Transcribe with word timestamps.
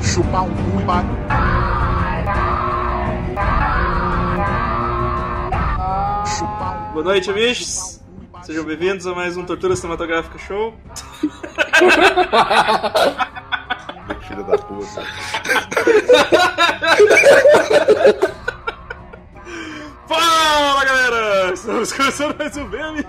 bate, 0.00 0.08
chupar 0.08 0.42
um 0.42 0.50
cu 0.50 0.80
e. 0.80 0.84
Chupar 6.26 6.88
um 6.88 6.92
Boa 6.92 7.04
noite, 7.04 7.30
amigos. 7.30 8.00
Sejam 8.42 8.64
bem-vindos 8.64 9.06
a 9.06 9.14
mais 9.14 9.36
um 9.36 9.44
Tortura 9.44 9.76
Cinematográfica 9.76 10.38
Show. 10.38 10.74
Filho 14.26 14.42
da 14.44 14.56
puta. 14.58 15.02
Fala, 20.08 20.84
galera! 20.84 21.52
Estamos 21.52 21.92
começando 21.92 22.36
mais 22.38 22.56
um 22.56 22.66
BM. 22.68 23.04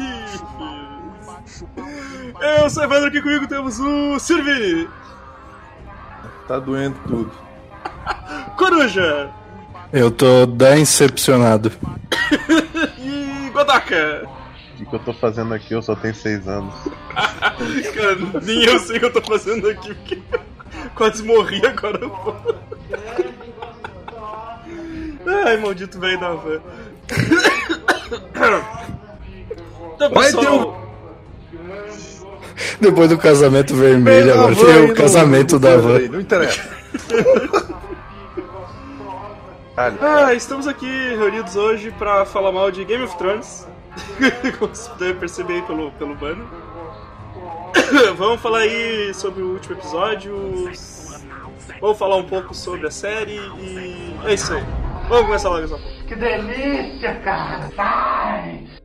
Eu 2.42 2.70
sou 2.70 2.84
Evandro, 2.84 3.08
aqui 3.08 3.22
comigo 3.22 3.48
temos 3.48 3.80
o 3.80 4.20
Sirvini, 4.20 4.90
Tá 6.52 6.60
doendo 6.60 7.00
tudo. 7.08 7.32
Coruja 8.60 9.32
Eu 9.94 10.12
tô 10.12 10.46
decepcionado. 10.46 11.72
e 13.00 13.50
Godaka. 13.52 14.28
O 14.78 14.86
que 14.86 14.94
eu 14.94 15.00
tô 15.00 15.14
fazendo 15.14 15.54
aqui? 15.54 15.74
Eu 15.74 15.82
só 15.82 15.96
tenho 15.96 16.14
seis 16.14 16.46
anos. 16.50 16.74
Cara, 17.16 18.42
nem 18.44 18.66
eu 18.66 18.80
sei 18.80 18.98
o 18.98 19.00
que 19.00 19.06
eu 19.06 19.14
tô 19.14 19.22
fazendo 19.22 19.70
aqui, 19.70 19.94
porque 19.94 20.22
quase 20.94 21.24
morri 21.24 21.66
agora. 21.66 22.02
Ai, 25.46 25.56
maldito 25.56 26.02
velho 26.02 26.20
da 26.20 26.34
van. 26.34 26.62
Então, 29.96 30.10
Vai 30.10 30.26
pessoal, 30.26 30.82
Depois 32.80 33.10
do 33.10 33.18
casamento 33.18 33.76
vermelho, 33.76 34.34
agora 34.34 34.54
Van 34.54 34.66
tem 34.66 34.92
o 34.92 34.96
casamento 34.96 35.60
da 35.60 35.78
van. 35.78 36.00
Não 36.10 36.20
interessa. 36.20 36.62
Ah, 39.78 40.34
estamos 40.36 40.68
aqui 40.68 40.86
reunidos 40.86 41.56
hoje 41.56 41.92
pra 41.98 42.24
falar 42.24 42.52
mal 42.52 42.70
de 42.70 42.84
Game 42.86 43.04
of 43.04 43.18
Thrones. 43.18 43.68
Como 44.60 44.76
vocês 44.76 44.88
puderam 44.90 45.20
perceber 45.20 45.54
aí 45.54 45.62
pelo, 45.64 45.92
pelo 45.94 46.14
banner. 46.16 46.46
Vamos 48.16 48.42
falar 48.42 48.60
aí 48.60 49.14
sobre 49.14 49.42
o 49.42 49.54
último 49.54 49.76
episódio. 49.76 50.72
Vamos 51.80 51.98
falar 51.98 52.18
um 52.18 52.26
pouco 52.26 52.54
sobre 52.54 52.88
a 52.88 52.92
série 52.92 53.38
e. 53.60 54.16
É 54.26 54.34
isso 54.34 54.54
aí. 54.54 54.64
Vamos 55.10 55.26
começar 55.26 55.50
logo 55.50 55.64
essa 55.64 55.78
porra. 55.78 56.04
Que 56.08 56.16
delícia, 56.16 57.16
cara! 57.16 57.70
Sai! 57.76 58.81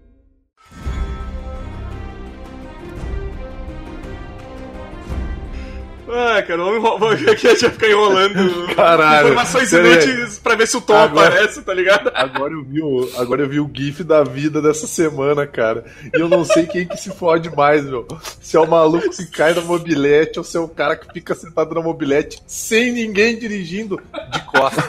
Ah, 6.08 6.42
cara, 6.42 6.62
vamos. 6.62 7.28
Aqui 7.28 7.46
a 7.46 7.50
gente 7.50 7.60
vai 7.62 7.70
ficar 7.70 7.88
enrolando 7.88 8.66
Caralho, 8.76 9.26
informações 9.28 9.72
inúteis 9.72 10.38
pra 10.38 10.54
ver 10.54 10.66
se 10.68 10.76
o 10.76 10.80
Tom 10.80 10.94
Agora- 10.96 11.28
aparece, 11.28 11.62
tá 11.62 11.74
ligado? 11.74 12.10
Agora 12.14 12.52
eu, 12.52 12.62
vi 12.64 12.80
o, 12.82 13.08
agora 13.16 13.42
eu 13.42 13.48
vi 13.48 13.60
o 13.60 13.70
GIF 13.72 14.04
da 14.04 14.22
vida 14.22 14.62
dessa 14.62 14.86
semana, 14.86 15.46
cara. 15.46 15.84
E 16.14 16.20
eu 16.20 16.28
não 16.28 16.44
sei 16.44 16.64
quem 16.66 16.86
que 16.86 16.96
se 16.96 17.10
fode 17.10 17.54
mais, 17.54 17.84
meu. 17.84 18.06
Se 18.40 18.56
é 18.56 18.60
o 18.60 18.66
maluco 18.66 19.10
que 19.10 19.26
cai 19.26 19.52
na 19.54 19.60
mobilete 19.62 20.38
ou 20.38 20.44
se 20.44 20.56
é 20.56 20.60
o 20.60 20.68
cara 20.68 20.96
que 20.96 21.12
fica 21.12 21.34
sentado 21.34 21.74
na 21.74 21.82
mobilete 21.82 22.40
sem 22.46 22.92
ninguém 22.92 23.38
dirigindo 23.38 24.00
de 24.32 24.40
costas. 24.44 24.84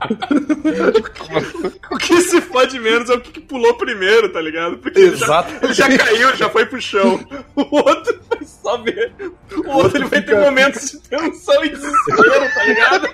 O 1.90 1.96
que 1.96 2.20
se 2.20 2.40
fode 2.40 2.78
menos 2.78 3.08
é 3.10 3.14
o 3.14 3.20
que 3.20 3.32
que 3.32 3.40
pulou 3.40 3.74
primeiro, 3.74 4.28
tá 4.30 4.40
ligado? 4.40 4.78
Porque 4.78 4.98
ele 4.98 5.16
já, 5.16 5.24
Exatamente. 5.26 5.64
ele 5.64 5.74
já 5.74 5.98
caiu, 5.98 6.36
já 6.36 6.48
foi 6.50 6.66
pro 6.66 6.80
chão. 6.80 7.20
O 7.56 7.76
outro 7.76 8.20
vai 8.30 8.40
só 8.44 8.76
ver. 8.78 9.12
O 9.56 9.70
outro 9.70 9.96
ele 9.98 10.04
vai 10.06 10.22
ter 10.22 10.38
momentos 10.38 10.90
de 10.90 10.98
tensão 11.00 11.64
e 11.64 11.70
desespero, 11.70 12.54
tá 12.54 12.64
ligado? 12.64 13.08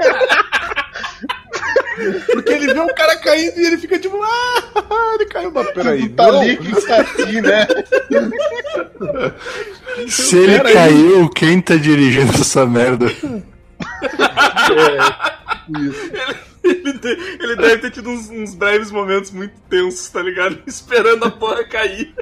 Porque 2.32 2.52
ele 2.52 2.74
vê 2.74 2.80
o 2.80 2.94
cara 2.94 3.16
caindo 3.18 3.58
e 3.58 3.66
ele 3.66 3.78
fica 3.78 3.98
tipo, 3.98 4.20
ah, 4.22 5.12
ele 5.14 5.26
caiu. 5.26 5.50
Mas 5.52 5.70
peraí, 5.70 6.08
Tá 6.10 6.26
não. 6.32 6.42
líquido 6.44 6.78
assim, 6.92 7.40
né? 7.40 7.66
Se 10.08 10.36
ele 10.36 10.56
Pera 10.56 10.68
aí. 10.68 10.74
caiu, 10.74 11.28
quem 11.30 11.60
tá 11.60 11.76
dirigindo 11.76 12.32
essa 12.34 12.66
merda? 12.66 13.06
Ele, 15.68 15.94
te- 16.98 17.38
ele 17.40 17.56
deve 17.56 17.78
ter 17.78 17.90
tido 17.90 18.08
uns, 18.10 18.30
uns 18.30 18.54
breves 18.54 18.90
momentos 18.90 19.30
muito 19.30 19.60
tensos, 19.68 20.08
tá 20.08 20.22
ligado? 20.22 20.60
Esperando 20.66 21.24
a 21.24 21.30
porra 21.30 21.64
cair. 21.64 22.14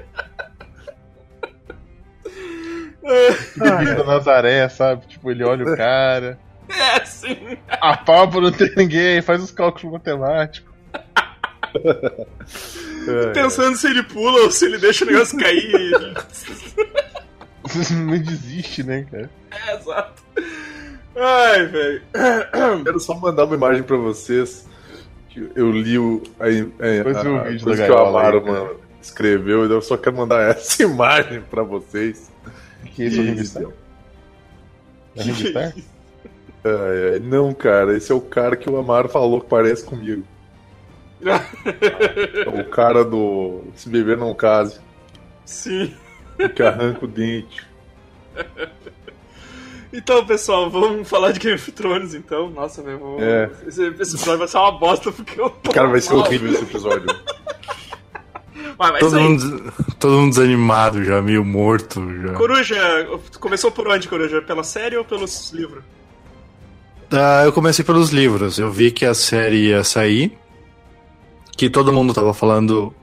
Bicho 3.02 3.96
da 3.96 4.04
Nazaré, 4.04 4.68
sabe? 4.68 5.06
Tipo, 5.06 5.30
ele 5.30 5.44
olha 5.44 5.64
o 5.64 5.74
cara, 5.76 6.38
É, 6.68 6.96
assim. 7.02 7.56
a 7.68 7.96
pau 7.96 8.28
pra 8.30 8.40
não 8.40 8.52
ter 8.52 8.74
ninguém, 8.76 9.20
faz 9.22 9.42
os 9.42 9.50
cálculos 9.50 9.92
matemáticos. 9.92 10.70
Pensando 13.34 13.76
se 13.76 13.86
ele 13.88 14.02
pula 14.02 14.42
ou 14.42 14.50
se 14.50 14.66
ele 14.66 14.78
deixa 14.78 15.04
o 15.04 15.08
negócio 15.08 15.38
cair. 15.38 15.92
Não 17.92 18.18
desiste, 18.18 18.82
né, 18.82 19.06
cara? 19.10 19.30
É, 19.50 19.74
exato. 19.76 20.22
Ai, 21.16 21.66
velho. 21.66 22.02
Quero 22.84 23.00
só 23.00 23.14
mandar 23.14 23.44
uma 23.44 23.54
imagem 23.54 23.82
pra 23.82 23.96
vocês. 23.96 24.66
que 25.28 25.50
Eu 25.54 25.70
li 25.70 25.98
o, 25.98 26.22
a, 26.38 26.46
a, 26.46 26.48
Depois 26.48 27.16
a, 27.16 27.20
a 27.20 27.42
vídeo 27.44 27.66
da 27.66 27.86
que 27.86 27.90
o 27.90 27.98
Amaro 27.98 28.46
mano, 28.46 28.76
escreveu, 29.00 29.66
e 29.66 29.70
eu 29.70 29.82
só 29.82 29.96
quero 29.96 30.16
mandar 30.16 30.42
essa 30.50 30.82
imagem 30.82 31.42
pra 31.42 31.62
vocês. 31.62 32.30
Que 32.94 33.04
isso, 33.04 33.58
Ringo 35.16 35.58
É? 35.58 35.74
É, 36.64 37.16
é, 37.16 37.18
não, 37.18 37.52
cara, 37.52 37.96
esse 37.96 38.12
é 38.12 38.14
o 38.14 38.20
cara 38.20 38.56
que 38.56 38.70
o 38.70 38.76
Amaro 38.76 39.08
falou 39.08 39.40
que 39.40 39.48
parece 39.48 39.84
comigo. 39.84 40.24
É 41.24 42.48
o 42.48 42.64
cara 42.68 43.04
do 43.04 43.62
Se 43.74 43.88
Beber 43.88 44.16
Não 44.16 44.34
Case, 44.34 44.80
Sim. 45.44 45.94
o 46.38 46.48
que 46.48 46.62
arranca 46.62 47.04
o 47.04 47.08
dente. 47.08 47.66
Então, 49.92 50.24
pessoal, 50.24 50.70
vamos 50.70 51.06
falar 51.06 51.32
de 51.32 51.40
Game 51.40 51.54
of 51.54 51.70
Thrones, 51.72 52.14
então. 52.14 52.48
Nossa, 52.50 52.82
velho, 52.82 52.98
vou... 52.98 53.20
É. 53.20 53.50
esse, 53.66 53.84
esse 54.00 54.16
episódio 54.16 54.38
vai 54.38 54.48
ser 54.48 54.56
uma 54.56 54.72
bosta, 54.72 55.12
porque 55.12 55.38
eu 55.38 55.50
tô 55.50 55.70
Cara, 55.70 55.88
vai 55.88 56.00
ser 56.00 56.14
mal. 56.14 56.20
horrível 56.20 56.50
esse 56.50 56.62
episódio. 56.62 57.06
Mas 58.78 58.90
vai 58.90 59.00
Todo 59.00 59.20
mundo, 59.20 59.72
todo 59.98 60.12
mundo 60.12 60.30
desanimado 60.30 61.04
já, 61.04 61.20
meio 61.20 61.44
morto 61.44 62.00
já. 62.22 62.32
Coruja, 62.32 63.08
começou 63.38 63.70
por 63.70 63.86
onde, 63.86 64.08
Coruja? 64.08 64.40
Pela 64.40 64.64
série 64.64 64.96
ou 64.96 65.04
pelos 65.04 65.52
livros? 65.52 65.84
Ah, 67.10 67.42
eu 67.44 67.52
comecei 67.52 67.84
pelos 67.84 68.10
livros. 68.10 68.58
Eu 68.58 68.70
vi 68.70 68.90
que 68.90 69.04
a 69.04 69.12
série 69.12 69.68
ia 69.68 69.84
sair. 69.84 70.38
Que 71.54 71.68
todo 71.68 71.92
mundo 71.92 72.14
tava 72.14 72.32
falando 72.32 72.94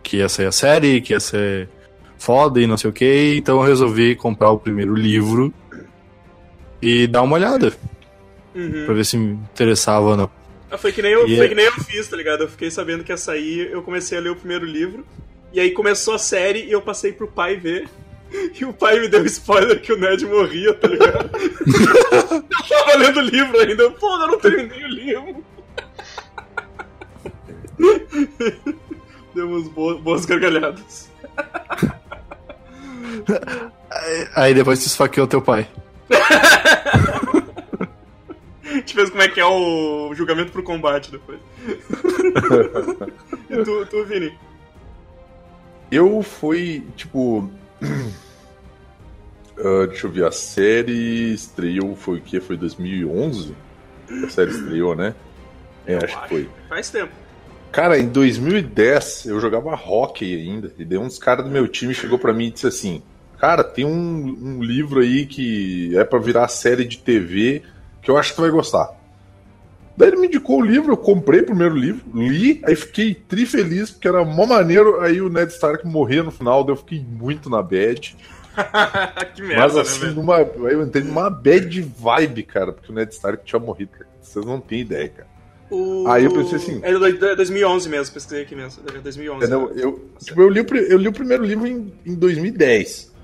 que 0.00 0.18
ia 0.18 0.28
sair 0.28 0.46
a 0.46 0.52
série, 0.52 1.00
que 1.00 1.12
ia 1.12 1.18
ser 1.18 1.68
foda 2.16 2.60
e 2.60 2.66
não 2.66 2.76
sei 2.76 2.88
o 2.88 2.92
que. 2.92 3.34
Então 3.36 3.56
eu 3.56 3.66
resolvi 3.66 4.14
comprar 4.14 4.50
o 4.50 4.58
primeiro 4.58 4.94
livro 4.94 5.52
e 6.82 7.06
dar 7.06 7.22
uma 7.22 7.34
olhada. 7.36 7.72
Uhum. 8.54 8.84
Pra 8.86 8.94
ver 8.94 9.04
se 9.04 9.16
me 9.16 9.32
interessava 9.32 10.06
ou 10.06 10.16
não. 10.16 10.30
Ah, 10.70 10.78
Foi 10.78 10.90
que, 10.92 11.00
nem 11.02 11.12
eu, 11.12 11.26
E 11.26 11.36
foi 11.36 11.46
é- 11.46 11.48
que 11.48 11.54
nem 11.54 11.64
eu 11.66 11.72
fiz, 11.72 12.08
tá 12.08 12.16
ligado? 12.16 12.42
Eu 12.42 12.48
fiquei 12.48 12.70
sabendo 12.70 13.04
que 13.04 13.12
ia 13.12 13.16
sair, 13.16 13.70
eu 13.70 13.82
comecei 13.82 14.16
a 14.18 14.20
ler 14.20 14.30
o 14.30 14.36
primeiro 14.36 14.64
livro. 14.64 15.06
E 15.52 15.60
aí 15.60 15.70
começou 15.70 16.14
a 16.14 16.18
série 16.18 16.64
e 16.64 16.72
eu 16.72 16.82
passei 16.82 17.12
pro 17.12 17.28
pai 17.28 17.56
ver. 17.56 17.88
E 18.60 18.64
o 18.64 18.72
pai 18.72 18.98
me 18.98 19.06
deu 19.08 19.24
spoiler 19.26 19.80
que 19.80 19.92
o 19.92 19.96
Ned 19.96 20.26
morria, 20.26 20.74
tá 20.74 20.88
ligado? 20.88 21.30
eu 21.64 22.42
tava 22.68 22.96
lendo 22.98 23.18
o 23.20 23.22
livro 23.22 23.58
ainda. 23.60 23.84
eu, 23.84 23.92
Pô, 23.92 24.10
eu 24.20 24.26
não 24.26 24.38
terminei 24.40 24.84
o 24.84 24.88
livro. 24.88 25.44
Demos 29.34 29.68
boas, 29.68 30.00
boas 30.00 30.24
gargalhadas. 30.24 31.08
Aí 34.34 34.54
depois 34.54 34.80
tu 34.80 34.86
esfaqueou 34.86 35.26
teu 35.26 35.40
pai. 35.40 35.68
A 38.64 38.74
gente 38.74 38.94
fez 38.94 39.10
como 39.10 39.22
é 39.22 39.28
que 39.28 39.40
é 39.40 39.44
o 39.44 40.12
julgamento 40.14 40.52
pro 40.52 40.62
combate 40.62 41.10
depois. 41.10 41.38
e 43.50 43.64
tu, 43.64 43.86
tu, 43.86 44.04
Vini? 44.04 44.36
Eu 45.90 46.22
fui, 46.22 46.84
tipo. 46.96 47.50
ah, 49.58 49.86
deixa 49.88 50.06
eu 50.06 50.10
ver, 50.10 50.26
a 50.26 50.32
série 50.32 51.32
estreou, 51.32 51.96
foi 51.96 52.18
o 52.18 52.22
quê? 52.22 52.40
Foi 52.40 52.56
2011? 52.56 53.54
A 54.24 54.28
série 54.28 54.50
estreou, 54.50 54.94
né? 54.94 55.14
É, 55.86 55.96
acho 55.96 56.22
que 56.22 56.28
foi. 56.28 56.48
Faz 56.68 56.90
tempo. 56.90 57.12
Cara, 57.72 57.98
em 57.98 58.08
2010 58.08 59.26
eu 59.26 59.40
jogava 59.40 59.74
hockey 59.74 60.34
ainda. 60.34 60.72
E 60.78 60.84
daí 60.84 60.98
uns 60.98 61.18
caras 61.18 61.44
do 61.44 61.50
meu 61.50 61.68
time 61.68 61.94
chegou 61.94 62.18
pra 62.18 62.32
mim 62.32 62.46
e 62.46 62.50
disse 62.50 62.66
assim: 62.66 63.02
Cara, 63.38 63.62
tem 63.62 63.84
um, 63.84 64.36
um 64.58 64.62
livro 64.62 65.00
aí 65.00 65.26
que 65.26 65.96
é 65.96 66.04
pra 66.04 66.18
virar 66.18 66.48
série 66.48 66.84
de 66.84 66.98
TV 66.98 67.62
que 68.02 68.10
eu 68.10 68.16
acho 68.16 68.30
que 68.30 68.36
tu 68.36 68.42
vai 68.42 68.50
gostar. 68.50 68.90
Daí 69.96 70.08
ele 70.08 70.18
me 70.18 70.26
indicou 70.26 70.60
o 70.60 70.64
livro, 70.64 70.92
eu 70.92 70.96
comprei 70.96 71.40
o 71.40 71.46
primeiro 71.46 71.74
livro, 71.74 72.02
li, 72.14 72.60
aí 72.64 72.76
fiquei 72.76 73.14
tri 73.14 73.46
feliz, 73.46 73.90
porque 73.90 74.06
era 74.06 74.22
mó 74.24 74.44
maneiro. 74.46 75.00
Aí 75.00 75.20
o 75.22 75.28
Ned 75.30 75.50
Stark 75.52 75.86
morria 75.86 76.22
no 76.22 76.30
final, 76.30 76.62
daí 76.62 76.72
eu 76.72 76.76
fiquei 76.76 77.00
muito 77.00 77.48
na 77.48 77.62
bad. 77.62 78.14
que 79.34 79.42
merda, 79.42 79.62
Mas 79.64 79.74
né, 79.74 79.80
assim, 79.80 80.00
velho? 80.00 80.14
numa, 80.14 80.38
eu 80.40 80.82
entrei 80.82 81.02
numa 81.02 81.28
bad 81.30 81.80
vibe, 81.80 82.42
cara, 82.42 82.72
porque 82.72 82.92
o 82.92 82.94
Ned 82.94 83.12
Stark 83.12 83.44
tinha 83.44 83.58
morrido, 83.58 83.92
cara. 83.92 84.06
Vocês 84.20 84.44
não 84.44 84.60
têm 84.60 84.80
ideia, 84.80 85.08
cara. 85.08 85.28
O... 85.70 86.04
Aí 86.08 86.24
eu 86.24 86.30
pensei 86.32 86.56
assim- 86.56 86.80
É 86.82 86.92
do- 86.92 87.00
do- 87.18 87.36
2011 87.36 87.88
mesmo, 87.88 88.14
pesquisei 88.14 88.42
aqui 88.42 88.54
mesmo. 88.54 88.82
É 88.94 88.98
2011. 89.00 89.46
Entendeu? 89.46 89.72
Eu, 89.76 90.10
tipo, 90.22 90.40
eu, 90.42 90.48
li, 90.48 90.60
o 90.60 90.76
eu 90.76 90.98
li 90.98 91.08
o 91.08 91.12
primeiro 91.12 91.44
livro 91.44 91.66
em, 91.66 91.92
em 92.04 92.14
2010. 92.14 93.15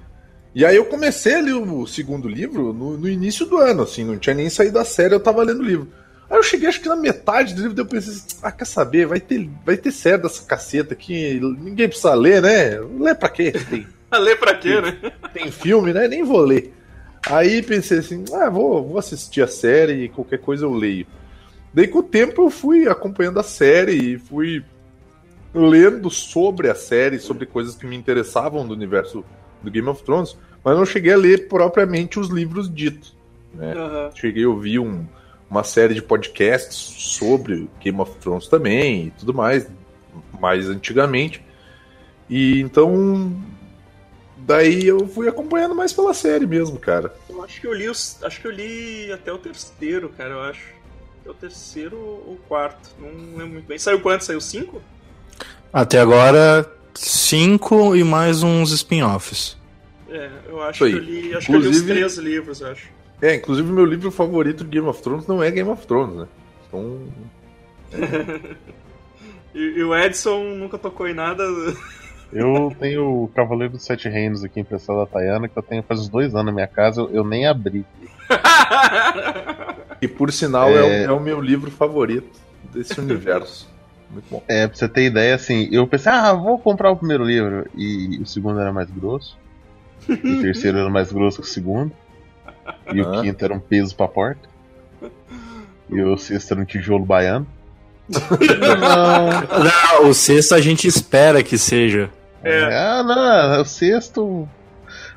E 0.54 0.64
aí 0.66 0.76
eu 0.76 0.84
comecei 0.84 1.36
a 1.36 1.40
ler 1.40 1.54
o 1.54 1.86
segundo 1.86 2.28
livro 2.28 2.72
no, 2.72 2.98
no 2.98 3.08
início 3.08 3.46
do 3.46 3.56
ano, 3.56 3.82
assim, 3.82 4.04
não 4.04 4.18
tinha 4.18 4.34
nem 4.34 4.50
saído 4.50 4.74
da 4.74 4.84
série, 4.84 5.14
eu 5.14 5.20
tava 5.20 5.42
lendo 5.42 5.60
o 5.60 5.66
livro. 5.66 5.88
Aí 6.28 6.36
eu 6.36 6.42
cheguei, 6.42 6.68
acho 6.68 6.80
que 6.80 6.88
na 6.88 6.96
metade 6.96 7.54
do 7.54 7.62
livro, 7.62 7.74
daí 7.74 7.84
eu 7.84 7.88
pensei 7.88 8.12
assim, 8.12 8.36
ah, 8.42 8.52
quer 8.52 8.66
saber, 8.66 9.06
vai 9.06 9.20
ter, 9.20 9.48
vai 9.64 9.76
ter 9.76 9.90
série 9.90 10.22
dessa 10.22 10.44
caceta 10.44 10.92
aqui, 10.92 11.40
ninguém 11.58 11.88
precisa 11.88 12.14
ler, 12.14 12.42
né? 12.42 12.78
Ler 12.80 13.14
pra 13.14 13.28
quê? 13.30 13.52
Tem, 13.52 13.86
Ler 14.20 14.38
pra 14.38 14.54
quê, 14.54 14.80
né? 14.80 15.12
tem 15.32 15.50
filme, 15.50 15.92
né? 15.92 16.06
Nem 16.06 16.22
vou 16.22 16.40
ler. 16.40 16.74
Aí 17.26 17.62
pensei 17.62 17.98
assim, 17.98 18.24
ah, 18.34 18.50
vou, 18.50 18.86
vou 18.86 18.98
assistir 18.98 19.42
a 19.42 19.46
série 19.46 20.04
e 20.04 20.08
qualquer 20.08 20.38
coisa 20.38 20.66
eu 20.66 20.72
leio. 20.72 21.06
Daí 21.72 21.88
com 21.88 22.00
o 22.00 22.02
tempo 22.02 22.42
eu 22.42 22.50
fui 22.50 22.86
acompanhando 22.88 23.40
a 23.40 23.42
série 23.42 23.92
e 23.92 24.18
fui 24.18 24.62
lendo 25.54 26.10
sobre 26.10 26.68
a 26.68 26.74
série, 26.74 27.18
sobre 27.18 27.46
coisas 27.46 27.74
que 27.74 27.86
me 27.86 27.96
interessavam 27.96 28.66
do 28.66 28.74
universo 28.74 29.24
do 29.62 29.70
Game 29.70 29.88
of 29.88 30.02
Thrones, 30.02 30.36
mas 30.64 30.76
não 30.76 30.84
cheguei 30.86 31.12
a 31.12 31.16
ler 31.16 31.48
propriamente 31.48 32.18
os 32.20 32.28
livros 32.28 32.72
ditos. 32.72 33.14
Né? 33.54 33.72
Aham. 33.76 34.10
Cheguei 34.14 34.44
a 34.44 34.48
ouvir 34.48 34.78
um- 34.78 35.04
uma 35.50 35.62
série 35.64 35.94
de 35.94 36.00
podcasts 36.02 36.74
sobre 36.76 37.68
Game 37.80 38.00
of 38.00 38.12
Thrones 38.20 38.48
também 38.48 39.06
e 39.06 39.10
tudo 39.10 39.34
mais, 39.34 39.66
mais 40.40 40.68
antigamente. 40.68 41.44
E 42.28 42.60
então. 42.60 43.34
Daí 44.44 44.84
eu 44.86 45.06
fui 45.06 45.28
acompanhando 45.28 45.72
mais 45.74 45.92
pela 45.92 46.12
série 46.12 46.46
mesmo, 46.46 46.76
cara. 46.78 47.14
Eu 47.28 47.44
acho 47.44 47.60
que 47.60 47.66
eu 47.66 47.72
li 47.72 47.88
os. 47.88 48.18
Acho 48.24 48.40
que 48.40 48.46
eu 48.48 48.50
li 48.50 49.12
até 49.12 49.32
o 49.32 49.38
terceiro, 49.38 50.08
cara, 50.08 50.30
eu 50.30 50.40
acho. 50.40 50.66
Até 51.20 51.30
o 51.30 51.34
terceiro 51.34 51.96
ou 51.96 52.36
quarto. 52.48 52.90
Não 52.98 53.08
lembro 53.38 53.52
muito 53.52 53.66
bem. 53.66 53.78
Saiu 53.78 54.00
quanto? 54.00 54.24
Saiu 54.24 54.40
cinco? 54.40 54.82
Até 55.72 56.00
agora, 56.00 56.68
cinco 56.94 57.94
e 57.96 58.04
mais 58.04 58.42
uns 58.42 58.70
spin-offs. 58.72 59.56
É, 60.10 60.30
eu 60.48 60.62
acho 60.62 60.84
que 60.84 60.92
eu 60.92 60.98
li. 60.98 61.34
Acho 61.34 61.46
que 61.46 61.52
eu 61.54 61.58
li 61.60 61.66
os 61.68 61.76
Inclusive- 61.78 61.92
três 61.94 62.16
livros, 62.18 62.60
eu 62.60 62.68
acho. 62.72 62.88
É, 63.20 63.36
inclusive 63.36 63.70
meu 63.70 63.84
livro 63.84 64.10
favorito 64.10 64.64
de 64.64 64.70
Game 64.70 64.86
of 64.88 65.00
Thrones 65.02 65.26
não 65.26 65.42
é 65.42 65.50
Game 65.50 65.70
of 65.70 65.86
Thrones, 65.86 66.16
né? 66.16 66.26
Então. 66.68 67.00
E, 69.54 69.58
e 69.58 69.84
o 69.84 69.94
Edson 69.94 70.42
nunca 70.56 70.78
tocou 70.78 71.06
em 71.06 71.12
nada. 71.12 71.42
Eu 72.32 72.74
tenho 72.80 73.24
o 73.24 73.28
Cavaleiro 73.28 73.74
dos 73.74 73.84
Sete 73.84 74.08
Reinos 74.08 74.42
aqui 74.42 74.60
emprestado 74.60 75.00
da 75.00 75.04
Tayana, 75.06 75.46
que 75.46 75.54
eu 75.58 75.62
tenho 75.62 75.82
faz 75.82 76.00
uns 76.00 76.08
dois 76.08 76.34
anos 76.34 76.46
na 76.46 76.52
minha 76.52 76.66
casa, 76.66 77.02
eu, 77.02 77.10
eu 77.10 77.22
nem 77.24 77.46
abri. 77.46 77.84
E 80.00 80.08
por 80.08 80.32
sinal 80.32 80.70
é, 80.70 80.82
o, 80.82 80.86
É. 80.86 81.02
é 81.04 81.12
o 81.12 81.20
meu 81.20 81.38
livro 81.40 81.70
favorito 81.70 82.40
desse 82.72 82.98
universo. 82.98 83.68
Muito 84.12 84.24
bom. 84.30 84.42
É, 84.46 84.66
pra 84.66 84.76
você 84.76 84.88
ter 84.88 85.04
ideia, 85.04 85.34
assim, 85.34 85.68
eu 85.72 85.86
pensei, 85.86 86.12
ah, 86.12 86.32
vou 86.34 86.58
comprar 86.58 86.90
o 86.90 86.96
primeiro 86.96 87.24
livro. 87.24 87.66
E 87.76 88.18
o 88.22 88.26
segundo 88.26 88.60
era 88.60 88.72
mais 88.72 88.90
grosso. 88.90 89.36
E 90.08 90.12
o 90.12 90.42
terceiro 90.42 90.78
era 90.78 90.90
mais 90.90 91.10
grosso 91.12 91.40
que 91.40 91.46
o 91.48 91.50
segundo. 91.50 91.92
E 92.92 93.00
o 93.00 93.08
Ah. 93.14 93.22
quinto 93.22 93.44
era 93.44 93.54
um 93.54 93.60
peso 93.60 93.96
pra 93.96 94.06
porta. 94.08 94.48
E 95.90 96.00
o 96.00 96.16
sexto 96.18 96.52
era 96.52 96.60
um 96.60 96.64
tijolo 96.64 97.04
baiano. 97.04 97.46
não. 98.08 99.30
Não, 100.02 100.08
o 100.10 100.14
sexto 100.14 100.54
a 100.54 100.60
gente 100.60 100.86
espera 100.86 101.42
que 101.42 101.56
seja. 101.56 102.10
É. 102.42 102.64
Ah, 102.76 103.02
não, 103.02 103.62
o 103.62 103.64
sexto. 103.64 104.48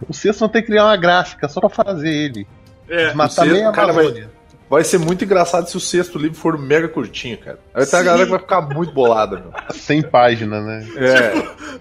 O 0.08 0.14
sexto 0.14 0.42
não 0.42 0.50
tem 0.50 0.62
que 0.62 0.68
criar 0.68 0.86
uma 0.86 0.96
gráfica 0.98 1.48
só 1.50 1.60
pra 1.60 1.70
fazer 1.70 2.10
ele. 2.10 2.48
É. 2.88 3.14
Matar 3.14 3.30
sexto, 3.44 3.52
meia 3.52 3.72
cara, 3.72 3.92
vai-. 3.92 4.28
Vai 4.68 4.84
ser 4.84 4.98
muito 4.98 5.24
engraçado 5.24 5.70
se 5.70 5.78
o 5.78 5.80
sexto 5.80 6.18
livro 6.18 6.38
for 6.38 6.58
mega 6.58 6.88
curtinho, 6.88 7.38
cara. 7.38 7.60
Aí 7.74 7.86
tem 7.86 8.00
a 8.00 8.04
galera 8.04 8.26
que 8.26 8.32
vai 8.32 8.40
ficar 8.40 8.62
muito 8.62 8.92
bolada, 8.92 9.38
meu. 9.38 9.54
100 9.72 10.02
páginas, 10.10 10.66
né? 10.66 10.88
É, 10.98 11.32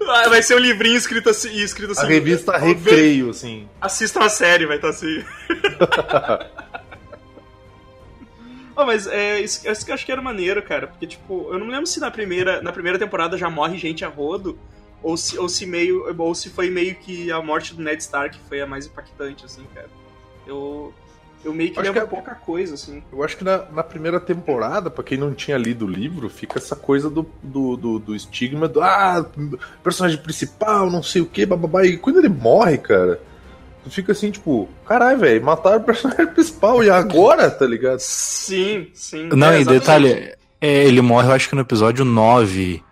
Ah, 0.06 0.28
Vai 0.28 0.42
ser 0.42 0.54
um 0.54 0.58
livrinho 0.58 0.96
escrito 0.96 1.30
assim. 1.30 1.50
Escrito 1.56 1.92
assim 1.92 2.02
a 2.02 2.08
revista 2.08 2.58
Recreio, 2.58 3.30
assim. 3.30 3.66
Assistam 3.80 4.20
a 4.20 4.28
série, 4.28 4.66
vai 4.66 4.76
estar 4.76 4.90
assim. 4.90 5.24
Oh, 8.76 8.84
mas 8.84 9.06
é, 9.06 9.40
isso, 9.40 9.68
isso 9.70 9.84
que 9.84 9.90
eu 9.90 9.94
acho 9.94 10.04
que 10.04 10.10
era 10.10 10.20
maneiro, 10.20 10.60
cara. 10.60 10.88
Porque, 10.88 11.06
tipo, 11.06 11.48
eu 11.52 11.58
não 11.58 11.66
me 11.66 11.72
lembro 11.72 11.86
se 11.86 12.00
na 12.00 12.10
primeira, 12.10 12.60
na 12.60 12.72
primeira 12.72 12.98
temporada 12.98 13.38
já 13.38 13.48
morre 13.48 13.78
gente 13.78 14.04
a 14.04 14.08
rodo. 14.08 14.58
Ou 15.00 15.16
se, 15.16 15.38
ou 15.38 15.48
se 15.48 15.64
meio. 15.64 16.04
Ou 16.18 16.34
se 16.34 16.50
foi 16.50 16.70
meio 16.70 16.94
que 16.96 17.30
a 17.30 17.40
morte 17.40 17.72
do 17.74 17.82
Ned 17.82 18.02
Stark 18.02 18.36
foi 18.48 18.60
a 18.60 18.66
mais 18.66 18.86
impactante, 18.86 19.44
assim, 19.44 19.64
cara. 19.72 19.88
Eu. 20.46 20.92
Eu 21.44 21.52
meio 21.52 21.70
que 21.72 21.78
Acho 21.78 21.92
lembro 21.92 22.08
que 22.08 22.14
é- 22.14 22.20
pouca 22.20 22.34
coisa, 22.34 22.74
assim. 22.74 23.02
Eu 23.12 23.22
acho 23.22 23.36
que 23.36 23.44
na, 23.44 23.58
na 23.70 23.82
primeira 23.82 24.18
temporada, 24.18 24.88
pra 24.90 25.04
quem 25.04 25.18
não 25.18 25.34
tinha 25.34 25.58
lido 25.58 25.84
o 25.84 25.88
livro, 25.88 26.28
fica 26.30 26.58
essa 26.58 26.74
coisa 26.74 27.10
do, 27.10 27.26
do, 27.42 27.76
do, 27.76 27.98
do 27.98 28.16
estigma 28.16 28.66
do 28.66 28.80
ah, 28.82 29.24
personagem 29.82 30.18
principal, 30.18 30.90
não 30.90 31.02
sei 31.02 31.20
o 31.20 31.26
que, 31.26 31.44
bababá. 31.44 31.84
E 31.84 31.98
quando 31.98 32.18
ele 32.18 32.30
morre, 32.30 32.78
cara, 32.78 33.20
tu 33.82 33.90
fica 33.90 34.12
assim, 34.12 34.30
tipo, 34.30 34.68
caralho, 34.86 35.18
velho, 35.18 35.44
mataram 35.44 35.78
o 35.78 35.84
personagem 35.84 36.26
principal 36.32 36.82
e 36.82 36.88
agora, 36.88 37.50
tá 37.50 37.66
ligado? 37.66 37.98
Sim, 37.98 38.88
sim. 38.94 39.28
Não, 39.28 39.48
É, 39.48 39.60
e 39.60 39.64
detalhe, 39.64 40.34
é, 40.60 40.84
ele 40.84 41.02
morre, 41.02 41.28
eu 41.28 41.32
acho 41.32 41.48
que 41.50 41.54
no 41.54 41.60
episódio 41.60 42.04
9. 42.04 42.82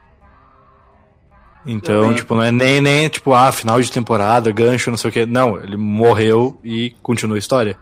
Então, 1.64 2.02
Também. 2.02 2.16
tipo, 2.16 2.34
não 2.34 2.42
é 2.42 2.50
nem, 2.50 2.80
nem 2.80 3.08
tipo, 3.08 3.32
ah, 3.32 3.52
final 3.52 3.80
de 3.80 3.90
temporada, 3.90 4.50
gancho, 4.50 4.90
não 4.90 4.96
sei 4.98 5.10
o 5.10 5.12
que. 5.12 5.24
Não, 5.24 5.56
ele 5.62 5.76
morreu 5.76 6.58
e 6.62 6.94
continua 7.02 7.36
a 7.36 7.38
história. 7.38 7.78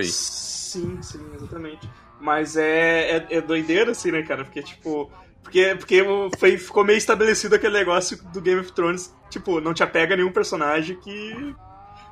Sim, 0.00 0.98
sim, 1.02 1.20
exatamente. 1.34 1.88
Mas 2.20 2.56
é, 2.56 3.16
é, 3.16 3.26
é 3.30 3.40
doideira, 3.40 3.92
assim, 3.92 4.10
né, 4.10 4.22
cara? 4.22 4.44
Porque, 4.44 4.62
tipo. 4.62 5.10
Porque, 5.42 5.74
porque 5.74 6.04
foi, 6.38 6.56
ficou 6.56 6.84
meio 6.84 6.96
estabelecido 6.96 7.56
aquele 7.56 7.76
negócio 7.76 8.16
do 8.32 8.40
Game 8.40 8.60
of 8.60 8.72
Thrones. 8.72 9.12
Tipo, 9.28 9.60
não 9.60 9.74
te 9.74 9.82
apega 9.82 10.16
nenhum 10.16 10.32
personagem 10.32 10.96
que. 10.96 11.54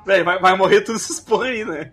Vai, 0.05 0.23
vai 0.23 0.57
morrer 0.57 0.81
todos 0.81 1.03
esses 1.03 1.19
porra 1.19 1.45
aí, 1.45 1.63
né? 1.63 1.91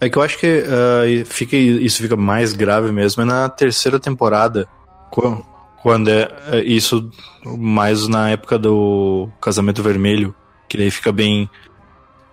É 0.00 0.08
que 0.08 0.16
eu 0.16 0.22
acho 0.22 0.38
que 0.38 0.64
e 1.06 1.24
fica, 1.26 1.56
isso 1.56 2.00
fica 2.00 2.16
mais 2.16 2.54
grave 2.54 2.90
mesmo 2.90 3.22
é 3.22 3.24
na 3.26 3.48
terceira 3.48 4.00
temporada. 4.00 4.66
Quando, 5.10 5.44
quando 5.82 6.08
é, 6.08 6.28
é 6.52 6.60
isso 6.60 7.10
mais 7.44 8.06
na 8.08 8.30
época 8.30 8.58
do 8.58 9.28
Casamento 9.40 9.82
Vermelho. 9.82 10.34
Que 10.68 10.78
daí 10.78 10.90
fica 10.90 11.10
bem 11.10 11.50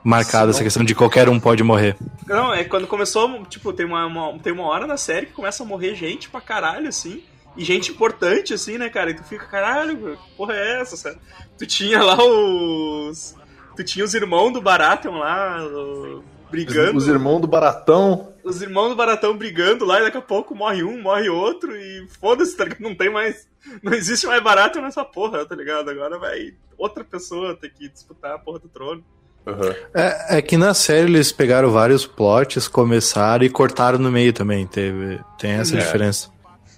marcada 0.04 0.51
essa 0.51 0.63
questão 0.63 0.84
de 0.84 0.96
qualquer 0.96 1.27
um 1.30 1.39
pode 1.39 1.63
morrer. 1.63 1.96
Não, 2.25 2.54
é 2.54 2.63
quando 2.63 2.88
começou, 2.88 3.44
tipo, 3.46 3.74
tem 3.74 3.86
uma, 3.86 4.06
uma- 4.06 4.39
tem 4.39 4.54
uma 4.54 4.63
hora 4.66 4.86
na 4.88 4.98
série 4.98 5.25
que 5.27 5.34
começa 5.34 5.63
a 5.63 5.66
morrer 5.66 5.96
gente 5.96 6.30
pra 6.30 6.42
caralho, 6.42 6.88
assim. 6.88 7.24
E 7.56 7.63
gente 7.66 7.92
importante, 7.92 8.54
assim, 8.54 8.77
né, 8.77 8.88
cara? 8.89 9.10
E 9.10 9.16
tu 9.16 9.24
fica, 9.24 9.46
caralho, 9.48 9.98
que 10.18 10.36
porra 10.38 10.54
é 10.54 10.82
essa, 10.82 10.96
sabe? 10.96 11.18
Tu 11.58 11.66
tinha 11.66 12.04
lá 12.04 12.16
os. 12.24 13.36
Tu 13.75 13.84
tinha 13.84 14.06
os 14.06 14.13
irmãos 14.13 14.51
do 14.51 14.62
Baratheon 14.62 15.18
lá, 15.18 15.63
o- 15.66 16.24
brigando. 16.51 16.98
Os 16.98 17.08
irmãos 17.08 17.39
do 17.42 17.48
Baratão. 17.48 18.32
os 18.44 18.62
irmãos 18.62 18.89
do 18.89 18.96
Baratão 18.96 19.36
brigando 19.36 19.84
lá 19.86 20.00
e 20.00 20.04
daqui 20.04 20.18
a 20.18 20.22
pouco 20.22 20.56
morre 20.56 20.84
um, 20.84 21.01
morre 21.01 21.27
outro 21.30 21.75
e 21.75 22.08
foda-se, 22.20 22.56
tá 22.56 22.63
ligado? 22.63 22.80
Não 22.82 22.96
tem 22.96 23.10
mais. 23.12 23.48
Não 23.84 23.92
existe 23.94 24.25
mais 24.27 24.42
barato 24.42 24.80
nessa 24.80 25.04
porra, 25.04 25.46
tá 25.46 25.54
ligado? 25.56 25.89
Agora 25.89 26.18
vai 26.18 26.54
outra 26.77 27.04
pessoa 27.04 27.54
ter 27.56 27.70
que 27.74 27.89
disputar 27.89 28.36
a 28.36 28.39
porra 28.39 28.60
do 28.60 28.70
trono. 28.70 29.04
Aham. 29.48 29.75
É, 29.94 30.38
é 30.38 30.42
que 30.42 30.58
na 30.58 30.74
série 30.74 31.08
eles 31.08 31.32
pegaram 31.32 31.72
vários 31.72 32.06
plots, 32.06 32.68
começaram 32.68 33.46
e 33.46 33.50
cortaram 33.50 33.98
no 33.98 34.12
meio 34.12 34.34
também. 34.34 34.68
Teve, 34.68 35.20
tem 35.39 35.51
essa 35.51 35.75
É. 35.75 35.80
diferença. 35.80 36.30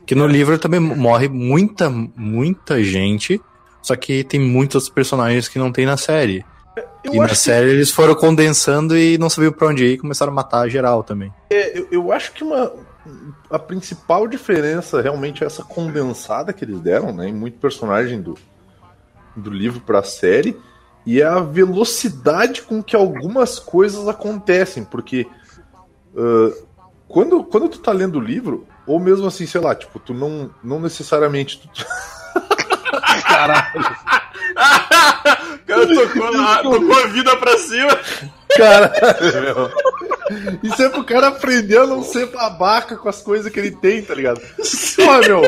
Que 0.05 0.13
no 0.15 0.27
livro 0.27 0.57
também 0.57 0.79
morre 0.79 1.27
muita, 1.27 1.89
muita 1.89 2.83
gente, 2.83 3.41
só 3.81 3.95
que 3.95 4.23
tem 4.23 4.39
muitos 4.39 4.89
personagens 4.89 5.47
que 5.47 5.59
não 5.59 5.71
tem 5.71 5.85
na 5.85 5.97
série. 5.97 6.45
Eu 7.03 7.13
e 7.13 7.17
na 7.17 7.25
acho 7.25 7.33
que 7.33 7.39
série 7.39 7.69
eles 7.71 7.91
foram 7.91 8.13
condensando 8.15 8.97
e 8.97 9.17
não 9.17 9.29
sabiam 9.29 9.51
pra 9.51 9.67
onde 9.67 9.85
ir 9.85 9.93
e 9.93 9.97
começaram 9.97 10.31
a 10.31 10.35
matar 10.35 10.67
geral 10.69 11.03
também. 11.03 11.31
É, 11.49 11.77
eu, 11.77 11.87
eu 11.91 12.11
acho 12.11 12.31
que 12.33 12.43
uma, 12.43 12.71
a 13.49 13.57
principal 13.59 14.27
diferença 14.27 15.01
realmente 15.01 15.43
é 15.43 15.47
essa 15.47 15.63
condensada 15.63 16.51
que 16.53 16.65
eles 16.65 16.79
deram, 16.79 17.13
né? 17.13 17.29
Em 17.29 17.33
muito 17.33 17.57
personagem 17.59 18.21
do, 18.21 18.37
do 19.35 19.49
livro 19.49 19.79
pra 19.81 20.03
série. 20.03 20.57
E 21.05 21.21
é 21.21 21.25
a 21.25 21.39
velocidade 21.39 22.61
com 22.61 22.83
que 22.83 22.95
algumas 22.95 23.57
coisas 23.57 24.07
acontecem. 24.07 24.83
Porque 24.83 25.27
ah, 26.15 26.51
quando, 27.07 27.43
quando 27.43 27.69
tu 27.69 27.79
tá 27.79 27.91
lendo 27.91 28.19
o 28.19 28.21
livro, 28.21 28.67
ou 28.85 28.99
mesmo 28.99 29.27
assim, 29.27 29.45
sei 29.45 29.61
lá, 29.61 29.73
tipo, 29.73 29.99
tu 29.99 30.13
não, 30.13 30.51
não 30.63 30.79
necessariamente. 30.79 31.59
Tu, 31.59 31.69
o 32.39 33.23
cara 33.25 33.71
tocou, 35.87 36.31
lá, 36.35 36.61
tocou 36.61 37.03
a 37.03 37.07
vida 37.07 37.35
pra 37.37 37.57
cima. 37.57 37.99
Cara, 38.55 38.93
meu. 39.41 39.71
Isso 40.63 40.81
é 40.83 40.89
pro 40.89 41.03
cara 41.03 41.27
aprender 41.29 41.77
a 41.77 41.85
não 41.87 42.03
ser 42.03 42.27
babaca 42.27 42.95
com 42.95 43.09
as 43.09 43.21
coisas 43.21 43.51
que 43.51 43.59
ele 43.59 43.71
tem, 43.71 44.01
tá 44.01 44.13
ligado? 44.15 44.39
Porra, 44.95 45.19
meu. 45.21 45.41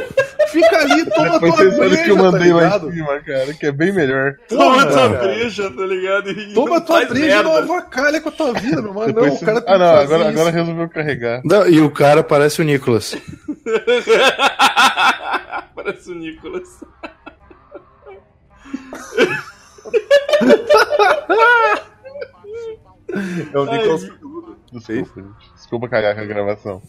Fica 0.51 0.77
ali, 0.79 1.05
toma 1.09 1.39
Depois 1.39 1.55
tua 1.55 1.71
breja, 1.71 2.03
que 2.03 2.11
eu 2.11 2.17
mandei 2.17 2.49
tá 2.49 2.55
lá 2.55 2.63
ligado? 2.63 2.89
em 2.89 2.93
cima, 2.93 3.19
cara, 3.21 3.53
que 3.53 3.65
é 3.65 3.71
bem 3.71 3.93
melhor. 3.93 4.35
Toma 4.49 4.63
Porra, 4.65 4.85
tua 4.85 5.09
cara. 5.09 5.23
breja, 5.23 5.71
tá 5.71 5.85
ligado? 5.85 6.31
E 6.31 6.53
Toma 6.53 6.81
tua 6.81 7.05
breja 7.05 7.25
e 7.25 7.27
merda. 7.29 7.43
não 7.43 7.55
avacalha 7.57 8.21
com 8.21 8.29
a 8.29 8.31
tua 8.31 8.53
vida, 8.53 8.81
meu 8.81 8.93
mano. 8.93 9.07
Depois 9.13 9.31
Não, 9.33 9.37
o 9.37 9.45
cara 9.45 9.61
tem 9.61 9.73
ah, 9.73 9.77
não, 9.77 9.87
que 9.87 9.93
fazer 10.01 10.13
agora, 10.13 10.29
isso. 10.29 10.39
agora 10.39 10.51
resolveu 10.55 10.89
carregar. 10.89 11.41
Não, 11.45 11.67
e 11.67 11.79
o 11.81 11.89
cara 11.91 12.23
parece 12.23 12.61
o 12.61 12.65
Nicholas. 12.65 13.15
Parece 15.73 16.11
o 16.11 16.15
Nicolas. 16.15 16.67
É 23.53 23.59
o 23.59 23.65
Nicolas. 23.65 24.09
Desculpa, 24.71 25.21
gente. 25.21 25.53
Desculpa 25.55 25.89
cagar 25.89 26.15
com 26.15 26.21
a 26.21 26.25
gravação. 26.25 26.81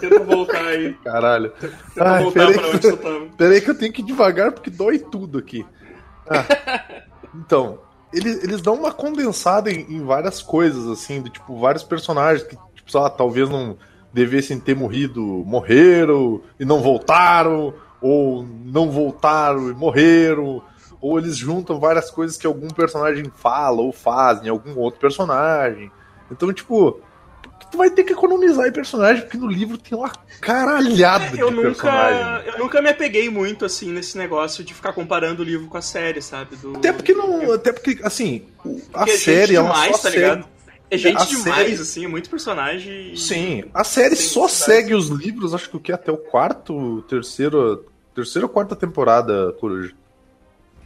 Tenta 0.00 0.24
voltar 0.24 0.64
aí. 0.64 0.94
Caralho. 1.04 1.50
Tenta 1.50 1.78
Ai, 2.00 2.22
voltar 2.24 2.40
peraí, 2.40 2.54
pra 2.58 2.68
onde 2.68 2.80
você 2.80 2.96
tava. 2.96 3.26
peraí 3.36 3.60
que 3.60 3.70
eu 3.70 3.78
tenho 3.78 3.92
que 3.92 4.02
ir 4.02 4.06
devagar 4.06 4.52
porque 4.52 4.70
dói 4.70 4.98
tudo 4.98 5.38
aqui. 5.38 5.64
Ah, 6.28 6.44
então, 7.34 7.78
eles, 8.12 8.42
eles 8.42 8.60
dão 8.60 8.74
uma 8.74 8.92
condensada 8.92 9.70
em, 9.70 9.80
em 9.88 10.04
várias 10.04 10.42
coisas, 10.42 10.86
assim, 10.88 11.22
de 11.22 11.30
tipo, 11.30 11.58
vários 11.58 11.84
personagens 11.84 12.46
que, 12.46 12.56
tipo, 12.74 12.90
sei 12.90 13.00
lá, 13.00 13.08
talvez 13.08 13.48
não 13.48 13.76
devessem 14.12 14.58
ter 14.58 14.74
morrido, 14.74 15.22
morreram 15.22 16.40
e 16.58 16.64
não 16.64 16.80
voltaram, 16.80 17.74
ou 18.00 18.42
não 18.42 18.90
voltaram 18.90 19.68
e 19.70 19.74
morreram, 19.74 20.62
ou 21.00 21.18
eles 21.18 21.36
juntam 21.36 21.78
várias 21.78 22.10
coisas 22.10 22.36
que 22.36 22.46
algum 22.46 22.68
personagem 22.68 23.30
fala 23.36 23.80
ou 23.80 23.92
faz 23.92 24.42
em 24.42 24.48
algum 24.48 24.76
outro 24.78 24.98
personagem. 24.98 25.90
Então, 26.30 26.52
tipo, 26.52 27.00
tu 27.70 27.78
vai 27.78 27.90
ter 27.90 28.04
que 28.04 28.12
economizar 28.12 28.66
em 28.66 28.72
personagem, 28.72 29.22
porque 29.22 29.36
no 29.38 29.46
livro 29.46 29.76
tem 29.78 29.96
uma 29.96 30.10
caralhada 30.40 31.36
Eu 31.36 31.50
de 31.50 31.56
personagem. 31.60 32.18
nunca, 32.18 32.44
eu 32.46 32.58
nunca 32.58 32.82
me 32.82 32.88
apeguei 32.88 33.28
muito 33.30 33.64
assim 33.64 33.92
nesse 33.92 34.16
negócio 34.16 34.64
de 34.64 34.74
ficar 34.74 34.92
comparando 34.92 35.42
o 35.42 35.44
livro 35.44 35.66
com 35.68 35.76
a 35.76 35.82
série, 35.82 36.20
sabe? 36.22 36.56
Do... 36.56 36.76
Até 36.76 36.92
porque 36.92 37.12
não. 37.14 37.52
Até 37.52 37.72
porque, 37.72 37.98
assim, 38.02 38.42
a 38.92 38.98
Porque 39.00 39.10
é 39.10 39.16
série, 39.16 39.46
gente 39.48 39.56
ela 39.56 39.68
demais, 39.72 39.96
só 39.96 40.02
tá 40.02 40.10
segue. 40.10 40.16
ligado? 40.16 40.48
É 40.90 40.96
gente 40.96 41.20
A 41.20 41.24
demais, 41.26 41.44
série- 41.68 41.72
assim, 41.74 42.04
é 42.04 42.08
muito 42.08 42.30
personagem. 42.30 43.14
Sim, 43.14 43.64
a 43.74 43.84
série 43.84 44.16
só 44.16 44.48
segue 44.48 44.94
os 44.94 45.08
livros, 45.08 45.54
acho 45.54 45.68
que 45.68 45.76
o 45.76 45.80
que? 45.80 45.92
Até 45.92 46.10
o 46.10 46.16
quarto, 46.16 47.02
terceiro. 47.08 47.84
Terceira 48.14 48.46
ou 48.46 48.52
quarta 48.52 48.74
temporada, 48.74 49.52
Coruja. 49.60 49.92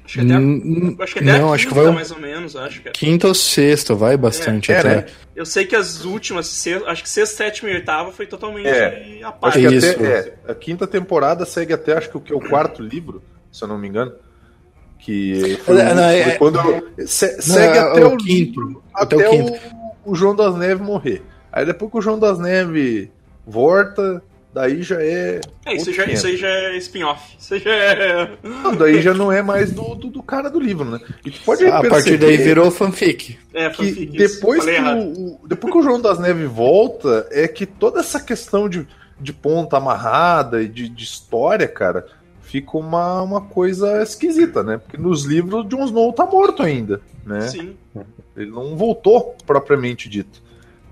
Acho 0.04 0.14
que 0.18 0.25
até, 0.25 0.35
a- 0.35 0.38
Hum, 0.38 0.97
acho 0.99 1.12
que 1.14 1.18
até 1.21 1.38
não, 1.38 1.50
a 1.50 1.54
acho 1.54 1.64
que 1.66 1.73
quinta, 1.73 1.85
vai 1.87 1.94
mais 1.94 2.11
ou 2.11 2.18
menos, 2.18 2.56
acho, 2.56 2.82
cara. 2.82 2.92
quinta 2.92 3.28
ou 3.28 3.35
sexta, 3.35 3.94
vai 3.94 4.16
bastante 4.16 4.73
É, 4.73 4.78
até. 4.78 4.97
né? 4.97 5.06
Eu 5.35 5.47
sei 5.47 5.64
que 5.64 5.76
as 5.76 6.04
últimas, 6.04 6.47
se- 6.49 6.75
acho 6.87 7.02
que 7.02 7.09
sexta, 7.09 7.37
sétima 7.37 7.71
e 7.71 7.75
oitava 7.75 8.11
foi 8.12 8.26
totalmente 8.26 8.66
É. 8.68 9.21
a 9.23 9.28
Acho 9.28 9.38
parte. 9.38 9.59
que 9.61 9.75
Isso. 9.75 9.90
até. 9.92 10.04
É, 10.47 10.50
a 10.50 10.54
quinta 10.54 10.87
temporada 10.87 11.44
segue 11.47 11.73
até, 11.73 11.97
acho 11.97 12.11
que 12.11 12.16
o 12.16 12.21
que 12.21 12.32
é 12.32 12.37
o 12.37 12.40
quarto 12.40 12.82
livro, 12.82 13.23
se 13.50 13.62
eu 13.62 13.68
não 13.68 13.78
me 13.78 13.88
engano. 13.88 14.12
Que 14.99 15.59
foi, 15.64 15.80
É, 15.80 15.94
não, 15.94 16.04
é- 16.04 16.23
foi 16.25 16.32
quando. 16.38 16.61
se- 17.06 17.35
Não, 17.35 17.42
segue 17.42 17.78
é 17.78 17.80
até 17.80 18.04
o 18.04 18.14
o, 18.14 18.16
quinto, 18.16 18.61
livro, 18.61 18.82
até 18.94 19.16
até, 19.16 19.28
o 19.28 19.30
quinto. 19.30 19.52
o, 20.04 20.12
o 20.12 20.14
João 20.14 20.35
das 20.37 20.54
Neves 20.56 20.85
morrer. 20.87 21.23
Aí 21.52 21.64
depois 21.66 21.90
que 21.90 21.99
o 21.99 22.00
João 22.00 22.18
das 22.18 22.38
Neves 22.38 23.09
volta, 23.47 24.23
daí 24.52 24.82
já 24.82 24.97
é. 25.02 25.40
É, 25.64 25.75
isso, 25.75 25.92
já, 25.92 26.04
isso 26.06 26.26
aí 26.26 26.37
já 26.37 26.49
é 26.49 26.76
spin-off. 26.78 27.37
Isso 27.38 27.54
aí 27.54 27.61
já 27.61 27.71
é. 27.75 28.30
Não, 28.42 28.75
daí 28.76 29.00
já 29.02 29.14
não 29.14 29.30
é 29.32 29.42
mais 29.42 29.73
do, 29.73 29.94
do, 29.94 30.09
do 30.09 30.23
cara 30.23 30.49
do 30.50 30.61
livro, 30.61 30.85
né? 30.85 31.00
E 31.25 31.30
tu 31.30 31.40
pode 31.44 31.64
A 31.66 31.82
partir 31.82 32.16
daí 32.18 32.37
virou 32.37 32.71
fanfic. 32.71 33.38
É, 33.54 33.68
que 33.71 33.76
fanfic, 33.76 34.16
isso. 34.16 34.35
depois 34.37 34.64
que, 34.64 34.71
o, 34.80 35.12
o- 35.12 35.40
depois 35.49 35.73
que 35.73 35.78
o 35.78 35.82
João 35.82 36.00
das 36.00 36.18
Neves 36.18 36.50
volta, 36.50 37.26
é 37.30 37.47
que 37.49 37.64
toda 37.66 38.00
essa 38.00 38.21
questão 38.21 38.68
de, 38.68 38.87
de 39.21 39.32
ponta 39.32 39.76
amarrada 39.76 40.62
e 40.62 40.68
de, 40.68 40.88
de 40.88 41.04
história, 41.04 41.68
cara, 41.68 42.06
fica 42.42 42.76
uma, 42.76 43.23
uma 43.23 43.40
coisa 43.40 44.02
esquisita, 44.02 44.62
né? 44.62 44.78
Porque 44.78 44.97
nos 44.99 45.25
livros 45.25 45.64
o 45.64 45.68
Jon 45.68 45.85
Snow 45.87 46.12
tá 46.12 46.26
morto 46.26 46.62
ainda, 46.62 47.00
né? 47.25 47.40
Sim. 47.42 47.76
Ele 48.37 48.50
não 48.50 48.76
voltou 48.76 49.37
propriamente 49.47 50.09
dito. 50.09 50.42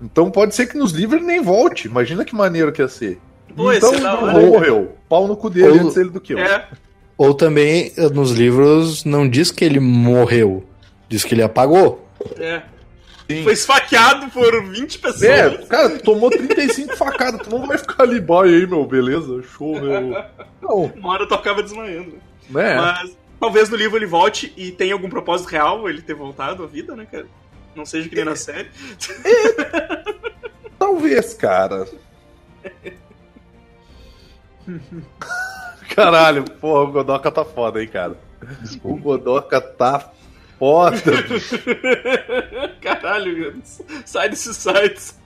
Então 0.01 0.31
pode 0.31 0.55
ser 0.55 0.65
que 0.67 0.77
nos 0.77 0.91
livros 0.91 1.17
ele 1.19 1.27
nem 1.27 1.41
volte. 1.41 1.87
Imagina 1.87 2.25
que 2.25 2.33
maneiro 2.35 2.71
que 2.71 2.81
ia 2.81 2.87
ser. 2.87 3.19
Pô, 3.55 3.71
então. 3.73 3.93
Snow 3.93 4.31
morreu. 4.31 4.95
Pau 5.09 5.27
no 5.27 5.35
cu 5.35 5.49
dele 5.49 5.79
Ou- 5.79 5.85
antes 5.85 5.97
ele 5.97 6.09
do 6.09 6.21
que 6.21 6.33
eu. 6.33 6.39
É, 6.39 6.67
Ou 7.17 7.33
também, 7.33 7.91
eh, 7.97 8.09
nos 8.09 8.31
livros, 8.31 9.03
não 9.05 9.27
diz 9.29 9.51
que 9.51 9.63
ele 9.65 9.79
morreu. 9.79 10.63
Diz 11.09 11.23
que 11.23 11.33
ele 11.35 11.43
apagou. 11.43 12.07
é. 12.37 12.61
Sim. 13.29 13.43
Foi 13.43 13.53
esfaqueado 13.53 14.29
por 14.29 14.61
20 14.65 14.99
pessoas. 14.99 15.23
É, 15.23 15.49
cara, 15.67 15.97
tomou 15.99 16.29
35 16.29 16.97
facadas, 16.97 17.39
tu 17.47 17.49
não 17.49 17.65
vai 17.65 17.77
ficar 17.77 18.03
ali, 18.03 18.19
boy 18.19 18.49
aí, 18.53 18.67
meu, 18.67 18.85
beleza, 18.85 19.41
show, 19.43 19.79
meu. 19.79 20.01
Não, 20.61 20.91
Uma 20.97 21.13
hora 21.13 21.25
tu 21.25 21.33
acaba 21.33 21.63
desmaiando. 21.63 22.11
né? 22.49 22.75
Mas 22.75 23.15
talvez 23.39 23.69
no 23.69 23.77
livro 23.77 23.97
ele 23.97 24.05
volte 24.05 24.51
e 24.57 24.71
tenha 24.71 24.91
algum 24.93 25.09
propósito 25.09 25.47
real 25.47 25.87
ele 25.87 26.01
ter 26.01 26.13
voltado 26.13 26.61
à 26.61 26.67
vida, 26.67 26.93
né, 26.93 27.07
cara? 27.09 27.25
Não 27.73 27.85
seja 27.85 28.09
que 28.09 28.15
nem 28.15 28.25
na 28.25 28.35
série. 28.35 28.67
Talvez, 30.77 31.33
cara. 31.33 31.87
Caralho, 35.95 36.43
porra, 36.43 36.83
o 36.83 36.91
Godoka 36.91 37.31
tá 37.31 37.43
foda, 37.43 37.81
hein, 37.81 37.87
cara. 37.87 38.15
O 38.83 38.95
Godoka 38.95 39.59
tá 39.59 40.11
foda. 40.57 40.97
bicho. 41.27 41.57
Caralho, 42.81 43.61
sai 44.05 44.29
desses 44.29 44.57
sites. 44.57 45.19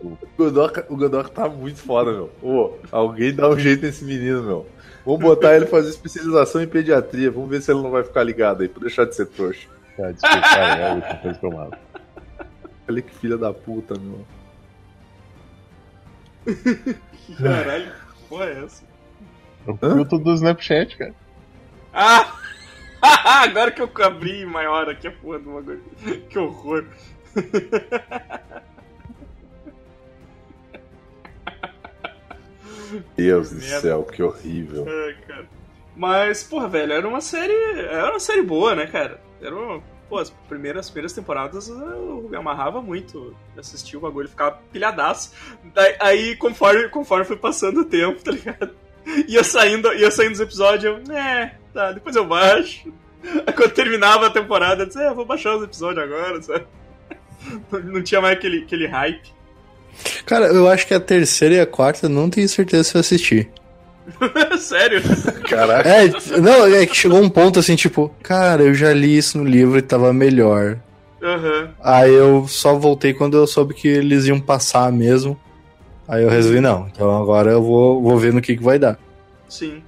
O 0.00 0.16
Godoka, 0.36 0.86
o 0.88 0.96
Godoka 0.96 1.28
tá 1.30 1.48
muito 1.48 1.80
foda, 1.80 2.12
meu. 2.12 2.30
Ô, 2.42 2.74
alguém 2.92 3.34
dá 3.34 3.48
um 3.48 3.58
jeito 3.58 3.84
nesse 3.84 4.04
menino, 4.04 4.42
meu. 4.42 4.66
Vamos 5.04 5.20
botar 5.20 5.54
ele 5.54 5.66
fazer 5.66 5.90
especialização 5.90 6.62
em 6.62 6.66
pediatria. 6.66 7.30
Vamos 7.30 7.48
ver 7.48 7.62
se 7.62 7.70
ele 7.70 7.82
não 7.82 7.90
vai 7.90 8.02
ficar 8.02 8.22
ligado 8.22 8.62
aí, 8.62 8.68
pra 8.68 8.80
deixar 8.80 9.04
de 9.04 9.14
ser 9.14 9.26
trouxa. 9.26 9.68
Tá, 9.96 10.10
desculpa, 10.10 10.58
é 10.58 10.90
a 10.90 10.94
última 10.94 11.16
coisa 11.16 11.38
que 11.38 11.46
eu 11.46 11.50
mato. 11.50 11.78
Olha 12.88 13.02
que 13.02 13.14
filha 13.14 13.36
da 13.36 13.52
puta, 13.52 13.94
meu. 13.98 14.26
Caralho, 17.42 17.92
que 17.92 18.28
porra 18.28 18.44
é 18.46 18.64
essa? 18.64 18.84
É 19.66 19.70
o 19.70 19.76
filtro 19.76 20.18
do 20.18 20.34
Snapchat, 20.34 20.96
cara. 20.96 21.14
Ah! 21.92 22.38
Agora 23.42 23.70
que 23.70 23.82
eu 23.82 23.90
abri 24.04 24.44
maior 24.46 24.88
aqui 24.88 25.08
a 25.08 25.12
porra 25.12 25.38
do 25.38 25.54
bagulho. 25.54 25.84
Que 26.28 26.38
horror. 26.38 26.86
Deus 33.16 33.50
do 33.50 33.60
céu, 33.60 34.04
que 34.04 34.22
horrível. 34.22 34.86
Cara. 35.26 35.46
Mas, 35.96 36.44
porra, 36.44 36.68
velho, 36.68 36.92
era 36.92 37.08
uma 37.08 37.20
série. 37.20 37.52
Era 37.80 38.10
uma 38.10 38.20
série 38.20 38.42
boa, 38.42 38.74
né, 38.74 38.86
cara? 38.86 39.20
Era 39.40 39.54
uma. 39.54 39.82
Pô, 40.08 40.18
as 40.18 40.30
primeiras, 40.48 40.86
as 40.86 40.90
primeiras 40.90 41.12
temporadas 41.12 41.68
eu 41.68 42.28
me 42.30 42.36
amarrava 42.36 42.80
muito. 42.80 43.34
Assistia 43.56 43.98
o 43.98 44.02
bagulho, 44.02 44.28
ficava 44.28 44.60
pilhadaço. 44.72 45.32
Daí, 45.74 45.96
aí, 45.98 46.36
conforme, 46.36 46.88
conforme 46.88 47.24
foi 47.24 47.36
passando 47.36 47.80
o 47.80 47.84
tempo, 47.84 48.22
tá 48.22 48.30
ligado? 48.30 48.70
Ia 49.28 49.42
saindo, 49.42 49.92
ia 49.94 50.10
saindo 50.10 50.32
os 50.32 50.40
episódios, 50.40 50.84
eu, 50.84 51.14
é, 51.14 51.56
tá, 51.72 51.92
depois 51.92 52.14
eu 52.14 52.24
baixo. 52.24 52.92
Aí 53.46 53.52
quando 53.52 53.72
terminava 53.72 54.26
a 54.26 54.30
temporada, 54.30 54.82
eu 54.82 54.86
disse, 54.86 55.02
é, 55.02 55.12
vou 55.12 55.24
baixar 55.24 55.56
os 55.56 55.64
episódios 55.64 56.04
agora, 56.04 56.42
sabe? 56.42 56.66
Não, 57.84 58.02
tinha 58.02 58.20
mais 58.20 58.36
aquele, 58.36 58.62
aquele 58.62 58.86
hype. 58.86 59.34
Cara, 60.24 60.46
eu 60.46 60.68
acho 60.68 60.86
que 60.86 60.94
a 60.94 61.00
terceira 61.00 61.54
e 61.54 61.60
a 61.60 61.66
quarta 61.66 62.08
não 62.08 62.28
tenho 62.28 62.48
certeza 62.48 62.84
se 62.84 62.96
eu 62.96 63.00
assisti. 63.00 63.50
Sério? 64.58 65.00
Caraca. 65.48 65.88
É, 65.88 66.08
não, 66.40 66.66
é 66.66 66.86
que 66.86 66.94
chegou 66.96 67.20
um 67.20 67.28
ponto 67.28 67.58
assim, 67.58 67.74
tipo, 67.76 68.08
cara, 68.22 68.62
eu 68.62 68.74
já 68.74 68.92
li 68.92 69.16
isso 69.16 69.38
no 69.38 69.44
livro 69.44 69.78
e 69.78 69.82
tava 69.82 70.12
melhor. 70.12 70.78
Aham. 71.22 71.70
Aí 71.82 72.12
eu 72.14 72.46
só 72.46 72.74
voltei 72.76 73.12
quando 73.12 73.36
eu 73.36 73.46
soube 73.46 73.74
que 73.74 73.88
eles 73.88 74.26
iam 74.26 74.40
passar 74.40 74.92
mesmo. 74.92 75.38
Aí 76.06 76.22
eu 76.22 76.30
resolvi, 76.30 76.60
não. 76.60 76.86
Então 76.92 77.10
agora 77.20 77.50
eu 77.50 77.62
vou, 77.62 78.00
vou 78.00 78.16
ver 78.16 78.32
no 78.32 78.40
que, 78.40 78.56
que 78.56 78.62
vai 78.62 78.78
dar. 78.78 78.98
Sim. 79.48 79.82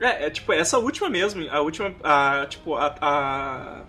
É, 0.00 0.26
é 0.26 0.30
tipo, 0.30 0.52
essa 0.52 0.78
última 0.78 1.08
mesmo, 1.08 1.44
a 1.50 1.60
última, 1.60 1.92
a, 2.04 2.46
tipo, 2.48 2.74
a, 2.74 2.94
a- 3.00 3.80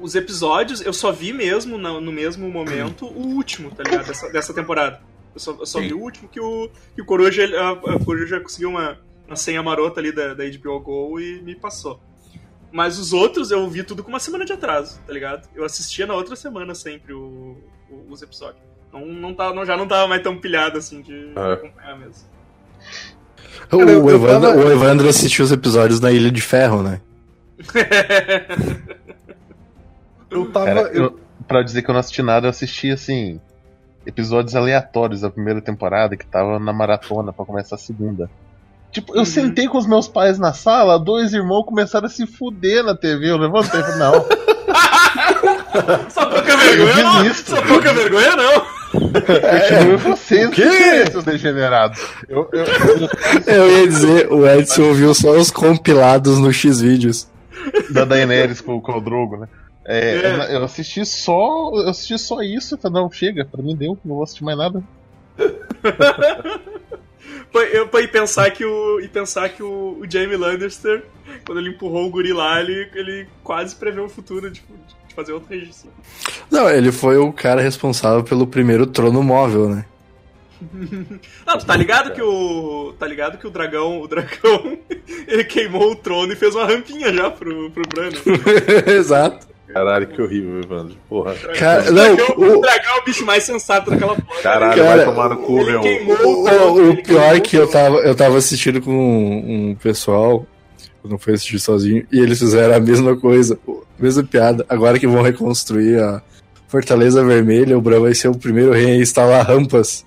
Os 0.00 0.14
episódios, 0.14 0.80
eu 0.82 0.92
só 0.92 1.10
vi 1.10 1.32
mesmo 1.32 1.76
no, 1.78 2.00
no 2.00 2.12
mesmo 2.12 2.48
momento 2.48 3.06
o 3.06 3.26
último, 3.34 3.70
tá 3.70 3.82
ligado? 3.82 4.06
Dessa, 4.06 4.28
dessa 4.30 4.54
temporada. 4.54 5.00
Eu 5.34 5.40
só, 5.40 5.52
eu 5.52 5.66
só 5.66 5.80
vi 5.80 5.94
o 5.94 6.00
último 6.00 6.28
que 6.28 6.40
o, 6.40 6.68
que 6.94 7.02
o 7.02 7.04
Coruja, 7.04 7.42
ele- 7.42 7.56
a, 7.56 7.70
a 7.70 8.04
Coruja 8.04 8.40
conseguiu 8.40 8.70
uma, 8.70 8.98
uma 9.26 9.36
senha 9.36 9.62
marota 9.62 10.00
ali 10.00 10.12
da, 10.12 10.34
da 10.34 10.44
HBO 10.44 10.80
Go 10.80 11.20
e 11.20 11.40
me 11.42 11.54
passou. 11.54 12.00
Mas 12.72 12.98
os 12.98 13.12
outros 13.12 13.50
eu 13.50 13.68
vi 13.68 13.82
tudo 13.82 14.02
com 14.02 14.08
uma 14.10 14.20
semana 14.20 14.44
de 14.44 14.52
atraso, 14.52 15.00
tá 15.06 15.12
ligado? 15.12 15.48
Eu 15.54 15.64
assistia 15.64 16.06
na 16.06 16.14
outra 16.14 16.36
semana 16.36 16.74
sempre 16.74 17.12
o- 17.12 17.56
o- 17.90 18.06
os 18.10 18.22
episódios. 18.22 18.62
Não, 18.92 19.06
não, 19.06 19.34
tava, 19.34 19.54
não, 19.54 19.64
já 19.64 19.76
não 19.76 19.86
tava 19.86 20.08
mais 20.08 20.22
tão 20.22 20.36
pilhado 20.38 20.78
assim 20.78 21.00
de 21.00 21.32
É. 21.36 21.52
acompanhar 21.52 21.96
mesmo. 21.98 22.28
O, 23.72 23.78
Cara, 23.78 23.90
eu 23.92 24.10
Evandro, 24.10 24.48
tava- 24.50 24.56
o 24.64 24.72
Evandro 24.72 25.08
assistiu 25.08 25.44
os 25.44 25.52
episódios 25.52 26.00
na 26.00 26.10
Ilha 26.10 26.30
de 26.30 26.40
Ferro, 26.40 26.82
né? 26.82 27.00
Eu 30.30 30.50
tava. 30.50 30.66
Cara, 30.66 30.80
eu- 30.92 31.04
eu, 31.04 31.20
pra 31.46 31.62
dizer 31.62 31.82
que 31.82 31.90
eu 31.90 31.92
não 31.92 32.00
assisti 32.00 32.22
nada, 32.22 32.46
eu 32.46 32.50
assisti 32.50 32.90
assim. 32.90 33.40
Episódios 34.10 34.54
aleatórios 34.54 35.20
da 35.22 35.30
primeira 35.30 35.60
temporada 35.62 36.16
que 36.16 36.26
tava 36.26 36.58
na 36.58 36.72
maratona 36.72 37.32
pra 37.32 37.44
começar 37.44 37.76
a 37.76 37.78
segunda. 37.78 38.28
Tipo, 38.92 39.14
eu 39.14 39.20
Uhum. 39.20 39.24
sentei 39.24 39.68
com 39.68 39.78
os 39.78 39.86
meus 39.86 40.08
pais 40.08 40.38
na 40.38 40.52
sala, 40.52 40.98
dois 40.98 41.32
irmãos 41.32 41.64
começaram 41.64 42.06
a 42.06 42.10
se 42.10 42.26
fuder 42.26 42.82
na 42.84 42.94
TV. 42.96 43.30
Eu 43.30 43.36
levantei 43.38 43.80
e 43.80 43.82
falei, 43.84 43.98
não. 43.98 44.26
Só 46.10 46.26
pouca 46.26 46.56
vergonha, 46.56 46.90
Eu 46.98 47.04
não! 47.04 47.34
Só 47.34 47.62
pouca 47.62 47.92
vergonha, 47.92 48.36
não! 48.36 48.80
Continue 48.92 49.96
vocês, 49.98 50.48
O 50.48 50.50
quê? 50.50 51.06
seus 51.10 51.24
degenerados. 51.24 52.00
Eu, 52.28 52.48
eu, 52.52 52.64
eu, 52.64 53.54
Eu 53.54 53.70
ia 53.78 53.86
dizer, 53.88 54.32
o 54.32 54.44
Edson 54.46 54.82
ouviu 54.82 55.14
só 55.14 55.30
os 55.32 55.50
compilados 55.50 56.38
no 56.38 56.52
X-Vídeos. 56.52 57.28
da 57.90 58.04
Daenerys 58.04 58.60
com, 58.60 58.80
com 58.80 58.98
o 58.98 59.00
Drogo, 59.00 59.36
né? 59.36 59.46
É, 59.84 60.16
É. 60.16 60.34
Eu, 60.34 60.58
eu 60.58 60.64
assisti 60.64 61.04
só. 61.04 61.70
Eu 61.74 61.88
assisti 61.88 62.18
só 62.18 62.42
isso, 62.42 62.76
tá? 62.76 62.90
Não, 62.90 63.10
chega, 63.10 63.44
pra 63.44 63.62
mim 63.62 63.76
deu, 63.76 63.98
não 64.04 64.16
vou 64.16 64.24
assistir 64.24 64.44
mais 64.44 64.58
nada. 64.58 64.82
Foi, 67.52 67.76
eu, 67.76 67.88
foi 67.88 68.06
pensar 68.06 68.50
que 68.50 68.64
o. 68.64 69.00
E 69.00 69.08
pensar 69.08 69.48
que 69.48 69.62
o, 69.62 69.98
o 70.00 70.08
Jamie 70.08 70.36
Lannister, 70.36 71.04
quando 71.44 71.58
ele 71.58 71.70
empurrou 71.70 72.06
o 72.06 72.10
guri 72.10 72.32
lá, 72.32 72.60
ele, 72.60 72.88
ele 72.94 73.26
quase 73.42 73.74
prevê 73.74 74.00
o 74.00 74.08
futuro 74.08 74.50
de, 74.50 74.60
de 74.60 75.14
fazer 75.14 75.32
outra 75.32 75.56
registro. 75.56 75.90
Não, 76.50 76.68
ele 76.70 76.92
foi 76.92 77.18
o 77.18 77.32
cara 77.32 77.60
responsável 77.60 78.22
pelo 78.22 78.46
primeiro 78.46 78.86
trono 78.86 79.22
móvel, 79.22 79.68
né? 79.68 79.84
Não, 81.46 81.58
tu 81.58 81.66
tá 81.66 81.74
ligado 81.74 82.12
que 82.12 82.22
o. 82.22 82.94
Tá 82.98 83.06
ligado 83.06 83.38
que 83.38 83.46
o 83.46 83.50
dragão. 83.50 84.00
O 84.00 84.06
dragão. 84.06 84.78
Ele 85.26 85.44
queimou 85.44 85.92
o 85.92 85.96
trono 85.96 86.32
e 86.32 86.36
fez 86.36 86.54
uma 86.54 86.66
rampinha 86.66 87.12
já 87.12 87.30
pro, 87.30 87.70
pro 87.70 87.82
Bran. 87.88 88.10
Exato. 88.86 89.48
Caralho, 89.72 90.06
que 90.08 90.20
horrível, 90.20 90.60
Evandro. 90.60 90.96
Porra. 91.08 91.34
Cara, 91.58 91.82
o, 91.90 91.92
não, 91.92 92.16
dragão, 92.16 92.34
o- 92.36 92.58
o 92.58 92.60
dragão 92.60 92.96
é 92.96 93.00
o 93.00 93.04
bicho 93.04 93.24
mais 93.24 93.44
sensato 93.44 93.90
daquela 93.90 94.16
porra. 94.16 94.42
Caralho, 94.42 94.82
Cara, 94.82 94.96
vai 94.96 95.04
tomar 95.04 95.28
no 95.30 95.36
cu, 95.38 95.58
ele 95.60 95.70
meu. 95.72 95.80
queimou 95.80 96.16
O, 96.16 96.90
o 96.90 97.02
pior 97.02 97.36
é 97.36 97.40
que 97.40 97.56
eu 97.56 97.68
tava, 97.68 97.96
eu 97.98 98.14
tava 98.14 98.36
assistindo 98.38 98.80
com 98.80 98.90
um, 98.90 99.70
um 99.70 99.74
pessoal, 99.76 100.44
eu 101.04 101.10
não 101.10 101.18
fui 101.18 101.34
assistir 101.34 101.58
sozinho, 101.60 102.04
e 102.10 102.18
eles 102.18 102.38
fizeram 102.38 102.74
a 102.74 102.80
mesma 102.80 103.16
coisa, 103.16 103.58
a 103.68 104.02
mesma 104.02 104.22
piada. 104.24 104.66
Agora 104.68 104.98
que 104.98 105.06
vão 105.06 105.22
reconstruir 105.22 106.00
a 106.00 106.20
Fortaleza 106.68 107.24
Vermelha, 107.24 107.78
o 107.78 107.80
Bran 107.80 108.00
vai 108.00 108.14
ser 108.14 108.28
o 108.28 108.36
primeiro 108.36 108.72
rei 108.72 108.92
a 108.92 108.96
instalar 108.96 109.46
rampas 109.46 110.04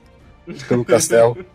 pelo 0.68 0.84
castelo. 0.86 1.38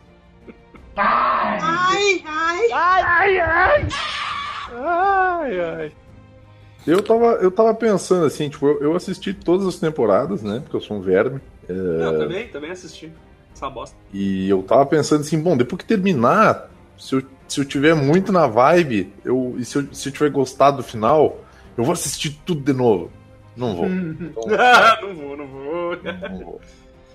Eu 6.88 7.02
tava, 7.02 7.26
eu 7.42 7.50
tava 7.50 7.74
pensando 7.74 8.24
assim, 8.24 8.48
tipo, 8.48 8.66
eu, 8.66 8.82
eu 8.82 8.96
assisti 8.96 9.34
todas 9.34 9.66
as 9.66 9.76
temporadas, 9.76 10.42
né? 10.42 10.60
Porque 10.60 10.76
eu 10.76 10.80
sou 10.80 10.96
um 10.96 11.00
verme. 11.00 11.40
Não, 11.68 12.18
também, 12.18 12.48
também 12.48 12.70
assisti. 12.70 13.12
Essa 13.54 13.68
bosta. 13.68 13.96
E 14.12 14.48
eu 14.48 14.62
tava 14.62 14.86
pensando 14.86 15.20
assim, 15.20 15.40
bom, 15.40 15.56
depois 15.56 15.78
que 15.78 15.84
terminar, 15.84 16.70
se 16.96 17.16
eu, 17.16 17.22
se 17.46 17.60
eu 17.60 17.64
tiver 17.64 17.94
muito 17.94 18.32
na 18.32 18.46
vibe, 18.46 19.12
eu, 19.24 19.54
e 19.58 19.64
se 19.64 19.76
eu, 19.76 19.86
se 19.92 20.08
eu 20.08 20.12
tiver 20.12 20.30
gostado 20.30 20.78
do 20.78 20.82
final, 20.82 21.44
eu 21.76 21.84
vou 21.84 21.92
assistir 21.92 22.38
tudo 22.46 22.60
de 22.60 22.72
novo. 22.72 23.10
Não 23.56 23.74
vou. 23.74 23.86
Então, 24.20 25.08
não 25.08 25.14
vou, 25.14 25.36
não 25.36 25.46
vou. 25.46 25.96
não 26.02 26.44
vou. 26.44 26.60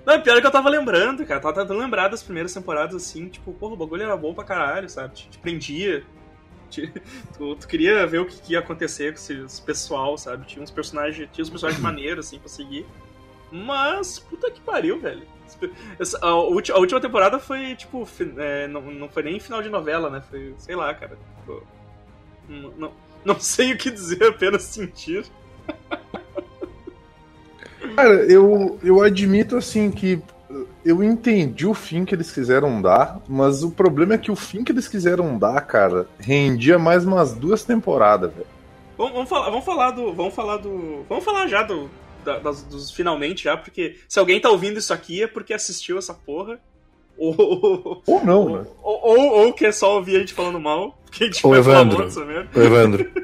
Não, 0.06 0.22
pior 0.22 0.38
é 0.38 0.42
que 0.42 0.48
eu 0.48 0.52
tava 0.52 0.70
lembrando, 0.70 1.26
cara. 1.26 1.40
Tava 1.40 1.62
tentando 1.62 1.80
lembrar 1.80 2.10
das 2.10 2.22
primeiras 2.22 2.54
temporadas 2.54 2.96
assim, 2.96 3.30
tipo, 3.30 3.54
porra, 3.54 3.74
o 3.74 3.78
bagulho 3.78 4.04
era 4.04 4.18
bom 4.18 4.34
pra 4.34 4.44
caralho, 4.44 4.90
sabe? 4.90 5.16
Te, 5.16 5.30
te 5.30 5.38
prendia. 5.38 6.04
Tu, 7.38 7.56
tu 7.56 7.68
queria 7.68 8.06
ver 8.08 8.20
o 8.20 8.26
que, 8.26 8.40
que 8.42 8.54
ia 8.54 8.60
acontecer 8.60 9.14
com 9.14 9.20
esse 9.20 9.62
pessoal, 9.62 10.18
sabe? 10.18 10.46
Tinha 10.46 10.64
uns 10.64 10.72
personagens, 10.72 11.30
tinha 11.32 11.44
uns 11.44 11.50
personagens 11.50 11.82
maneiros, 11.84 12.28
assim, 12.28 12.40
pra 12.40 12.50
seguir. 12.50 12.86
Mas, 13.52 14.20
puta 14.20 14.50
que 14.52 14.62
pariu, 14.62 15.00
velho. 15.00 15.24
Essa- 16.00 16.18
a, 16.22 16.28
a 16.30 16.80
última 16.80 17.00
temporada 17.00 17.40
foi, 17.40 17.76
tipo, 17.76 18.08
é, 18.38 18.68
não, 18.68 18.82
não 18.82 19.10
foi 19.10 19.24
nem 19.24 19.40
final 19.40 19.62
de 19.62 19.70
novela, 19.70 20.10
né? 20.10 20.22
Foi, 20.30 20.54
sei 20.58 20.76
lá, 20.76 20.94
cara. 20.94 21.18
Tipo, 21.40 21.64
não, 22.50 22.72
não, 22.72 22.92
não 23.26 23.40
sei 23.42 23.74
o 23.74 23.78
que 23.78 23.92
dizer, 23.92 24.24
apenas 24.24 24.64
sentir. 24.64 25.26
Cara, 27.96 28.26
eu, 28.32 28.80
eu 28.84 29.02
admito 29.02 29.56
assim 29.58 29.92
que 29.92 30.20
eu 30.86 31.04
entendi 31.04 31.66
o 31.66 31.74
fim 31.74 32.06
que 32.06 32.14
eles 32.16 32.32
quiseram 32.32 32.82
dar, 32.82 33.20
mas 33.28 33.64
o 33.64 33.72
problema 33.72 34.14
é 34.16 34.18
que 34.18 34.32
o 34.32 34.36
fim 34.36 34.64
que 34.64 34.72
eles 34.72 34.88
quiseram 34.88 35.38
dar, 35.38 35.60
cara, 35.62 36.08
rendia 36.20 36.78
mais 36.80 37.06
umas 37.06 37.34
duas 37.34 37.64
temporadas, 37.64 38.32
velho. 38.34 38.48
Vamos, 38.98 39.14
vamos 39.14 39.30
falar, 39.30 39.50
vamos 39.50 39.66
falar 39.66 39.92
do. 39.92 40.14
Vamos 40.14 40.34
falar 40.34 40.58
do. 40.58 41.06
Vamos 41.10 41.24
falar 41.24 41.48
já 41.48 41.64
do. 41.64 41.90
da- 42.24 42.40
das- 42.40 42.64
dos 42.64 42.92
finalmente 42.92 43.44
já, 43.46 43.58
porque 43.58 43.96
se 44.08 44.20
alguém 44.20 44.40
tá 44.40 44.50
ouvindo 44.50 44.78
isso 44.80 44.94
aqui 44.94 45.24
é 45.24 45.28
porque 45.28 45.54
assistiu 45.54 45.98
essa 45.98 46.14
porra. 46.14 46.60
Ou, 47.18 48.02
Ou 48.08 48.26
não, 48.26 48.50
né? 48.58 48.66
ou, 48.82 49.00
ou, 49.04 49.46
ou 49.46 49.54
quer 49.54 49.72
só 49.72 49.98
ouvir 49.98 50.16
a 50.16 50.20
gente 50.20 50.34
falando 50.34 50.60
mal, 50.60 50.98
porque 51.06 51.24
a 51.26 51.28
gente 51.28 51.42
falar 51.42 51.58
Evandro. 51.58 52.04
Ô, 52.56 52.60
Evandro. 52.60 53.08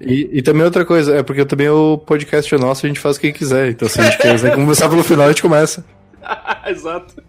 E, 0.00 0.30
e 0.38 0.42
também 0.42 0.62
outra 0.62 0.84
coisa, 0.84 1.16
é 1.16 1.22
porque 1.24 1.44
também 1.44 1.68
o 1.68 1.98
podcast 1.98 2.54
é 2.54 2.58
nosso, 2.58 2.86
a 2.86 2.88
gente 2.88 3.00
faz 3.00 3.16
o 3.16 3.20
que 3.20 3.32
quiser. 3.32 3.70
Então 3.70 3.88
se 3.88 4.00
a 4.00 4.04
gente 4.04 4.18
quiser 4.18 4.54
começar 4.54 4.88
pelo 4.88 5.02
final, 5.02 5.24
a 5.24 5.28
gente 5.30 5.42
começa. 5.42 5.84
Exato. 6.66 7.22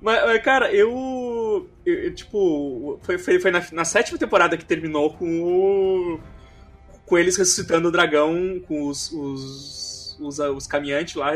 Mas, 0.00 0.42
cara, 0.42 0.72
eu, 0.72 1.68
eu- 1.86 2.14
tipo, 2.14 2.98
foi, 3.02 3.18
foi, 3.18 3.40
foi 3.40 3.50
na, 3.50 3.62
na 3.72 3.84
sétima 3.84 4.18
temporada 4.18 4.56
que 4.56 4.64
terminou 4.64 5.12
com 5.14 5.42
o. 5.42 6.20
com 7.06 7.16
eles 7.18 7.36
ressuscitando 7.36 7.88
o 7.88 7.92
dragão, 7.92 8.60
com 8.66 8.88
os. 8.88 9.10
os, 9.12 10.18
os, 10.20 10.38
os 10.38 10.66
caminhantes 10.66 11.14
lá 11.14 11.32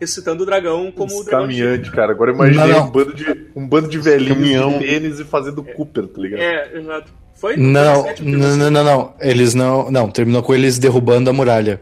ressuscitando 0.00 0.42
o 0.44 0.46
dragão 0.46 0.90
como 0.92 1.12
o 1.12 1.18
Os 1.20 1.24
dragão. 1.26 1.46
caminhante, 1.46 1.90
cara. 1.90 2.12
Agora 2.12 2.32
não. 2.32 2.86
um 2.86 2.90
bando 2.90 3.14
de, 3.14 3.46
um 3.56 3.66
bando 3.68 3.88
de 3.88 3.98
velhinhos 3.98 4.34
Caminhão. 4.36 4.78
de 4.78 4.86
tênis 4.86 5.20
e 5.20 5.24
fazendo 5.24 5.62
Cooper, 5.64 6.06
tá 6.06 6.20
ligado? 6.20 6.40
É, 6.40 6.78
exato. 6.78 7.12
Foi? 7.34 7.56
Não, 7.56 7.72
Foi 7.94 8.02
na 8.02 8.08
sétima, 8.08 8.30
não, 8.38 8.56
não, 8.56 8.70
não, 8.70 8.84
não. 8.84 9.14
Eles 9.20 9.54
não. 9.54 9.90
Não, 9.90 10.10
terminou 10.10 10.42
com 10.42 10.54
eles 10.54 10.78
derrubando 10.78 11.28
a 11.28 11.32
muralha. 11.32 11.80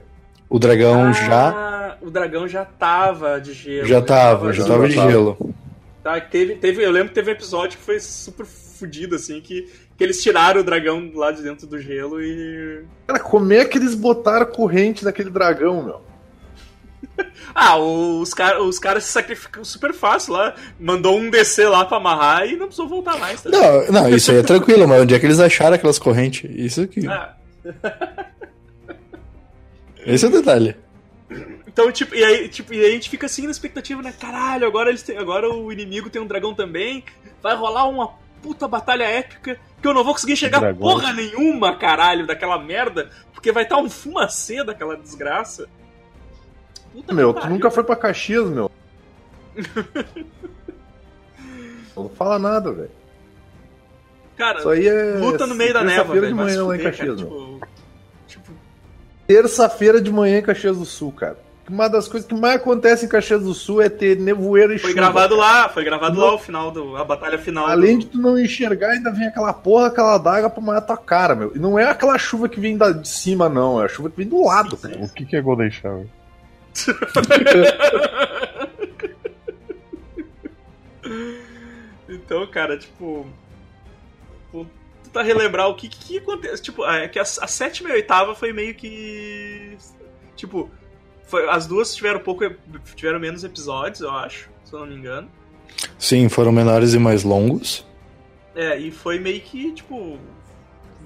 O 0.48 0.58
dragão 0.58 1.12
já. 1.12 1.81
O 2.02 2.10
dragão 2.10 2.48
já 2.48 2.64
tava 2.64 3.40
de 3.40 3.52
gelo. 3.52 3.86
Já 3.86 4.02
tava, 4.02 4.52
já 4.52 4.62
já 4.62 4.68
tava 4.68 4.88
de 4.88 4.94
gelo. 4.94 5.54
Tá, 6.02 6.20
teve, 6.20 6.56
teve, 6.56 6.84
eu 6.84 6.90
lembro 6.90 7.10
que 7.10 7.14
teve 7.14 7.30
um 7.30 7.34
episódio 7.34 7.78
que 7.78 7.84
foi 7.84 8.00
super 8.00 8.44
fudido, 8.44 9.14
assim, 9.14 9.40
que, 9.40 9.70
que 9.96 10.02
eles 10.02 10.20
tiraram 10.20 10.60
o 10.60 10.64
dragão 10.64 11.12
lá 11.14 11.30
de 11.30 11.42
dentro 11.42 11.66
do 11.66 11.78
gelo 11.80 12.20
e. 12.20 12.84
Cara, 13.06 13.20
como 13.20 13.52
é 13.52 13.64
que 13.64 13.78
eles 13.78 13.94
botaram 13.94 14.46
corrente 14.46 15.04
naquele 15.04 15.30
dragão, 15.30 15.82
meu? 15.82 16.00
Ah, 17.54 17.76
os, 17.76 18.32
car 18.32 18.60
os 18.62 18.78
caras 18.78 19.04
se 19.04 19.12
sacrificam 19.12 19.62
super 19.62 19.92
fácil 19.92 20.32
lá. 20.32 20.54
Mandou 20.80 21.18
um 21.18 21.28
descer 21.28 21.68
lá 21.68 21.84
pra 21.84 21.98
amarrar 21.98 22.46
e 22.46 22.56
não 22.56 22.66
precisou 22.66 22.88
voltar 22.88 23.18
mais, 23.18 23.42
tá? 23.42 23.50
Não, 23.50 23.92
não, 23.92 24.08
isso 24.08 24.30
aí 24.30 24.38
é 24.38 24.42
tranquilo, 24.42 24.88
mas 24.88 25.02
onde 25.02 25.14
é 25.14 25.18
que 25.18 25.26
eles 25.26 25.38
acharam 25.38 25.74
aquelas 25.74 25.98
correntes? 25.98 26.50
Isso 26.50 26.80
aqui. 26.80 27.06
Ah, 27.06 27.34
Esse 30.06 30.24
é 30.24 30.28
o 30.28 30.32
detalhe. 30.32 30.74
Então, 31.72 31.90
tipo, 31.90 32.14
e 32.14 32.22
aí, 32.22 32.48
tipo, 32.48 32.74
e 32.74 32.80
aí 32.80 32.90
a 32.90 32.90
gente 32.90 33.08
fica 33.08 33.24
assim 33.24 33.44
na 33.44 33.50
expectativa, 33.50 34.02
né? 34.02 34.12
Caralho, 34.12 34.66
agora, 34.66 34.90
eles 34.90 35.02
têm, 35.02 35.16
agora 35.16 35.48
o 35.48 35.72
inimigo 35.72 36.10
tem 36.10 36.20
um 36.20 36.26
dragão 36.26 36.54
também. 36.54 37.02
Vai 37.42 37.56
rolar 37.56 37.88
uma 37.88 38.10
puta 38.42 38.68
batalha 38.68 39.04
épica 39.04 39.58
que 39.80 39.88
eu 39.88 39.94
não 39.94 40.04
vou 40.04 40.12
conseguir 40.12 40.36
chegar 40.36 40.60
Dragões. 40.60 40.78
porra 40.78 41.12
nenhuma, 41.14 41.76
caralho, 41.76 42.26
daquela 42.26 42.58
merda, 42.58 43.10
porque 43.32 43.50
vai 43.50 43.62
estar 43.62 43.78
um 43.78 43.88
fumacê 43.88 44.62
daquela 44.62 44.96
desgraça. 44.96 45.66
Puta 46.92 47.14
Meu, 47.14 47.32
tu 47.32 47.48
nunca 47.48 47.70
foi 47.70 47.82
pra 47.82 47.96
Caxias, 47.96 48.50
meu. 48.50 48.70
Não 51.96 52.08
fala 52.08 52.38
nada, 52.38 52.72
velho. 52.72 52.90
Cara, 54.36 54.60
Isso 54.60 54.68
aí 54.68 54.88
é. 54.88 55.18
luta 55.18 55.46
no 55.46 55.54
meio 55.54 55.74
da 55.74 55.80
terça-feira 55.80 56.20
velho. 56.22 56.28
de 56.28 56.34
manhã 56.34 56.64
lá 56.64 56.76
em 56.76 56.80
Caxias, 56.80 57.06
cara, 57.06 57.16
tipo, 57.16 57.60
tipo, 58.26 58.52
Terça-feira 59.26 60.00
de 60.00 60.10
manhã 60.10 60.38
em 60.38 60.42
Caxias 60.42 60.78
do 60.78 60.86
Sul, 60.86 61.12
cara. 61.12 61.36
Uma 61.68 61.88
das 61.88 62.08
coisas 62.08 62.28
que 62.28 62.34
mais 62.34 62.56
acontece 62.56 63.06
em 63.06 63.08
Caxias 63.08 63.42
do 63.44 63.54
Sul 63.54 63.80
é 63.80 63.88
ter 63.88 64.18
nevoeiro 64.18 64.74
e 64.74 64.78
Foi 64.78 64.90
chuva. 64.90 65.02
gravado 65.02 65.36
lá, 65.36 65.68
foi 65.68 65.84
gravado 65.84 66.18
lá 66.18 66.34
o 66.34 66.38
final 66.38 66.70
do. 66.72 66.96
a 66.96 67.04
batalha 67.04 67.38
final. 67.38 67.66
Além 67.66 67.98
de 67.98 68.06
do... 68.06 68.12
tu 68.12 68.18
não 68.18 68.38
enxergar, 68.38 68.90
ainda 68.90 69.12
vem 69.12 69.28
aquela 69.28 69.52
porra, 69.52 69.86
aquela 69.86 70.18
daga 70.18 70.50
pra 70.50 70.60
matar 70.60 70.96
tua 70.96 70.98
cara, 71.04 71.34
meu. 71.36 71.52
E 71.54 71.58
não 71.58 71.78
é 71.78 71.84
aquela 71.84 72.18
chuva 72.18 72.48
que 72.48 72.58
vem 72.58 72.76
da, 72.76 72.90
de 72.90 73.08
cima, 73.08 73.48
não. 73.48 73.80
É 73.80 73.84
a 73.84 73.88
chuva 73.88 74.10
que 74.10 74.16
vem 74.16 74.26
do 74.26 74.44
lado, 74.44 74.76
cara. 74.76 74.96
O 74.98 75.08
que, 75.08 75.24
que 75.24 75.36
é 75.36 75.40
Golden 75.40 75.70
Shower? 75.70 76.06
Então, 82.08 82.46
cara, 82.46 82.78
tipo. 82.78 83.26
Tentar 85.04 85.22
relembrar 85.22 85.68
o 85.68 85.74
que, 85.74 85.88
que, 85.88 85.98
que 85.98 86.18
acontece. 86.18 86.62
Tipo, 86.62 86.86
é 86.86 87.08
que 87.08 87.18
a, 87.18 87.22
a 87.22 87.46
sétima 87.46 87.88
e 87.88 87.92
a 87.92 87.96
oitava 87.96 88.34
foi 88.34 88.52
meio 88.52 88.74
que. 88.74 89.76
Tipo, 90.36 90.70
foi- 91.26 91.48
as 91.48 91.66
duas 91.66 91.94
tiveram 91.94 92.20
pouco. 92.20 92.44
tiveram 92.94 93.18
menos 93.20 93.44
episódios, 93.44 94.00
eu 94.00 94.10
acho, 94.10 94.48
se 94.64 94.72
eu 94.72 94.80
não 94.80 94.86
me 94.86 94.94
engano. 94.96 95.28
Sim, 95.98 96.28
foram 96.28 96.52
menores 96.52 96.94
e 96.94 96.98
mais 96.98 97.22
longos. 97.24 97.86
É, 98.54 98.76
e 98.78 98.90
foi 98.90 99.18
meio 99.18 99.40
que, 99.40 99.72
tipo. 99.72 100.18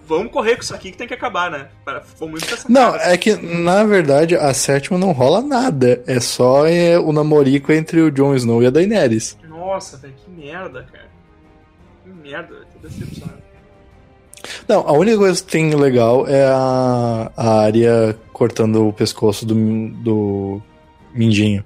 vamos 0.09 0.31
correr 0.33 0.57
com 0.57 0.63
isso 0.63 0.75
aqui 0.75 0.91
que 0.93 0.97
tem 0.99 1.07
que 1.09 1.15
acabar, 1.15 1.51
né? 1.51 1.69
Foi 2.17 2.29
muito 2.29 2.45
essa 2.53 2.69
Não, 2.69 2.93
cara. 2.93 3.13
é 3.13 3.17
que 3.17 3.35
na 3.37 3.83
verdade 3.85 4.35
a 4.37 4.53
sétima 4.55 4.97
não 4.99 5.13
rola 5.13 5.41
nada. 5.41 6.03
É 6.07 6.19
só 6.21 6.67
é, 6.67 6.99
o 6.99 7.13
namorico 7.13 7.73
entre 7.73 8.01
o 8.01 8.11
Jon 8.11 8.35
Snow 8.35 8.63
e 8.63 8.67
a 8.67 8.71
Daenerys. 8.71 9.37
Nossa, 9.49 9.97
velho, 9.97 10.15
que 10.15 10.31
merda, 10.31 10.87
cara. 10.93 11.09
Que 12.05 12.11
merda, 12.11 12.55
tô 12.73 12.79
decepcionado. 12.89 13.43
Não, 14.69 14.81
a 14.87 14.93
única 14.93 15.19
coisa 15.19 15.43
que 15.43 15.51
tem 15.51 15.75
legal 15.75 16.27
é 16.27 16.45
a, 16.47 17.31
a 17.37 17.61
Arya 17.63 18.17
cortando 18.33 18.87
o 18.89 18.93
pescoço 18.93 19.45
do, 19.47 19.55
do 20.03 20.63
Mindinho. 21.15 21.65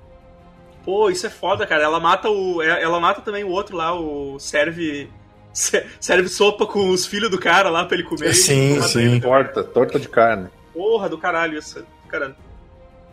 Pô, 0.84 1.10
isso 1.10 1.26
é 1.26 1.30
foda, 1.30 1.66
cara. 1.66 1.82
Ela 1.84 2.00
mata 2.00 2.28
o. 2.30 2.62
é- 2.62 2.82
Ela 2.82 2.98
mata 3.00 3.20
também 3.20 3.44
o 3.44 3.48
outro 3.50 3.76
lá, 3.76 3.94
o. 3.98 4.38
Serve. 4.38 5.08
se- 5.52 5.84
Serve 6.00 6.28
sopa 6.28 6.66
com 6.66 6.88
os 6.90 7.06
filhos 7.06 7.30
do 7.30 7.38
cara 7.38 7.68
lá 7.70 7.84
pra 7.84 7.96
ele 7.96 8.06
comer. 8.06 8.34
Sim, 8.34 8.76
e 8.78 8.82
sim. 8.82 9.00
ele. 9.02 9.20
Torta, 9.20 9.62
torta 9.62 9.98
de 10.00 10.08
carne. 10.08 10.48
Porra 10.72 11.08
do 11.08 11.18
caralho, 11.18 11.58
isso. 11.58 11.84
Cara, 12.08 12.34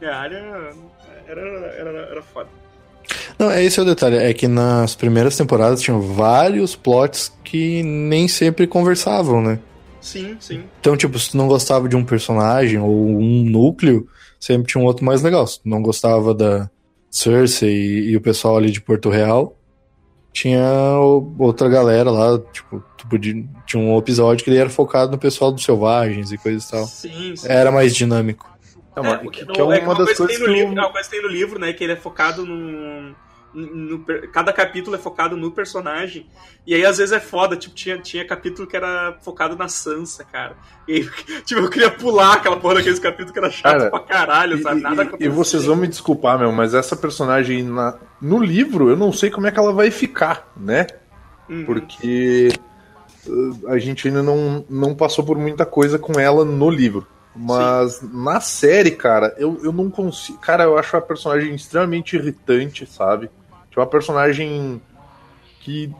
a 0.02 0.16
área 0.16 0.72
era, 1.28 1.42
era, 1.42 1.90
era 2.12 2.22
foda. 2.22 2.50
Não, 3.38 3.50
é 3.50 3.64
esse 3.64 3.80
é 3.80 3.84
o 3.84 3.86
detalhe, 3.86 4.18
é 4.18 4.34
que 4.34 4.48
nas 4.48 4.96
primeiras 4.96 5.38
temporadas 5.38 5.82
tinham 5.82 6.02
vários 6.02 6.76
plots 6.76 7.32
que 7.44 7.84
nem 7.84 8.28
sempre 8.28 8.68
conversavam, 8.68 9.42
né? 9.42 9.60
Sim, 10.02 10.38
sim. 10.40 10.64
Então, 10.80 10.96
tipo, 10.96 11.18
se 11.20 11.32
tu 11.32 11.38
não 11.38 11.48
gostava 11.48 11.88
de 11.88 11.96
um 11.96 12.04
personagem 12.04 12.80
ou 12.80 12.90
um 12.90 13.44
núcleo, 13.44 14.08
sempre 14.40 14.72
tinha 14.72 14.82
um 14.82 14.86
outro 14.86 15.06
mais 15.06 15.22
legal. 15.22 15.46
Se 15.46 15.62
tu 15.62 15.70
não 15.70 15.82
gostava 15.82 16.34
da 16.34 16.70
Cersei 17.10 17.70
e, 17.70 18.10
e 18.12 18.18
o 18.18 18.22
pessoal 18.22 18.58
ali 18.58 18.72
de 18.72 18.82
Porto 18.82 19.10
Real, 19.10 19.56
tinha 20.32 20.62
outra 21.38 21.68
galera 21.68 22.12
lá, 22.12 22.40
tipo, 22.54 22.84
podia, 23.10 23.44
tinha 23.66 23.82
um 23.82 23.98
episódio 23.98 24.44
que 24.44 24.50
ele 24.50 24.60
era 24.60 24.70
focado 24.70 25.12
no 25.12 25.18
pessoal 25.18 25.52
dos 25.52 25.64
selvagens 25.64 26.32
e 26.32 26.38
coisas 26.38 26.66
e 26.66 26.72
tal. 26.72 26.86
Sim, 26.86 27.36
sim. 27.36 27.48
Era 27.48 27.72
mais 27.72 27.96
dinâmico. 27.96 28.48
É, 28.98 29.06
É, 29.06 29.10
uma, 29.10 29.18
porque 29.20 29.40
que, 29.42 29.46
não- 29.46 29.54
que 29.54 29.62
é 29.62 29.64
uma, 29.64 29.76
é 29.76 29.82
uma 29.82 29.96
das 29.96 30.06
coisa 30.06 30.18
coisas 30.18 30.38
que 30.38 30.44
que 30.44 30.46
tem 30.46 30.54
no 30.54 30.60
eu... 30.60 30.66
livro, 30.68 30.80
é 30.80 30.84
uma 30.86 30.92
coisa 30.92 31.10
que 31.10 31.16
tem 31.16 31.24
no 31.24 31.30
livro, 31.32 31.60
né? 31.60 31.74
Que 31.74 31.84
ele 31.84 31.94
é 31.94 31.98
focado 31.98 32.46
num. 32.46 33.14
no 33.54 34.04
cada 34.32 34.52
capítulo 34.54 34.96
é 34.96 35.00
focado 35.00 35.36
no 35.38 35.52
personagem. 35.52 36.28
E 36.66 36.76
aí, 36.76 36.86
às 36.86 36.98
vezes, 36.98 37.14
é 37.14 37.20
foda. 37.20 37.56
Tipo, 37.56 37.74
tinha, 37.76 37.98
tinha 38.00 38.26
capítulo 38.26 38.68
que 38.68 38.76
era 38.76 39.18
focado 39.22 39.56
na 39.56 39.68
Sansa, 39.68 40.24
cara. 40.24 40.56
E 40.88 40.94
aí, 40.96 41.10
tipo, 41.46 41.62
eu 41.62 41.70
queria 41.70 41.90
pular 41.90 42.34
aquela 42.34 42.58
porra 42.58 42.76
daqueles 42.76 43.00
capítulos 43.00 43.32
que 43.32 43.40
era 43.40 43.50
chato 43.50 43.78
Cara, 43.78 43.90
pra 43.90 44.00
caralho, 44.02 44.58
E, 44.58 44.62
sabe? 44.64 44.82
Nada 44.82 45.10
e- 45.20 45.26
e 45.26 45.30
vocês 45.30 45.66
vão 45.66 45.76
me 45.76 45.88
desculpar, 45.88 46.38
meu, 46.38 46.52
mas 46.52 46.74
essa 46.74 46.96
personagem 46.96 47.64
na- 47.64 47.98
no 48.22 48.40
livro, 48.40 48.90
eu 48.90 48.98
não 48.98 49.12
sei 49.14 49.30
como 49.30 49.48
é 49.48 49.52
que 49.52 49.60
ela 49.60 49.72
vai 49.74 49.90
ficar, 49.92 50.52
né? 50.58 50.88
Uhum. 51.50 51.66
Porque 51.66 52.50
uh, 53.28 53.68
a 53.70 53.78
gente 53.80 54.08
ainda 54.08 54.22
não, 54.22 54.66
não 54.70 54.94
passou 54.94 55.24
por 55.26 55.38
muita 55.38 55.66
coisa 55.66 55.98
com 55.98 56.20
ela 56.20 56.44
no 56.44 56.70
livro. 56.70 57.08
Mas 57.38 58.02
na 58.02 58.40
série, 58.42 58.92
cara, 58.92 59.34
eu, 59.38 59.60
eu 59.64 59.72
não 59.72 59.90
consigo. 59.90 60.38
Cara, 60.40 60.64
eu 60.64 60.78
acho 60.78 60.96
a 60.98 61.02
personagem 61.02 61.54
extremamente 61.54 62.16
irritante, 62.16 62.86
sabe? 62.86 63.30
Tipo, 63.70 63.82
uma 63.82 63.88
personagem 63.88 64.82
que. 65.60 65.94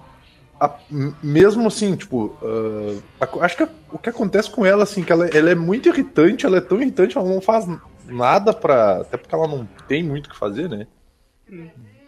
a- 0.60 0.74
mesmo 1.22 1.68
assim, 1.68 1.96
tipo. 1.96 2.36
uh, 2.42 3.02
a- 3.22 3.46
acho 3.46 3.58
que 3.58 3.64
a- 3.64 3.70
o 3.92 3.98
que 4.00 4.10
acontece 4.10 4.50
com 4.50 4.66
ela, 4.66 4.84
assim, 4.84 5.04
que 5.04 5.12
ela, 5.12 5.28
ela 5.28 5.50
é 5.52 5.56
muito 5.56 5.90
irritante, 5.90 6.46
ela 6.46 6.58
é 6.58 6.62
tão 6.62 6.82
irritante, 6.82 7.18
ela 7.18 7.28
não 7.30 7.42
faz 7.42 7.66
nada 8.06 8.54
pra. 8.54 9.02
Até 9.02 9.18
porque 9.18 9.36
ela 9.36 9.48
não 9.48 9.68
tem 9.88 10.04
muito 10.04 10.26
o 10.28 10.30
que 10.30 10.38
fazer, 10.38 10.68
né? 10.70 10.88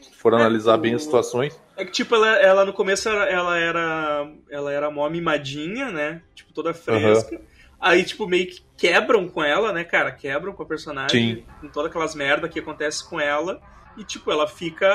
Se 0.02 0.16
for 0.18 0.34
analisar 0.34 0.78
bem 0.78 0.94
as 0.96 1.04
situações. 1.04 1.58
É 1.78 1.86
que, 1.86 1.92
tipo, 1.92 2.14
ela, 2.16 2.28
ela 2.42 2.66
no 2.66 2.74
começo 2.74 3.08
era, 3.08 3.26
ela 3.30 3.58
era. 3.58 4.28
Ela 4.50 4.72
era 4.74 4.92
mó 4.92 5.08
mimadinha, 5.10 5.92
né? 5.92 6.22
Tipo, 6.36 6.52
toda 6.54 6.74
fresca. 6.74 7.40
Aí, 7.80 8.04
tipo, 8.04 8.28
meio 8.28 8.48
que 8.48 8.62
quebram 8.78 9.28
com 9.30 9.44
ela, 9.44 9.72
né, 9.72 9.84
cara? 9.84 10.12
Quebram 10.12 10.52
com 10.54 10.64
a 10.64 10.66
personagem. 10.66 11.36
Sim. 11.38 11.44
Com 11.62 11.70
todas 11.70 11.90
aquelas 11.90 12.14
merda 12.16 12.50
que 12.50 12.60
acontece 12.60 13.08
com 13.10 13.20
ela. 13.20 13.62
E, 13.98 14.04
tipo, 14.04 14.30
ela 14.32 14.48
fica. 14.48 14.88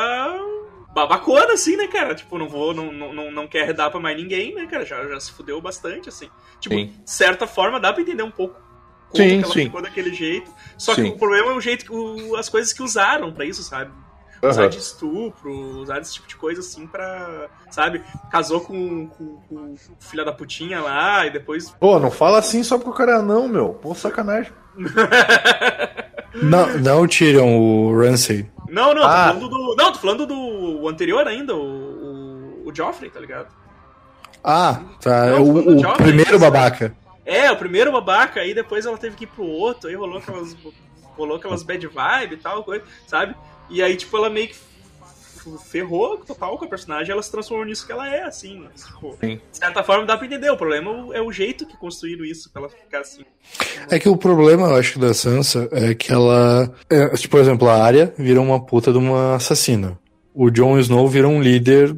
babacona, 0.94 1.54
assim, 1.54 1.76
né, 1.76 1.88
cara? 1.88 2.14
Tipo, 2.14 2.38
não 2.38 2.48
vou. 2.48 2.72
Não, 2.74 2.92
não, 2.92 3.30
não- 3.30 3.48
quer 3.48 3.72
dar 3.72 3.90
pra 3.90 3.98
mais 4.00 4.16
ninguém, 4.16 4.54
né, 4.54 4.66
cara? 4.66 4.84
Já, 4.84 5.02
já 5.08 5.18
se 5.18 5.32
fudeu 5.32 5.60
bastante, 5.60 6.08
assim. 6.08 6.28
Tipo, 6.60 6.74
Sim. 6.76 6.86
de 7.04 7.10
certa 7.10 7.46
forma, 7.46 7.80
dá 7.80 7.92
pra 7.92 8.02
entender 8.02 8.22
um 8.22 8.30
pouco. 8.30 8.62
Como 9.10 9.22
Sim, 9.22 9.38
que 9.38 9.44
ela 9.44 9.52
sim. 9.54 9.64
ficou 9.64 9.82
daquele 9.82 10.12
jeito. 10.14 10.50
Só 10.78 10.94
que 10.94 11.02
Sim. 11.02 11.08
o 11.10 11.18
problema 11.18 11.50
é 11.52 11.54
o 11.54 11.60
jeito 11.60 11.84
que. 11.84 11.92
o- 11.92 12.36
as 12.36 12.48
coisas 12.48 12.72
que 12.72 12.82
usaram 12.82 13.32
pra 13.32 13.44
isso, 13.44 13.62
sabe? 13.62 13.92
Usar 14.48 14.62
Aham. 14.62 14.70
de 14.70 14.78
estupro, 14.78 15.50
usar 15.80 15.98
desse 15.98 16.14
tipo 16.14 16.26
de 16.28 16.36
coisa 16.36 16.60
assim 16.60 16.86
pra. 16.86 17.48
Sabe? 17.70 18.02
Casou 18.30 18.60
com, 18.60 19.06
com, 19.08 19.36
com 19.48 19.54
o 19.74 19.76
filho 20.00 20.24
da 20.24 20.32
putinha 20.32 20.80
lá 20.80 21.26
e 21.26 21.30
depois. 21.30 21.70
Pô, 21.70 21.98
não 21.98 22.10
fala 22.10 22.38
assim 22.38 22.62
só 22.62 22.76
porque 22.76 22.90
o 22.90 22.94
cara 22.94 23.18
é 23.18 23.22
não, 23.22 23.48
meu. 23.48 23.70
Pô, 23.74 23.94
sacanagem. 23.94 24.52
Não, 26.42 26.66
não 26.78 27.06
tiram 27.06 27.56
o 27.56 27.96
Ramsay. 27.96 28.50
Não, 28.68 28.92
não, 28.92 29.04
Ah. 29.04 29.32
tô 29.32 29.38
falando 29.38 29.48
do. 29.48 29.76
Não, 29.76 29.92
tô 29.92 29.98
falando 30.00 30.26
do 30.26 30.88
anterior 30.88 31.26
ainda, 31.28 31.54
o, 31.54 31.60
o, 32.64 32.68
o 32.68 32.74
Joffrey, 32.74 33.08
tá 33.08 33.20
ligado? 33.20 33.54
Ah, 34.42 34.80
tá. 35.00 35.26
Não, 35.26 35.42
o, 35.42 35.46
falando 35.46 35.66
o 35.68 35.78
homem, 35.78 35.94
primeiro 35.96 36.38
babaca. 36.38 36.92
É, 37.24 37.50
o 37.52 37.56
primeiro 37.56 37.92
babaca, 37.92 38.40
aí 38.40 38.52
depois 38.52 38.84
ela 38.84 38.98
teve 38.98 39.14
que 39.16 39.24
ir 39.24 39.28
pro 39.28 39.44
outro, 39.44 39.88
aí 39.88 39.94
rolou 39.94 40.18
aquelas. 40.18 40.56
rolou 41.16 41.36
aquelas 41.36 41.62
bad 41.62 41.86
vibe 41.86 42.34
e 42.34 42.38
tal, 42.38 42.64
coisa, 42.64 42.84
sabe? 43.06 43.36
E 43.70 43.82
aí, 43.82 43.96
tipo, 43.96 44.16
ela 44.16 44.28
meio 44.30 44.48
que 44.48 44.56
ferrou 45.70 46.16
total 46.18 46.56
com 46.56 46.64
a 46.64 46.68
personagem, 46.68 47.12
ela 47.12 47.22
se 47.22 47.30
transformou 47.30 47.66
nisso 47.66 47.84
que 47.86 47.92
ela 47.92 48.08
é, 48.08 48.22
assim. 48.22 48.60
mas, 48.64 48.82
tipo, 48.86 49.16
Sim. 49.20 49.36
de 49.50 49.58
certa 49.58 49.82
forma 49.82 50.06
dá 50.06 50.16
pra 50.16 50.26
entender. 50.26 50.50
O 50.50 50.56
problema 50.56 51.14
é 51.14 51.20
o 51.20 51.30
jeito 51.30 51.66
que 51.66 51.76
construíram 51.76 52.24
isso 52.24 52.50
pra 52.50 52.62
ela 52.62 52.70
ficar 52.70 53.00
assim. 53.00 53.24
É 53.90 53.98
que 53.98 54.08
o 54.08 54.16
problema, 54.16 54.68
eu 54.68 54.76
acho, 54.76 54.98
da 54.98 55.12
Sansa 55.12 55.68
é 55.72 55.94
que 55.94 56.10
ela. 56.12 56.72
é, 56.88 57.08
tipo, 57.10 57.32
por 57.32 57.40
exemplo, 57.40 57.68
a 57.68 57.74
Arya 57.82 58.14
vira 58.16 58.40
uma 58.40 58.58
puta 58.64 58.90
de 58.92 58.98
uma 58.98 59.34
assassina. 59.36 59.98
O 60.34 60.50
Jon 60.50 60.78
Snow 60.78 61.06
vira 61.08 61.28
um 61.28 61.42
líder 61.42 61.94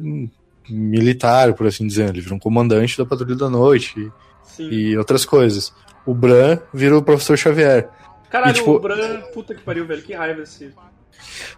militar, 0.69 1.53
por 1.53 1.67
assim 1.67 1.87
dizer. 1.87 2.09
Ele 2.09 2.21
vira 2.21 2.35
um 2.35 2.39
comandante 2.39 2.97
da 2.97 3.05
Patrulha 3.05 3.35
da 3.35 3.49
Noite 3.49 4.11
Sim. 4.43 4.69
e, 4.69 4.97
outras 4.97 5.25
coisas. 5.25 5.73
O 6.05 6.13
Bran 6.13 6.59
vira 6.73 6.97
o 6.97 7.01
Professor 7.01 7.37
Xavier. 7.37 7.89
Caralho, 8.29 8.51
E, 8.51 8.55
tipo- 8.55 8.71
o 8.75 8.79
Bran, 8.79 9.21
puta 9.33 9.55
que 9.55 9.61
pariu, 9.61 9.85
velho, 9.85 10.01
que 10.03 10.13
raiva 10.13 10.41
desse. 10.41 10.73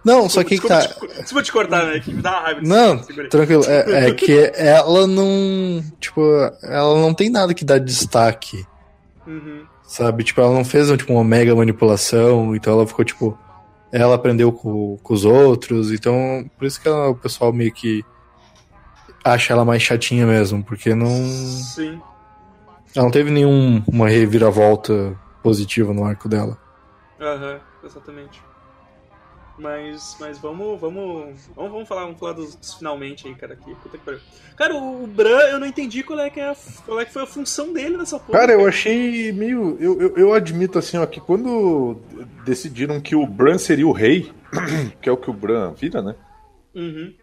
Não, 0.04 0.28
só 0.30 0.43
que 0.43 0.60
que 0.60 0.67
desculpa, 0.67 0.76
tá. 0.82 0.88
Desculpa, 0.88 1.13
desculpa 1.15 1.43
te 1.43 1.52
cortar, 1.52 1.86
né? 1.86 2.00
Que 2.00 2.13
me 2.13 2.22
dá 2.22 2.32
uma 2.32 2.39
raiva. 2.41 2.62
Não, 2.63 2.98
tranquilo. 3.30 3.63
É, 3.65 4.08
é 4.10 4.12
que 4.15 4.52
ela 4.56 5.08
não. 5.08 5.84
Tipo, 6.00 6.22
ela 6.63 7.00
não 7.02 7.13
tem 7.13 7.30
nada 7.30 7.54
que 7.54 7.63
dá 7.65 7.78
destaque. 7.78 8.65
Uhum. 9.28 9.63
Sabe? 9.84 10.24
Tipo, 10.24 10.41
ela 10.41 10.54
não 10.54 10.63
fez 10.65 10.88
tipo, 10.89 11.13
uma 11.13 11.24
mega 11.24 11.56
manipulação, 11.56 12.56
então 12.56 12.74
ela 12.74 12.88
ficou, 12.88 13.04
tipo. 13.06 13.38
Ela 13.91 14.15
aprendeu 14.15 14.52
com, 14.52 14.98
com 15.02 15.13
os 15.13 15.26
outros, 15.26 15.91
então. 15.91 16.45
Por 16.58 16.65
isso 16.67 16.80
que 16.80 16.88
ela- 16.88 17.10
o 17.10 17.15
pessoal 17.15 17.52
meio 17.52 17.72
que 17.74 18.04
acha 19.24 19.52
ela 19.54 19.65
mais 19.65 19.82
chatinha 19.82 20.26
mesmo, 20.28 20.63
porque 20.63 20.93
não. 20.93 21.10
Sim. 21.10 22.00
Ela 22.95 23.06
não 23.06 23.12
teve 23.12 23.30
nenhuma 23.32 24.08
reviravolta 24.10 25.15
positiva 25.43 25.93
no 25.93 26.04
arco 26.06 26.28
dela. 26.30 26.58
Aham, 27.19 27.60
exatamente. 27.84 28.41
Mas, 29.60 30.15
mas 30.22 30.38
vamos, 30.38 30.80
vamos, 30.80 31.36
vamos, 31.54 31.72
vamos 31.72 31.88
falar, 31.88 32.04
vamos 32.04 32.17
falar 32.17 32.32
dos, 32.32 32.56
dos 32.56 32.76
finalmente 32.76 33.28
aí, 33.28 33.36
cara. 33.36 33.54
Aqui. 33.54 33.76
Puta 33.76 33.98
que 33.98 34.06
pariu. 34.06 34.19
Cara, 34.56 34.74
o, 34.74 35.04
o 35.04 35.08
Bran, 35.08 35.41
eu 35.50 35.60
não 35.60 35.67
entendi 35.67 36.02
qual 36.02 36.17
é 36.19 36.30
que, 36.30 36.39
é 36.39 36.50
a, 36.50 36.56
qual 36.86 37.00
é 37.02 37.06
que 37.06 37.12
foi 37.12 37.24
a 37.24 37.28
função 37.28 37.74
dele 37.74 37.98
nessa 37.98 38.17
porra. 38.17 38.39
Cara, 38.39 38.54
eu 38.54 38.65
achei 38.65 39.34
meio. 39.34 39.78
Eu, 39.80 40.02
eu, 40.02 40.17
eu 40.17 40.34
admito 40.34 40.80
assim, 40.80 40.98
ó, 40.98 41.06
que 41.06 41.19
quando 41.19 41.98
decidiram 42.45 43.02
que 43.02 43.15
o 43.15 43.28
Bran 43.28 43.58
seria 43.58 43.86
o 43.86 43.91
rei, 43.91 44.32
que 45.02 45.10
é 45.10 45.12
o 45.12 45.17
que 45.17 45.30
o 45.30 45.34
Bran 45.34 45.74
vira, 45.74 46.02
né? 46.02 46.15
Uhum. 46.74 47.13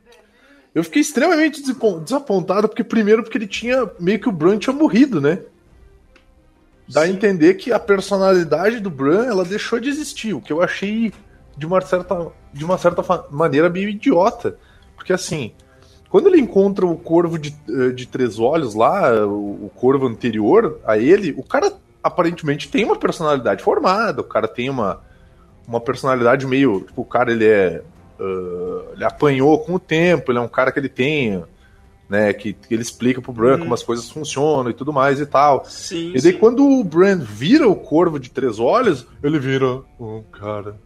Eu 0.75 0.85
fiquei 0.85 1.01
extremamente 1.01 1.63
desapon- 1.63 2.03
desapontado, 2.03 2.69
porque 2.69 2.85
primeiro 2.85 3.23
porque 3.23 3.39
ele 3.39 3.47
tinha. 3.47 3.91
Meio 3.99 4.21
que 4.21 4.29
o 4.29 4.33
Bran 4.33 4.59
tinha 4.59 4.75
morrido, 4.75 5.23
né? 5.23 5.41
Dá 6.87 7.03
a 7.03 7.07
Sim. 7.07 7.15
entender 7.15 7.55
que 7.55 7.73
a 7.73 7.81
personalidade 7.81 8.79
do 8.79 8.91
Bran 8.91 9.25
ela 9.25 9.45
deixou 9.45 9.81
de 9.81 9.89
existir, 9.89 10.35
o 10.35 10.41
que 10.41 10.53
eu 10.53 10.61
achei 10.63 11.13
de 11.57 11.67
uma 11.67 11.81
certa, 11.81 12.29
de 12.53 12.65
uma 12.65 12.77
certa 12.79 13.03
maneira 13.31 13.69
meio 13.71 13.89
idiota. 13.89 14.57
Porque 14.95 15.13
assim, 15.13 15.53
quando 16.09 16.29
ele 16.29 16.41
encontra 16.41 16.87
o 16.87 16.97
corvo 16.97 17.39
de, 17.39 17.55
eh, 17.69 17.91
de 17.91 18.07
três 18.07 18.39
olhos 18.39 18.75
lá, 18.75 19.13
o, 19.27 19.67
o 19.67 19.71
corvo 19.75 20.07
anterior 20.07 20.81
a 20.85 20.97
ele, 20.99 21.35
o 21.37 21.43
cara 21.43 21.73
aparentemente 22.03 22.69
tem 22.69 22.85
uma 22.85 22.97
personalidade 22.97 23.63
formada, 23.63 24.21
o 24.21 24.25
cara 24.25 24.47
tem 24.47 24.71
uma, 24.71 25.01
uma 25.67 25.81
personalidade 25.81 26.47
meio. 26.47 26.83
Tipo, 26.83 27.03
o 27.03 27.05
cara 27.05 27.33
ele 27.33 27.47
é. 27.47 27.83
ah, 28.21 28.93
ele 28.95 29.05
apanhou 29.05 29.59
com 29.61 29.75
o 29.75 29.79
tempo, 29.81 30.31
ele 30.31 30.39
é 30.39 30.43
um 30.43 30.49
cara 30.49 30.71
que 30.73 30.79
ele 30.79 30.89
tem. 30.89 31.43
Né, 32.09 32.33
que, 32.33 32.53
que 32.53 32.73
ele 32.73 32.83
explica 32.83 33.21
pro 33.21 33.33
Bran 33.33 33.55
Uhum. 33.55 33.59
como 33.63 33.75
as 33.75 33.83
coisas 33.83 34.09
funcionam 34.09 34.71
e 34.71 34.73
tudo 34.75 34.93
mais 34.93 35.19
e 35.19 35.27
tal. 35.27 35.65
Sim, 35.65 36.11
E 36.15 36.21
daí 36.23 36.35
sim. 36.35 36.39
quando 36.39 36.65
o 36.65 36.85
Bran 36.85 37.19
vira 37.19 37.69
o 37.69 37.75
corvo 37.75 38.17
de 38.21 38.31
três 38.31 38.61
olhos, 38.61 39.05
ele 39.25 39.41
vira 39.41 39.81
um 39.99 40.23
cara 40.23 40.77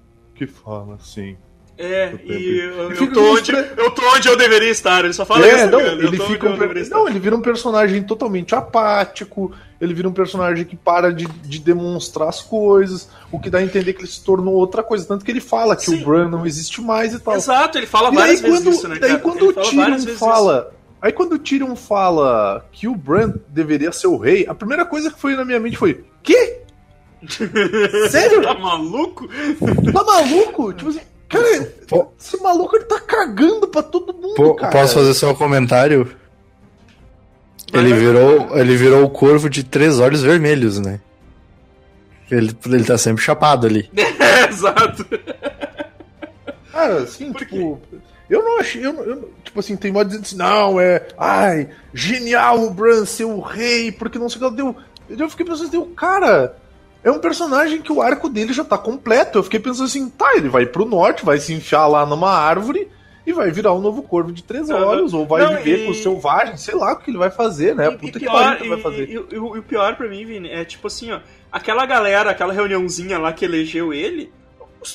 que 0.40 0.46
fala 0.46 0.94
assim. 0.94 1.37
É, 1.76 2.12
e 2.26 2.59
eu, 2.59 2.92
eu 2.92 3.12
tô 3.12 3.33
onde, 3.35 3.53
eu 3.53 3.90
tô 3.90 4.03
onde 4.14 4.29
eu 4.29 4.37
deveria 4.37 4.70
estar. 4.70 5.03
Ele 5.05 5.14
só 5.14 5.24
fala 5.24 5.46
É, 5.46 5.55
isso, 5.62 5.70
não? 5.70 5.81
Eu 5.81 6.09
ele 6.09 6.18
fica 6.18 6.48
um, 6.48 6.57
não, 6.90 7.09
ele 7.09 7.18
vira 7.18 7.35
um 7.35 7.40
personagem 7.40 8.03
totalmente 8.03 8.55
apático, 8.55 9.53
ele 9.81 9.94
vira 9.94 10.07
um 10.07 10.12
personagem 10.12 10.64
que 10.66 10.76
para 10.76 11.11
de, 11.11 11.26
de 11.26 11.59
demonstrar 11.59 12.29
as 12.29 12.42
coisas, 12.42 13.09
o 13.33 13.38
que 13.38 13.48
dá 13.48 13.59
a 13.59 13.62
entender 13.62 13.94
que 13.94 14.00
ele 14.00 14.09
se 14.09 14.22
tornou 14.22 14.55
outra 14.55 14.83
coisa, 14.83 15.07
tanto 15.07 15.24
que 15.24 15.31
ele 15.31 15.40
fala 15.40 15.74
que 15.74 15.87
Sim. 15.87 16.03
o 16.03 16.05
Bran 16.05 16.29
não 16.29 16.46
existe 16.46 16.83
mais 16.83 17.14
e 17.14 17.18
tal. 17.18 17.35
Exato, 17.35 17.79
ele 17.79 17.87
fala 17.87 18.11
E 18.11 18.14
várias 18.14 18.40
daí 18.42 18.50
vezes 18.50 18.64
quando, 18.64 18.74
isso, 18.74 18.88
né, 18.88 18.98
daí 18.98 19.11
cara? 19.11 19.22
quando 19.22 19.38
Ele 19.38 19.48
o 19.48 19.62
Tyrion 19.62 19.98
fala, 20.18 20.72
aí 21.00 21.12
quando 21.12 21.33
o 21.33 21.38
Tyrion 21.38 21.76
fala 21.76 22.66
que 22.72 22.88
o 22.88 22.94
Bran 22.94 23.35
deveria 23.48 23.90
ser 23.90 24.09
o 24.09 24.18
rei, 24.18 24.46
a 24.46 24.55
primeira 24.55 24.85
coisa 24.85 25.11
que 25.11 25.18
foi 25.18 25.35
na 25.35 25.46
minha 25.46 25.59
mente 25.61 25.79
foi: 25.79 26.05
"Quê? 26.22 26.61
Sério? 28.11 28.42
Tá 28.42 28.54
maluco? 28.54 29.28
Tá 29.92 30.04
maluco? 30.04 30.72
Tipo 30.72 30.90
assim, 30.90 31.00
cara, 31.28 31.72
Pô. 31.88 32.09
esse 32.18 32.40
maluco 32.42 32.76
ele 32.76 32.85
tá 32.87 33.00
cagando 33.00 33.68
pra 33.68 33.83
todo 33.83 34.12
mundo, 34.14 34.35
Po- 34.35 34.54
cara. 34.54 34.72
posso 34.72 34.94
fazer 34.94 35.14
só 35.14 35.30
um 35.30 35.35
comentário? 35.35 36.11
Ele 37.72 37.92
virou, 37.94 38.59
ele 38.59 38.76
virou 38.76 39.04
o 39.04 39.11
corvo 39.11 39.48
de 39.48 39.62
três 39.62 40.00
olhos 40.00 40.22
vermelhos, 40.22 40.78
né? 40.80 40.98
Ele, 42.30 42.56
ele 42.66 42.85
tá 42.85 42.96
sempre 42.98 43.22
chapado 43.22 43.66
ali. 43.66 43.90
É, 44.20 44.48
exato. 44.48 45.04
Cara, 46.72 47.02
assim, 47.02 47.33
tipo, 47.33 47.80
eu 48.28 48.42
não 48.42 48.59
achei. 48.61 48.85
Eu, 48.87 48.94
eu 49.04 49.30
tipo 49.44 49.59
assim, 49.61 49.76
tem 49.76 49.90
modo 49.92 50.06
dizendo 50.09 50.22
assim, 50.24 50.37
não, 50.37 50.80
é. 50.80 51.06
Ai, 51.18 51.68
genial 51.92 52.61
o 52.62 52.70
Bran 52.70 53.04
ser 53.04 53.24
o 53.24 53.40
rei, 53.40 53.90
porque 53.92 54.18
não 54.18 54.28
sei 54.28 54.37
o 54.37 54.38
que 54.40 54.44
ela 54.46 54.54
deu. 54.56 54.76
Eu 55.18 55.28
fiquei 55.28 55.44
pensando, 55.44 55.70
deu, 55.70 55.85
cara. 55.87 56.56
É 57.02 57.10
um 57.10 57.18
personagem 57.18 57.80
que 57.80 57.92
o 57.92 58.02
arco 58.02 58.28
dele 58.28 58.52
já 58.52 58.64
tá 58.64 58.76
completo. 58.76 59.38
Eu 59.38 59.42
fiquei 59.42 59.58
pensando 59.60 59.86
assim, 59.86 60.08
tá, 60.10 60.34
ele 60.36 60.48
vai 60.48 60.66
pro 60.66 60.84
norte, 60.84 61.24
vai 61.24 61.38
se 61.38 61.52
enfiar 61.54 61.86
lá 61.86 62.04
numa 62.04 62.30
árvore 62.30 62.88
e 63.26 63.32
vai 63.32 63.50
virar 63.50 63.72
um 63.74 63.80
novo 63.80 64.02
corvo 64.02 64.32
de 64.32 64.42
três 64.42 64.68
olhos, 64.70 65.14
ou 65.14 65.26
vai 65.26 65.42
Não, 65.42 65.56
viver 65.56 65.80
e- 65.80 65.84
com 65.86 65.90
os 65.92 65.98
selvagens, 66.02 66.60
sei 66.60 66.74
lá 66.74 66.92
o 66.92 66.96
que 66.96 67.10
ele 67.10 67.18
vai 67.18 67.30
fazer, 67.30 67.74
né? 67.74 67.88
E- 67.88 67.96
Puta 67.96 68.18
e 68.18 68.20
que 68.20 68.26
pior, 68.26 68.32
pariu 68.32 68.56
que 68.56 68.62
ele 68.64 68.70
vai 68.70 68.80
fazer. 68.80 69.08
E, 69.10 69.18
o 69.18 69.62
pior 69.62 69.96
pra 69.96 70.08
mim, 70.08 70.24
Vini, 70.26 70.50
é 70.50 70.64
tipo 70.64 70.86
assim, 70.86 71.10
ó. 71.12 71.20
Aquela 71.50 71.86
galera, 71.86 72.30
aquela 72.30 72.52
reuniãozinha 72.52 73.18
lá 73.18 73.32
que 73.32 73.44
elegeu 73.44 73.92
ele. 73.94 74.30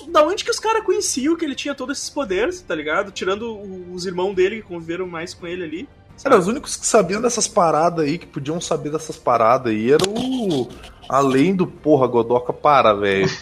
Da 0.10 0.24
onde 0.24 0.44
que 0.44 0.50
os 0.52 0.60
caras 0.60 0.84
conheciam 0.84 1.36
que 1.36 1.46
ele 1.46 1.54
tinha 1.56 1.76
todos 1.76 1.98
esses 1.98 2.10
poderes, 2.10 2.60
tá 2.62 2.74
ligado? 2.74 3.12
Tirando 3.12 3.52
o- 3.54 3.94
os 3.94 4.06
irmãos 4.06 4.34
dele 4.34 4.58
que 4.58 4.62
conviveram 4.64 5.08
mais 5.08 5.34
com 5.34 5.46
ele 5.46 5.64
ali. 5.64 5.90
Cara, 6.24 6.38
os 6.40 6.48
únicos 6.48 6.76
que 6.76 6.86
sabiam 6.86 7.22
dessas 7.22 7.48
paradas 7.48 8.06
aí, 8.06 8.18
que 8.18 8.26
podiam 8.26 8.60
saber 8.60 8.90
dessas 8.92 9.16
paradas 9.18 9.72
aí, 9.72 9.92
era 9.92 10.04
o. 10.10 10.68
Além 11.08 11.56
do 11.56 11.68
porra, 11.68 12.08
Godoka 12.08 12.52
para, 12.52 12.94
velho. 12.94 13.28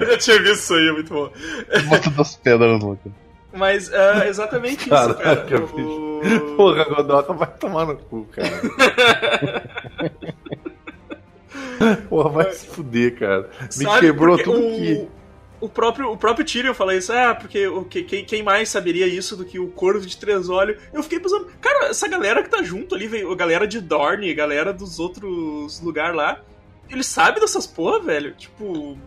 Eu 0.00 0.06
já 0.06 0.18
tinha 0.18 0.42
visto 0.42 0.54
isso 0.62 0.74
aí, 0.74 0.88
é 0.88 0.92
muito 0.92 1.12
bom. 1.12 1.30
Bota 1.88 2.10
das 2.10 2.36
pedras 2.36 2.80
loucas. 2.82 3.12
Mas 3.52 3.92
é 3.92 4.28
exatamente 4.28 4.80
isso, 4.80 4.88
cara. 4.90 5.14
Caraca, 5.14 5.58
O- 5.62 6.56
Porra, 6.56 6.84
Godoka 6.84 7.32
vai 7.34 7.48
tomar 7.58 7.84
no 7.86 7.96
cu, 7.96 8.26
cara. 8.32 8.50
Porra, 12.08 12.30
vai 12.30 12.52
se 12.52 12.66
fuder, 12.66 13.18
cara. 13.18 13.50
Me 13.76 13.84
Sabe, 13.84 14.00
quebrou 14.00 14.38
tudo 14.38 14.58
o, 14.58 14.62
que. 14.76 15.08
O 15.60 15.68
próprio, 15.68 16.10
o 16.12 16.16
próprio 16.18 16.44
Tyrion 16.44 16.74
fala 16.74 16.94
isso, 16.94 17.12
ah, 17.12 17.34
porque 17.34 17.66
o, 17.66 17.82
que, 17.84 18.02
quem, 18.02 18.24
quem 18.24 18.42
mais 18.42 18.68
saberia 18.68 19.06
isso 19.06 19.34
do 19.36 19.44
que 19.44 19.58
o 19.58 19.68
Corvo 19.68 20.04
de 20.04 20.16
Três 20.16 20.50
Olhos? 20.50 20.76
Eu 20.92 21.02
fiquei 21.02 21.18
pensando, 21.18 21.46
cara, 21.60 21.86
essa 21.86 22.06
galera 22.06 22.42
que 22.42 22.50
tá 22.50 22.62
junto 22.62 22.94
ali, 22.94 23.06
veio, 23.06 23.32
a 23.32 23.34
galera 23.36 23.66
de 23.66 23.80
Dorne, 23.80 24.30
a 24.30 24.34
galera 24.34 24.72
dos 24.72 24.98
outros 24.98 25.80
lugares 25.80 26.14
lá, 26.14 26.40
eles 26.90 27.06
sabem 27.06 27.40
dessas 27.40 27.66
porra, 27.66 28.00
velho? 28.00 28.32
Tipo. 28.34 28.98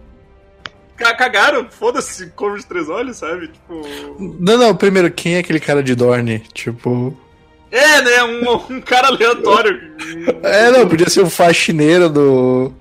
ca- 0.97 1.13
Cagaram, 1.13 1.67
foda-se, 1.69 2.27
Corvo 2.31 2.57
de 2.57 2.65
Três 2.65 2.89
Olhos, 2.89 3.17
sabe? 3.17 3.49
Tipo. 3.49 3.81
Não, 4.39 4.57
não, 4.57 4.75
primeiro, 4.75 5.11
quem 5.11 5.35
é 5.35 5.39
aquele 5.39 5.59
cara 5.59 5.83
de 5.83 5.93
Dorne? 5.93 6.39
Tipo. 6.53 7.15
É, 7.71 8.01
né? 8.01 8.23
Um, 8.23 8.75
um 8.77 8.81
cara 8.81 9.07
aleatório. 9.09 9.79
É, 10.41 10.71
não, 10.71 10.87
podia 10.87 11.07
ser 11.09 11.21
o 11.21 11.29
faxineiro 11.29 12.09
do. 12.09 12.73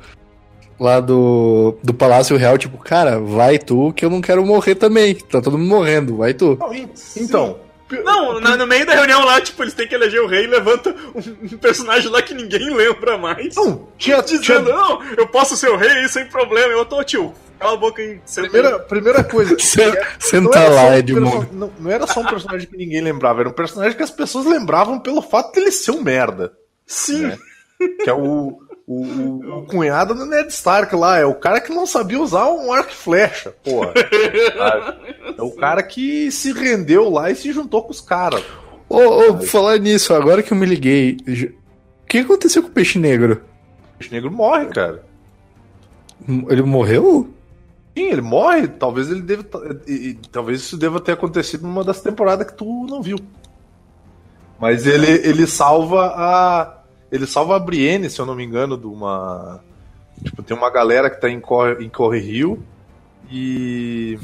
Lá 0.79 1.01
do. 1.01 1.77
Do 1.83 1.93
Palácio 1.93 2.37
Real, 2.37 2.57
tipo, 2.57 2.79
cara, 2.79 3.19
vai 3.19 3.59
tu 3.59 3.93
que 3.93 4.05
eu 4.05 4.11
não 4.11 4.21
quero 4.21 4.45
morrer 4.47 4.75
também. 4.77 5.15
Tá 5.15 5.41
todo 5.41 5.59
mundo 5.59 5.69
morrendo, 5.69 6.17
vai 6.19 6.35
tu. 6.35 6.57
Então. 7.17 7.59
Não, 8.05 8.39
na- 8.39 8.55
no 8.55 8.67
meio 8.67 8.85
da 8.85 8.93
reunião 8.95 9.25
lá, 9.25 9.41
tipo, 9.41 9.63
eles 9.63 9.73
têm 9.73 9.89
que 9.89 9.95
eleger 9.95 10.21
o 10.21 10.27
rei 10.27 10.45
e 10.45 10.47
levanta 10.47 10.95
um, 11.15 11.57
personagem 11.57 12.11
lá 12.11 12.21
que 12.21 12.35
ninguém 12.35 12.69
lembra 12.77 13.17
mais. 13.17 13.57
Não, 13.57 13.89
tinha. 13.97 14.21
dizendo, 14.21 14.43
tinha 14.43 14.61
não, 14.61 15.03
eu 15.17 15.27
posso 15.27 15.57
ser 15.57 15.71
o 15.71 15.77
rei 15.77 16.07
sem 16.07 16.27
problema. 16.27 16.71
Eu 16.71 16.85
tô, 16.85 17.03
tio, 17.03 17.33
cala 17.59 17.73
a 17.73 17.77
boca 17.79 18.03
aí. 18.03 18.21
senta 18.27 18.47
aí." 18.47 18.51
primeira, 18.53 18.79
primeira 18.81 19.25
coisa. 19.25 19.57
Senta 19.59 20.53
só 20.53 20.69
lá, 20.69 20.83
um 20.91 20.95
Edmundo. 20.95 21.49
não, 21.51 21.73
não 21.81 21.91
era 21.91 22.07
só 22.07 22.21
um 22.21 22.27
personagem 22.27 22.69
que 22.69 22.77
ninguém 22.77 23.01
lembrava, 23.01 23.41
era 23.41 23.49
um 23.49 23.53
personagem 23.53 23.97
que 23.97 24.03
as 24.03 24.11
pessoas 24.11 24.45
lembravam 24.45 25.01
pelo 25.01 25.23
fato 25.23 25.53
dele 25.55 25.73
ser 25.73 25.93
um 25.93 26.03
merda. 26.03 26.53
Sim. 26.87 27.23
né? 27.23 27.39
Que 28.05 28.11
é 28.11 28.13
o, 28.13 28.59
o, 28.89 29.03
o- 29.05 29.59
o 29.59 29.67
cunhado 29.67 30.15
do 30.15 30.25
Ned 30.25 30.49
Stark 30.49 30.97
lá. 30.97 31.19
É 31.19 31.25
o 31.27 31.35
cara 31.35 31.61
que 31.61 31.73
não 31.75 31.87
sabia 31.87 32.21
usar 32.21 32.49
um 32.51 32.73
arco 32.73 32.91
e 32.91 32.95
flecha, 32.95 33.55
porra. 33.63 33.93
É 35.39 35.43
o 35.43 35.53
cara 35.53 35.83
que 35.85 36.33
se 36.33 36.53
rendeu 36.53 37.09
lá 37.09 37.31
e 37.31 37.37
se 37.37 37.53
juntou 37.53 37.83
com 37.85 37.93
os 37.93 38.01
caras. 38.01 38.43
Ô, 38.89 38.97
ô, 38.99 39.41
falar 39.43 39.79
nisso, 39.79 40.13
agora 40.13 40.43
que 40.43 40.53
eu 40.53 40.57
me 40.57 40.67
liguei. 40.67 41.17
O 42.03 42.07
que 42.07 42.19
aconteceu 42.19 42.63
com 42.63 42.69
o 42.69 42.73
peixe 42.73 42.99
negro? 42.99 43.43
O 43.95 43.99
peixe 43.99 44.13
negro 44.13 44.33
morre, 44.33 44.67
cara. 44.67 45.05
Ele 46.49 46.63
morreu? 46.63 47.29
Sim, 47.97 48.05
ele 48.11 48.21
morre. 48.23 48.67
Talvez 48.67 49.11
ele 49.11 49.21
deva. 49.23 49.45
e- 49.87 49.93
e- 50.11 50.15
talvez 50.33 50.61
isso 50.61 50.77
deva 50.77 50.99
ter 50.99 51.13
acontecido 51.13 51.63
numa 51.63 51.85
das 51.85 52.01
temporadas 52.01 52.47
que 52.49 52.55
tu 52.55 52.87
não 52.89 53.01
viu. 53.01 53.19
Mas 54.59 54.87
ele, 54.87 55.11
ele 55.29 55.47
salva 55.47 56.07
a. 56.17 56.78
Ele 57.11 57.27
salva 57.27 57.57
a 57.57 57.59
Brienne, 57.59 58.11
se 58.11 58.21
eu 58.21 58.27
não 58.27 58.35
me 58.35 58.45
engano, 58.45 58.77
de 58.77 58.87
uma. 58.87 59.61
Tipo, 60.23 60.43
tem 60.43 60.57
uma 60.57 60.71
galera 60.71 61.09
que 61.09 61.21
tá 61.21 61.31
em 61.31 61.41
Corre, 61.41 61.85
em 61.85 61.89
Corre 61.89 62.19
Rio 62.21 62.63
e. 63.31 64.19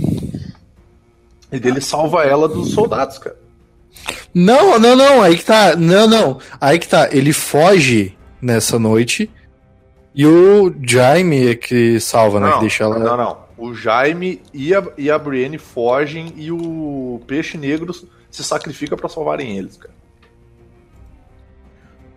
E 1.52 1.56
ele 1.56 1.80
salva 1.80 2.24
ela 2.24 2.48
dos 2.48 2.72
soldados, 2.72 3.18
cara. 3.18 3.36
Não, 4.34 4.78
não, 4.78 4.96
não, 4.96 5.22
aí 5.22 5.36
que 5.36 5.44
tá. 5.44 5.76
Não, 5.76 6.06
não. 6.06 6.38
Aí 6.60 6.78
que 6.78 6.88
tá. 6.88 7.08
Ele 7.12 7.32
foge 7.32 8.16
nessa 8.42 8.78
noite. 8.78 9.30
E 10.14 10.26
o 10.26 10.72
Jaime 10.82 11.48
é 11.48 11.54
que 11.54 11.98
salva, 12.00 12.38
né? 12.38 12.46
Não, 12.46 12.54
que 12.54 12.60
deixa 12.60 12.84
ela. 12.84 12.98
não, 12.98 13.16
não. 13.16 13.44
O 13.56 13.72
Jaime 13.72 14.42
e 14.52 14.74
a, 14.74 14.84
e 14.98 15.10
a 15.10 15.18
Brienne 15.18 15.58
fogem 15.58 16.32
e 16.36 16.50
o 16.50 17.20
Peixe 17.26 17.56
Negro 17.56 17.94
se 18.30 18.42
sacrifica 18.42 18.96
pra 18.96 19.08
salvarem 19.08 19.56
eles, 19.56 19.76
cara. 19.76 19.94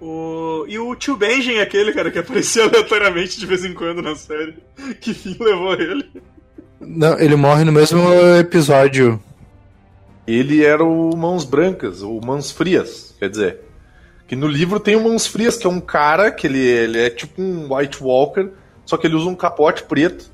O... 0.02 0.66
E 0.68 0.78
o 0.78 0.96
tio 0.96 1.16
Benjen, 1.18 1.60
aquele, 1.60 1.92
cara, 1.92 2.12
que 2.12 2.20
aparecia 2.20 2.64
aleatoriamente 2.70 3.40
de 3.40 3.46
vez 3.46 3.66
em 3.66 3.74
quando 3.74 4.02
na 4.02 4.16
série. 4.16 4.56
Que 5.02 5.14
fim 5.14 5.36
levou 5.42 5.74
ele? 5.74 6.10
Não, 6.80 7.18
ele 7.20 7.36
morre 7.36 7.64
no 7.64 7.72
mesmo 7.72 8.00
episódio. 8.40 9.20
Ele 10.28 10.64
era 10.64 10.84
o 10.84 11.16
Mãos 11.16 11.44
Brancas, 11.46 12.02
o 12.02 12.20
Mãos 12.24 12.52
Frias, 12.52 13.16
quer 13.18 13.30
dizer. 13.30 13.62
Que 14.28 14.36
no 14.36 14.48
livro 14.48 14.80
tem 14.80 14.96
o 14.96 15.04
Mãos 15.04 15.26
Frias, 15.26 15.58
que 15.58 15.66
é 15.66 15.70
um 15.70 15.80
cara 15.80 16.30
que 16.32 16.46
ele, 16.46 16.60
ele 16.60 17.00
é 17.00 17.10
tipo 17.10 17.42
um 17.42 17.74
White 17.74 18.04
Walker, 18.04 18.50
só 18.86 18.98
que 18.98 19.08
ele 19.08 19.16
usa 19.16 19.30
um 19.30 19.36
capote 19.36 19.84
preto 19.84 20.30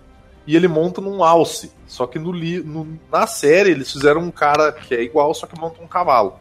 e 0.47 0.55
ele 0.55 0.67
monta 0.67 0.99
num 0.99 1.23
alce. 1.23 1.71
Só 1.87 2.07
que 2.07 2.17
no, 2.17 2.31
li, 2.31 2.59
no- 2.59 2.99
na 3.11 3.27
série 3.27 3.69
eles 3.69 3.91
fizeram 3.91 4.21
um 4.21 4.31
cara 4.31 4.71
que 4.71 4.95
é 4.95 5.03
igual, 5.03 5.31
só 5.33 5.45
que 5.45 5.57
monta 5.59 5.81
um 5.81 5.87
cavalo. 5.87 6.39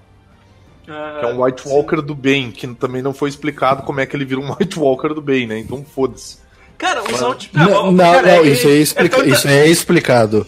Ah, 0.88 1.18
Que 1.20 1.26
é 1.26 1.28
um 1.28 1.42
White 1.42 1.66
Walker 1.68 1.96
do 2.02 2.14
bem, 2.14 2.50
que 2.50 2.66
também 2.74 3.02
não 3.02 3.12
foi 3.14 3.28
explicado 3.28 3.82
como 3.82 4.00
é 4.00 4.06
que 4.06 4.16
ele 4.16 4.24
vira 4.24 4.40
um 4.40 4.50
White 4.58 4.78
Walker 4.78 5.08
do 5.14 5.22
bem, 5.22 5.46
né? 5.46 5.58
Então 5.58 5.84
foda-se. 5.84 6.38
Cara, 6.78 7.02
os 7.04 7.22
out... 7.22 7.48
Não, 7.52 7.92
não, 7.92 8.12
cara, 8.12 8.22
não, 8.22 8.44
é- 8.44 8.48
isso, 8.48 8.66
aí 8.66 8.72
é 8.74 8.76
é 8.78 8.80
explica- 8.82 9.16
tanta- 9.18 9.28
isso 9.28 9.48
aí 9.48 9.54
é 9.54 9.66
explicado. 9.68 10.46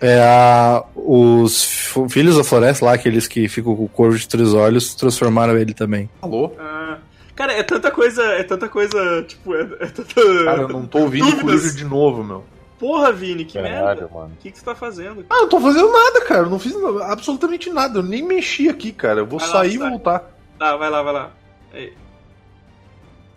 É 0.00 0.18
a, 0.22 0.84
os 0.94 1.64
filhos 2.10 2.36
da 2.36 2.44
floresta 2.44 2.84
lá, 2.84 2.92
aqueles 2.94 3.26
que 3.26 3.48
ficam 3.48 3.74
com 3.74 3.84
o 3.84 3.88
corvo 3.88 4.18
de 4.18 4.28
três 4.28 4.52
olhos, 4.54 4.94
transformaram 4.94 5.56
ele 5.56 5.72
também. 5.74 6.08
Alô? 6.20 6.52
Ah, 6.58 6.98
Cara, 7.34 7.52
é 7.52 7.62
tanta 7.62 7.90
coisa, 7.90 8.22
é 8.22 8.42
tanta 8.42 8.66
coisa, 8.68 9.22
tipo, 9.28 9.54
é, 9.54 9.60
é 9.80 9.86
tanta... 9.86 10.14
Cara, 10.44 10.62
eu 10.62 10.68
não 10.68 10.86
tô 10.86 11.00
ouvindo 11.00 11.26
o 11.26 11.30
Dúvidas. 11.32 11.60
Coruja 11.60 11.76
de 11.76 11.84
novo, 11.84 12.24
meu. 12.24 12.44
Porra, 12.78 13.10
Vini, 13.12 13.44
que 13.44 13.54
Caralho, 13.60 13.84
merda. 14.02 14.08
mano. 14.12 14.32
O 14.34 14.42
que, 14.42 14.50
que 14.50 14.58
você 14.58 14.64
tá 14.64 14.74
fazendo? 14.74 15.24
Ah, 15.30 15.34
eu 15.36 15.40
não 15.42 15.48
tô 15.48 15.60
fazendo 15.60 15.90
nada, 15.90 16.20
cara. 16.26 16.40
Eu 16.42 16.50
não 16.50 16.58
fiz 16.58 16.74
absolutamente 17.02 17.70
nada. 17.70 18.00
Eu 18.00 18.02
nem 18.02 18.22
mexi 18.22 18.68
aqui, 18.68 18.92
cara. 18.92 19.20
Eu 19.20 19.26
vou 19.26 19.38
Vai 19.38 19.48
lá, 19.48 19.54
sair 19.54 19.74
e 19.76 19.78
sai. 19.78 19.88
voltar. 19.90 20.30
Tá, 20.58 20.76
vai 20.76 20.90
lá, 20.90 21.02
vai 21.02 21.12
lá. 21.14 21.30
Aí. 21.72 21.92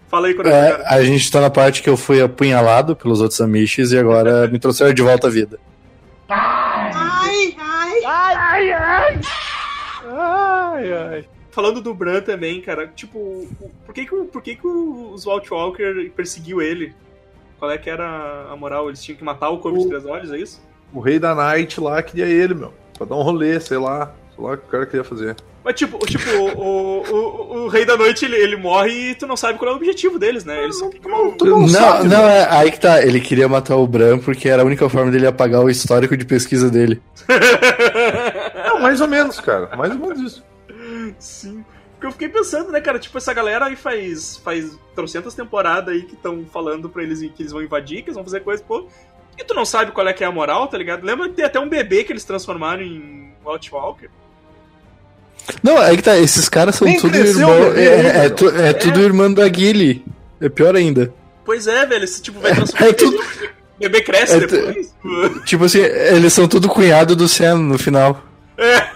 Fala 0.09 0.27
aí, 0.27 0.35
É, 0.45 0.83
a 0.87 1.03
gente 1.03 1.31
tá 1.31 1.39
na 1.39 1.49
parte 1.51 1.83
que 1.83 1.89
eu 1.89 1.95
fui 1.95 2.19
apunhalado 2.21 2.95
pelos 2.95 3.21
outros 3.21 3.39
Amishes 3.39 3.91
e 3.91 3.97
agora 3.97 4.47
me 4.47 4.57
trouxeram 4.59 4.93
de 4.93 5.01
volta 5.03 5.27
à 5.27 5.29
vida. 5.29 5.59
Ai, 10.05 10.93
ai. 10.93 11.25
Falando 11.51 11.81
do 11.81 11.93
Bran 11.93 12.21
também, 12.21 12.61
cara, 12.61 12.87
tipo, 12.87 13.47
por 13.85 13.93
que 13.93 14.05
que, 14.05 14.15
por 14.25 14.41
que, 14.41 14.55
que 14.55 14.67
os 14.67 15.25
White 15.25 15.53
Walker 15.53 16.09
perseguiu 16.15 16.61
ele? 16.61 16.93
Qual 17.59 17.69
é 17.69 17.77
que 17.77 17.89
era 17.89 18.47
a 18.51 18.55
moral? 18.55 18.87
Eles 18.87 19.03
tinham 19.03 19.17
que 19.17 19.23
matar 19.23 19.49
o 19.49 19.59
Corvo 19.59 19.79
de 19.79 19.87
Três 19.89 20.05
Olhos, 20.05 20.31
é 20.31 20.37
isso? 20.37 20.61
o 20.91 20.99
rei 21.01 21.19
da 21.19 21.35
Night 21.35 21.79
lá 21.79 22.01
queria 22.01 22.25
ele, 22.25 22.55
meu. 22.55 22.73
Pra 22.97 23.05
dar 23.05 23.15
um 23.15 23.21
rolê, 23.21 23.59
sei 23.59 23.77
lá. 23.77 24.11
Sei 24.35 24.43
lá 24.43 24.53
o 24.53 24.57
que 24.57 24.65
o 24.65 24.69
cara 24.69 24.85
queria 24.87 25.03
fazer. 25.03 25.35
Mas 25.63 25.75
tipo, 25.75 25.97
tipo 26.07 26.29
o, 26.31 26.57
o, 26.57 27.03
o, 27.03 27.63
o 27.65 27.67
Rei 27.67 27.85
da 27.85 27.95
Noite 27.97 28.23
ele, 28.25 28.37
ele 28.37 28.55
morre 28.55 29.11
e 29.11 29.15
tu 29.15 29.27
não 29.27 29.35
sabe 29.37 29.59
qual 29.59 29.69
é 29.69 29.73
o 29.73 29.77
objetivo 29.77 30.17
deles, 30.17 30.45
né? 30.45 30.63
Eles 30.63 30.79
Tu 30.79 31.45
não 31.45 31.59
Não, 31.59 31.67
sabe, 31.67 32.07
não, 32.07 32.19
meu. 32.19 32.27
é 32.29 32.47
aí 32.49 32.71
que 32.71 32.79
tá. 32.79 33.03
Ele 33.03 33.19
queria 33.19 33.47
matar 33.47 33.75
o 33.75 33.85
Bran 33.85 34.17
porque 34.19 34.47
era 34.49 34.63
a 34.63 34.65
única 34.65 34.87
forma 34.89 35.11
dele 35.11 35.27
apagar 35.27 35.61
o 35.61 35.69
histórico 35.69 36.15
de 36.17 36.25
pesquisa 36.25 36.69
dele. 36.71 37.01
Não, 38.65 38.79
mais 38.81 39.01
ou 39.01 39.07
menos, 39.07 39.39
cara. 39.39 39.75
Mais 39.75 39.91
ou 39.93 39.99
menos 39.99 40.19
isso. 40.21 40.43
Sim. 41.19 41.63
Porque 41.99 42.07
eu 42.07 42.11
fiquei 42.13 42.29
pensando, 42.29 42.71
né, 42.71 42.79
cara? 42.79 42.97
Tipo, 42.97 43.17
essa 43.17 43.33
galera 43.33 43.65
aí 43.65 43.75
faz, 43.75 44.37
faz 44.37 44.79
trocentas 44.95 45.33
temporadas 45.35 45.93
aí 45.93 46.03
que 46.03 46.13
estão 46.13 46.45
falando 46.51 46.87
pra 46.87 47.03
eles 47.03 47.19
que 47.19 47.41
eles 47.41 47.51
vão 47.51 47.61
invadir, 47.61 47.97
que 48.03 48.09
eles 48.09 48.15
vão 48.15 48.23
fazer 48.23 48.39
coisa, 48.39 48.63
pô. 48.65 48.87
E 49.37 49.43
tu 49.43 49.53
não 49.53 49.65
sabe 49.65 49.91
qual 49.91 50.07
é 50.07 50.13
que 50.13 50.23
é 50.23 50.27
a 50.27 50.31
moral, 50.31 50.65
tá 50.69 50.77
ligado? 50.77 51.03
Lembra 51.05 51.27
que 51.27 51.35
tem 51.35 51.43
até 51.43 51.59
um 51.59 51.67
bebê 51.67 52.05
que 52.05 52.13
eles 52.13 52.23
transformaram 52.23 52.81
em 52.83 53.33
Outwalker? 53.43 54.09
Não, 55.61 55.77
aí 55.77 55.97
que 55.97 56.03
tá. 56.03 56.17
Esses 56.17 56.47
caras 56.47 56.75
são 56.75 56.87
Nem 56.87 56.97
tudo 56.99 57.17
irmão. 57.17 57.49
meu, 57.59 57.75
É, 57.77 57.83
é, 57.85 58.11
ainda, 58.21 58.29
tu- 58.35 58.49
é 58.49 58.71
tudo 58.73 59.01
irmão 59.01 59.33
da 59.33 59.45
Guile. 59.49 60.05
É 60.39 60.47
pior 60.47 60.75
ainda. 60.77 61.13
Pois 61.43 61.67
é, 61.67 61.85
velho, 61.85 62.03
esse 62.05 62.21
tipo 62.21 62.39
vai 62.39 62.53
transformar. 62.55 62.87
É 62.87 62.93
tudo- 62.93 63.17
O 63.17 63.79
bebê 63.79 64.01
cresce 64.01 64.35
é 64.35 64.39
depois. 64.47 64.93
Tipo 65.45 65.65
assim, 65.65 65.79
eles 65.79 66.31
são 66.33 66.47
tudo 66.47 66.69
cunhado 66.69 67.13
do 67.15 67.27
Sen 67.27 67.55
no 67.55 67.77
final. 67.77 68.21
É, 68.57 68.89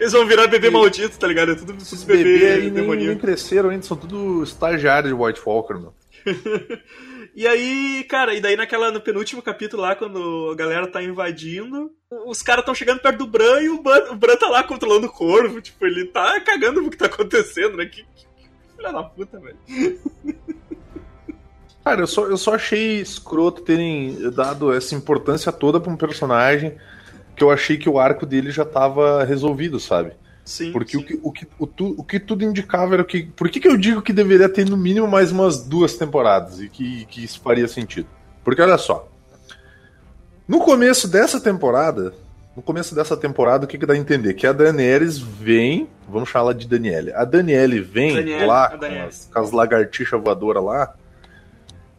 eles 0.00 0.12
vão 0.12 0.26
virar 0.26 0.46
bebê 0.46 0.70
maldito, 0.70 1.18
tá 1.18 1.26
ligado? 1.26 1.52
É 1.52 1.54
tudo, 1.54 1.74
tudo 1.74 2.06
bebê, 2.06 2.24
bebês 2.24 2.52
aí 2.52 2.60
nem, 2.62 2.72
demoníaco. 2.72 3.08
nem 3.08 3.18
cresceram 3.18 3.70
ainda, 3.70 3.84
são 3.84 3.96
tudo 3.96 4.42
estagiários 4.42 5.14
de 5.14 5.20
White 5.20 5.40
Walker, 5.44 5.74
meu. 5.74 5.94
E 7.38 7.46
aí, 7.46 8.04
cara, 8.10 8.34
e 8.34 8.40
daí 8.40 8.56
naquela, 8.56 8.90
no 8.90 9.00
penúltimo 9.00 9.40
capítulo 9.40 9.82
lá, 9.82 9.94
quando 9.94 10.50
a 10.50 10.56
galera 10.56 10.88
tá 10.88 11.00
invadindo, 11.00 11.92
os 12.26 12.42
caras 12.42 12.64
tão 12.64 12.74
chegando 12.74 12.98
perto 12.98 13.18
do 13.18 13.28
Bran 13.28 13.60
e 13.60 13.68
o 13.68 13.80
Bran, 13.80 14.10
o 14.10 14.16
Bran 14.16 14.34
tá 14.34 14.48
lá 14.48 14.64
controlando 14.64 15.06
o 15.06 15.12
corvo. 15.12 15.60
Tipo, 15.60 15.86
ele 15.86 16.06
tá 16.06 16.40
cagando 16.40 16.80
pro 16.80 16.90
que 16.90 16.96
tá 16.96 17.06
acontecendo, 17.06 17.76
né? 17.76 17.86
Que, 17.86 18.02
que, 18.02 18.26
que 18.26 18.50
filha 18.76 18.92
da 18.92 19.04
puta, 19.04 19.38
velho. 19.38 19.56
Cara, 21.84 22.00
eu 22.00 22.06
só, 22.08 22.26
eu 22.26 22.36
só 22.36 22.56
achei 22.56 23.00
escroto 23.00 23.62
terem 23.62 24.30
dado 24.32 24.72
essa 24.72 24.96
importância 24.96 25.52
toda 25.52 25.78
pra 25.78 25.92
um 25.92 25.96
personagem 25.96 26.76
que 27.38 27.44
eu 27.44 27.50
achei 27.50 27.78
que 27.78 27.88
o 27.88 27.98
arco 27.98 28.26
dele 28.26 28.50
já 28.50 28.64
tava 28.64 29.24
resolvido, 29.24 29.78
sabe? 29.80 30.12
Sim. 30.44 30.72
Porque 30.72 30.92
sim. 30.92 30.98
o 30.98 31.04
que, 31.06 31.20
o, 31.22 31.32
que, 31.32 31.46
o, 31.58 31.66
tu- 31.66 31.94
o 31.96 32.02
que 32.02 32.18
tudo 32.18 32.42
indicava 32.44 32.94
era 32.94 33.04
que. 33.04 33.24
Por 33.36 33.48
que, 33.48 33.60
que 33.60 33.68
eu 33.68 33.76
digo 33.76 34.02
que 34.02 34.12
deveria 34.12 34.48
ter 34.48 34.68
no 34.68 34.76
mínimo 34.76 35.06
mais 35.06 35.30
umas 35.30 35.62
duas 35.62 35.94
temporadas 35.94 36.60
e 36.60 36.68
que, 36.68 37.04
que 37.06 37.22
isso 37.24 37.40
faria 37.40 37.68
sentido? 37.68 38.08
Porque 38.42 38.60
olha 38.60 38.78
só. 38.78 39.06
No 40.46 40.58
começo 40.60 41.06
dessa 41.06 41.40
temporada. 41.40 42.12
No 42.56 42.62
começo 42.62 42.92
dessa 42.92 43.16
temporada, 43.16 43.66
o 43.66 43.68
que, 43.68 43.78
que 43.78 43.86
dá 43.86 43.94
a 43.94 43.96
entender? 43.96 44.34
Que 44.34 44.46
a 44.46 44.52
Daenerys 44.52 45.16
vem. 45.18 45.88
Vamos 46.08 46.28
chamar 46.28 46.46
ela 46.46 46.54
de 46.54 46.66
Daniele. 46.66 47.12
A 47.12 47.24
Daniele 47.24 47.80
vem 47.80 48.14
Daniele, 48.14 48.46
lá 48.46 48.70
com 48.76 48.84
as, 49.06 49.30
com 49.32 49.38
as 49.38 49.52
lagartixas 49.52 50.20
voadoras 50.20 50.64
lá. 50.64 50.94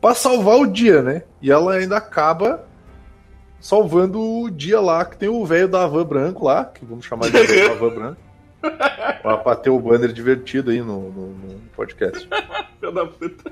Pra 0.01 0.13
salvar 0.15 0.57
o 0.57 0.65
dia, 0.65 1.01
né? 1.01 1.23
E 1.41 1.51
ela 1.51 1.75
ainda 1.75 1.95
acaba 1.97 2.65
salvando 3.61 4.19
o 4.21 4.49
dia 4.49 4.79
lá, 4.79 5.03
que 5.05 5.17
tem 5.17 5.29
o 5.29 5.45
velho 5.45 5.67
da 5.67 5.85
van 5.87 6.05
branco 6.05 6.45
lá, 6.45 6.65
que 6.65 6.85
vamos 6.85 7.05
chamar 7.05 7.29
de 7.29 7.31
velho 7.43 7.69
da 7.69 7.75
van 7.75 7.89
branco. 7.95 8.17
Pra, 9.21 9.37
pra 9.37 9.55
ter 9.55 9.69
o 9.69 9.79
banner 9.79 10.11
divertido 10.11 10.69
aí 10.71 10.79
no, 10.81 11.09
no- 11.11 11.27
no 11.29 11.59
podcast. 11.75 12.27
Filha 12.79 12.91
da 12.91 13.05
puta. 13.05 13.51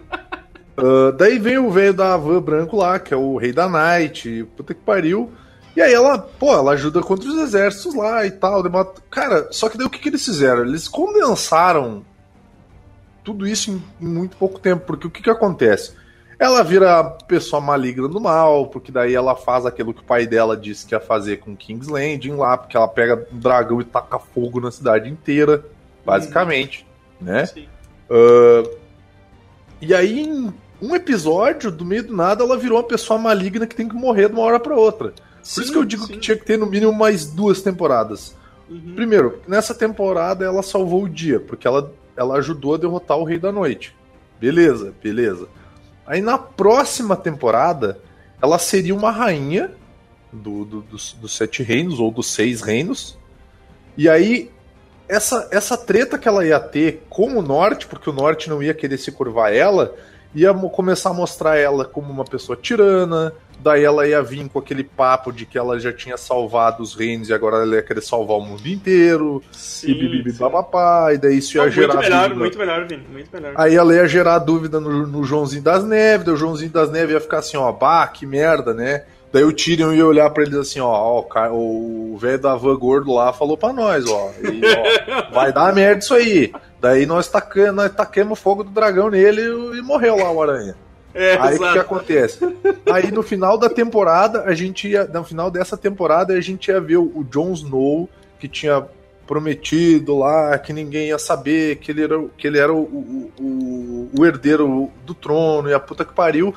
Ah, 0.78 1.12
daí 1.18 1.40
vem 1.40 1.58
o 1.58 1.72
velho 1.72 1.94
da 1.94 2.16
van 2.18 2.42
branco 2.42 2.76
lá, 2.76 3.00
que 3.00 3.14
é 3.14 3.18
o 3.18 3.38
rei 3.38 3.54
da 3.54 3.70
Night, 3.70 4.46
puta 4.58 4.74
que 4.74 4.82
pariu. 4.82 5.32
E 5.78 5.82
aí 5.82 5.94
ela, 5.94 6.18
pô, 6.18 6.52
ela 6.54 6.72
ajuda 6.74 7.02
contra 7.02 7.30
os 7.30 7.38
exércitos 7.38 7.96
lá 7.96 8.26
e 8.26 8.32
tal. 8.32 8.62
demora- 8.64 8.92
Cara, 9.10 9.48
só 9.52 9.70
que 9.70 9.78
daí 9.78 9.88
o 9.88 9.90
que, 9.90 10.00
que 10.00 10.10
eles 10.10 10.26
fizeram? 10.26 10.64
Eles 10.66 10.88
condensaram 10.90 12.04
tudo 13.24 13.48
isso 13.48 13.72
em, 13.72 13.82
em 14.06 14.08
muito 14.10 14.36
pouco 14.38 14.60
tempo, 14.60 14.86
porque 14.86 15.08
o 15.08 15.10
que, 15.12 15.22
que 15.24 15.30
acontece? 15.30 15.94
Ela 16.40 16.64
vira 16.64 17.00
a 17.00 17.04
pessoa 17.04 17.60
maligna 17.60 18.08
do 18.08 18.22
mal, 18.22 18.68
porque 18.68 18.92
daí 18.92 19.16
ela 19.16 19.36
faz 19.36 19.66
aquilo 19.66 19.94
que 19.94 20.02
o 20.02 20.06
pai 20.06 20.28
dela 20.28 20.56
disse 20.56 20.86
que 20.86 20.94
ia 20.94 21.00
fazer 21.00 21.38
com 21.38 21.56
King's 21.56 21.88
Landing 21.88 22.36
lá, 22.36 22.56
porque 22.56 22.78
ela 22.78 22.88
pega 22.88 23.28
um 23.34 23.40
dragão 23.40 23.82
e 23.82 23.84
taca 23.84 24.20
fogo 24.20 24.60
na 24.60 24.70
cidade 24.70 25.10
inteira, 25.10 25.66
basicamente, 26.06 26.86
né? 27.20 27.48
Sim. 27.48 27.68
Ah, 28.10 28.70
e 29.82 29.94
aí, 29.94 30.22
em 30.22 30.54
um 30.82 30.96
episódio, 30.96 31.72
do 31.72 31.86
meio 31.86 32.04
do 32.04 32.16
nada, 32.16 32.44
ela 32.44 32.58
virou 32.58 32.78
uma 32.78 32.88
pessoa 32.88 33.20
maligna 33.20 33.66
que 33.66 33.76
tem 33.76 33.88
que 33.88 33.96
morrer 33.96 34.28
de 34.28 34.34
uma 34.34 34.44
hora 34.44 34.60
pra 34.60 34.76
outra. 34.76 35.14
Por 35.54 35.64
isso 35.64 35.72
que 35.72 35.78
eu 35.78 35.86
digo 35.86 36.08
que 36.08 36.18
tinha 36.18 36.38
que 36.38 36.46
ter 36.46 36.58
no 36.58 36.66
mínimo 36.66 36.92
mais 36.92 37.26
duas 37.26 37.62
temporadas. 37.62 38.36
Uhum. 38.70 38.94
Primeiro, 38.96 39.40
nessa 39.48 39.74
temporada 39.74 40.44
ela 40.44 40.62
salvou 40.62 41.04
o 41.04 41.10
dia, 41.10 41.40
porque 41.40 41.66
ela, 41.66 41.92
ela 42.16 42.36
ajudou 42.38 42.76
a 42.76 42.78
derrotar 42.78 43.18
o 43.18 43.24
Rei 43.24 43.40
da 43.40 43.52
Noite. 43.52 43.96
Beleza, 44.40 44.94
beleza. 45.02 45.48
Aí 46.08 46.22
na 46.22 46.38
próxima 46.38 47.16
temporada, 47.16 48.00
ela 48.42 48.58
seria 48.58 48.96
uma 48.96 49.12
rainha 49.12 49.72
do, 50.32 50.64
do- 50.66 50.82
dos, 50.82 51.14
dos 51.14 51.36
sete 51.36 51.62
reinos, 51.62 52.00
ou 52.00 52.10
dos 52.10 52.28
seis 52.28 52.62
reinos. 52.62 53.18
E 53.98 54.08
aí, 54.08 54.50
essa, 55.10 55.48
essa 55.52 55.78
treta 55.78 56.18
que 56.18 56.28
ela 56.28 56.46
ia 56.46 56.60
ter 56.60 57.04
com 57.10 57.38
o 57.38 57.42
norte, 57.42 57.88
porque 57.88 58.10
o 58.10 58.14
norte 58.14 58.50
não 58.50 58.64
ia 58.64 58.74
querer 58.74 58.98
se 58.98 59.12
curvar 59.12 59.54
ela, 59.54 59.94
ia 60.34 60.54
começar 60.54 61.10
a 61.10 61.14
mostrar 61.14 61.58
ela 61.58 61.84
como 61.86 62.12
uma 62.12 62.24
pessoa 62.26 62.58
tirana. 62.58 63.34
Daí 63.60 63.84
ela 63.84 64.08
ia 64.08 64.22
vir 64.22 64.48
com 64.50 64.60
aquele 64.60 64.84
papo 64.84 65.32
de 65.32 65.46
que 65.46 65.58
ela 65.58 65.80
já 65.80 65.92
tinha 65.92 66.16
salvado 66.16 66.84
os 66.84 66.94
reinos 66.94 67.30
e 67.30 67.34
agora 67.34 67.58
ela 67.58 67.76
ia 67.76 67.82
querer 67.82 68.02
salvar 68.02 68.38
o 68.38 68.42
mundo 68.42 68.66
inteiro. 68.68 69.42
Sim, 69.52 69.92
e 69.92 69.94
bibibi 69.96 70.32
babapá, 70.34 71.12
e 71.14 71.18
daí 71.18 71.38
isso 71.38 71.58
ia 71.58 71.64
Não, 71.64 71.72
gerar 71.72 71.96
muito 71.96 72.04
melhor, 72.04 72.22
dúvida. 72.22 72.40
muito 72.40 72.58
melhor, 72.60 72.88
Vini. 72.88 73.04
Muito 73.12 73.30
melhor. 73.34 73.54
Aí 73.58 73.76
ela 73.76 73.94
ia 73.96 74.08
gerar 74.08 74.40
dúvida 74.40 74.80
no, 74.80 75.08
no 75.08 75.24
Joãozinho 75.24 75.64
das 75.64 75.84
Neves, 75.84 76.26
daí 76.26 76.36
o 76.36 76.38
Joãozinho 76.38 76.72
das 76.72 76.92
Neves 76.92 77.14
ia 77.14 77.20
ficar 77.20 77.40
assim, 77.40 77.58
ó, 77.58 77.72
bah, 77.72 78.08
que 78.08 78.26
merda, 78.26 78.74
né? 78.74 79.04
Daí 79.34 79.44
o 79.44 79.52
Tyrion 79.52 79.92
ia 79.92 80.06
olhar 80.06 80.30
pra 80.30 80.44
eles 80.44 80.56
assim, 80.56 80.80
ó, 80.80 80.88
ó, 80.88 81.50
o 81.52 82.18
velho 82.18 82.40
da 82.40 82.56
van 82.56 82.76
gordo 82.78 83.14
lá 83.14 83.34
falou 83.34 83.58
pra 83.58 83.74
nós, 83.74 84.06
ó, 84.10 84.32
e, 84.42 84.62
ó, 84.66 85.32
vai 85.34 85.52
dar 85.52 85.74
merda 85.74 86.00
isso 86.00 86.14
aí. 86.14 86.54
Daí 86.80 87.06
nós 87.06 87.28
tacamos, 87.28 87.76
nós 87.76 87.92
tacamos 87.94 88.40
fogo 88.40 88.64
do 88.64 88.70
dragão 88.70 89.10
nele 89.10 89.42
e 89.78 89.82
morreu 89.82 90.16
lá 90.16 90.32
o 90.32 90.42
aranha. 90.42 90.76
É, 91.18 91.38
Aí 91.40 91.56
o 91.56 91.60
que, 91.74 91.80
acontece? 91.80 92.40
Aí 92.92 93.12
no 93.12 93.24
final 93.24 93.58
da 93.58 93.70
temporada, 93.70 94.44
a 94.44 94.54
gente 94.54 94.88
ia. 94.88 95.06
No 95.06 95.24
final 95.24 95.50
dessa 95.50 95.76
temporada, 95.76 96.34
a 96.34 96.42
gente 96.42 96.68
ia 96.70 96.80
ver 96.80 96.98
o, 96.98 97.26
Jon 97.30 97.52
Snow, 97.54 98.08
que 98.40 98.48
tinha 98.48 98.86
prometido 99.26 100.18
lá, 100.18 100.58
que 100.58 100.72
ninguém 100.72 101.08
ia 101.10 101.20
saber, 101.20 101.78
que 101.78 101.92
ele 101.92 102.04
era, 102.04 102.20
o- 102.20 102.30
que 102.30 102.48
ele 102.48 102.58
era 102.58 102.72
o, 102.74 102.78
o, 102.82 103.32
o- 103.40 104.10
o 104.20 104.26
herdeiro 104.26 104.90
do 105.06 105.14
trono 105.14 105.70
e 105.70 105.74
a 105.74 105.80
puta 105.80 106.06
que 106.06 106.14
pariu, 106.14 106.54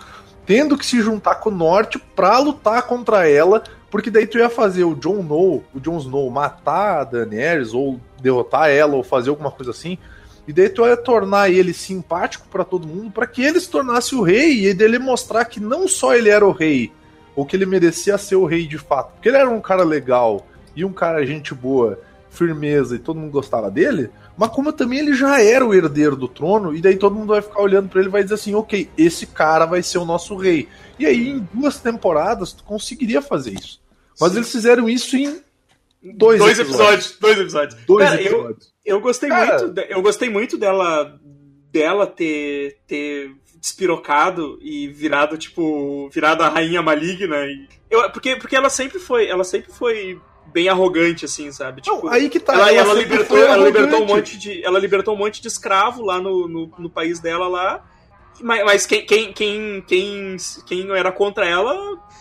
tendo 0.47 0.79
que 0.79 0.87
se 0.87 1.01
juntar 1.03 1.37
com 1.37 1.51
o 1.51 1.55
norte 1.55 1.99
pra 2.15 2.39
lutar 2.39 2.83
contra 2.85 3.29
ela. 3.29 3.63
Porque 3.91 4.09
daí 4.09 4.25
tu 4.25 4.39
ia 4.39 4.49
fazer 4.49 4.85
o 4.85 4.95
Jon 4.95 5.19
Snow, 5.21 5.65
o 5.75 5.81
Jon 5.81 5.99
Snow 5.99 6.31
matar 6.31 7.01
a 7.01 7.05
Daenerys, 7.05 7.75
ou 7.75 7.99
derrotar 8.23 8.71
ela, 8.71 8.95
ou 8.95 9.03
fazer 9.03 9.31
alguma 9.31 9.51
coisa 9.51 9.73
assim. 9.73 9.99
E 10.49 10.53
daí 10.53 10.69
tu 10.69 10.87
ia 10.87 10.97
tornar 10.97 11.51
ele 11.51 11.73
simpático 11.73 12.49
pra 12.49 12.65
todo 12.65 12.89
mundo, 12.89 13.11
pra 13.11 13.27
que 13.27 13.43
ele 13.43 13.61
se 13.61 13.69
tornasse 13.69 14.15
o 14.15 14.23
rei 14.23 14.67
e 14.67 14.75
dele 14.75 14.99
mostrar 14.99 15.45
que 15.45 15.61
não 15.61 15.87
só 15.87 16.15
ele 16.15 16.29
era 16.29 16.47
o 16.47 16.53
rei, 16.53 16.93
ou 17.37 17.47
que 17.47 17.55
ele 17.55 17.67
merecia 17.67 18.19
ser 18.19 18.37
o 18.37 18.47
rei 18.47 18.67
de 18.67 18.79
fato, 18.79 19.13
porque 19.13 19.29
ele 19.29 19.39
era 19.39 19.49
um 19.49 19.61
cara 19.61 19.85
legal 19.85 20.47
e 20.75 20.85
um 20.85 20.93
cara 20.93 21.25
gente 21.25 21.55
boa, 21.55 22.01
firmeza 22.31 22.97
e 22.97 22.99
todo 22.99 23.19
mundo 23.19 23.33
gostava 23.33 23.71
dele, 23.71 24.11
mas 24.37 24.51
como 24.51 24.73
também 24.73 25.01
ele 25.01 25.13
já 25.13 25.43
era 25.43 25.67
o 25.67 25.75
herdeiro 25.75 26.17
do 26.17 26.27
trono, 26.27 26.75
e 26.75 26.81
daí 26.81 26.97
todo 26.97 27.15
mundo 27.15 27.29
vai 27.29 27.43
ficar 27.43 27.61
olhando 27.61 27.89
pra 27.89 28.01
ele 28.01 28.09
e 28.09 28.13
vai 28.13 28.23
dizer 28.23 28.37
assim: 28.37 28.55
ok, 28.55 28.89
esse 28.97 29.27
cara 29.27 29.67
vai 29.67 29.83
ser 29.83 29.99
o 29.99 30.05
nosso 30.05 30.35
rei. 30.37 30.67
E 30.99 31.05
aí 31.05 31.29
em 31.29 31.49
duas 31.53 31.79
temporadas 31.79 32.53
tu 32.53 32.65
conseguiria 32.65 33.21
fazer 33.21 33.53
isso. 33.53 33.81
Mas 34.19 34.31
Sim. 34.31 34.39
eles 34.39 34.53
fizeram 34.53 34.89
isso 34.89 35.17
em 35.17 35.43
dois, 36.03 36.39
Dois 36.39 36.59
episódios. 36.59 37.07
episódios. 37.07 37.19
Dois 37.21 37.39
episódios. 37.39 37.75
Dois 37.87 38.09
Cara, 38.09 38.21
eu, 38.23 38.27
episódios. 38.33 38.75
eu 38.85 39.01
gostei 39.01 39.29
Cara. 39.29 39.59
muito. 39.65 39.81
Eu 39.81 40.03
gostei 40.03 40.29
muito 40.31 40.59
dela. 40.59 41.19
Dela 41.73 42.05
ter, 42.05 42.79
ter 42.89 43.31
despirocado 43.61 44.59
e 44.61 44.89
virado, 44.89 45.39
tipo. 45.39 46.09
Virado 46.13 46.43
a 46.43 46.49
rainha 46.49 46.83
maligna. 46.83 47.37
E, 47.47 47.69
eu, 47.89 48.11
porque, 48.11 48.37
porque 48.37 48.57
ela 48.57 48.69
sempre 48.69 48.99
foi. 48.99 49.29
Ela 49.29 49.45
sempre 49.45 49.73
foi 49.73 50.19
bem 50.53 50.69
arrogante, 50.69 51.25
assim, 51.25 51.53
sabe? 51.53 51.81
Tipo, 51.81 52.07
Não, 52.07 52.13
aí 52.13 52.29
que 52.29 52.41
tá. 52.41 52.55
ela, 52.55 52.73
ela 52.73 52.95
sempre 52.95 53.03
libertou, 53.05 53.39
ela 53.39 53.65
libertou 53.65 54.03
um 54.03 54.07
monte 54.07 54.37
de. 54.39 54.65
Ela 54.65 54.79
libertou 54.79 55.15
um 55.15 55.19
monte 55.19 55.41
de 55.41 55.49
escravo 55.49 56.03
lá 56.05 56.21
no, 56.21 56.49
no, 56.49 56.73
no 56.79 56.91
país 56.91 57.21
dela 57.21 57.47
lá. 57.47 57.85
Mas, 58.41 58.65
mas 58.65 58.87
quem, 58.87 59.05
quem, 59.05 59.33
quem, 59.33 59.83
quem, 59.87 60.37
quem 60.67 60.91
era 60.97 61.13
contra 61.13 61.47
ela 61.47 61.75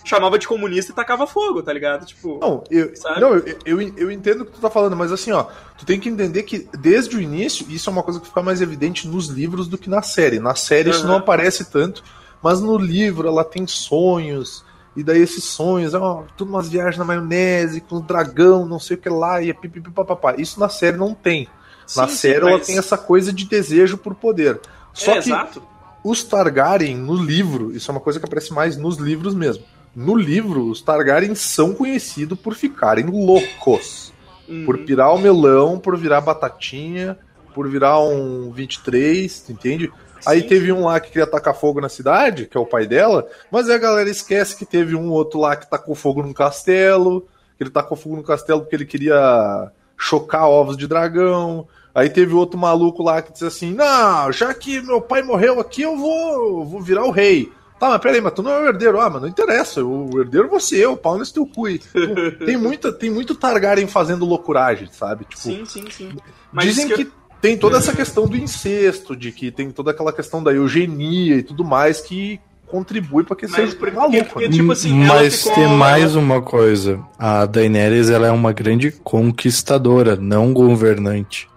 chamava 0.04 0.38
de 0.40 0.48
comunista 0.48 0.92
e 0.92 0.96
tacava 0.96 1.26
fogo, 1.28 1.62
tá 1.64 1.72
ligado? 1.72 2.06
Tipo. 2.06 2.40
Não, 2.42 2.64
eu, 2.70 2.96
Sabe? 2.96 3.22
não 3.22 3.36
eu, 3.36 3.58
eu, 3.66 3.82
eu 3.98 4.12
entendo 4.12 4.42
o 4.42 4.46
que 4.46 4.52
tu 4.54 4.60
tá 4.60 4.70
falando, 4.70 4.96
mas 4.96 5.12
assim, 5.12 5.32
ó, 5.32 5.46
tu 5.78 5.86
tem 5.86 6.00
que 6.00 6.10
entender 6.10 6.44
que 6.44 6.68
desde 6.78 7.16
o 7.16 7.22
início, 7.22 7.66
isso 7.70 7.90
é 7.90 7.94
uma 7.94 8.04
coisa 8.04 8.20
que 8.20 8.28
fica 8.28 8.42
mais 8.42 8.62
evidente 8.62 9.08
nos 9.08 9.28
livros 9.28 9.68
do 9.68 9.78
que 9.78 9.90
na 9.90 10.02
série. 10.02 10.40
Na 10.40 10.56
série 10.56 10.90
isso 10.90 11.02
Aham. 11.02 11.10
não 11.10 11.16
aparece 11.18 11.66
tanto, 11.70 12.04
mas 12.42 12.60
no 12.60 12.78
livro 12.78 13.28
ela 13.28 13.44
tem 13.46 13.66
sonhos, 13.68 14.66
e 14.96 15.04
daí 15.04 15.22
esses 15.22 15.44
sonhos, 15.46 15.94
ó, 15.94 16.26
tudo 16.36 16.50
umas 16.50 16.68
viagens 16.68 16.98
na 16.98 17.06
maionese, 17.06 17.80
com 17.80 18.02
dragão, 18.02 18.66
não 18.66 18.80
sei 18.80 18.98
o 18.98 19.00
que 19.00 19.10
lá, 19.10 19.42
e 19.42 19.50
é 19.52 19.54
pipipi 19.54 19.90
papapá. 19.92 20.36
Isso 20.38 20.60
na 20.60 20.68
série 20.68 20.98
não 20.98 21.14
tem. 21.14 21.48
Na 21.96 22.08
Sim, 22.08 22.14
sim, 22.14 22.16
série 22.18 22.38
ela 22.42 22.58
mas- 22.58 22.68
tem 22.68 22.78
essa 22.78 22.98
coisa 22.98 23.32
de 23.32 23.46
desejo 23.46 23.98
por 23.98 24.16
poder. 24.16 24.60
Só 24.94 25.12
é, 25.12 25.14
que 25.22 25.30
exato. 25.30 25.62
Os 26.04 26.24
Targaryen 26.24 26.98
no 26.98 27.16
livro, 27.16 27.76
isso 27.76 27.90
é 27.90 27.94
uma 27.94 28.02
coisa 28.02 28.20
que 28.20 28.26
aparece 28.26 28.54
mais 28.54 28.78
nos 28.78 28.98
livros 28.98 29.34
mesmo. 29.34 29.64
No 29.96 30.16
livro, 30.16 30.70
os 30.70 30.82
Targaryen 30.82 31.36
são 31.36 31.74
conhecidos 31.74 32.40
por 32.40 32.54
ficarem 32.54 33.06
loucos. 33.06 34.14
Uhum. 34.48 34.66
Por 34.66 34.80
pirar 34.80 35.14
o 35.14 35.20
melão, 35.20 35.80
por 35.80 35.98
virar 35.98 36.22
batatinha, 36.22 37.18
por 37.54 37.70
virar 37.70 38.00
um 38.00 38.52
23, 38.52 39.42
tu 39.42 39.52
entende? 39.52 39.92
Aí 40.26 40.42
Sim, 40.42 40.48
teve 40.48 40.72
um 40.72 40.86
lá 40.86 41.00
que 41.00 41.10
queria 41.10 41.28
tacar 41.28 41.56
fogo 41.56 41.80
na 41.80 41.90
cidade, 41.90 42.46
que 42.46 42.58
é 42.58 42.60
o 42.60 42.66
pai 42.66 42.86
dela, 42.86 43.28
mas 43.52 43.70
aí 43.70 43.76
a 43.76 43.80
galera 43.80 44.10
esquece 44.10 44.56
que 44.56 44.66
teve 44.66 44.96
um 44.96 45.10
outro 45.10 45.40
lá 45.40 45.56
que 45.56 45.70
tacou 45.70 45.96
fogo 45.96 46.22
num 46.22 46.34
castelo, 46.34 47.28
que 47.58 47.64
ele 47.64 47.70
tacou 47.70 47.98
fogo 47.98 48.16
no 48.16 48.24
castelo 48.24 48.62
porque 48.62 48.76
ele 48.76 48.86
queria 48.86 49.72
chocar 49.98 50.48
ovos 50.48 50.78
de 50.78 50.88
dragão. 50.88 51.68
Aí 52.00 52.10
teve 52.10 52.34
outro 52.34 52.58
maluco 52.60 53.04
lá 53.04 53.22
que 53.22 53.32
disse 53.32 53.46
assim: 53.46 53.74
Não, 53.74 54.32
já 54.32 54.54
que 54.54 54.82
meu 54.82 55.02
pai 55.02 55.22
morreu 55.22 55.60
aqui, 55.60 55.82
eu 55.82 55.98
vou, 55.98 56.66
vou 56.66 56.82
virar 56.82 57.06
o 57.06 57.12
rei. 57.12 57.52
Tá, 57.80 57.88
mas 57.90 58.02
peraí, 58.02 58.20
mas 58.20 58.34
tu 58.34 58.44
não 58.44 58.52
é 58.52 58.60
o 58.64 58.68
herdeiro. 58.68 59.00
Ah, 59.00 59.10
mas 59.10 59.22
não 59.22 59.30
interessa, 59.30 59.82
o 59.84 60.20
herdeiro 60.20 60.48
é 60.48 60.50
você, 60.50 60.86
o 60.86 60.98
pau 60.98 61.18
nesse 61.18 61.34
teu 61.34 61.46
cu. 61.46 61.64
tem, 62.46 62.58
muita, 62.58 62.92
tem 62.92 63.10
muito 63.10 63.34
Targaryen 63.36 63.88
fazendo 63.88 64.26
loucuragem, 64.26 64.90
sabe? 64.92 65.24
Tipo, 65.26 65.42
Sim, 65.42 65.64
sim, 65.66 65.86
sim. 65.90 66.10
Mas 66.52 66.66
Dizem 66.66 66.90
que, 66.90 67.02
eu- 67.04 67.12
tem 67.42 67.58
toda 67.58 67.78
essa 67.78 67.94
questão 67.96 68.28
do 68.28 68.36
incesto, 68.36 69.16
de 69.16 69.32
que 69.32 69.50
tem 69.50 69.72
toda 69.72 69.92
aquela 69.92 70.12
questão 70.12 70.44
da 70.44 70.52
eugenia 70.54 71.36
e 71.38 71.44
tudo 71.44 71.64
mais 71.64 72.02
que 72.02 72.38
contribui 72.68 73.24
pra 73.24 73.34
que 73.36 73.48
Mas 73.48 73.56
seja 73.56 73.76
porque- 73.78 73.96
maluco. 73.96 74.26
porque- 74.26 74.48
né? 74.50 74.54
tipo 74.54 74.72
assim, 74.74 74.94
Mas 74.94 75.38
ficou- 75.38 75.54
tem 75.56 75.68
mais 75.78 76.16
uma 76.18 76.42
coisa. 76.42 77.00
A 77.18 77.46
Daenerys 77.46 78.10
ela 78.10 78.28
é 78.28 78.32
uma 78.32 78.52
grande 78.52 78.92
conquistadora, 78.92 80.18
não 80.18 80.54
governante. 80.54 81.48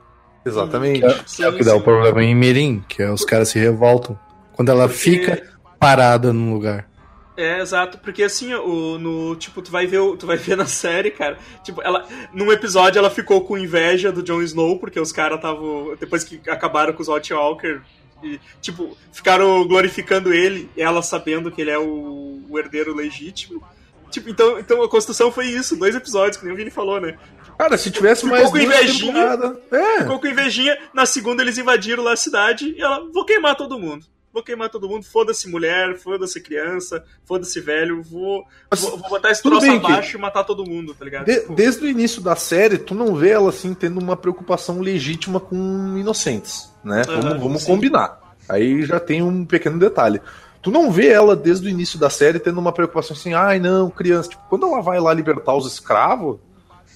Exatamente. 0.45 1.07
Sim, 1.26 1.45
é 1.45 1.49
o 1.49 1.53
que 1.57 1.64
dá 1.64 1.74
o 1.76 1.80
problema 1.80 2.22
em 2.22 2.34
Mirim, 2.34 2.84
que 2.88 3.03
é 3.03 3.11
os 3.11 3.24
caras 3.24 3.49
se 3.49 3.59
revoltam. 3.59 4.18
Quando 4.53 4.70
ela 4.70 4.88
Porque- 4.88 4.99
fica 5.01 5.43
parada 5.78 6.32
num 6.32 6.53
lugar. 6.53 6.88
É, 7.34 7.61
exato, 7.61 7.97
porque 7.99 8.22
assim, 8.22 8.53
o, 8.53 8.99
no, 8.99 9.34
tipo, 9.36 9.62
tu 9.62 9.70
vai 9.70 9.86
ver, 9.86 10.01
o- 10.01 10.16
tu 10.16 10.26
vai 10.26 10.36
ver 10.36 10.55
na 10.55 10.66
série, 10.66 11.11
cara, 11.11 11.38
tipo, 11.64 11.80
ela, 11.82 12.07
num 12.34 12.53
episódio 12.53 12.99
ela 12.99 13.09
ficou 13.09 13.40
com 13.43 13.57
inveja 13.57 14.12
do 14.12 14.22
Jon 14.22 14.43
Snow, 14.43 14.78
porque 14.78 15.01
os 15.01 15.11
caras 15.12 15.36
estavam, 15.36 15.97
depois 15.99 16.22
que 16.24 16.38
acabaram 16.51 16.93
com 16.93 17.01
os 17.03 17.09
White 17.09 17.32
Walker, 17.32 17.80
e, 18.22 18.38
tipo, 18.61 18.95
ficaram 19.12 19.66
glorificando 19.66 20.32
ele, 20.32 20.70
ela 20.76 21.01
sabendo 21.03 21.51
que 21.51 21.62
ele 21.62 21.70
é 21.70 21.78
o, 21.78 22.43
o 22.51 22.59
herdeiro 22.59 22.95
legítimo. 22.95 23.62
Tipo, 24.11 24.28
então, 24.28 24.59
então 24.59 24.82
a 24.82 24.88
construção 24.88 25.32
foi 25.32 25.47
isso, 25.47 25.74
dois 25.74 25.95
episódios, 25.97 26.36
que 26.36 26.45
nem 26.45 26.53
o 26.53 26.57
Vini 26.57 26.70
falou, 26.70 27.01
né? 27.01 27.16
Cara, 27.59 27.77
se 27.79 27.91
tivesse 27.91 28.23
Ficou 28.23 28.37
mais 28.37 28.51
com 28.51 28.59
duas 28.59 28.65
invejinha? 28.65 29.57
É, 29.71 29.99
Ficou 30.01 30.19
com 30.21 30.27
invejinha, 30.27 30.77
na 30.93 31.07
segunda 31.07 31.43
eles 31.43 31.59
invadiram 31.59 32.03
lá 32.03 32.13
a 32.13 32.17
cidade, 32.17 32.75
e 32.77 32.81
ela, 32.81 33.07
vou 33.13 33.25
queimar 33.25 33.55
todo 33.57 33.79
mundo. 33.79 34.05
Vou 34.33 34.43
queimar 34.43 34.71
todo 34.71 34.89
mundo, 34.89 35.05
foda-se 35.05 35.47
mulher, 35.47 35.95
foda-se 35.99 36.41
criança, 36.41 37.05
foda-se 37.25 37.61
velho, 37.61 38.03
vou, 38.03 38.43
vou, 38.75 38.91
vou 38.99 39.09
botar 39.11 39.31
esse 39.31 39.43
troço 39.43 39.61
bem 39.61 39.79
que- 39.79 39.85
abaixo 39.87 40.17
e 40.17 40.21
matar 40.21 40.43
todo 40.45 40.65
mundo, 40.65 40.95
tá 40.95 41.05
ligado? 41.05 41.27
de- 41.27 41.41
Tipo, 41.41 41.55
desde 41.55 41.85
o 41.85 41.89
início 41.89 42.23
da 42.23 42.35
série, 42.35 42.79
tu 42.79 42.95
não 42.95 43.15
vê 43.15 43.29
ela 43.31 43.51
assim 43.51 43.75
tendo 43.75 44.01
uma 44.01 44.17
preocupação 44.17 44.81
legítima 44.81 45.39
com 45.39 45.99
inocentes, 45.99 46.73
né? 46.83 47.03
Vamos 47.07 47.43
vamos 47.43 47.65
combinar. 47.65 48.19
Aí 48.49 48.83
já 48.85 48.99
tem 48.99 49.23
um 49.23 49.45
pequeno 49.45 49.79
detalhe. 49.79 50.19
Tu 50.63 50.71
não 50.71 50.91
vê 50.91 51.09
ela 51.09 51.37
desde 51.37 51.67
o 51.67 51.71
início 51.71 51.99
da 51.99 52.09
série 52.09 52.39
tendo 52.39 52.59
uma 52.59 52.73
preocupação 52.73 53.15
assim, 53.15 53.35
ai 53.35 53.59
não, 53.59 53.91
criança. 53.91 54.31
Tipo, 54.31 54.43
quando 54.49 54.65
ela 54.67 54.81
vai 54.81 54.99
lá 54.99 55.13
libertar 55.13 55.55
os 55.55 55.67
escravos, 55.71 56.39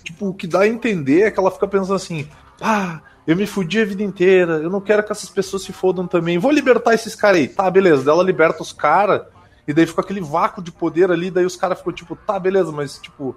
tipo, 0.07 0.29
o 0.29 0.35
que 0.35 0.47
dá 0.47 0.61
a 0.61 0.69
entender 0.69 1.23
é 1.23 1.31
que 1.31 1.39
ela 1.39 1.51
fica 1.51 1.67
pensando 1.67 1.95
assim, 1.95 2.29
ah, 2.61 3.01
eu 3.27 3.37
me 3.37 3.47
fudi 3.47 3.81
a 3.81 3.85
vida 3.85 4.03
inteira, 4.03 4.55
eu 4.55 4.71
não 4.71 4.81
quero 4.81 5.03
que 5.03 5.13
essas 5.13 5.29
pessoas 5.29 5.63
se 5.63 5.73
fodam 5.73 6.07
também, 6.07 6.39
vou 6.39 6.51
libertar 6.51 6.95
esses 6.95 7.15
caras 7.15 7.41
aí. 7.41 7.49
Tá, 7.49 7.69
beleza. 7.71 8.05
Daí 8.05 8.15
ela 8.15 8.23
liberta 8.23 8.63
os 8.63 8.73
caras, 8.73 9.23
e 9.67 9.75
daí 9.75 9.87
fica 9.87 10.01
aquele 10.01 10.21
vácuo 10.21 10.63
de 10.63 10.71
poder 10.71 11.11
ali, 11.11 11.31
daí 11.31 11.45
os 11.45 11.57
caras 11.57 11.79
ficam 11.79 11.93
tipo, 11.93 12.15
tá, 12.15 12.39
beleza, 12.39 12.71
mas 12.71 12.99
tipo, 12.99 13.35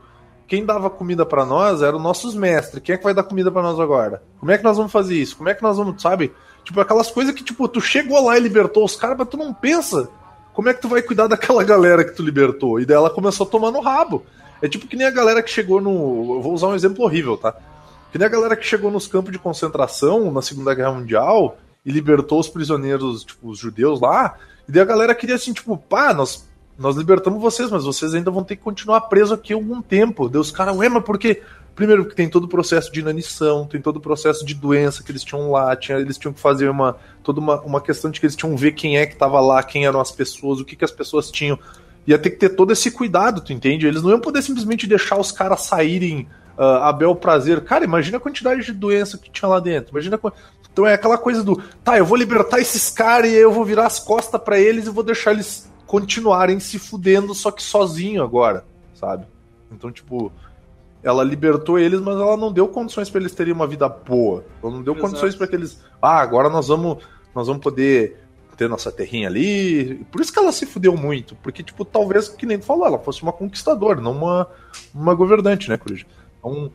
quem 0.48 0.66
dava 0.66 0.90
comida 0.90 1.26
pra 1.26 1.46
nós 1.46 1.82
eram 1.82 2.00
nossos 2.00 2.36
mestres. 2.36 2.84
Quem 2.84 2.96
é 2.96 2.98
que 2.98 3.04
vai 3.04 3.14
dar 3.14 3.24
comida 3.24 3.52
pra 3.52 3.62
nós 3.62 3.80
agora? 3.80 4.22
Como 4.40 4.52
é 4.52 4.58
que 4.58 4.64
nós 4.64 4.78
vamos 4.78 4.92
fazer 4.92 5.16
isso? 5.16 5.38
Como 5.38 5.50
é 5.50 5.54
que 5.54 5.64
nós 5.64 5.78
vamos, 5.78 6.02
sabe? 6.02 6.32
Tipo, 6.64 6.82
aquelas 6.82 7.10
coisas 7.10 7.34
que, 7.34 7.44
tipo, 7.44 7.68
tu 7.68 7.82
chegou 7.82 8.24
lá 8.24 8.38
e 8.38 8.42
libertou 8.42 8.86
os 8.86 8.96
caras, 8.96 9.18
mas 9.18 9.28
tu 9.28 9.38
não 9.38 9.54
pensa 9.54 10.10
como 10.54 10.70
é 10.70 10.74
que 10.74 10.82
tu 10.82 10.90
vai 10.90 11.02
cuidar 11.02 11.28
daquela 11.28 11.64
galera 11.64 12.04
que 12.04 12.16
tu 12.16 12.22
libertou. 12.22 12.80
E 12.80 12.86
daí 12.86 12.98
ela 12.98 13.10
começou 13.10 13.48
a 13.48 13.50
tomar 13.50 13.72
no 13.72 13.80
rabo. 13.80 14.26
É 14.62 14.68
tipo 14.68 14.88
que 14.88 14.96
nem 14.96 15.08
a 15.08 15.12
galera 15.12 15.42
que 15.42 15.50
chegou 15.50 15.80
no. 15.80 16.36
Eu 16.36 16.42
vou 16.42 16.54
usar 16.54 16.68
um 16.68 16.76
exemplo 16.76 17.04
horrível, 17.04 17.38
tá? 17.38 17.56
Que 18.12 18.18
nem 18.18 18.26
a 18.26 18.30
galera 18.30 18.56
que 18.56 18.66
chegou 18.66 18.92
nos 18.92 19.08
campos 19.08 19.32
de 19.32 19.40
concentração 19.40 20.32
na 20.32 20.42
Segunda 20.42 20.74
Guerra 20.74 20.94
Mundial 20.94 21.58
e 21.86 21.92
libertou 21.92 22.40
os 22.40 22.50
prisioneiros, 22.50 23.24
tipo, 23.24 23.50
os 23.50 23.58
judeus 23.58 24.02
lá. 24.02 24.36
E 24.68 24.72
daí 24.72 24.82
a 24.82 24.86
galera 24.86 25.16
queria 25.16 25.36
assim, 25.36 25.54
tipo, 25.54 25.78
pá, 25.78 26.14
nós, 26.14 26.48
nós 26.78 26.96
libertamos 26.96 27.42
vocês, 27.42 27.70
mas 27.70 27.84
vocês 27.84 28.14
ainda 28.14 28.32
vão 28.32 28.44
ter 28.44 28.56
que 28.56 28.64
continuar 28.64 29.02
presos 29.02 29.32
aqui 29.32 29.54
algum 29.54 29.82
tempo. 29.82 30.28
Daí 30.28 30.42
os 30.42 30.52
caras, 30.52 30.76
ué, 30.76 30.90
mas 30.90 31.04
por 31.04 31.18
quê? 31.18 31.42
Primeiro, 31.76 32.04
porque 32.04 32.16
tem 32.16 32.28
todo 32.28 32.44
o 32.44 32.48
processo 32.50 32.92
de 32.92 33.00
inanição, 33.00 33.66
tem 33.66 33.82
todo 33.82 33.98
o 33.98 34.02
processo 34.02 34.46
de 34.46 34.54
doença 34.54 35.02
que 35.02 35.12
eles 35.12 35.24
tinham 35.24 35.50
lá, 35.50 35.74
tinha, 35.78 35.98
eles 35.98 36.18
tinham 36.18 36.34
que 36.34 36.40
fazer 36.40 36.68
uma 36.70 36.98
toda 37.24 37.40
uma, 37.40 37.62
uma 37.62 37.80
questão 37.80 38.12
de 38.12 38.20
que 38.20 38.26
eles 38.26 38.36
tinham 38.36 38.54
que 38.54 38.60
ver 38.60 38.74
quem 38.74 38.98
é 38.98 39.06
que 39.06 39.16
tava 39.16 39.40
lá, 39.40 39.64
quem 39.64 39.86
eram 39.86 40.02
as 40.02 40.12
pessoas, 40.12 40.60
o 40.60 40.66
que, 40.66 40.76
que 40.76 40.84
as 40.84 40.92
pessoas 40.92 41.32
tinham. 41.32 41.58
Ia 42.08 42.18
ter 42.18 42.32
que 42.32 42.38
ter 42.38 42.50
todo 42.50 42.72
esse 42.72 42.92
cuidado, 42.92 43.42
tu 43.42 43.54
entende? 43.54 43.86
Eles 43.86 44.02
não 44.02 44.10
iam 44.10 44.20
poder 44.20 44.42
simplesmente 44.42 44.88
deixar 44.88 45.20
os 45.20 45.32
caras 45.32 45.62
saírem 45.62 46.28
uh, 46.58 46.84
a 46.84 46.94
bel 46.94 47.16
prazer. 47.16 47.62
Cara, 47.64 47.84
imagina 47.84 48.18
a 48.18 48.22
quantidade 48.22 48.64
de 48.64 48.74
doença 48.74 49.18
que 49.18 49.30
tinha 49.30 49.48
lá 49.48 49.60
dentro. 49.60 49.92
Imagina 49.92 50.20
a... 50.22 50.32
Então 50.72 50.86
é 50.88 50.94
aquela 50.94 51.18
coisa 51.18 51.44
do, 51.44 51.62
tá, 51.84 51.98
eu 51.98 52.06
vou 52.06 52.18
libertar 52.18 52.60
esses 52.60 52.90
caras 52.90 53.32
e 53.32 53.36
aí 53.36 53.42
eu 53.42 53.52
vou 53.52 53.66
virar 53.66 53.86
as 53.86 54.00
costas 54.00 54.42
para 54.42 54.60
eles 54.60 54.86
e 54.88 54.90
vou 54.90 55.04
deixar 55.04 55.32
eles 55.32 55.70
continuarem 55.86 56.60
se 56.60 56.78
fudendo, 56.78 57.34
só 57.34 57.50
que 57.50 57.64
sozinho 57.64 58.24
agora, 58.24 58.64
sabe? 58.94 59.26
Então, 59.72 59.92
tipo, 59.92 60.32
ela 61.02 61.24
libertou 61.24 61.80
eles, 61.80 62.00
mas 62.00 62.16
ela 62.16 62.38
não 62.38 62.52
deu 62.52 62.68
condições 62.68 63.10
para 63.10 63.20
eles 63.20 63.34
terem 63.34 63.54
uma 63.54 63.66
vida 63.66 63.90
boa. 63.90 64.46
Ela 64.62 64.72
não 64.72 64.84
deu 64.84 64.94
Exato. 64.94 65.08
condições 65.08 65.36
para 65.36 65.48
que 65.48 65.56
eles, 65.56 65.84
ah, 66.02 66.20
agora 66.20 66.50
nós 66.50 66.68
vamos, 66.68 67.04
nós 67.34 67.48
vamos 67.48 67.64
poder 67.64 68.24
ter 68.60 68.68
nossa 68.68 68.92
terrinha 68.92 69.30
ali. 69.30 70.06
Por 70.12 70.20
isso 70.20 70.34
que 70.34 70.38
ela 70.38 70.52
se 70.52 70.66
fudeu 70.66 70.98
muito, 70.98 71.34
porque 71.38 71.64
tipo, 71.64 71.86
talvez 71.86 72.28
que 72.28 72.46
nem 72.46 72.60
tu 72.60 72.66
falou, 72.66 72.86
ela 72.86 73.00
fosse 73.00 73.24
uma 73.24 73.32
conquistadora, 73.32 74.02
não 74.02 74.12
uma 74.12 74.48
uma 74.94 75.16
governante, 75.16 75.70
né, 75.70 75.78
Cruz? 75.78 76.06
Então, 76.38 76.70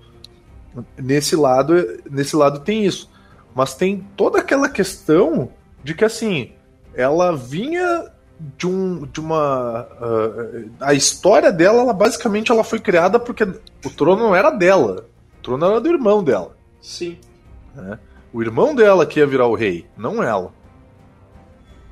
nesse 0.97 1.37
lado, 1.37 1.75
nesse 2.11 2.35
lado 2.35 2.61
tem 2.61 2.87
isso. 2.87 3.11
Mas 3.55 3.75
tem 3.75 4.05
toda 4.17 4.39
aquela 4.39 4.69
questão 4.69 5.51
de 5.85 5.95
que 5.95 6.05
assim, 6.07 6.53
ela 6.95 7.37
vinha 7.37 8.11
de 8.57 8.67
um 8.67 9.07
de 9.07 9.21
uma 9.21 9.83
uh, 10.01 10.71
a 10.81 10.95
história 10.95 11.53
dela, 11.53 11.83
ela 11.83 11.93
basicamente 11.93 12.51
ela 12.51 12.65
foi 12.65 12.81
criada 12.81 13.21
porque 13.21 13.45
o 13.45 13.91
trono 13.91 14.23
não 14.23 14.35
era 14.35 14.51
dela. 14.51 15.07
O 15.39 15.43
trono 15.43 15.67
era 15.67 15.81
do 15.83 15.89
irmão 15.91 16.25
dela. 16.25 16.57
Sim. 16.81 17.19
Né? 17.75 17.99
O 18.33 18.43
irmão 18.43 18.75
dela 18.75 19.05
que 19.05 19.21
ia 19.21 19.27
virar 19.27 19.47
o 19.47 19.55
rei, 19.55 19.87
não 19.99 20.23
ela. 20.23 20.51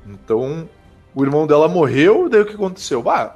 Então, 0.05 0.67
o 1.15 1.23
irmão 1.23 1.47
dela 1.47 1.67
morreu, 1.67 2.29
daí 2.29 2.41
o 2.41 2.45
que 2.45 2.55
aconteceu? 2.55 3.01
Bah, 3.01 3.35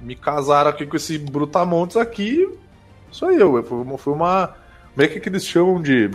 me 0.00 0.14
casaram 0.14 0.70
aqui 0.70 0.86
com 0.86 0.96
esse 0.96 1.18
brutamontes 1.18 1.96
aqui, 1.96 2.48
sou 3.10 3.30
eu. 3.32 3.62
Foi 3.62 3.78
uma, 3.78 3.98
foi 3.98 4.12
uma. 4.12 4.54
Como 4.94 5.04
é 5.04 5.08
que, 5.08 5.20
que 5.20 5.28
eles 5.28 5.44
chamam 5.44 5.80
de. 5.80 6.10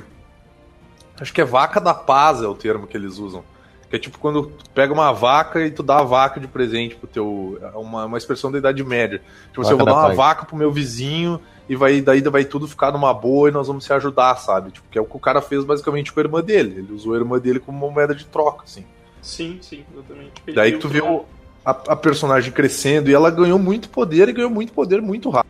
Acho 1.19 1.33
que 1.33 1.41
é 1.41 1.45
vaca 1.45 1.79
da 1.79 1.93
paz 1.93 2.41
é 2.41 2.47
o 2.47 2.55
termo 2.55 2.87
que 2.87 2.97
eles 2.97 3.17
usam. 3.17 3.43
Que 3.89 3.97
é 3.97 3.99
tipo 3.99 4.17
quando 4.17 4.47
tu 4.47 4.69
pega 4.71 4.91
uma 4.91 5.11
vaca 5.11 5.63
e 5.63 5.69
tu 5.69 5.83
dá 5.83 5.99
a 5.99 6.03
vaca 6.03 6.39
de 6.39 6.47
presente 6.47 6.95
pro 6.95 7.07
teu. 7.07 7.59
É 7.61 7.77
uma, 7.77 8.05
uma 8.05 8.17
expressão 8.17 8.51
da 8.51 8.57
Idade 8.57 8.83
Média. 8.83 9.21
Tipo 9.49 9.61
assim, 9.61 9.71
eu 9.71 9.77
vou 9.77 9.85
Vaca 9.85 9.85
da 9.85 9.91
dar 9.91 9.97
uma 10.01 10.07
paz. 10.07 10.17
vaca 10.17 10.45
pro 10.45 10.57
meu 10.57 10.71
vizinho 10.71 11.39
e 11.69 11.75
vai, 11.75 12.01
daí 12.01 12.21
vai 12.21 12.43
tudo 12.43 12.67
ficar 12.67 12.91
numa 12.91 13.13
boa 13.13 13.49
e 13.49 13.51
nós 13.51 13.67
vamos 13.67 13.85
se 13.85 13.93
ajudar, 13.93 14.35
sabe? 14.37 14.71
Tipo, 14.71 14.87
que 14.89 14.97
é 14.97 15.01
o 15.01 15.05
que 15.05 15.15
o 15.15 15.19
cara 15.19 15.41
fez 15.41 15.63
basicamente 15.63 16.11
com 16.11 16.19
a 16.19 16.23
irmã 16.23 16.41
dele. 16.41 16.79
Ele 16.79 16.93
usou 16.93 17.13
a 17.13 17.17
irmã 17.17 17.39
dele 17.39 17.59
como 17.59 17.85
uma 17.85 17.93
moeda 17.93 18.15
de 18.15 18.25
troca, 18.25 18.63
assim. 18.63 18.83
Sim, 19.23 19.57
sim, 19.61 19.83
exatamente. 19.91 20.31
Daí 20.53 20.77
tu 20.77 20.87
vê 20.87 21.01
o- 21.01 21.25
a, 21.65 21.71
a 21.71 21.95
personagem 21.95 22.51
crescendo 22.51 23.09
e 23.09 23.13
ela 23.13 23.31
ganhou 23.31 23.57
muito 23.57 23.89
poder 23.89 24.29
e 24.29 24.33
ganhou 24.33 24.49
muito 24.51 24.71
poder 24.73 25.01
muito 25.01 25.29
rá- 25.29 25.45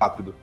rápido. 0.00 0.34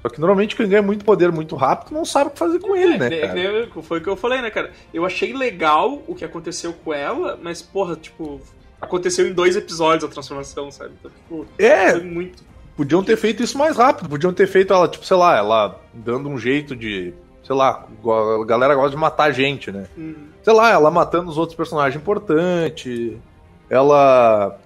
Só 0.00 0.08
que 0.08 0.18
normalmente 0.20 0.56
quem 0.56 0.68
ganha 0.68 0.82
muito 0.82 1.04
poder 1.04 1.30
muito 1.30 1.54
rápido 1.54 1.92
não 1.94 2.04
sabe 2.04 2.28
o 2.28 2.30
que 2.32 2.38
fazer 2.38 2.58
com 2.58 2.74
ele, 2.74 2.98
né, 2.98 3.08
É, 3.12 3.20
é, 3.38 3.62
é, 3.64 3.82
foi 3.82 3.98
o 3.98 4.02
que 4.02 4.08
eu 4.08 4.16
falei, 4.16 4.40
né, 4.40 4.50
cara? 4.50 4.72
Eu 4.92 5.04
achei 5.04 5.32
legal 5.32 6.02
o 6.08 6.14
que 6.14 6.24
aconteceu 6.24 6.72
com 6.72 6.92
ela, 6.92 7.38
mas, 7.40 7.62
porra, 7.62 7.94
tipo, 7.94 8.40
aconteceu 8.80 9.28
em 9.28 9.32
dois 9.32 9.54
episódios 9.54 10.02
a 10.04 10.08
transformação, 10.08 10.70
sabe? 10.72 10.92
Então, 10.98 11.10
tipo, 11.10 11.46
É, 11.56 11.94
muito. 12.00 12.42
podiam 12.76 13.02
ter 13.04 13.16
feito 13.16 13.44
isso 13.44 13.56
mais 13.56 13.76
rápido. 13.76 14.08
Podiam 14.08 14.32
ter 14.32 14.48
feito 14.48 14.72
ela, 14.72 14.88
tipo, 14.88 15.04
sei 15.06 15.16
lá, 15.16 15.36
ela 15.36 15.80
dando 15.94 16.28
um 16.28 16.36
jeito 16.38 16.74
de. 16.74 17.14
Sei 17.44 17.54
lá, 17.54 17.86
a 18.04 18.44
galera 18.44 18.74
gosta 18.74 18.90
de 18.90 18.96
matar 18.96 19.30
gente, 19.32 19.70
né? 19.70 19.86
Hum, 19.96 20.14
sei 20.42 20.52
lá, 20.52 20.70
ela 20.70 20.90
matando 20.90 21.30
os 21.30 21.38
outros 21.38 21.56
personagens 21.56 22.00
importantes, 22.00 23.12
ela 23.70 24.58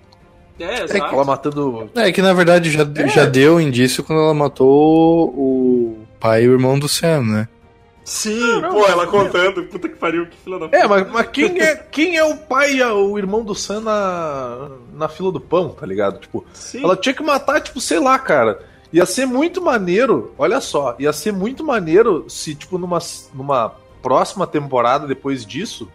É, 0.58 0.64
Ela 0.80 0.84
exato. 0.84 1.24
matando. 1.24 1.90
É 1.94 2.10
que 2.12 2.22
na 2.22 2.32
verdade 2.32 2.70
já, 2.70 2.84
já 3.14 3.24
deu 3.26 3.60
indício 3.60 4.02
quando 4.02 4.22
ela 4.22 4.34
matou 4.34 5.28
o 5.28 5.98
pai 6.18 6.44
e 6.44 6.48
o 6.48 6.52
irmão 6.52 6.78
do 6.78 6.88
Sam, 6.88 7.22
né? 7.22 7.48
Sim, 8.04 8.62
pô, 8.70 8.86
ela 8.86 9.06
contando. 9.08 9.64
Puta 9.64 9.88
que 9.88 9.96
pariu, 9.96 10.26
que 10.26 10.36
filha 10.36 10.58
da 10.60 10.66
puta. 10.66 10.76
É, 10.76 10.86
mas, 10.86 11.10
mas 11.10 11.26
quem, 11.26 11.60
é, 11.60 11.74
quem 11.74 12.16
é 12.16 12.24
o 12.24 12.36
pai 12.36 12.74
e 12.74 12.82
o 12.84 13.18
irmão 13.18 13.42
do 13.44 13.52
Sam 13.54 13.80
na, 13.80 14.68
na 14.94 15.08
fila 15.08 15.32
do 15.32 15.40
pão, 15.40 15.70
tá 15.70 15.84
ligado? 15.84 16.20
Tipo, 16.20 16.44
Sim. 16.54 16.84
ela 16.84 16.96
tinha 16.96 17.12
que 17.12 17.22
matar, 17.22 17.60
tipo, 17.60 17.80
sei 17.80 17.98
lá, 17.98 18.16
cara. 18.18 18.60
Ia 18.92 19.04
ser 19.04 19.26
muito 19.26 19.60
maneiro, 19.60 20.32
olha 20.38 20.60
só, 20.60 20.94
ia 21.00 21.12
ser 21.12 21.32
muito 21.32 21.64
maneiro 21.64 22.24
se, 22.28 22.54
tipo, 22.54 22.78
numa, 22.78 23.00
numa 23.34 23.72
próxima 24.06 24.46
temporada 24.46 25.04
depois 25.04 25.44
disso, 25.44 25.88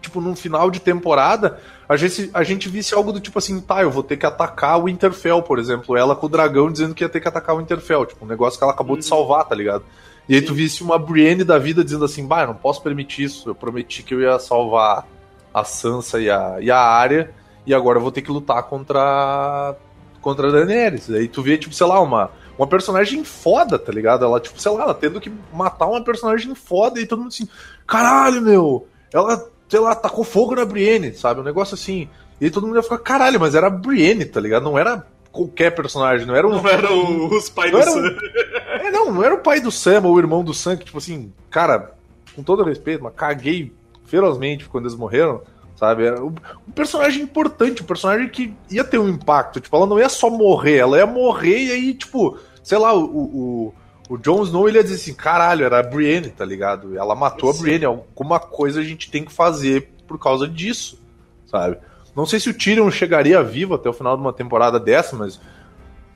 tipo, 0.00 0.20
num 0.20 0.36
final 0.36 0.70
de 0.70 0.78
temporada, 0.78 1.58
a 1.88 1.96
gente, 1.96 2.30
a 2.32 2.44
gente 2.44 2.68
visse 2.68 2.94
algo 2.94 3.12
do 3.12 3.18
tipo 3.18 3.38
assim, 3.38 3.60
tá, 3.60 3.82
eu 3.82 3.90
vou 3.90 4.04
ter 4.04 4.16
que 4.16 4.24
atacar 4.24 4.78
o 4.78 4.84
Winterfell, 4.84 5.42
por 5.42 5.58
exemplo. 5.58 5.96
Ela 5.96 6.14
com 6.14 6.26
o 6.26 6.28
dragão 6.28 6.70
dizendo 6.70 6.94
que 6.94 7.02
ia 7.02 7.08
ter 7.08 7.20
que 7.20 7.26
atacar 7.26 7.56
o 7.56 7.58
Winterfell, 7.58 8.06
tipo, 8.06 8.24
um 8.24 8.28
negócio 8.28 8.56
que 8.56 8.62
ela 8.62 8.72
acabou 8.72 8.96
de 8.96 9.02
Uhum. 9.02 9.08
salvar, 9.08 9.44
tá 9.46 9.54
ligado? 9.56 9.82
E 10.28 10.36
aí 10.36 10.42
tu 10.42 10.54
visse 10.54 10.82
uma 10.82 10.96
Brienne 10.96 11.42
da 11.42 11.58
vida 11.58 11.82
dizendo 11.82 12.04
assim, 12.04 12.24
bah, 12.24 12.42
eu 12.42 12.48
não 12.48 12.54
posso 12.54 12.80
permitir 12.82 13.24
isso, 13.24 13.48
eu 13.50 13.54
prometi 13.54 14.04
que 14.04 14.14
eu 14.14 14.20
ia 14.20 14.38
salvar 14.38 15.06
a 15.52 15.64
Sansa 15.64 16.20
e 16.20 16.30
a, 16.30 16.58
e 16.60 16.70
a 16.70 16.78
Arya, 16.78 17.34
e 17.66 17.74
agora 17.74 17.98
eu 17.98 18.02
vou 18.02 18.12
ter 18.12 18.22
que 18.22 18.30
lutar 18.30 18.62
contra 18.64 19.74
contra 20.20 20.48
a 20.48 20.52
Daenerys. 20.52 21.10
Aí 21.10 21.26
tu 21.26 21.42
vê, 21.42 21.56
tipo, 21.58 21.74
sei 21.74 21.86
lá, 21.86 22.00
uma, 22.00 22.30
uma 22.58 22.66
personagem 22.66 23.22
foda, 23.24 23.78
tá 23.78 23.92
ligado? 23.92 24.24
Ela, 24.24 24.40
tipo, 24.40 24.60
sei 24.60 24.72
lá, 24.72 24.82
ela 24.82 24.94
tendo 24.94 25.20
que 25.20 25.32
matar 25.52 25.86
uma 25.86 26.02
personagem 26.02 26.54
foda 26.54 27.00
e 27.00 27.06
todo 27.06 27.20
mundo 27.20 27.28
assim, 27.28 27.48
caralho, 27.86 28.42
meu, 28.42 28.86
ela, 29.14 29.48
sei 29.68 29.80
lá, 29.80 29.94
tacou 29.94 30.24
fogo 30.24 30.54
na 30.56 30.64
Brienne, 30.64 31.14
sabe? 31.14 31.40
Um 31.40 31.44
negócio 31.44 31.74
assim. 31.74 32.08
E 32.40 32.46
aí 32.46 32.50
todo 32.50 32.66
mundo 32.66 32.76
ia 32.76 32.82
ficar, 32.82 32.98
caralho, 32.98 33.38
mas 33.40 33.54
era 33.54 33.68
a 33.68 33.70
Brienne, 33.70 34.24
tá 34.24 34.40
ligado? 34.40 34.64
Não 34.64 34.78
era 34.78 35.06
qualquer 35.32 35.74
personagem, 35.74 36.26
não 36.26 36.34
era 36.34 36.46
um. 36.46 36.60
Não 36.60 36.68
eram 36.68 37.28
os 37.28 37.48
pais 37.48 37.70
Não 37.72 37.78
do 37.80 37.82
era 37.88 37.90
um- 37.90 38.02
Sam. 38.02 38.16
É, 38.80 38.90
não, 38.90 39.12
não 39.12 39.24
era 39.24 39.34
o 39.34 39.38
pai 39.42 39.60
do 39.60 39.70
Sam 39.72 40.02
ou 40.04 40.14
o 40.14 40.18
irmão 40.18 40.44
do 40.44 40.52
Sam, 40.54 40.76
que, 40.76 40.84
tipo 40.84 40.98
assim, 40.98 41.32
cara, 41.50 41.94
com 42.36 42.42
todo 42.42 42.62
respeito, 42.62 43.02
mas 43.02 43.12
caguei 43.16 43.72
ferozmente 44.04 44.66
quando 44.68 44.84
eles 44.84 44.96
morreram, 44.96 45.42
sabe? 45.74 46.04
Era 46.06 46.22
um, 46.22 46.32
um 46.66 46.70
personagem 46.72 47.22
importante, 47.22 47.82
um 47.82 47.86
personagem 47.86 48.28
que 48.28 48.54
ia 48.70 48.84
ter 48.84 48.98
um 48.98 49.08
impacto. 49.08 49.58
Tipo, 49.60 49.76
ela 49.76 49.86
não 49.86 49.98
ia 49.98 50.08
só 50.08 50.30
morrer, 50.30 50.76
ela 50.76 50.96
ia 50.98 51.06
morrer 51.06 51.58
e 51.64 51.72
aí, 51.72 51.94
tipo, 51.94 52.38
sei 52.68 52.78
lá, 52.78 52.94
o. 52.94 53.04
o 53.04 53.74
o 54.10 54.16
Jon 54.16 54.42
Snow 54.42 54.66
ele 54.66 54.78
ia 54.78 54.82
dizer 54.82 54.94
assim, 54.94 55.12
caralho, 55.12 55.66
era 55.66 55.80
a 55.80 55.82
Brienne, 55.82 56.30
tá 56.30 56.42
ligado? 56.42 56.96
Ela 56.96 57.14
matou 57.14 57.50
a. 57.50 57.52
Brienne, 57.52 57.84
alguma 57.84 58.40
coisa 58.40 58.80
a 58.80 58.82
gente 58.82 59.10
tem 59.10 59.22
que 59.22 59.30
fazer 59.30 59.92
por 60.06 60.18
causa 60.18 60.48
disso, 60.48 60.98
sabe? 61.44 61.76
Não 62.16 62.24
sei 62.24 62.40
se 62.40 62.48
o 62.48 62.54
Tyrion 62.54 62.90
chegaria 62.90 63.42
vivo 63.42 63.74
até 63.74 63.86
o 63.86 63.92
final 63.92 64.16
de 64.16 64.22
uma 64.22 64.32
temporada 64.32 64.80
dessa, 64.80 65.14
mas 65.14 65.38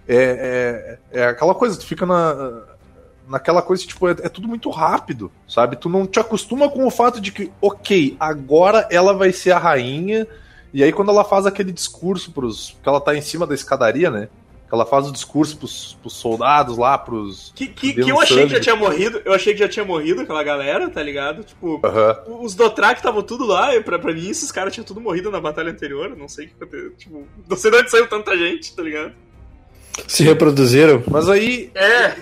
é, 0.09 0.98
é, 1.12 1.20
é 1.20 1.26
aquela 1.26 1.55
coisa, 1.55 1.78
tu 1.78 1.84
fica 1.84 2.07
na, 2.07 2.62
naquela 3.28 3.61
coisa, 3.61 3.86
tipo, 3.86 4.09
é, 4.09 4.12
é 4.12 4.28
tudo 4.30 4.48
muito 4.48 4.70
rápido, 4.70 5.30
sabe? 5.46 5.76
Tu 5.76 5.90
não 5.90 6.07
te 6.07 6.18
acostuma 6.18 6.70
com 6.70 6.86
o 6.86 6.90
fato 6.90 7.20
de 7.20 7.30
que, 7.30 7.53
ok, 7.61 8.16
agora 8.18 8.88
ela 8.90 9.12
vai 9.12 9.32
ser 9.32 9.53
a 9.53 9.59
rainha, 9.59 10.26
e 10.72 10.82
aí 10.82 10.92
quando 10.94 11.11
ela 11.11 11.24
faz 11.24 11.44
aquele 11.44 11.72
discurso 11.72 12.32
pros. 12.32 12.74
que 12.82 12.88
ela 12.88 13.03
tá 13.03 13.14
em 13.14 13.20
cima 13.20 13.46
da 13.46 13.55
escadaria, 13.55 14.11
né? 14.11 14.28
Ela 14.73 14.87
faz 14.87 15.07
o 15.07 15.12
discurso 15.12 15.59
pros, 15.59 15.99
pros 16.01 16.14
soldados 16.14 16.79
lá, 16.79 16.97
pros. 16.97 17.53
Que, 17.55 17.66
que, 17.66 17.93
que 17.93 18.09
eu 18.11 18.18
achei 18.18 18.45
que 18.47 18.55
já 18.55 18.61
tinha 18.61 18.75
morrido. 18.75 19.20
Eu 19.23 19.35
achei 19.35 19.53
que 19.53 19.59
já 19.59 19.68
tinha 19.68 19.85
morrido 19.85 20.23
aquela 20.23 20.43
galera, 20.43 20.89
tá 20.89 21.03
ligado? 21.03 21.45
Tipo, 21.45 21.79
Aham. 21.85 22.16
os 22.41 22.55
Dothraki 22.55 23.01
estavam 23.01 23.23
tudo 23.23 23.45
lá, 23.45 23.77
e 23.77 23.83
pra, 23.83 23.99
pra 23.99 24.14
mim 24.14 24.31
esses 24.31 24.51
caras 24.51 24.73
tinham 24.73 24.85
tudo 24.87 24.99
morrido 25.01 25.31
na 25.31 25.41
batalha 25.43 25.70
anterior. 25.70 26.16
Não 26.16 26.27
sei 26.27 26.47
o 26.47 26.49
que 26.49 26.55
aconteceu. 26.64 26.91
Tipo, 26.97 27.29
não 27.47 27.57
sei 27.57 27.70
de 27.70 27.77
onde 27.77 27.91
saiu 27.91 28.09
tanta 28.09 28.35
gente, 28.37 28.75
tá 28.75 28.83
ligado? 28.83 29.12
Se 30.09 30.23
reproduziram? 30.25 31.03
Mas 31.07 31.29
aí 31.29 31.70
É. 31.75 32.14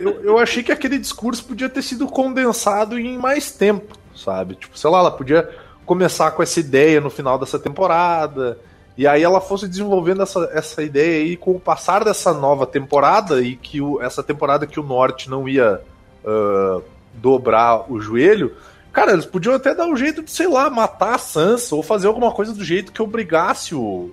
eu, 0.00 0.22
eu 0.22 0.38
achei 0.38 0.62
que 0.62 0.72
aquele 0.72 0.98
discurso 0.98 1.44
podia 1.44 1.68
ter 1.68 1.82
sido 1.82 2.06
condensado 2.06 2.98
em 2.98 3.18
mais 3.18 3.50
tempo, 3.52 3.94
sabe? 4.16 4.54
Tipo, 4.54 4.78
sei 4.78 4.88
lá, 4.88 5.00
ela 5.00 5.10
podia 5.10 5.46
começar 5.84 6.30
com 6.30 6.42
essa 6.42 6.58
ideia 6.60 6.98
no 6.98 7.10
final 7.10 7.38
dessa 7.38 7.58
temporada, 7.58 8.58
e 9.00 9.06
aí 9.06 9.22
ela 9.22 9.40
fosse 9.40 9.66
desenvolvendo 9.66 10.20
essa, 10.20 10.50
essa 10.52 10.82
ideia 10.82 11.24
aí 11.24 11.34
com 11.34 11.52
o 11.52 11.58
passar 11.58 12.04
dessa 12.04 12.34
nova 12.34 12.66
temporada, 12.66 13.40
e 13.40 13.56
que 13.56 13.80
o, 13.80 13.98
essa 14.02 14.22
temporada 14.22 14.66
que 14.66 14.78
o 14.78 14.82
Norte 14.82 15.30
não 15.30 15.48
ia 15.48 15.80
ah, 16.22 16.82
dobrar 17.14 17.90
o 17.90 17.98
joelho. 17.98 18.54
Cara, 18.92 19.12
eles 19.12 19.24
podiam 19.24 19.54
até 19.54 19.74
dar 19.74 19.86
um 19.86 19.96
jeito 19.96 20.22
de, 20.22 20.30
sei 20.30 20.46
lá, 20.46 20.68
matar 20.68 21.14
a 21.14 21.18
Sansa, 21.18 21.74
ou 21.74 21.82
fazer 21.82 22.08
alguma 22.08 22.30
coisa 22.30 22.52
do 22.52 22.62
jeito 22.62 22.92
que 22.92 23.00
obrigasse 23.00 23.74
o, 23.74 24.10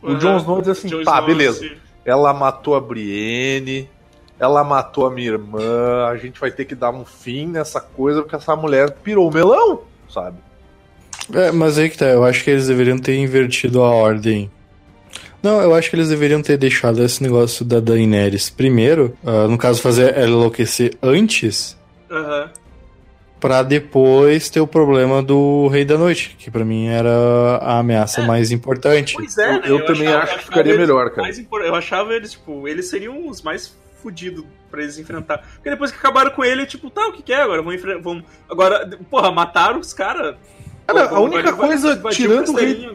o 0.00 0.14
Jon 0.14 0.38
Snow 0.38 0.56
a 0.56 0.60
dizer 0.60 0.72
assim, 0.72 0.88
Jon 0.88 1.04
tá, 1.04 1.20
beleza. 1.20 1.72
ela 2.02 2.32
matou 2.32 2.76
a 2.76 2.80
Brienne, 2.80 3.90
ela 4.40 4.64
matou 4.64 5.06
a 5.06 5.10
minha 5.10 5.32
irmã, 5.32 6.06
a 6.06 6.16
gente 6.16 6.40
vai 6.40 6.50
ter 6.50 6.64
que 6.64 6.74
dar 6.74 6.92
um 6.92 7.04
fim 7.04 7.46
nessa 7.46 7.78
coisa 7.78 8.22
porque 8.22 8.36
essa 8.36 8.56
mulher 8.56 8.90
pirou 9.02 9.28
o 9.28 9.34
melão, 9.34 9.82
sabe? 10.08 10.38
É, 11.32 11.50
mas 11.52 11.78
aí 11.78 11.88
que 11.88 11.96
tá, 11.98 12.06
eu 12.06 12.24
acho 12.24 12.44
que 12.44 12.50
eles 12.50 12.66
deveriam 12.66 12.98
ter 12.98 13.16
invertido 13.16 13.82
a 13.82 13.88
ordem. 13.90 14.50
Não, 15.42 15.60
eu 15.60 15.74
acho 15.74 15.90
que 15.90 15.96
eles 15.96 16.08
deveriam 16.08 16.40
ter 16.42 16.56
deixado 16.56 17.02
esse 17.02 17.22
negócio 17.22 17.64
da 17.64 17.78
Daenerys 17.80 18.48
primeiro, 18.50 19.16
ah, 19.24 19.46
no 19.48 19.58
caso 19.58 19.80
fazer 19.82 20.14
ela 20.16 20.28
enlouquecer 20.28 20.94
antes, 21.02 21.76
Aham. 22.10 22.50
pra 23.40 23.62
depois 23.62 24.48
ter 24.48 24.60
o 24.60 24.66
problema 24.66 25.22
do 25.22 25.66
Rei 25.68 25.84
da 25.84 25.98
Noite, 25.98 26.34
que 26.38 26.50
pra 26.50 26.64
mim 26.64 26.86
era 26.88 27.10
a 27.60 27.78
ameaça 27.78 28.22
mais 28.22 28.50
importante. 28.50 29.14
Pois 29.14 29.36
é, 29.36 29.52
né? 29.52 29.60
Eu- 29.64 29.78
eu 29.80 29.84
também 29.86 30.08
acho 30.08 30.26
que 30.26 30.32
achava 30.32 30.42
ficaria 30.42 30.76
melhor, 30.78 31.10
cara. 31.10 31.22
mais 31.22 31.38
impor- 31.38 31.60
Eu 31.62 31.74
achava 31.74 32.14
eles, 32.14 32.32
tipo, 32.32 32.66
eles 32.66 32.88
seriam 32.88 33.28
os 33.28 33.42
mais 33.42 33.74
fudidos 34.02 34.44
pra 34.70 34.82
eles 34.82 34.98
enfrentar. 34.98 35.38
Porque 35.56 35.68
depois 35.70 35.90
que 35.90 35.98
acabaram 35.98 36.30
com 36.30 36.42
ele, 36.44 36.64
tipo, 36.66 36.88
tá, 36.90 37.06
o 37.08 37.12
que 37.12 37.22
que 37.22 37.32
é 37.34 37.42
agora? 37.42 37.60
Vamos 37.62 37.74
enfrentar. 37.78 38.00
Vamos... 38.02 38.24
Agora, 38.50 38.88
porra, 39.10 39.30
mataram 39.30 39.78
os 39.78 39.92
caras. 39.92 40.36
Cara, 40.86 41.08
a 41.08 41.20
única 41.20 41.42
vai- 41.42 41.52
vai- 41.52 41.66
coisa, 41.68 41.96
vai- 41.96 42.12
tirando 42.12 42.48
o 42.50 42.54
rei, 42.56 42.88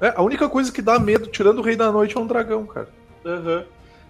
é, 0.00 0.12
a 0.16 0.22
única 0.22 0.48
coisa 0.48 0.72
que 0.72 0.82
dá 0.82 0.98
medo, 0.98 1.26
tirando 1.28 1.58
o 1.58 1.62
rei 1.62 1.76
da 1.76 1.90
noite, 1.92 2.16
é 2.16 2.20
um 2.20 2.26
dragão, 2.26 2.66
cara. 2.66 2.88
Aham. 3.24 3.64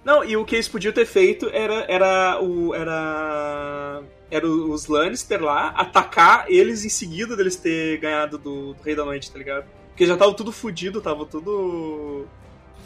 Não, 0.05 0.25
e 0.25 0.37
o 0.37 0.45
que 0.45 0.57
eles 0.57 0.67
podiam 0.69 0.93
ter 0.93 1.05
feito 1.07 1.49
era 1.53 1.85
era 1.87 2.41
o 2.43 2.75
era 2.75 4.01
era 4.31 4.47
os 4.49 4.87
Lannister 4.89 5.41
lá 5.43 5.69
atacar 5.77 6.47
eles 6.49 6.85
em 6.85 6.89
seguida 6.89 7.37
deles 7.37 7.55
ter 7.57 7.99
ganhado 7.99 8.37
do, 8.39 8.73
do 8.75 8.83
Rei 8.83 8.97
da 8.97 9.05
Noite, 9.05 9.31
tá 9.31 9.39
ligado? 9.39 9.65
Porque 9.91 10.07
já 10.07 10.17
tava 10.17 10.33
tudo 10.35 10.51
fudido, 10.51 11.01
tava 11.01 11.25
tudo 11.27 12.25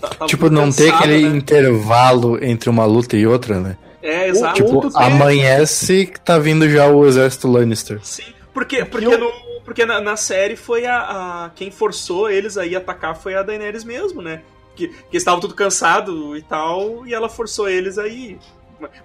ta- 0.01 0.09
tava 0.09 0.27
Tipo, 0.27 0.45
tudo 0.47 0.55
não 0.57 0.71
ter 0.73 0.91
cansado, 0.91 1.05
aquele 1.05 1.29
né? 1.29 1.37
intervalo 1.37 2.45
entre 2.45 2.69
uma 2.69 2.85
luta 2.85 3.17
e 3.17 3.27
outra, 3.27 3.61
né? 3.61 3.79
É, 4.03 4.29
exato. 4.29 4.63
Ou 4.65 4.83
Tipo, 4.83 4.99
amanhece 4.99 6.07
que 6.07 6.21
tá 6.21 6.39
vindo 6.39 6.69
já 6.69 6.87
o 6.89 7.07
exército 7.07 7.49
Lannister. 7.49 7.99
Sim, 8.03 8.25
porque, 8.53 8.85
porque, 8.85 9.07
eu- 9.07 9.19
no, 9.19 9.31
porque 9.67 9.85
na, 9.85 10.01
na 10.01 10.17
série 10.17 10.57
foi 10.57 10.87
a, 10.87 10.97
a- 11.47 11.51
Quem 11.55 11.71
forçou 11.71 12.31
eles 12.31 12.57
a 12.57 12.65
ir 12.65 12.75
atacar 12.77 13.15
foi 13.15 13.35
a 13.35 13.43
Daenerys 13.43 13.85
mesmo, 13.85 14.23
né? 14.23 14.41
Que, 14.75 14.89
que 14.89 14.95
eles 15.13 15.21
estavam 15.23 15.41
tudo 15.41 15.55
cansado 15.55 16.35
e 16.37 16.43
tal, 16.43 17.07
e 17.07 17.13
ela 17.13 17.29
forçou 17.29 17.69
eles 17.69 17.99
a 17.99 18.07
ir. 18.07 18.39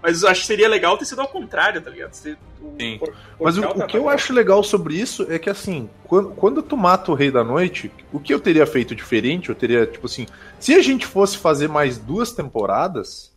Mas 0.03 0.21
eu 0.21 0.27
acho 0.29 0.41
que 0.41 0.47
seria 0.47 0.67
legal 0.67 0.97
ter 0.97 1.05
sido 1.05 1.21
ao 1.21 1.29
contrário, 1.29 1.81
tá 1.81 1.89
ligado? 1.89 2.13
Se 2.13 2.31
o- 2.61 2.75
Sim. 2.79 2.97
por- 2.99 3.13
Mas 3.39 3.57
o, 3.57 3.61
o 3.65 3.87
que 3.87 3.97
eu 3.97 4.07
acho 4.09 4.33
legal 4.33 4.61
sobre 4.63 4.95
isso 4.95 5.25
é 5.29 5.39
que, 5.39 5.49
assim, 5.49 5.89
quando, 6.03 6.29
quando 6.31 6.61
tu 6.61 6.75
mata 6.77 7.09
o 7.11 7.15
Rei 7.15 7.31
da 7.31 7.43
Noite, 7.43 7.89
o 8.11 8.19
que 8.19 8.33
eu 8.33 8.39
teria 8.39 8.65
feito 8.67 8.93
diferente, 8.93 9.47
eu 9.49 9.55
teria, 9.55 9.85
tipo 9.85 10.05
assim, 10.07 10.27
se 10.59 10.73
a 10.75 10.81
gente 10.81 11.05
fosse 11.07 11.37
fazer 11.37 11.67
mais 11.69 11.97
duas 11.97 12.31
temporadas, 12.33 13.31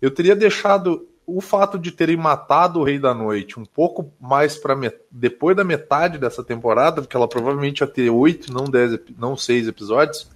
eu 0.00 0.10
teria 0.10 0.34
deixado 0.36 1.06
o 1.26 1.40
fato 1.40 1.78
de 1.78 1.92
terem 1.92 2.16
matado 2.16 2.80
o 2.80 2.84
Rei 2.84 2.98
da 2.98 3.14
Noite 3.14 3.58
um 3.58 3.64
pouco 3.64 4.12
mais 4.20 4.56
para 4.56 4.76
depois 5.10 5.56
da 5.56 5.64
metade 5.64 6.18
dessa 6.18 6.42
temporada, 6.42 7.00
porque 7.00 7.16
ela 7.16 7.28
provavelmente 7.28 7.80
ia 7.80 7.86
ter 7.86 8.10
oito, 8.10 8.52
não 8.52 8.64
dez, 8.64 8.98
não 9.16 9.36
seis 9.36 9.68
episódios, 9.68 10.28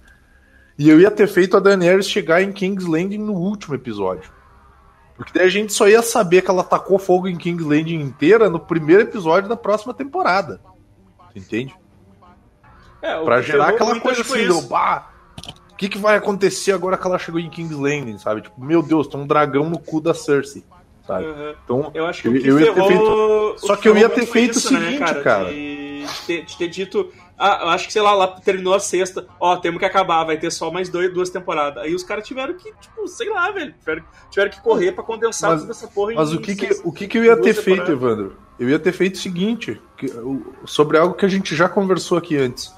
e 0.77 0.89
eu 0.89 0.99
ia 0.99 1.11
ter 1.11 1.27
feito 1.27 1.57
a 1.57 1.59
Daenerys 1.59 2.07
chegar 2.07 2.41
em 2.41 2.51
King's 2.51 2.85
Landing 2.85 3.17
no 3.17 3.33
último 3.33 3.75
episódio. 3.75 4.31
Porque 5.15 5.31
daí 5.33 5.47
a 5.47 5.49
gente 5.49 5.73
só 5.73 5.87
ia 5.87 6.03
saber 6.03 6.43
que 6.43 6.51
ela 6.51 6.63
tacou 6.63 6.99
fogo 6.99 7.27
em 7.27 7.35
King's 7.35 7.65
Landing 7.65 7.99
inteira 7.99 8.49
no 8.49 8.59
primeiro 8.59 9.01
episódio 9.01 9.49
da 9.49 9.57
próxima 9.57 9.93
temporada. 9.93 10.61
Entende? 11.35 11.75
É, 13.01 13.17
o 13.17 13.25
Pra 13.25 13.41
que 13.41 13.47
gerar 13.47 13.69
aquela 13.69 13.99
coisa 13.99 14.21
assim, 14.21 14.47
do 14.47 14.61
bah, 14.61 15.09
o 15.71 15.75
que, 15.75 15.89
que 15.89 15.97
vai 15.97 16.15
acontecer 16.15 16.71
agora 16.71 16.97
que 16.97 17.05
ela 17.05 17.17
chegou 17.17 17.39
em 17.39 17.49
King's 17.49 17.77
Landing, 17.77 18.17
sabe? 18.19 18.41
Tipo, 18.41 18.63
meu 18.63 18.83
Deus, 18.83 19.07
tem 19.07 19.19
um 19.19 19.27
dragão 19.27 19.69
no 19.69 19.79
cu 19.79 19.99
da 19.99 20.13
Cersei, 20.13 20.63
sabe? 21.07 21.25
Aham. 21.25 21.55
Então, 21.63 21.91
Eu 21.93 22.05
acho 22.05 22.21
que 22.21 22.27
Eu- 22.27 22.31
o 22.33 22.39
que 22.41 22.47
eu 22.47 22.59
ia 22.59 22.73
ter 22.73 22.83
ferrou- 22.83 23.53
o 23.53 23.57
Só 23.57 23.75
que 23.75 23.89
eu 23.89 23.97
ia 23.97 24.09
ter 24.09 24.25
feito 24.25 24.55
o 24.55 24.57
isso, 24.57 24.73
né, 24.73 24.79
seguinte, 24.91 25.21
cara. 25.23 25.45
De, 25.45 26.05
de 26.05 26.21
ter, 26.27 26.45
de 26.45 26.57
ter 26.57 26.67
dito. 26.67 27.11
Ah, 27.39 27.59
eu 27.63 27.69
acho 27.69 27.85
que, 27.87 27.93
sei 27.93 28.01
lá, 28.01 28.13
lá 28.13 28.27
terminou 28.27 28.73
a 28.73 28.79
sexta. 28.79 29.27
Ó, 29.39 29.55
temos 29.57 29.77
que 29.79 29.85
acabar, 29.85 30.23
vai 30.23 30.37
ter 30.37 30.51
só 30.51 30.71
mais 30.71 30.89
dois, 30.89 31.13
duas 31.13 31.29
temporadas. 31.29 31.83
Aí 31.83 31.93
os 31.93 32.03
caras 32.03 32.27
tiveram 32.27 32.55
que, 32.55 32.71
tipo, 32.81 33.07
sei 33.07 33.29
lá, 33.29 33.51
velho. 33.51 33.73
Tiveram, 33.79 34.03
tiveram 34.31 34.51
que 34.51 34.61
correr 34.61 34.91
pra 34.93 35.03
condensar 35.03 35.51
Mas- 35.51 35.61
toda 35.61 35.71
essa 35.71 35.87
porra 35.87 36.13
Mas 36.15 36.31
em 36.31 36.35
o 36.37 36.41
que, 36.41 36.55
que, 36.55 36.81
o 36.83 36.91
que, 36.91 37.07
que 37.07 37.17
eu 37.19 37.23
ia 37.23 37.35
ter 37.37 37.53
feito, 37.53 37.85
temporadas. 37.85 37.89
Evandro? 37.89 38.35
Eu 38.59 38.67
ia 38.69 38.79
ter 38.79 38.91
feito 38.91 39.15
o 39.15 39.19
seguinte, 39.19 39.79
que- 39.95 40.07
o- 40.07 40.51
sobre 40.65 40.97
algo 40.97 41.13
que 41.13 41.25
a 41.25 41.29
gente 41.29 41.55
já 41.55 41.69
conversou 41.69 42.17
aqui 42.17 42.35
antes. 42.35 42.73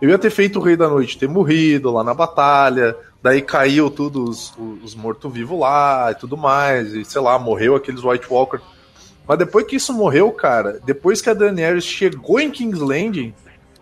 Eu 0.00 0.08
ia 0.08 0.18
ter 0.18 0.30
feito 0.30 0.58
o 0.58 0.62
Rei 0.62 0.76
da 0.76 0.88
Noite 0.88 1.18
ter 1.18 1.28
morrido 1.28 1.90
lá 1.92 2.02
na 2.02 2.14
batalha, 2.14 2.96
daí 3.22 3.42
caiu 3.42 3.90
tudo 3.90 4.24
os, 4.24 4.52
os 4.82 4.94
mortos-vivos 4.94 5.58
lá 5.58 6.10
e 6.10 6.14
tudo 6.14 6.36
mais, 6.36 6.94
e 6.94 7.04
sei 7.04 7.20
lá, 7.20 7.38
morreu 7.38 7.74
aqueles 7.74 8.02
White 8.02 8.26
Walker. 8.30 8.60
Mas 9.26 9.38
depois 9.38 9.66
que 9.66 9.76
isso 9.76 9.92
morreu, 9.92 10.32
cara, 10.32 10.80
depois 10.84 11.20
que 11.20 11.30
a 11.30 11.34
Daenerys 11.34 11.84
chegou 11.84 12.40
em 12.40 12.50
King's 12.50 12.80
Landing, 12.80 13.34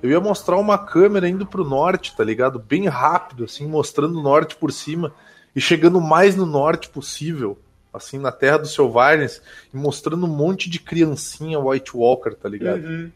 eu 0.02 0.10
ia 0.10 0.20
mostrar 0.20 0.56
uma 0.56 0.78
câmera 0.78 1.28
indo 1.28 1.46
pro 1.46 1.64
norte, 1.64 2.14
tá 2.16 2.22
ligado? 2.22 2.58
Bem 2.58 2.86
rápido, 2.86 3.44
assim, 3.44 3.66
mostrando 3.66 4.18
o 4.18 4.22
norte 4.22 4.56
por 4.56 4.72
cima 4.72 5.12
e 5.54 5.60
chegando 5.60 6.00
mais 6.00 6.36
no 6.36 6.46
norte 6.46 6.88
possível, 6.88 7.58
assim, 7.92 8.18
na 8.18 8.30
terra 8.30 8.58
dos 8.58 8.74
selvagens, 8.74 9.42
e 9.72 9.76
mostrando 9.76 10.26
um 10.26 10.30
monte 10.30 10.68
de 10.68 10.78
criancinha 10.78 11.58
White 11.58 11.96
Walker, 11.96 12.34
tá 12.34 12.48
ligado? 12.48 12.84
Uhum. 12.84 13.10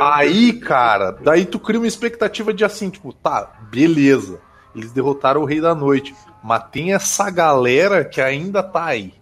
Aí, 0.00 0.52
cara, 0.54 1.12
daí 1.12 1.46
tu 1.46 1.58
cria 1.58 1.80
uma 1.80 1.86
expectativa 1.86 2.52
de 2.52 2.64
assim, 2.64 2.90
tipo, 2.90 3.12
tá, 3.12 3.58
beleza. 3.70 4.40
Eles 4.74 4.92
derrotaram 4.92 5.42
o 5.42 5.44
Rei 5.44 5.60
da 5.60 5.74
Noite. 5.74 6.14
Mas 6.42 6.64
tem 6.70 6.92
essa 6.94 7.30
galera 7.30 8.04
que 8.04 8.20
ainda 8.20 8.62
tá 8.62 8.86
aí. 8.86 9.12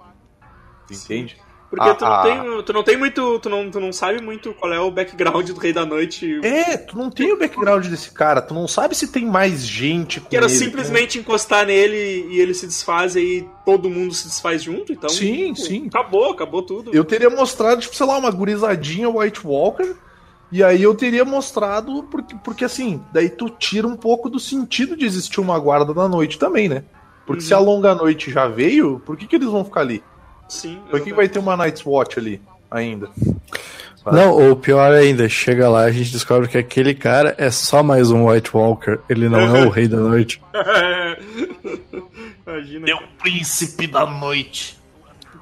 Entende? 0.90 1.36
Porque 1.68 1.88
Ah, 1.88 1.94
tu, 1.94 2.04
não 2.04 2.12
ah. 2.12 2.22
tem, 2.22 2.62
tu 2.64 2.72
não 2.72 2.82
tem 2.82 2.96
muito. 2.96 3.38
Tu 3.38 3.48
não, 3.48 3.70
tu 3.70 3.78
não 3.78 3.92
sabe 3.92 4.20
muito 4.20 4.52
qual 4.54 4.72
é 4.72 4.80
o 4.80 4.90
background 4.90 5.48
do 5.50 5.60
Rei 5.60 5.72
da 5.72 5.86
Noite. 5.86 6.40
É, 6.42 6.76
tu 6.76 6.98
não 6.98 7.08
tem 7.10 7.32
o 7.32 7.38
background 7.38 7.86
desse 7.86 8.10
cara, 8.10 8.42
tu 8.42 8.52
não 8.52 8.66
sabe 8.66 8.96
se 8.96 9.06
tem 9.06 9.24
mais 9.24 9.64
gente 9.64 10.20
com 10.20 10.28
Que 10.28 10.36
era 10.36 10.46
ele. 10.46 10.54
simplesmente 10.56 11.18
encostar 11.20 11.66
nele 11.66 12.26
e 12.28 12.40
ele 12.40 12.54
se 12.54 12.66
desfaz 12.66 13.14
e 13.14 13.48
todo 13.64 13.88
mundo 13.88 14.12
se 14.12 14.26
desfaz 14.26 14.64
junto, 14.64 14.92
então. 14.92 15.08
Sim, 15.08 15.52
tipo, 15.52 15.66
sim. 15.68 15.86
Acabou, 15.86 16.32
acabou 16.32 16.62
tudo. 16.62 16.90
Eu 16.92 17.04
teria 17.04 17.30
mostrado, 17.30 17.80
tipo, 17.80 17.94
sei 17.94 18.04
lá, 18.06 18.18
uma 18.18 18.32
gurizadinha 18.32 19.08
White 19.08 19.46
Walker. 19.46 19.94
E 20.52 20.64
aí 20.64 20.82
eu 20.82 20.94
teria 20.94 21.24
mostrado, 21.24 22.02
porque, 22.10 22.34
porque 22.42 22.64
assim, 22.64 23.00
daí 23.12 23.28
tu 23.28 23.48
tira 23.48 23.86
um 23.86 23.96
pouco 23.96 24.28
do 24.28 24.40
sentido 24.40 24.96
de 24.96 25.04
existir 25.06 25.40
uma 25.40 25.58
guarda 25.58 25.94
da 25.94 26.08
noite 26.08 26.38
também, 26.38 26.68
né? 26.68 26.82
Porque 27.26 27.42
Uhum. 27.42 27.48
se 27.48 27.54
a 27.54 27.58
longa 27.58 27.94
noite 27.94 28.32
já 28.32 28.48
veio, 28.48 29.00
por 29.06 29.16
que, 29.16 29.26
que 29.26 29.36
eles 29.36 29.48
vão 29.48 29.64
ficar 29.64 29.82
ali? 29.82 30.02
Sim. 30.48 30.80
Por 30.90 30.98
que, 31.00 31.10
que 31.10 31.14
vai 31.14 31.28
ter 31.28 31.38
uma 31.38 31.56
Night's 31.56 31.86
Watch 31.86 32.18
ali 32.18 32.40
ainda? 32.68 33.08
Não, 34.06 34.50
o 34.50 34.56
pior 34.56 34.90
ainda, 34.92 35.28
chega 35.28 35.68
lá 35.68 35.82
a 35.84 35.92
gente 35.92 36.10
descobre 36.10 36.48
que 36.48 36.56
aquele 36.58 36.94
cara 36.94 37.34
é 37.38 37.50
só 37.50 37.82
mais 37.82 38.10
um 38.10 38.28
White 38.28 38.50
Walker, 38.56 38.98
ele 39.08 39.28
não 39.28 39.38
é 39.40 39.66
o 39.66 39.68
Rei 39.68 39.86
da 39.86 39.98
Noite. 39.98 40.42
Imagina. 42.46 42.90
É 42.90 42.94
o 42.94 43.02
príncipe 43.22 43.86
da 43.86 44.06
noite. 44.06 44.78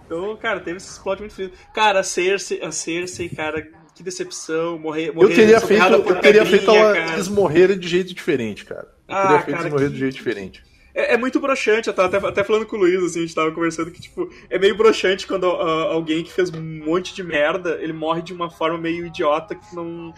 Então, 0.05 0.37
cara, 0.37 0.61
teve 0.61 0.79
esse 0.79 1.01
plot 1.01 1.21
muito 1.21 1.35
frio. 1.35 1.53
Cara, 1.75 2.01
a 2.01 2.03
Cersei, 2.03 2.63
a 2.63 2.73
Cersei, 2.73 3.29
cara, 3.29 3.67
que 3.99 4.03
decepção. 4.05 4.79
Morrer, 4.79 5.13
morrer 5.13 5.33
Eu 5.33 5.35
teria 5.35 5.61
feito, 5.61 5.85
eu 5.85 6.21
teria 6.21 6.47
feito 6.47 6.71
eles 6.71 7.29
morrerem 7.29 7.79
de 7.79 7.89
jeito 7.89 8.15
diferente, 8.15 8.65
cara. 8.65 8.89
Eu 9.09 9.15
Ah, 9.15 9.23
teria 9.23 9.43
feito 9.43 9.57
cara, 9.57 9.63
eles 9.63 9.73
morrerem 9.73 9.89
que- 9.91 9.95
de 9.95 10.01
jeito 10.01 10.15
diferente. 10.15 10.63
É, 10.95 11.15
é 11.15 11.17
muito 11.17 11.39
broxante, 11.39 11.89
eu 11.89 11.95
tava 11.95 12.17
até, 12.17 12.27
até 12.29 12.45
falando 12.45 12.67
com 12.67 12.77
o 12.77 12.81
Luiz, 12.81 13.03
assim, 13.03 13.19
a 13.19 13.23
gente 13.23 13.35
tava 13.35 13.53
conversando 13.53 13.91
que, 13.91 14.01
tipo, 14.01 14.29
é 14.49 14.59
meio 14.59 14.77
broxante 14.77 15.27
quando 15.27 15.47
ah, 15.47 15.93
alguém 15.93 16.25
que 16.25 16.33
fez 16.33 16.51
um 16.51 16.61
monte 16.61 17.15
de 17.15 17.23
merda, 17.23 17.79
ele 17.81 17.93
morre 17.93 18.23
de 18.23 18.33
uma 18.33 18.51
forma 18.51 18.79
meio 18.79 19.07
idiota 19.07 19.55
que 19.55 19.75
não, 19.77 20.13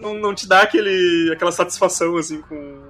não, 0.00 0.14
não, 0.14 0.34
te 0.34 0.48
dá 0.48 0.62
aquele, 0.62 1.32
aquela 1.32 1.50
satisfação, 1.50 2.16
assim, 2.16 2.40
com, 2.42 2.80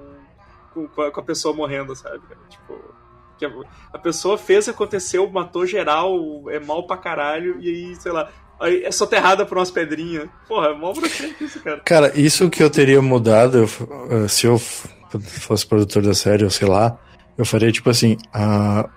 com, 0.73 0.87
com 0.87 1.19
a, 1.19 1.23
pessoa 1.23 1.55
morrendo, 1.55 1.95
sabe? 1.95 2.21
Tipo, 2.49 2.93
que 3.37 3.45
a, 3.45 3.51
a 3.93 3.97
pessoa 3.97 4.37
fez, 4.37 4.69
aconteceu, 4.69 5.27
matou 5.29 5.65
geral, 5.65 6.15
é 6.49 6.59
mal 6.59 6.85
pra 6.85 6.97
caralho, 6.97 7.57
e 7.59 7.69
aí, 7.69 7.95
sei 7.95 8.11
lá, 8.11 8.29
aí 8.59 8.83
é 8.83 8.91
soterrada 8.91 9.45
por 9.45 9.57
umas 9.57 9.71
pedrinhas. 9.71 10.27
Porra, 10.47 10.67
é 10.67 10.73
mal 10.73 10.93
broxante 10.93 11.43
isso, 11.43 11.61
cara. 11.61 11.81
Cara, 11.85 12.19
isso 12.19 12.49
que 12.49 12.63
eu 12.63 12.69
teria 12.69 13.01
mudado, 13.01 13.63
eh, 13.63 14.27
se 14.27 14.47
eu 14.47 14.57
fosse 14.57 15.65
produtor 15.65 16.03
da 16.03 16.13
série, 16.13 16.43
ou 16.43 16.49
sei 16.49 16.67
lá, 16.67 16.97
eu 17.37 17.45
faria 17.45 17.71
tipo 17.71 17.89
assim, 17.89 18.17
a... 18.33 18.89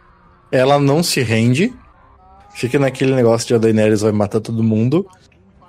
ela 0.50 0.78
não 0.78 1.02
se 1.02 1.20
rende, 1.20 1.72
fica 2.54 2.78
naquele 2.78 3.14
negócio 3.14 3.48
de 3.48 3.54
a 3.54 3.58
Daenerys 3.58 4.00
vai 4.00 4.12
matar 4.12 4.40
todo 4.40 4.62
mundo, 4.62 5.06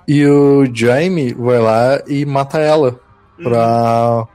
e 0.06 0.26
o 0.26 0.64
Jaime 0.74 1.32
vai 1.34 1.58
lá 1.58 2.02
e 2.06 2.24
mata 2.24 2.58
ela, 2.58 3.00
pra, 3.42 4.26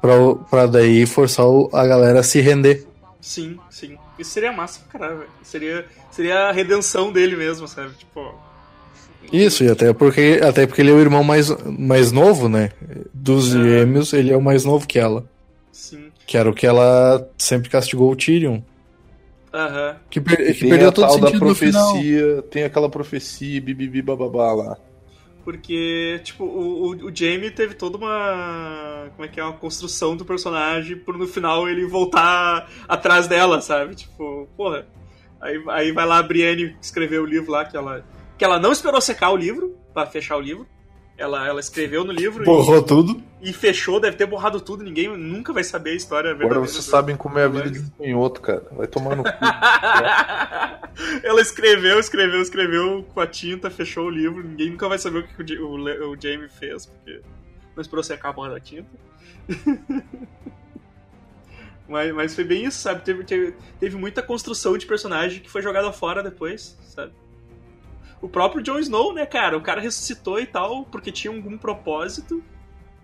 pra, 0.00 0.34
pra 0.50 0.66
daí 0.66 1.06
forçar 1.06 1.46
a 1.72 1.86
galera 1.86 2.20
a 2.20 2.22
se 2.22 2.40
render. 2.40 2.86
Sim, 3.20 3.58
sim. 3.70 3.96
Isso 4.18 4.30
seria 4.30 4.52
massa 4.52 4.80
pra 4.80 4.98
caralho, 4.98 5.18
velho. 5.18 5.30
Seria, 5.42 5.86
seria 6.10 6.48
a 6.48 6.52
redenção 6.52 7.12
dele 7.12 7.36
mesmo, 7.36 7.68
sabe? 7.68 7.94
Tipo. 7.94 8.34
Isso, 9.32 9.64
e 9.64 9.68
até 9.70 9.92
porque, 9.92 10.40
até 10.42 10.66
porque 10.66 10.80
ele 10.82 10.90
é 10.90 10.94
o 10.94 11.00
irmão 11.00 11.22
mais, 11.22 11.50
mais 11.66 12.10
novo, 12.12 12.48
né? 12.48 12.70
Dos 13.12 13.54
É. 13.54 13.58
gêmeos, 13.62 14.12
ele 14.12 14.32
é 14.32 14.36
o 14.36 14.42
mais 14.42 14.64
novo 14.64 14.86
que 14.86 14.98
ela. 14.98 15.24
Sim. 15.72 16.10
Que 16.26 16.36
era 16.36 16.48
o 16.48 16.54
que 16.54 16.66
ela 16.66 17.28
sempre 17.38 17.68
castigou 17.68 18.10
o 18.10 18.16
Tyrion. 18.16 18.60
Aham. 19.52 19.96
Que, 20.10 20.20
per- 20.20 20.54
que 20.54 20.68
perdeu 20.68 20.88
a 20.88 20.92
todo 20.92 21.06
tal 21.08 21.18
da 21.20 21.26
sentido 21.28 21.44
no 21.46 21.54
final. 21.54 21.92
profecia, 21.92 22.42
tem 22.50 22.64
aquela 22.64 22.88
profecia, 22.90 23.60
bibibi 23.60 24.02
bababá 24.02 24.52
lá. 24.52 24.76
Porque, 25.44 26.20
tipo, 26.24 26.44
o, 26.44 26.88
o, 26.90 27.06
o 27.06 27.14
Jamie 27.14 27.50
teve 27.50 27.72
toda 27.74 27.96
uma. 27.96 29.06
Como 29.16 29.24
é 29.24 29.28
que 29.28 29.40
é? 29.40 29.44
Uma 29.44 29.54
construção 29.54 30.14
do 30.14 30.24
personagem 30.24 30.96
por 30.98 31.16
no 31.16 31.26
final 31.26 31.66
ele 31.66 31.86
voltar 31.86 32.68
atrás 32.86 33.26
dela, 33.26 33.60
sabe? 33.62 33.94
Tipo, 33.94 34.46
porra. 34.56 34.86
Aí, 35.40 35.62
aí 35.68 35.92
vai 35.92 36.04
lá 36.04 36.18
a 36.18 36.22
Brienne 36.22 36.76
escrever 36.82 37.20
o 37.20 37.24
livro 37.24 37.50
lá 37.52 37.64
que 37.64 37.76
ela. 37.76 38.04
Que 38.38 38.44
ela 38.44 38.58
não 38.58 38.70
esperou 38.72 39.00
secar 39.00 39.30
o 39.30 39.36
livro 39.36 39.76
pra 39.92 40.06
fechar 40.06 40.36
o 40.36 40.40
livro. 40.40 40.66
Ela, 41.16 41.44
ela 41.48 41.58
escreveu 41.58 42.04
no 42.04 42.12
livro 42.12 42.44
Borrou 42.44 42.80
tudo. 42.80 43.20
e, 43.42 43.50
e 43.50 43.52
fechou, 43.52 43.98
deve 43.98 44.16
ter 44.16 44.24
borrado 44.24 44.60
tudo, 44.60 44.84
ninguém 44.84 45.08
nunca 45.16 45.52
vai 45.52 45.64
saber 45.64 45.90
a 45.90 45.94
história 45.94 46.30
Agora 46.30 46.38
verdadeira 46.46 46.70
vocês 46.72 46.84
do- 46.86 46.90
sabem 46.92 47.16
como 47.16 47.36
é 47.40 47.44
a 47.44 47.48
vida 47.48 47.68
de 47.72 47.80
um 47.80 47.90
canhoto, 47.90 48.40
cara. 48.40 48.62
Vai 48.70 48.86
tomar 48.86 49.16
no 49.16 49.24
cu. 49.24 49.30
Ela 51.24 51.40
escreveu, 51.40 51.98
escreveu, 51.98 52.40
escreveu 52.40 53.04
com 53.12 53.20
a 53.20 53.26
tinta, 53.26 53.68
fechou 53.68 54.06
o 54.06 54.10
livro. 54.10 54.44
Ninguém 54.46 54.70
nunca 54.70 54.88
vai 54.88 54.96
saber 54.98 55.18
o 55.18 55.26
que 55.26 55.54
o, 55.54 55.66
o, 55.70 56.12
o 56.12 56.16
Jamie 56.20 56.48
fez, 56.48 56.86
porque 56.86 57.20
não 57.74 57.82
esperou 57.82 58.04
secar 58.04 58.28
a 58.28 58.32
porra 58.32 58.50
da 58.50 58.60
tinta. 58.60 58.88
mas, 61.88 62.14
mas 62.14 62.34
foi 62.34 62.44
bem 62.44 62.64
isso, 62.64 62.78
sabe? 62.78 63.02
Teve, 63.02 63.24
teve, 63.24 63.54
teve 63.80 63.96
muita 63.96 64.22
construção 64.22 64.76
de 64.78 64.86
personagem 64.86 65.40
que 65.40 65.50
foi 65.50 65.62
jogada 65.62 65.90
fora 65.92 66.22
depois, 66.22 66.78
sabe? 66.84 67.12
O 68.20 68.28
próprio 68.28 68.62
Jon 68.62 68.78
Snow, 68.78 69.12
né, 69.14 69.24
cara? 69.26 69.56
O 69.56 69.60
cara 69.60 69.80
ressuscitou 69.80 70.40
e 70.40 70.46
tal, 70.46 70.84
porque 70.90 71.12
tinha 71.12 71.32
algum 71.32 71.56
propósito. 71.56 72.42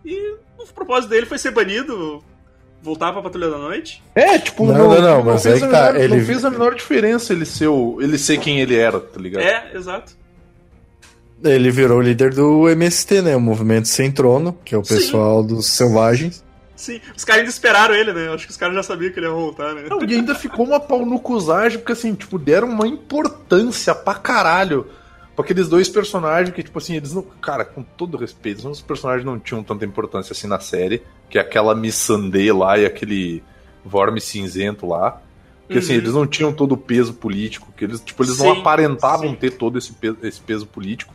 E 0.05 0.35
o 0.59 0.67
propósito 0.75 1.11
dele 1.11 1.25
foi 1.27 1.39
ser 1.39 1.51
banido, 1.53 2.23
voltar 2.83 3.13
pra 3.13 3.23
Patrulha 3.23 3.49
da 3.51 3.59
Noite. 3.59 4.03
É, 4.15 4.39
tipo, 4.39 4.67
Não, 4.67 4.89
não, 4.91 5.01
não, 5.01 5.23
mas 5.23 5.43
fez 5.43 5.63
aí 5.63 5.71
tá, 5.71 5.93
menor, 5.93 5.97
ele- 6.01 6.17
não 6.19 6.25
fez 6.27 6.45
a 6.45 6.51
menor 6.51 6.75
diferença 6.75 7.33
ele 7.33 7.45
ser, 7.47 7.69
o, 7.69 7.99
ele 8.03 8.19
ser 8.19 8.39
quem 8.39 8.61
ele 8.61 8.77
era, 8.77 8.99
tá 9.01 9.19
ligado? 9.21 9.43
É, 9.43 9.71
exato. 9.75 10.13
Ele 11.43 11.71
virou 11.71 11.99
o 11.99 12.03
líder 12.03 12.33
do 12.33 12.69
MST, 12.71 13.21
né? 13.23 13.37
O 13.37 13.41
Movimento 13.41 13.87
Sem 13.89 14.11
Trono, 14.11 14.57
que 14.65 14.75
é 14.75 14.79
o 14.79 14.85
Sim. 14.85 14.95
pessoal 14.95 15.43
dos 15.43 15.67
selvagens. 15.67 16.43
Sim, 16.75 17.01
os 17.17 17.25
caras 17.25 17.41
ainda 17.41 17.51
esperaram 17.51 17.95
ele, 17.95 18.13
né? 18.13 18.29
Acho 18.33 18.47
que 18.47 18.51
os 18.51 18.57
caras 18.57 18.75
já 18.75 18.83
sabiam 18.83 19.13
que 19.13 19.19
ele 19.19 19.27
ia 19.27 19.33
voltar, 19.33 19.75
né? 19.75 19.85
Não, 19.89 20.03
e 20.03 20.15
ainda 20.15 20.35
ficou 20.35 20.67
uma 20.67 20.81
pau 20.81 21.05
no 21.07 21.21
cusagem, 21.21 21.79
porque 21.79 21.93
assim, 21.93 22.15
tipo, 22.15 22.39
deram 22.39 22.69
uma 22.69 22.87
importância 22.87 23.95
pra 23.95 24.15
caralho 24.15 24.87
pra 25.35 25.45
aqueles 25.45 25.69
dois 25.69 25.89
personagens 25.89 26.55
que, 26.55 26.63
tipo 26.63 26.79
assim, 26.79 26.97
eles 26.97 27.13
não. 27.13 27.23
Cara, 27.23 27.65
com 27.65 27.83
todo 27.83 28.17
respeito, 28.17 28.69
os 28.69 28.81
personagens 28.81 29.25
não 29.25 29.39
tinham 29.39 29.63
tanta 29.63 29.85
importância 29.85 30.33
assim 30.33 30.47
na 30.47 30.61
série, 30.61 31.03
que 31.29 31.39
é 31.39 31.41
aquela 31.41 31.75
Missandei 31.75 32.53
lá 32.53 32.79
e 32.79 32.87
aquele 32.87 33.43
Vorme 33.85 34.21
cinzento 34.21 34.87
lá. 34.87 35.21
Porque 35.67 35.79
assim, 35.79 35.93
Uhum. 35.95 35.99
eles 35.99 36.13
não 36.15 36.27
tinham 36.27 36.53
todo 36.53 36.73
o 36.73 36.77
peso 36.77 37.15
político, 37.15 37.73
que 37.77 37.85
eles, 37.85 38.01
tipo, 38.01 38.23
eles 38.23 38.37
Sim, 38.37 38.45
não 38.45 38.53
aparentavam 38.61 39.31
sim. 39.31 39.35
ter 39.35 39.51
todo 39.53 39.79
esse 39.79 39.93
peso, 39.93 40.17
esse 40.23 40.41
peso 40.41 40.67
político. 40.67 41.13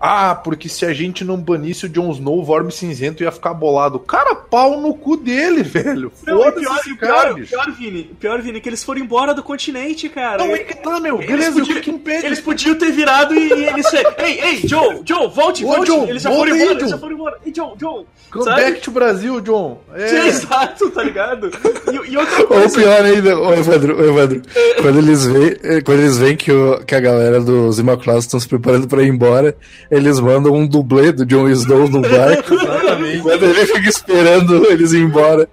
Ah, 0.00 0.34
porque 0.34 0.66
se 0.68 0.86
a 0.86 0.94
gente 0.94 1.22
não 1.24 1.36
banisse 1.36 1.84
o 1.84 1.88
Jon 1.88 2.10
Snow, 2.12 2.38
o 2.38 2.44
Vorme 2.44 2.72
Cinzento 2.72 3.22
ia 3.22 3.30
ficar 3.30 3.52
bolado. 3.52 3.98
Cara, 3.98 4.34
pau 4.34 4.80
no 4.80 4.94
cu 4.94 5.14
dele, 5.16 5.60
velho. 5.64 6.10
Foda-se 6.24 6.96
cara, 6.96 7.34
pior, 7.34 7.46
pior, 7.46 7.70
Vini, 7.72 8.04
pior, 8.18 8.40
Vini, 8.40 8.60
que 8.62 8.68
eles 8.70 8.82
foram 8.82 9.00
embora 9.02 9.34
do 9.34 9.42
continente, 9.42 10.08
cara. 10.08 10.38
Não, 10.44 10.54
é 10.54 10.60
que 10.60 10.74
tá, 10.76 10.98
meu. 11.00 11.16
Eles 11.16 11.26
Beleza, 11.28 11.58
podiam- 11.60 11.78
o 11.78 11.80
que, 11.82 11.90
impede? 11.90 12.26
Eles 12.26 12.40
podiam 12.40 12.74
ter 12.76 12.90
virado 12.92 13.34
e, 13.34 13.48
e 13.48 13.64
eles. 13.66 13.86
Ei, 13.92 14.40
ei, 14.40 14.56
Joe, 14.66 15.02
Joe, 15.04 15.28
volte, 15.28 15.64
Ô, 15.64 15.68
volte. 15.68 15.86
Joe, 15.88 16.08
eles 16.08 16.22
já 16.22 16.30
volta 16.30 16.44
foram 16.48 16.54
aí, 16.54 16.60
embora, 16.62 16.72
eles 16.72 16.82
Joe. 16.82 16.90
já 16.90 16.98
foram 16.98 17.14
embora. 17.14 17.36
Ei, 17.44 17.52
Joe, 17.54 17.72
Joe. 17.78 18.04
Come 18.30 18.44
sabe? 18.44 18.62
back 18.62 18.80
to 18.80 18.90
Brasil, 18.92 19.40
John. 19.40 19.80
É. 19.94 20.06
Sim, 20.06 20.16
exato, 20.28 20.90
tá 20.92 21.02
ligado? 21.02 21.50
E, 21.92 22.12
e 22.12 22.16
outra 22.16 22.40
Ou 22.42 22.46
coisa. 22.46 22.78
pior 22.80 23.04
ainda, 23.04 23.38
ô 23.38 23.52
Evandro, 23.52 24.00
ô 24.00 24.04
Evandro, 24.08 24.42
quando 24.80 24.98
eles 24.98 25.26
veem, 25.26 25.56
eh, 25.62 25.80
quando 25.82 25.98
eles 26.00 26.16
veem 26.16 26.36
que, 26.36 26.52
o- 26.52 26.78
que 26.86 26.94
a 26.94 27.00
galera 27.00 27.40
dos 27.40 27.78
Imaculados 27.80 28.24
estão 28.24 28.38
se 28.38 28.48
preparando 28.48 28.86
pra 28.86 29.02
ir 29.02 29.08
embora, 29.08 29.56
eles 29.90 30.20
mandam 30.20 30.54
um 30.54 30.66
dublê 30.66 31.12
do 31.12 31.26
Jon 31.26 31.48
Snow 31.48 31.88
no 31.88 32.00
barco. 32.00 32.54
Exatamente. 32.54 33.20
Quando 33.22 33.42
ele 33.44 33.66
fica 33.66 33.88
esperando 33.88 34.66
eles 34.70 34.92
ir 34.92 35.02
embora. 35.02 35.48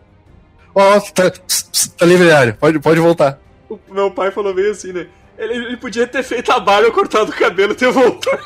Ó, 0.75 0.99
tá, 0.99 1.31
pss, 1.31 1.63
pss, 1.71 1.89
tá 1.97 2.05
livre 2.05 2.31
área, 2.31 2.53
pode, 2.53 2.79
pode 2.79 2.99
voltar. 2.99 3.39
O 3.69 3.79
meu 3.91 4.11
pai 4.11 4.31
falou 4.31 4.53
bem 4.53 4.69
assim, 4.69 4.93
né? 4.93 5.07
Ele, 5.37 5.53
ele 5.53 5.77
podia 5.77 6.07
ter 6.07 6.23
feito 6.23 6.51
a 6.51 6.59
barba, 6.59 6.89
cortado 6.91 7.31
o 7.31 7.35
cabelo 7.35 7.73
e 7.73 7.75
ter 7.75 7.91
voltado. 7.91 8.39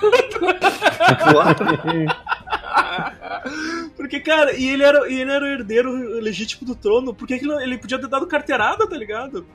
Porque 3.96 3.98
Porque, 3.98 4.20
cara, 4.20 4.54
e 4.56 4.70
ele 4.70 4.84
era, 4.84 5.10
e 5.10 5.22
ele 5.22 5.32
era 5.32 5.46
o 5.46 5.48
herdeiro 5.48 5.92
legítimo 6.20 6.66
do 6.68 6.76
trono, 6.76 7.14
por 7.14 7.28
que 7.28 7.38
que 7.40 7.50
ele, 7.50 7.78
podia 7.78 8.00
ter 8.00 8.08
dado 8.08 8.28
carteirada, 8.28 8.88
tá 8.88 8.98
ligado? 8.98 9.46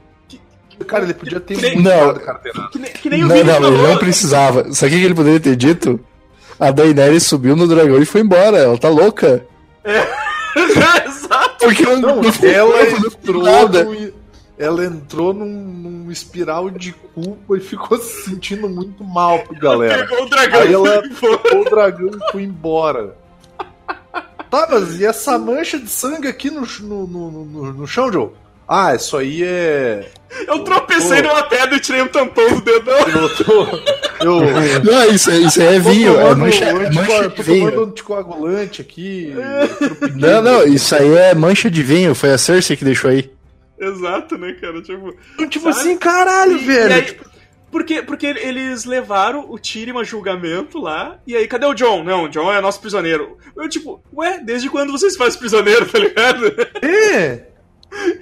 Cara, 0.86 1.04
ele 1.04 1.14
podia 1.14 1.40
ter 1.40 1.56
Que 1.56 1.62
nem- 1.62 1.74
muito 1.74 1.88
Não. 1.88 2.06
dado 2.08 2.20
carteirada. 2.20 2.68
Que 2.68 2.78
nem, 2.78 2.92
que 2.92 3.10
nem 3.10 3.24
o 3.24 3.28
Não, 3.28 3.34
Vini 3.36 3.50
não, 3.50 3.68
ele 3.68 3.82
não 3.82 3.96
precisava. 3.98 4.72
Sabe 4.74 4.94
o 4.94 4.98
que 4.98 5.04
ele 5.04 5.14
poderia 5.14 5.40
ter 5.40 5.56
dito? 5.56 5.98
A 6.58 6.70
Daenerys 6.70 7.24
subiu 7.24 7.54
no 7.56 7.66
dragão 7.68 8.00
e 8.00 8.06
foi 8.06 8.20
embora. 8.22 8.56
Ela 8.58 8.78
tá 8.78 8.88
louca. 8.88 9.44
Exato. 10.56 11.56
Porque 11.58 11.82
não, 11.82 12.00
Não, 12.00 12.22
não 12.22 12.48
ela 12.48 12.82
entrou 12.82 13.42
nada. 13.42 13.84
num, 13.84 14.12
ela 14.58 14.84
entrou 14.86 15.34
num, 15.34 15.44
num 15.46 16.10
espiral 16.10 16.70
de 16.70 16.92
culpa 17.14 17.56
e 17.56 17.60
ficou 17.60 17.96
se 17.98 18.30
sentindo 18.30 18.68
muito 18.68 19.04
mal 19.04 19.40
pro 19.40 19.54
galera. 19.58 20.06
Pegou 20.06 20.24
o 20.24 20.30
dragão 20.30 20.60
Aí 20.60 20.72
ela 20.72 21.02
foi. 21.14 21.38
pegou 21.38 21.60
o 21.60 21.64
dragão 21.70 22.08
e 22.10 22.32
foi 22.32 22.42
embora. 22.42 23.16
Tá, 24.50 24.66
mas 24.70 24.98
e 25.00 25.04
essa 25.04 25.38
mancha 25.38 25.78
de 25.78 25.88
sangue 25.88 26.28
aqui 26.28 26.50
no, 26.50 26.62
no, 26.80 27.06
no, 27.06 27.30
no, 27.44 27.72
no 27.74 27.86
chão, 27.86 28.10
Joe? 28.12 28.30
Ah, 28.68 28.94
isso 28.94 29.16
aí 29.16 29.42
é. 29.44 30.08
Eu 30.48 30.58
tropecei 30.64 31.22
Pô. 31.22 31.28
numa 31.28 31.42
pedra 31.44 31.76
e 31.76 31.80
tirei 31.80 32.02
um 32.02 32.08
tampão 32.08 32.48
do 32.48 32.60
dedão. 32.60 32.98
Eu 33.08 33.36
tô. 33.44 33.66
Eu. 34.24 34.40
Não, 34.82 35.04
isso, 35.14 35.30
é- 35.30 35.38
isso 35.38 35.60
aí 35.60 35.76
é 35.76 35.80
tô 35.80 35.90
vinho. 35.90 36.12
É 36.18 36.22
tomando 36.22 36.38
mancha, 36.40 36.64
anticoa- 36.74 36.92
mancha 37.04 37.22
tô 37.30 37.36
de 37.36 37.42
vinho. 37.42 37.70
tomando 37.70 37.88
anticoagulante 37.90 38.80
aqui. 38.80 39.32
Não, 40.16 40.42
não, 40.42 40.66
isso 40.66 40.94
aí 40.96 41.14
é 41.14 41.34
mancha 41.34 41.70
de 41.70 41.82
vinho. 41.82 42.14
Foi 42.14 42.32
a 42.32 42.38
Cersei 42.38 42.76
que 42.76 42.84
deixou 42.84 43.10
aí. 43.10 43.30
Exato, 43.78 44.36
né, 44.38 44.54
cara? 44.60 44.80
Tipo, 44.82 45.14
Tipo 45.48 45.72
Sabe? 45.72 45.78
assim, 45.88 45.96
caralho, 45.98 46.56
E- 46.58 46.64
velho. 46.64 46.90
e 46.90 46.94
aí, 46.94 47.02
Tipo, 47.02 47.24
porque, 47.70 48.02
porque 48.02 48.26
eles 48.26 48.84
levaram 48.86 49.44
o 49.50 49.58
Tyrion 49.58 49.98
a 49.98 50.04
julgamento 50.04 50.80
lá, 50.80 51.18
e 51.26 51.36
aí, 51.36 51.46
cadê 51.46 51.66
o 51.66 51.74
John? 51.74 52.02
Não, 52.02 52.24
o 52.24 52.28
John 52.28 52.50
é 52.52 52.60
nosso 52.60 52.80
prisioneiro. 52.80 53.36
Eu, 53.56 53.68
tipo, 53.68 54.02
ué, 54.14 54.40
desde 54.42 54.70
quando 54.70 54.92
vocês 54.92 55.14
fazem 55.16 55.38
prisioneiro, 55.38 55.84
tá 55.86 55.98
ligado? 55.98 56.46
é. 56.82 57.42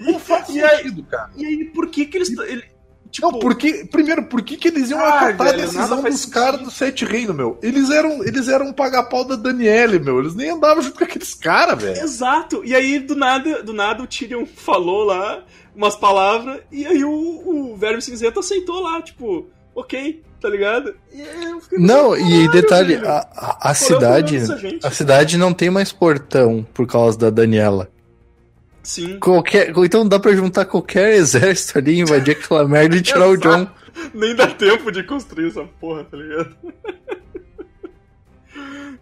Não 0.00 0.18
faz 0.18 0.48
E 0.48 0.62
aí- 0.62 0.76
sentido, 0.78 1.02
cara. 1.04 1.30
E 1.36 1.44
aí, 1.44 1.64
por 1.66 1.88
que 1.88 2.06
que 2.06 2.16
eles... 2.18 2.30
Ele, 2.38 2.62
tipo, 3.10 3.30
Não, 3.30 3.38
porque, 3.38 3.86
primeiro, 3.90 4.24
por 4.24 4.42
que, 4.42 4.56
que 4.56 4.68
eles 4.68 4.90
iam 4.90 4.98
Ai, 5.00 5.06
acatar 5.08 5.48
a 5.48 5.50
velho, 5.52 5.72
nada 5.72 5.96
decisão 5.96 6.02
dos 6.02 6.26
caras 6.26 6.60
do 6.60 6.70
Sete 6.70 7.04
Reinos, 7.04 7.34
meu? 7.36 7.58
Eles 7.62 7.90
eram, 7.90 8.24
eles 8.24 8.48
eram 8.48 8.66
um 8.68 8.72
paga-pau 8.72 9.24
da 9.24 9.36
Daniele, 9.36 9.98
meu. 9.98 10.18
Eles 10.20 10.34
nem 10.34 10.50
andavam 10.50 10.82
junto 10.82 10.98
com 10.98 11.04
aqueles 11.04 11.34
caras, 11.34 11.82
velho. 11.82 12.02
Exato. 12.02 12.64
E 12.64 12.74
aí, 12.74 12.98
do 12.98 13.14
nada, 13.14 13.62
do 13.62 13.72
nada, 13.72 14.02
o 14.02 14.06
Tyrion 14.06 14.44
falou 14.46 15.04
lá 15.04 15.44
umas 15.74 15.96
palavras, 15.96 16.60
e 16.70 16.86
aí 16.86 17.04
o, 17.04 17.10
o 17.72 17.76
Verme 17.76 18.00
Cinzento 18.00 18.38
aceitou 18.38 18.80
lá, 18.80 19.02
tipo, 19.02 19.48
ok, 19.74 20.22
tá 20.40 20.48
ligado? 20.48 20.94
E 21.12 21.20
aí 21.20 21.44
eu 21.50 21.60
fiquei 21.60 21.78
Não, 21.80 22.16
e 22.16 22.48
detalhe, 22.48 22.94
a, 22.96 23.26
a, 23.34 23.68
a 23.68 23.70
é 23.72 23.74
cidade. 23.74 24.38
A 24.84 24.90
cidade 24.92 25.36
não 25.36 25.52
tem 25.52 25.70
mais 25.70 25.90
portão 25.90 26.64
por 26.72 26.86
causa 26.86 27.18
da 27.18 27.30
Daniela. 27.30 27.90
Sim, 28.84 29.18
Qualquer, 29.18 29.72
então 29.78 30.06
dá 30.06 30.20
pra 30.20 30.32
juntar 30.36 30.66
qualquer 30.66 31.14
exército 31.14 31.78
ali, 31.78 31.98
invadir 32.00 32.36
aquela 32.36 32.68
merda 32.68 32.96
e 32.96 33.00
tirar 33.02 33.26
o 33.28 33.36
John. 33.36 33.66
nem 34.12 34.34
dá 34.36 34.46
tempo 34.46 34.92
de 34.92 35.02
construir 35.02 35.48
essa 35.48 35.64
porra, 35.80 36.04
tá 36.04 36.16
ligado? 36.16 36.54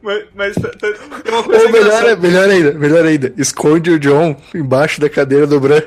mas, 0.00 0.24
mas 0.34 0.54
tá- 0.54 0.68
tá- 0.70 0.92
tem 1.22 1.32
uma 1.34 1.42
coisa 1.42 1.64
Ou 1.66 1.72
melhor, 1.72 1.86
engraçada. 1.86 2.16
melhor 2.16 2.48
ainda, 2.48 2.72
melhor 2.72 3.04
ainda, 3.04 3.34
esconde 3.36 3.90
o 3.90 3.98
John 3.98 4.40
embaixo 4.54 5.00
da 5.00 5.08
cadeira 5.10 5.46
do 5.46 5.60
Bran. 5.60 5.82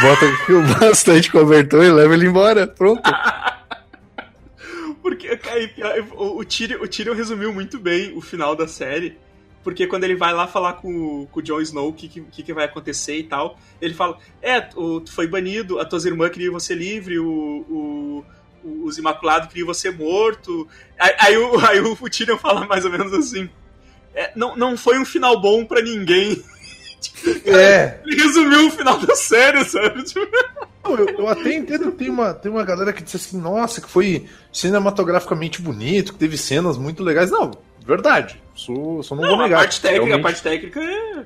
Bota 0.00 0.78
bastante 0.80 1.30
cobertor 1.32 1.84
e 1.84 1.90
leva 1.90 2.14
ele 2.14 2.26
embora. 2.26 2.66
Pronto. 2.66 3.02
Porque 5.02 5.28
aí, 5.50 5.70
o, 6.16 6.38
o 6.38 6.44
Tyrion 6.44 7.14
resumiu 7.14 7.52
muito 7.52 7.78
bem 7.78 8.12
o 8.16 8.20
final 8.20 8.54
da 8.56 8.66
série. 8.68 9.16
Porque 9.66 9.84
quando 9.88 10.04
ele 10.04 10.14
vai 10.14 10.32
lá 10.32 10.46
falar 10.46 10.74
com, 10.74 10.94
o- 10.94 11.26
com 11.26 11.40
o 11.40 11.42
Jon 11.42 11.60
Snow 11.60 11.88
o 11.88 11.92
que, 11.92 12.06
que, 12.08 12.20
que 12.44 12.54
vai 12.54 12.66
acontecer 12.66 13.16
e 13.18 13.24
tal, 13.24 13.58
ele 13.80 13.94
fala: 13.94 14.16
É, 14.40 14.60
tu, 14.60 15.00
tu 15.00 15.10
foi 15.12 15.26
banido, 15.26 15.80
as 15.80 15.88
tuas 15.88 16.04
irmãs 16.04 16.30
queriam 16.30 16.52
você 16.52 16.72
livre, 16.72 17.18
o, 17.18 17.26
o- 17.68 18.24
os 18.84 18.96
Imaculados 18.96 19.48
queriam 19.48 19.66
você 19.66 19.90
morto. 19.90 20.68
Aí, 20.96 21.14
aí 21.18 21.36
o, 21.36 21.58
aí 21.66 21.80
o 21.80 21.96
Tyrion 22.08 22.38
fala 22.38 22.64
mais 22.64 22.84
ou 22.84 22.92
menos 22.92 23.12
assim: 23.12 23.50
"É, 24.14 24.30
não, 24.36 24.54
não 24.56 24.76
foi 24.76 25.00
um 25.00 25.04
final 25.04 25.40
bom 25.40 25.64
pra 25.64 25.82
ninguém. 25.82 26.40
É. 27.44 28.00
Ele 28.04 28.22
resumiu 28.22 28.66
o 28.66 28.70
final 28.70 28.98
da 28.98 29.14
série, 29.14 29.64
sabe? 29.64 30.02
Tipo, 30.04 30.26
Eu, 30.84 31.06
eu 31.18 31.28
até 31.28 31.54
entendo, 31.54 31.92
tem 31.92 32.08
uma, 32.08 32.32
tem 32.34 32.50
uma 32.50 32.64
galera 32.64 32.92
que 32.92 33.02
disse 33.02 33.16
assim, 33.16 33.38
nossa, 33.40 33.80
que 33.80 33.88
foi 33.88 34.26
cinematograficamente 34.52 35.60
bonito, 35.60 36.12
que 36.14 36.18
teve 36.18 36.36
cenas 36.38 36.76
muito 36.78 37.02
legais. 37.04 37.30
Não, 37.30 37.50
verdade. 37.84 38.40
Isso, 38.56 39.00
isso 39.00 39.14
não, 39.14 39.22
não, 39.22 39.30
vou 39.30 39.40
a 39.40 39.42
negar. 39.44 39.58
parte 39.60 39.80
técnica, 39.80 40.02
a 40.02 40.06
realmente, 40.06 40.22
parte 40.22 40.42
técnica 40.42 40.80
é. 40.80 41.24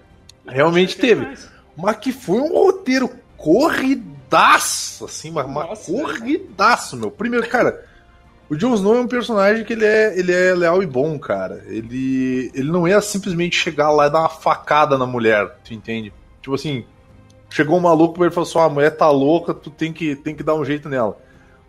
realmente 0.48 0.98
é 0.98 1.00
teve. 1.00 1.20
demais. 1.22 1.48
Mas 1.76 1.96
que 1.96 2.12
foi 2.12 2.40
um 2.40 2.52
roteiro 2.52 3.10
corridaço, 3.36 5.04
assim, 5.04 5.30
mas, 5.30 5.46
mas 5.46 5.68
Nossa, 5.68 5.92
corridaço, 5.92 6.96
meu. 6.96 7.10
Primeiro, 7.10 7.48
cara, 7.48 7.84
o 8.50 8.56
Jon 8.56 8.74
Snow 8.74 8.96
é 8.96 9.00
um 9.00 9.06
personagem 9.06 9.64
que 9.64 9.72
ele 9.72 9.84
é, 9.84 10.18
ele 10.18 10.32
é 10.32 10.54
leal 10.54 10.82
e 10.82 10.86
bom, 10.86 11.18
cara. 11.18 11.62
Ele, 11.68 12.50
ele 12.52 12.70
não 12.70 12.86
ia 12.86 13.00
simplesmente 13.00 13.56
chegar 13.56 13.90
lá 13.90 14.08
e 14.08 14.10
dar 14.10 14.20
uma 14.20 14.28
facada 14.28 14.98
na 14.98 15.06
mulher, 15.06 15.56
tu 15.64 15.72
entende? 15.72 16.12
Tipo 16.42 16.56
assim, 16.56 16.84
chegou 17.48 17.76
um 17.78 17.80
maluco 17.80 18.14
pra 18.14 18.24
ele 18.24 18.32
e 18.32 18.34
falou 18.34 18.48
assim: 18.48 18.58
"Ó, 18.58 18.62
a 18.62 18.68
mulher 18.68 18.90
tá 18.90 19.08
louca, 19.08 19.54
tu 19.54 19.70
tem 19.70 19.92
que, 19.92 20.16
tem 20.16 20.34
que 20.34 20.42
dar 20.42 20.54
um 20.54 20.64
jeito 20.64 20.88
nela. 20.88 21.16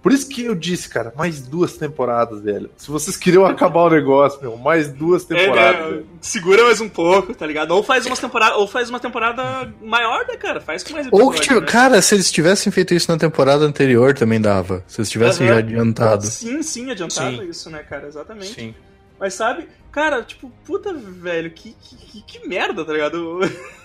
Por 0.02 0.12
isso 0.12 0.28
que 0.28 0.44
eu 0.46 0.56
disse, 0.56 0.90
cara, 0.90 1.14
mais 1.16 1.42
duas 1.42 1.74
temporadas, 1.78 2.42
velho. 2.42 2.72
Se 2.76 2.90
vocês 2.90 3.16
queriam 3.16 3.46
acabar 3.46 3.82
o 3.84 3.90
negócio, 3.92 4.42
meu, 4.42 4.58
mais 4.58 4.92
duas 4.92 5.24
temporadas. 5.26 5.80
É, 5.80 5.92
né, 5.98 6.04
segura 6.20 6.64
mais 6.64 6.82
um 6.82 6.90
pouco, 6.90 7.36
tá 7.36 7.46
ligado? 7.46 7.70
Ou 7.72 7.84
faz 7.84 8.08
uma 8.08 8.18
temporada, 8.18 8.56
ou 8.56 8.68
faz 8.68 8.90
uma 8.90 9.00
temporada 9.00 9.72
maior, 9.80 10.26
né, 10.28 10.38
cara? 10.38 10.60
Faz 10.60 10.84
com 10.84 10.94
mais 10.94 11.08
Ou 11.12 11.30
que, 11.32 11.42
tipo, 11.42 11.60
né? 11.60 11.68
cara, 11.68 12.02
se 12.02 12.16
eles 12.16 12.32
tivessem 12.32 12.72
feito 12.72 12.96
isso 12.96 13.12
na 13.12 13.18
temporada 13.18 13.64
anterior 13.64 14.16
também 14.16 14.42
dava. 14.42 14.84
Se 14.88 15.00
eles 15.02 15.10
tivessem 15.10 15.46
Aham. 15.46 15.54
já 15.54 15.60
adiantado. 15.60 16.26
Sim, 16.26 16.64
sim, 16.64 16.90
adiantado 16.90 17.38
Sim. 17.38 17.50
isso, 17.50 17.70
né, 17.70 17.84
cara? 17.88 18.08
Exatamente. 18.08 18.56
Sim. 18.56 18.76
Mas 19.20 19.36
sabe, 19.36 19.68
cara, 19.92 20.24
tipo, 20.24 20.52
puta, 20.66 20.92
velho, 20.94 21.52
que, 21.52 21.76
que, 21.80 22.22
que- 22.24 22.48
merda, 22.48 22.84
tá 22.84 22.92
ligado? 22.92 23.40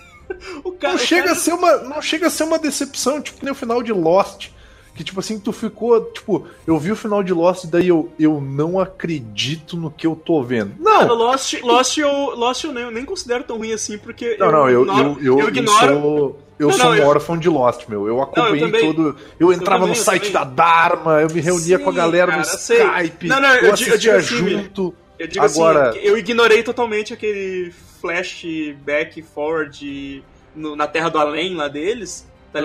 O, 0.63 0.73
cara. 0.73 0.95
Não 0.95 0.99
chega, 0.99 1.21
cara- 1.27 1.31
a 1.37 1.39
ser 1.39 1.53
uma, 1.53 1.77
não 1.77 2.01
chega 2.01 2.27
a 2.27 2.29
ser 2.29 2.43
uma 2.43 2.59
decepção, 2.59 3.21
tipo, 3.21 3.37
nem 3.43 3.51
o 3.51 3.55
final 3.55 3.81
de 3.81 3.93
Lost. 3.93 4.49
Que, 4.97 5.03
tipo 5.03 5.19
assim, 5.19 5.39
tu 5.39 5.51
ficou. 5.51 6.03
Tipo, 6.05 6.47
eu 6.65 6.77
vi 6.79 6.91
o 6.91 6.95
final 6.95 7.21
de 7.21 7.31
Lost 7.31 7.65
e 7.65 7.67
daí 7.67 7.87
eu, 7.87 8.11
eu 8.19 8.41
não 8.41 8.79
acredito 8.79 9.77
no 9.77 9.91
que 9.91 10.07
eu 10.07 10.15
tô 10.15 10.41
vendo. 10.41 10.71
Cara, 10.83 11.05
Não! 11.05 11.13
Lost, 11.15 11.53
Lost, 11.61 11.97
eu, 11.99 12.09
Lost 12.35 12.63
eu 12.63 12.73
nem, 12.73 12.83
eu 12.83 12.91
nem 12.91 13.05
considero 13.05 13.43
tão 13.43 13.57
ruim 13.59 13.71
assim, 13.71 13.97
porque. 13.99 14.35
Não, 14.39 14.51
não, 14.51 14.69
eu, 14.69 14.81
ignoro- 14.81 15.17
eu, 15.21 15.25
eu, 15.25 15.39
eu 15.41 15.49
ignoro. 15.49 16.01
sou. 16.01 16.39
Eu 16.59 16.69
Não, 16.69 16.75
sou 16.75 16.85
não, 16.85 16.91
um 16.93 16.95
eu- 16.95 17.07
órfão 17.07 17.37
de 17.37 17.47
Lost, 17.47 17.87
meu. 17.87 18.07
Eu 18.07 18.19
acompanhei 18.19 18.59
também. 18.61 18.81
todo. 18.91 19.15
Eu 19.39 19.53
entrava 19.53 19.81
também, 19.83 19.93
no 19.95 20.01
eu 20.01 20.03
site 20.03 20.31
da 20.31 20.43
Dharma, 20.43 21.21
eu 21.21 21.29
me 21.29 21.39
reunia 21.39 21.77
Sim, 21.77 21.83
com 21.83 21.89
a 21.91 21.93
galera 21.93 22.31
no 22.37 22.43
cara, 22.43 22.57
sei. 22.57 22.81
Skype. 22.83 23.27
Não, 23.27 23.39
não, 23.39 23.49
eu 23.49 23.55
eu 23.61 23.67
eu 23.67 23.73
assistia 23.73 23.97
digo 23.99 24.15
assim, 24.15 24.35
junto. 24.49 24.95
Eu 25.19 25.27
digo 25.27 25.45
Agora- 25.45 25.89
assim, 25.91 25.99
eu 25.99 26.17
ignorei 26.17 26.63
totalmente 26.63 27.13
aquele 27.13 27.71
flashback 28.01 29.21
forward 29.21 30.23
no- 30.55 30.75
na 30.75 30.87
Terra 30.87 31.09
do 31.09 31.19
Além 31.19 31.53
lá 31.55 31.67
deles, 31.67 32.27
tá 32.51 32.59
Ah. 32.59 32.61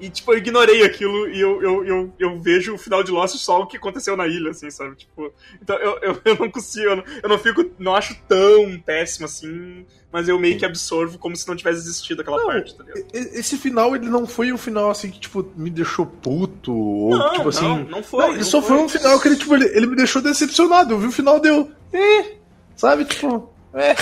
E, 0.00 0.08
tipo, 0.08 0.32
eu 0.32 0.38
ignorei 0.38 0.84
aquilo 0.84 1.28
e 1.28 1.40
eu, 1.40 1.60
eu, 1.60 1.84
eu, 1.84 2.14
eu 2.18 2.40
vejo 2.40 2.74
o 2.74 2.78
final 2.78 3.02
de 3.02 3.10
Lost 3.10 3.36
só 3.36 3.60
o 3.60 3.66
que 3.66 3.76
aconteceu 3.76 4.16
na 4.16 4.26
ilha, 4.26 4.50
assim, 4.50 4.70
sabe? 4.70 4.94
Tipo, 4.96 5.32
então 5.60 5.76
eu, 5.76 5.98
eu, 6.00 6.20
eu 6.24 6.36
não 6.36 6.50
consigo, 6.50 6.86
eu 6.86 6.96
não, 6.96 7.04
eu 7.22 7.28
não 7.28 7.38
fico, 7.38 7.68
não 7.78 7.94
acho 7.94 8.16
tão 8.28 8.78
péssimo 8.84 9.26
assim, 9.26 9.84
mas 10.12 10.28
eu 10.28 10.38
meio 10.38 10.56
que 10.56 10.64
absorvo 10.64 11.18
como 11.18 11.34
se 11.36 11.46
não 11.48 11.56
tivesse 11.56 11.80
existido 11.80 12.22
aquela 12.22 12.38
Não, 12.38 12.46
parte, 12.46 12.76
tá 12.76 12.84
ligado? 12.84 13.06
Esse 13.12 13.58
final, 13.58 13.96
ele 13.96 14.08
não 14.08 14.26
foi 14.26 14.52
um 14.52 14.58
final 14.58 14.90
assim 14.90 15.10
que, 15.10 15.18
tipo, 15.18 15.46
me 15.56 15.68
deixou 15.68 16.06
puto. 16.06 16.72
Ou, 16.72 17.10
Não, 17.10 17.32
tipo 17.32 17.48
assim. 17.48 17.64
não, 17.64 17.84
não 17.84 18.02
foi. 18.02 18.20
Não, 18.20 18.28
ele 18.30 18.38
não 18.38 18.44
só 18.44 18.62
foi 18.62 18.76
um 18.76 18.88
final 18.88 19.20
que 19.20 19.28
ele, 19.28 19.36
tipo, 19.36 19.54
ele, 19.54 19.66
ele 19.66 19.86
me 19.86 19.96
deixou 19.96 20.22
decepcionado. 20.22 20.94
Eu 20.94 20.98
vi 20.98 21.08
o 21.08 21.12
final 21.12 21.40
deu. 21.40 21.70
Eh, 21.92 22.36
sabe, 22.76 23.04
tipo. 23.04 23.52
É. 23.74 23.94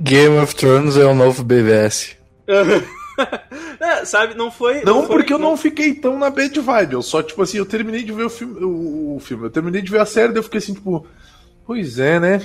Game 0.00 0.36
of 0.38 0.54
Thrones 0.56 0.96
é 0.96 1.04
o 1.04 1.14
novo 1.14 1.44
BVS. 1.44 2.16
É, 3.80 4.04
sabe, 4.04 4.34
não 4.34 4.50
foi. 4.50 4.82
Não, 4.82 5.04
foi- 5.06 5.16
porque 5.16 5.32
eu 5.32 5.38
não 5.38 5.56
fiquei 5.56 5.94
tão 5.94 6.18
na 6.18 6.30
bad 6.30 6.58
vibe. 6.60 6.92
Eu 6.94 7.02
só, 7.02 7.22
tipo 7.22 7.42
assim, 7.42 7.58
eu 7.58 7.66
terminei 7.66 8.02
de 8.02 8.12
ver 8.12 8.24
o 8.24 8.30
filme. 8.30 8.64
O, 8.64 9.16
o 9.16 9.20
filme. 9.20 9.44
Eu 9.46 9.50
terminei 9.50 9.82
de 9.82 9.90
ver 9.90 10.00
a 10.00 10.06
série, 10.06 10.28
daí 10.28 10.38
eu 10.38 10.42
fiquei 10.44 10.58
assim, 10.58 10.74
tipo. 10.74 11.06
Pois 11.66 11.98
é, 11.98 12.20
né? 12.20 12.42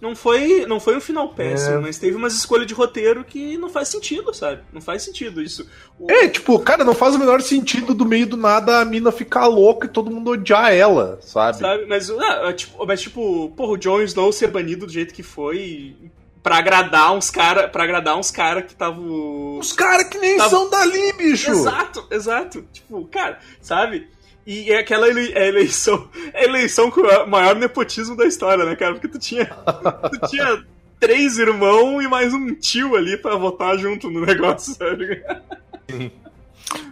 Não 0.00 0.16
foi, 0.16 0.66
não 0.66 0.80
foi 0.80 0.96
um 0.96 1.00
final 1.00 1.28
péssimo, 1.28 1.76
É. 1.76 1.78
mas 1.80 1.96
teve 1.98 2.16
umas 2.16 2.34
escolhas 2.34 2.66
de 2.66 2.74
roteiro 2.74 3.22
que 3.22 3.56
não 3.56 3.68
faz 3.70 3.86
sentido, 3.86 4.34
sabe? 4.34 4.60
Não 4.72 4.80
faz 4.80 5.02
sentido 5.04 5.40
isso. 5.40 5.64
O- 5.98 6.10
É, 6.10 6.26
tipo, 6.26 6.58
cara, 6.58 6.82
não 6.84 6.94
faz 6.94 7.14
o 7.14 7.18
menor 7.20 7.40
sentido 7.40 7.94
do 7.94 8.04
meio 8.04 8.26
do 8.26 8.36
nada 8.36 8.80
a 8.80 8.84
mina 8.84 9.12
ficar 9.12 9.46
louca 9.46 9.86
e 9.86 9.90
todo 9.90 10.10
mundo 10.10 10.32
odiar 10.32 10.72
ela, 10.74 11.20
sabe? 11.22 11.58
Sabe? 11.58 11.86
Mas, 11.86 12.10
ah, 12.10 12.48
é, 12.48 12.52
tipo, 12.52 12.84
mas, 12.84 13.00
tipo, 13.00 13.50
porra, 13.56 13.72
o 13.72 13.76
Jon 13.78 14.02
Snow 14.02 14.32
ser 14.32 14.48
banido 14.48 14.86
do 14.86 14.92
jeito 14.92 15.14
que 15.14 15.22
foi 15.22 15.94
pra 16.42 16.56
agradar 16.58 17.14
uns 17.14 17.30
cara, 17.30 17.68
para 17.68 17.84
agradar 17.84 18.16
uns 18.18 18.30
cara 18.30 18.62
que 18.62 18.72
estavam 18.72 19.58
Os 19.58 19.72
caras 19.72 20.08
que 20.08 20.18
nem 20.18 20.36
Tá- 20.36 20.48
são 20.48 20.68
dali, 20.68 21.12
bicho! 21.14 21.50
Exato, 21.50 22.06
exato. 22.10 22.64
Tipo, 22.72 23.04
cara, 23.06 23.38
sabe? 23.60 24.08
E 24.46 24.72
é 24.72 24.78
aquela 24.78 25.06
ele- 25.08 25.32
é 25.34 25.42
a 25.42 25.46
eleição, 25.46 26.08
é 26.34 26.44
eleição 26.44 26.90
com 26.90 27.00
o 27.00 27.26
maior 27.28 27.54
nepotismo 27.54 28.16
da 28.16 28.26
história, 28.26 28.64
né, 28.64 28.74
cara? 28.74 28.94
Porque 28.94 29.06
tu 29.08 29.18
tinha, 29.18 29.44
tu 29.46 30.28
tinha 30.28 30.64
três 30.98 31.38
irmãos 31.38 32.02
e 32.02 32.08
mais 32.08 32.34
um 32.34 32.52
tio 32.54 32.96
ali 32.96 33.16
pra 33.16 33.36
votar 33.36 33.78
junto 33.78 34.10
no 34.10 34.26
negócio, 34.26 34.74
sabe? 34.74 35.22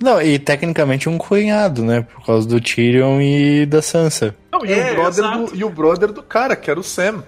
Não, 0.01 0.21
e 0.21 0.39
tecnicamente 0.39 1.09
um 1.09 1.17
cunhado, 1.19 1.83
né? 1.85 2.03
Por 2.03 2.25
causa 2.25 2.47
do 2.47 2.61
Tyrion 2.61 3.21
e 3.21 3.65
da 3.67 3.81
Sansa. 3.81 4.35
Não, 4.53 4.65
e, 4.65 4.73
É, 4.73 4.93
o 4.93 4.95
brother 4.95 5.25
exato. 5.25 5.45
do, 5.47 5.57
e 5.57 5.65
o 5.65 5.71
brother 5.71 6.13
do 6.13 6.23
cara, 6.23 6.55
que 6.55 6.71
era 6.71 6.79
o 6.79 6.83
Sam. 6.85 7.25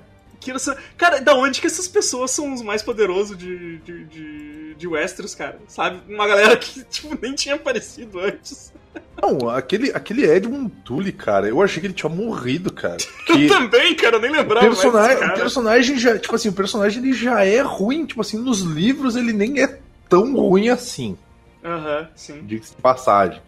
Essa- 0.51 0.76
Cara, 0.97 1.20
da 1.20 1.34
onde 1.34 1.61
que 1.61 1.66
essas 1.66 1.86
pessoas 1.88 2.30
são 2.30 2.53
os 2.53 2.62
mais 2.62 2.82
poderosos 2.82 3.36
de, 3.36 3.78
de, 3.78 4.05
de, 4.05 4.74
de 4.74 4.86
Westeros, 4.88 5.34
cara? 5.34 5.59
Sabe? 5.68 6.01
Uma 6.12 6.26
galera 6.26 6.57
que, 6.57 6.82
tipo, 6.90 7.16
nem 7.20 7.34
tinha 7.34 7.55
aparecido 7.55 8.18
antes. 8.18 8.72
Não, 9.20 9.49
aquele, 9.49 9.90
aquele 9.93 10.24
Edmund 10.28 10.70
Tully, 10.84 11.12
cara, 11.12 11.49
eu 11.49 11.62
achei 11.62 11.80
que 11.80 11.86
ele 11.86 11.95
tinha 11.95 12.11
morrido, 12.11 12.72
cara. 12.72 12.97
Eu 13.28 13.36
Que 13.36 13.47
também, 13.49 13.95
cara, 13.95 14.16
eu 14.16 14.20
nem 14.20 14.30
o 14.30 14.34
lembrava 14.34 14.66
mais 14.66 14.78
personagem, 14.80 15.18
desse 15.18 15.30
o 15.32 15.36
personagem 15.36 15.99
já, 15.99 16.18
tipo 16.18 16.34
assim, 16.34 16.49
o 16.49 16.53
personagem 16.53 17.03
ele 17.03 17.12
já 17.14 17.43
é 17.45 17.61
ruim, 17.62 18.05
tipo 18.05 18.20
assim, 18.20 18.36
nos 18.36 18.61
livros 18.61 19.16
ele 19.16 19.32
nem 19.32 19.62
é 19.62 19.78
tão 20.09 20.34
ruim 20.34 20.68
assim, 20.68 21.16
Aham, 21.64 22.09
sim. 22.14 22.43
diga-se 22.45 22.74
de 22.74 22.82
passagem. 22.82 23.40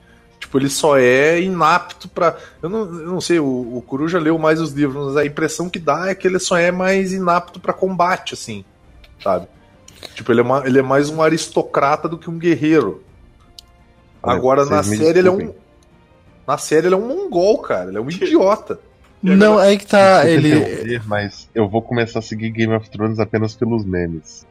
Tipo, 0.45 0.59
ele 0.59 0.68
só 0.68 0.99
é 0.99 1.40
inapto 1.40 2.07
pra. 2.07 2.36
Eu 2.62 2.68
não, 2.68 2.80
eu 2.80 3.07
não 3.07 3.20
sei, 3.20 3.40
o, 3.40 3.47
o 3.47 3.82
Coruja 3.86 4.18
leu 4.18 4.38
mais 4.38 4.61
os 4.61 4.72
livros, 4.72 5.07
mas 5.07 5.16
a 5.16 5.24
impressão 5.24 5.70
que 5.70 5.78
dá 5.78 6.09
é 6.11 6.14
que 6.14 6.26
ele 6.28 6.38
só 6.38 6.59
é 6.59 6.70
mais 6.70 7.14
inapto 7.14 7.59
pra 7.59 7.72
combate, 7.72 8.34
assim, 8.34 8.62
sabe? 9.22 9.47
Tipo, 10.14 10.30
ele 10.32 10.40
é, 10.40 10.45
ma- 10.45 10.62
ele 10.66 10.78
é 10.78 10.82
mais 10.82 11.09
um 11.09 11.22
aristocrata 11.22 12.07
do 12.07 12.18
que 12.18 12.28
um 12.28 12.38
guerreiro. 12.38 13.03
Olha, 14.22 14.36
Agora, 14.36 14.64
na 14.66 14.82
série, 14.99 15.18
ele 15.20 15.28
é 15.28 15.30
um. 15.30 15.55
Na 16.47 16.59
série, 16.59 16.86
ele 16.88 16.95
é 16.95 16.99
um 16.99 17.09
mongol, 17.09 17.59
cara. 17.59 17.88
Ele 17.88 17.97
é 17.97 18.01
um 18.03 18.11
idiota. 18.11 18.78
Não, 19.22 19.59
é 19.59 19.74
que 19.78 19.86
tá. 19.86 20.28
Ele. 20.28 21.01
Mas 21.07 21.49
eu 21.55 21.66
vou 21.66 21.80
começar 21.80 22.18
a 22.18 22.22
seguir 22.22 22.51
Game 22.51 22.74
of 22.74 22.90
Thrones 22.90 23.18
apenas 23.18 23.55
pelos 23.55 23.82
memes. 23.82 24.47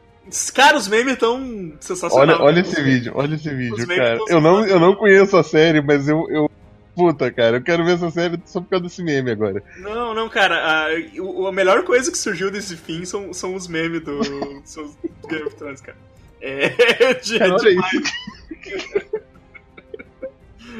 Cara, 0.54 0.76
os 0.76 0.88
memes 0.88 1.16
tão 1.18 1.74
sensacionais. 1.80 2.40
Olha, 2.40 2.42
olha 2.42 2.60
esse 2.60 2.80
vídeo, 2.82 3.12
olha 3.14 3.34
esse 3.34 3.50
vídeo, 3.54 3.86
cara. 3.86 4.18
Eu 4.28 4.40
não, 4.40 4.66
eu 4.66 4.80
não 4.80 4.94
conheço 4.94 5.36
a 5.36 5.42
série, 5.42 5.80
mas 5.80 6.08
eu, 6.08 6.26
eu. 6.30 6.50
Puta, 6.94 7.30
cara, 7.30 7.56
eu 7.56 7.62
quero 7.62 7.84
ver 7.84 7.94
essa 7.94 8.10
série 8.10 8.40
só 8.46 8.60
por 8.60 8.70
causa 8.70 8.84
desse 8.84 9.02
meme 9.02 9.30
agora. 9.30 9.62
Não, 9.78 10.14
não, 10.14 10.28
cara. 10.28 10.56
A, 10.56 11.48
a 11.48 11.52
melhor 11.52 11.82
coisa 11.82 12.10
que 12.10 12.16
surgiu 12.16 12.50
desse 12.50 12.76
fim 12.76 13.04
são, 13.04 13.32
são 13.34 13.54
os 13.54 13.68
memes 13.68 14.00
do, 14.02 14.20
são 14.64 14.84
os 14.84 14.96
Game 15.28 15.44
of 15.44 15.56
Thrones, 15.56 15.80
cara. 15.80 15.98
É, 16.40 17.14
de, 17.14 17.38
Cara, 17.38 17.54
olha 17.54 17.70
demais. 17.70 17.92
isso. 17.92 19.24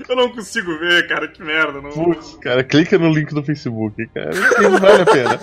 Eu 0.08 0.16
não 0.16 0.28
consigo 0.30 0.76
ver, 0.78 1.06
cara, 1.06 1.28
que 1.28 1.42
merda. 1.42 1.80
Não, 1.80 1.90
Putz, 1.90 2.36
cara, 2.40 2.64
clica 2.64 2.98
no 2.98 3.12
link 3.12 3.32
do 3.32 3.42
Facebook, 3.42 4.06
cara. 4.08 4.30
Não 4.60 4.78
vale 4.78 5.02
a 5.02 5.06
pena. 5.06 5.40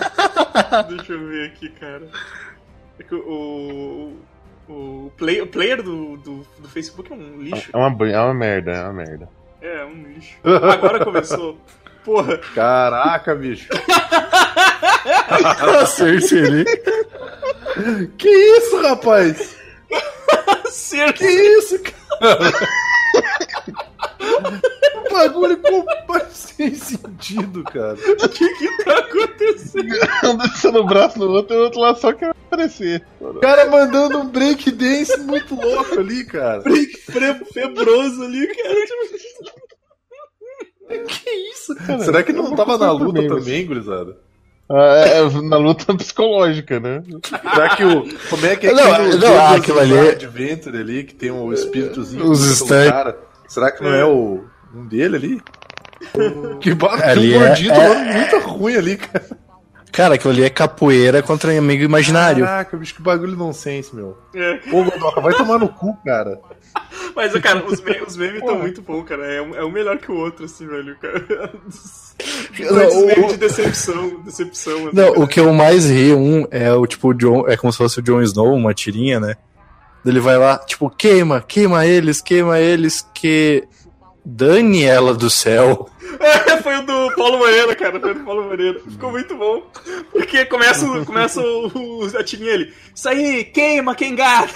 Deixa 0.88 1.12
eu 1.14 1.26
ver 1.26 1.46
aqui, 1.46 1.70
cara. 1.70 2.06
É 2.98 3.02
que 3.02 3.14
o, 3.14 4.16
o, 4.68 4.72
o, 4.72 5.12
play, 5.16 5.40
o 5.40 5.46
player 5.46 5.82
do, 5.82 6.16
do, 6.18 6.46
do 6.58 6.68
Facebook 6.68 7.12
é 7.12 7.14
um 7.14 7.40
lixo. 7.40 7.70
É 7.72 7.76
uma, 7.76 8.08
é 8.08 8.20
uma 8.20 8.34
merda, 8.34 8.72
é 8.72 8.82
uma 8.82 8.92
merda. 8.92 9.28
É, 9.60 9.84
um 9.84 10.02
lixo. 10.02 10.36
Agora 10.44 11.04
começou. 11.04 11.58
Porra, 12.04 12.38
Caraca, 12.54 13.34
bicho. 13.34 13.68
A 15.04 15.86
Cersei 15.86 16.44
ali. 16.44 16.64
Que 18.18 18.28
isso, 18.28 18.82
rapaz? 18.82 19.56
certo. 20.66 21.18
Que 21.18 21.26
isso, 21.28 21.80
cara? 21.80 22.52
O 25.12 25.18
bagulho 25.18 25.56
completamente 25.58 26.32
sem 26.36 26.74
sentido, 26.74 27.62
cara. 27.64 27.94
O 27.94 28.28
que 28.28 28.48
que 28.54 28.84
tá 28.84 28.98
acontecendo? 28.98 29.92
Um 30.24 30.36
descendo 30.36 30.78
o 30.80 30.86
braço 30.86 31.18
no 31.18 31.28
outro 31.30 31.54
e 31.54 31.58
o 31.58 31.62
outro 31.64 31.80
lá 31.80 31.94
só 31.94 32.12
quer 32.12 32.30
aparecer. 32.30 33.04
O 33.20 33.34
cara 33.40 33.68
mandando 33.70 34.18
um 34.18 34.26
break 34.28 34.70
dance 34.70 35.18
muito 35.20 35.54
louco 35.54 35.98
ali, 35.98 36.24
cara. 36.24 36.62
Fre- 36.62 37.44
Febroso 37.52 38.22
ali, 38.22 38.46
cara. 38.46 38.74
Que 41.06 41.30
isso, 41.52 41.74
cara? 41.76 41.98
Será 42.00 42.22
que 42.22 42.32
não 42.32 42.54
tava 42.54 42.76
na 42.76 42.90
luta 42.92 43.20
Memes. 43.22 43.32
também, 43.44 43.66
gurizada? 43.66 44.16
Ah, 44.68 45.04
é, 45.06 45.42
na 45.42 45.56
luta 45.56 45.92
psicológica, 45.96 46.78
né? 46.80 47.02
Será 47.54 47.76
que 47.76 47.84
o. 47.84 48.02
Como 48.30 48.46
é 48.46 48.56
que 48.56 48.66
é 48.66 48.72
Não, 48.72 48.92
aquele 48.92 49.08
não, 49.16 49.20
Jojo's 49.20 49.56
aquilo 49.58 49.80
ali 49.80 49.94
é- 49.94 50.10
Adventure 50.10 50.78
ali, 50.78 51.04
que 51.04 51.14
tem 51.14 51.30
o 51.30 51.52
espíritozinho 51.52 52.30
Os 52.30 52.62
cara? 52.62 53.18
Será 53.48 53.70
que 53.70 53.82
não 53.82 53.92
é 53.92 54.04
o. 54.04 54.44
um 54.74 54.86
dele 54.86 55.16
ali? 55.16 55.42
Que 56.60 56.74
bate 56.74 57.02
Ali 57.02 57.36
um 57.36 57.42
é- 57.42 57.46
gordinho 57.48 57.72
é- 57.72 57.74
tomando 57.74 58.12
muito 58.12 58.38
ruim 58.40 58.76
ali, 58.76 58.96
cara. 58.96 59.24
Cara, 59.92 60.14
aquilo 60.14 60.32
ali 60.32 60.42
é 60.42 60.48
capoeira 60.48 61.22
contra 61.22 61.56
amigo 61.56 61.82
imaginário. 61.84 62.46
Caraca, 62.46 62.76
bicho, 62.78 62.94
que 62.94 63.02
bagulho 63.02 63.36
nonsense, 63.36 63.94
meu. 63.94 64.16
É. 64.34 64.58
Ô, 64.72 64.84
Godoka, 64.84 65.20
vai 65.20 65.34
tomar 65.34 65.58
no 65.58 65.68
cu, 65.68 65.94
cara. 66.02 66.40
Mas, 67.14 67.34
cara, 67.40 67.62
os, 67.66 67.78
me 67.82 68.00
os 68.00 68.16
memes 68.16 68.40
estão 68.40 68.58
muito 68.58 68.80
bons, 68.80 69.04
cara. 69.04 69.22
É 69.30 69.42
um, 69.42 69.54
é 69.54 69.62
um 69.62 69.70
melhor 69.70 69.98
que 69.98 70.10
o 70.10 70.16
outro, 70.16 70.46
assim, 70.46 70.66
velho, 70.66 70.96
cara. 70.98 71.52
Dois 72.58 72.94
o- 72.94 73.06
memes 73.06 73.32
de 73.32 73.36
decepção, 73.36 74.20
decepção. 74.24 74.88
assim, 74.88 74.96
Não, 74.96 75.12
cara. 75.12 75.20
o 75.20 75.28
que 75.28 75.40
eu 75.40 75.52
mais 75.52 75.90
ri, 75.90 76.14
um, 76.14 76.46
é 76.50 76.72
o 76.72 76.86
tipo, 76.86 77.08
o 77.08 77.14
John, 77.14 77.46
é 77.46 77.56
como 77.58 77.70
se 77.70 77.76
fosse 77.78 77.98
o 78.00 78.02
Jon 78.02 78.22
Snow, 78.22 78.54
uma 78.54 78.72
tirinha, 78.72 79.20
né? 79.20 79.34
Ele 80.06 80.20
vai 80.20 80.38
lá, 80.38 80.56
tipo, 80.58 80.88
queima, 80.88 81.40
queima 81.46 81.84
eles, 81.86 82.20
queima 82.22 82.58
eles, 82.58 83.06
que. 83.14 83.64
Dane 84.24 84.84
ela 84.84 85.14
do 85.14 85.28
céu. 85.28 85.88
É, 86.20 86.56
foi 86.62 86.76
o 86.76 86.82
do 86.86 87.14
Paulo 87.16 87.38
Moreira, 87.38 87.74
cara. 87.74 87.98
Foi 87.98 88.12
o 88.12 88.14
do 88.14 88.20
Paulo 88.24 88.44
Moreira. 88.44 88.78
Ficou 88.80 89.10
muito 89.10 89.36
bom. 89.36 89.62
Porque 90.12 90.44
começa, 90.44 90.86
o- 90.86 91.04
começa 91.04 91.40
o, 91.40 91.66
o, 92.04 92.16
a 92.18 92.22
tirinha 92.22 92.50
ele. 92.52 92.72
Isso 92.94 93.08
aí, 93.08 93.44
queima 93.44 93.94
quem 93.94 94.14
gata. 94.14 94.52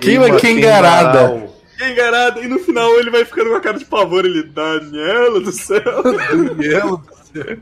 Queima 0.00 0.36
quem 0.36 0.60
garal. 0.60 1.54
Quem 1.78 1.92
engarada. 1.92 2.40
E 2.40 2.48
no 2.48 2.58
final 2.58 2.90
ele 2.98 3.10
vai 3.10 3.24
ficando 3.24 3.50
com 3.50 3.56
a 3.56 3.60
cara 3.60 3.78
de 3.78 3.84
pavor. 3.84 4.24
Ele, 4.24 4.42
Daniela 4.42 5.40
do 5.40 5.52
céu. 5.52 6.02
Daniel 6.02 6.96
do 6.98 7.14
céu. 7.32 7.56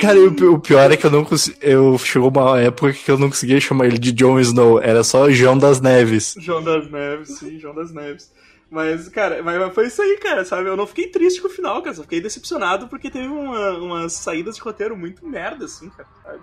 Cara, 0.00 0.18
o, 0.18 0.34
pi- 0.34 0.44
o 0.44 0.58
pior 0.58 0.90
é 0.90 0.96
que 0.96 1.04
eu 1.06 1.10
não 1.10 1.24
consegui. 1.24 1.58
Eu 1.60 1.96
chegou 1.98 2.30
uma 2.30 2.58
época 2.60 2.92
que 2.92 3.10
eu 3.10 3.18
não 3.18 3.28
conseguia 3.28 3.60
chamar 3.60 3.86
ele 3.86 3.98
de 3.98 4.12
Jon 4.12 4.38
Snow, 4.40 4.80
era 4.80 5.04
só 5.04 5.30
João 5.30 5.56
das 5.58 5.80
Neves. 5.80 6.34
João 6.38 6.62
das 6.62 6.90
Neves, 6.90 7.38
sim, 7.38 7.58
João 7.58 7.74
das 7.74 7.92
Neves. 7.92 8.32
Mas, 8.70 9.08
cara, 9.08 9.42
mas 9.42 9.58
mas 9.58 9.74
foi 9.74 9.86
isso 9.88 10.00
aí, 10.00 10.16
cara, 10.18 10.44
sabe? 10.44 10.68
Eu 10.68 10.76
não 10.76 10.86
fiquei 10.86 11.08
triste 11.08 11.40
com 11.42 11.48
o 11.48 11.50
final, 11.50 11.82
cara. 11.82 11.94
Só 11.94 12.02
fiquei 12.02 12.20
decepcionado 12.20 12.86
porque 12.88 13.10
teve 13.10 13.26
uma, 13.26 13.76
umas 13.78 14.12
saídas 14.12 14.54
de 14.56 14.62
roteiro 14.62 14.96
muito 14.96 15.26
merda, 15.26 15.64
assim, 15.64 15.88
cara. 15.90 16.08
sabe? 16.22 16.38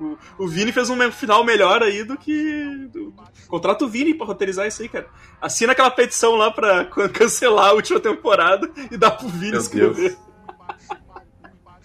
O, 0.00 0.16
o 0.38 0.48
Vini 0.48 0.72
fez 0.72 0.90
um 0.90 1.10
final 1.12 1.44
melhor 1.44 1.82
aí 1.82 2.02
do 2.04 2.16
que. 2.16 2.64
do- 2.92 3.12
contrata 3.48 3.84
o 3.84 3.88
Vini 3.88 4.14
pra 4.14 4.26
roteirizar 4.26 4.66
isso 4.66 4.82
aí, 4.82 4.88
cara. 4.88 5.06
Assina 5.40 5.72
aquela 5.72 5.90
petição 5.90 6.34
lá 6.36 6.50
pra 6.50 6.84
can- 6.86 7.08
cancelar 7.08 7.66
a 7.70 7.72
última 7.72 8.00
temporada 8.00 8.68
e 8.90 8.96
dá 8.96 9.10
pro 9.10 9.28
Vini 9.28 9.52
Meu 9.52 9.60
escrever. 9.60 10.16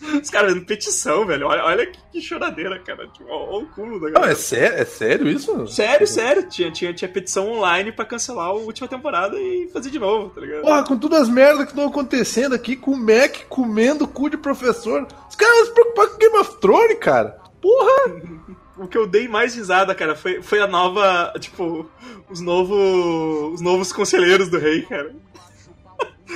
Os 0.22 0.30
caras 0.30 0.50
fazendo 0.52 0.66
petição, 0.66 1.26
velho. 1.26 1.48
Olha, 1.48 1.64
olha 1.66 1.86
que, 1.86 2.00
que 2.12 2.22
choradeira, 2.22 2.80
cara. 2.80 3.08
Tipo, 3.08 3.26
ó 3.30 3.60
o 3.60 3.66
cúmulo 3.68 4.00
da 4.00 4.06
Não, 4.08 4.14
galera. 4.14 4.32
é 4.32 4.36
sério, 4.36 4.78
é 4.78 4.86
sério 4.86 5.28
isso? 5.30 5.68
Sério, 5.68 6.08
sério. 6.08 6.48
Tinha, 6.50 6.72
tinha, 6.72 6.94
tinha 6.94 7.10
petição 7.10 7.50
online 7.52 7.92
pra 7.92 8.06
cancelar 8.06 8.48
a 8.48 8.54
última 8.54 8.88
temporada 8.88 9.38
e 9.40 9.70
fazer 9.74 9.90
de 9.90 10.00
novo, 10.00 10.30
tá 10.30 10.42
ligado? 10.42 10.62
Porra, 10.62 10.84
com 10.84 10.98
todas 10.98 11.22
as 11.24 11.30
merdas 11.30 11.66
que 11.66 11.72
estão 11.72 11.88
acontecendo 11.88 12.56
aqui, 12.56 12.76
com 12.76 12.92
o 12.92 12.98
Mac 12.98 13.46
comendo 13.50 14.06
o 14.06 14.08
cu 14.08 14.30
de 14.30 14.38
professor. 14.38 15.06
Os 15.30 15.36
caras 15.36 15.56
vão 15.58 15.66
se 15.66 15.74
preocupar 15.74 16.08
com 16.08 16.18
Game 16.18 16.38
of 16.38 16.58
Thrones, 16.60 17.00
cara. 17.00 17.38
Porra! 17.62 18.50
O 18.80 18.88
que 18.88 18.98
eu 18.98 19.06
dei 19.06 19.28
mais 19.28 19.56
risada, 19.56 19.94
cara, 19.94 20.16
foi, 20.16 20.42
foi 20.42 20.62
a 20.62 20.66
nova. 20.66 21.34
Tipo, 21.38 21.86
os 22.30 22.40
novos. 22.40 23.56
Os 23.56 23.60
novos 23.60 23.92
conselheiros 23.92 24.48
do 24.48 24.58
rei, 24.58 24.84
cara. 24.84 25.14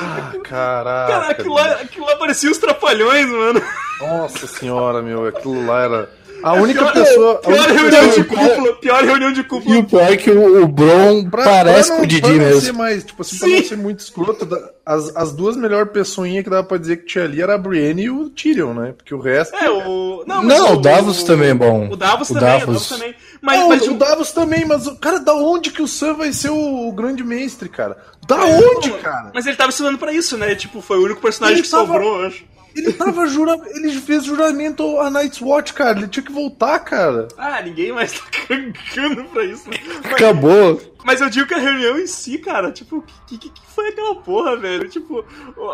Ah, 0.04 0.34
caraca. 0.44 1.12
Cara, 1.12 1.30
aquilo 1.32 1.54
lá, 1.54 1.66
aquilo 1.74 2.06
lá 2.06 2.16
parecia 2.18 2.52
os 2.52 2.58
trapalhões, 2.58 3.28
mano. 3.28 3.62
Nossa 4.02 4.48
senhora, 4.48 5.02
meu, 5.02 5.28
aquilo 5.28 5.66
lá 5.66 5.84
era. 5.84 6.10
A 6.44 6.54
única 6.54 6.80
pior, 6.82 6.94
pessoa. 6.94 7.36
Pior 7.36 7.54
única 7.58 7.74
reunião 7.74 8.10
de 8.10 8.24
pessoa- 8.24 8.50
cúpula, 8.50 8.74
pior 8.76 9.04
reunião 9.04 9.32
de 9.32 9.40
E 9.40 9.44
cúpula. 9.44 9.80
o 9.80 9.84
pior 9.86 10.12
é 10.12 10.18
que 10.18 10.30
o, 10.32 10.64
o 10.64 10.68
Bron 10.68 11.30
Pra, 11.30 11.44
parece 11.44 11.88
pra 11.90 11.96
com 11.96 12.02
não, 12.02 12.04
o 12.04 12.08
Didi 12.08 12.22
pra 12.22 12.30
não 12.32 12.38
mesmo. 12.38 12.62
ser 12.62 12.72
mais, 12.74 13.04
tipo 13.04 13.22
assim, 13.22 13.38
pra 13.38 13.48
Sim. 13.48 13.56
não 13.56 13.64
ser 13.64 13.78
muito 13.78 14.00
escroto, 14.02 14.48
as, 14.86 15.16
as 15.16 15.32
duas 15.32 15.56
melhores 15.56 15.92
pessoinhas 15.92 16.44
que 16.44 16.50
dava 16.50 16.64
pra 16.66 16.78
dizer 16.78 16.98
que 16.98 17.06
tinha 17.06 17.24
ali 17.24 17.42
era 17.42 17.56
a 17.56 17.58
Brienne 17.58 18.04
e 18.04 18.10
o 18.10 18.30
Tyrion, 18.30 18.74
né? 18.74 18.94
Porque 18.98 19.16
o 19.16 19.20
resto. 19.20 19.56
É, 19.56 19.70
o. 19.70 20.24
Não, 20.28 20.44
Não, 20.44 20.74
o 20.74 20.78
Davos 20.82 21.24
também 21.24 21.50
é 21.50 21.54
bom. 21.54 21.90
O 21.90 21.96
Davos 21.96 22.30
O 22.30 22.34
também, 22.34 22.50
Davos. 22.50 22.64
o 22.64 22.68
Davos 22.74 22.90
também. 22.90 23.16
Mas, 23.42 23.60
Não, 23.60 23.70
mas 23.70 23.88
o 23.88 23.92
o- 23.92 23.98
Davos 23.98 24.32
também, 24.32 24.66
mas, 24.66 24.88
o- 24.88 24.96
cara, 24.98 25.20
da 25.20 25.34
onde 25.34 25.72
que 25.72 25.82
o 25.82 25.88
Sam 25.88 26.16
vai 26.16 26.32
ser 26.34 26.50
o, 26.50 26.88
o 26.88 26.92
grande 26.92 27.24
mestre, 27.24 27.68
cara? 27.70 27.98
Da 28.28 28.38
onde, 28.46 28.90
cara? 29.02 29.32
Mas 29.34 29.46
ele 29.46 29.56
tava 29.58 29.70
ensinando 29.70 29.98
pra 29.98 30.14
isso, 30.14 30.38
né? 30.38 30.56
Tipo, 30.56 30.82
foi 30.82 30.98
o 30.98 31.04
único 31.04 31.22
personagem 31.22 31.58
Ele 31.58 31.64
que 31.64 31.70
tava- 31.70 31.86
sobrou, 31.88 32.22
eu 32.22 32.28
acho. 32.28 32.44
Ele 32.76 32.92
tava 32.94 33.26
jura... 33.28 33.60
Ele 33.76 33.92
fez 34.00 34.24
juramento 34.26 35.00
a 35.00 35.10
Night's 35.10 35.42
Watch, 35.42 35.74
cara. 35.74 35.98
Ele 36.00 36.08
tinha 36.08 36.24
que 36.26 36.32
voltar, 36.32 36.80
cara. 36.80 37.28
Ah, 37.38 37.62
ninguém 37.62 37.92
mais 37.92 38.14
tá 38.14 38.26
cagando 38.48 39.24
pra 39.26 39.44
isso. 39.46 39.70
Mas, 39.70 40.14
Acabou. 40.14 40.82
mas 41.06 41.22
eu 41.22 41.30
digo 41.30 41.48
que 41.48 41.54
a 41.54 41.60
reunião 41.60 41.98
em 42.00 42.08
si, 42.08 42.38
cara, 42.40 42.72
tipo, 42.72 42.98
o 42.98 43.02
que, 43.28 43.38
que, 43.38 43.50
que 43.50 43.62
foi 43.68 43.90
aquela 43.90 44.16
porra, 44.16 44.56
velho? 44.58 44.90
Tipo, 44.90 45.24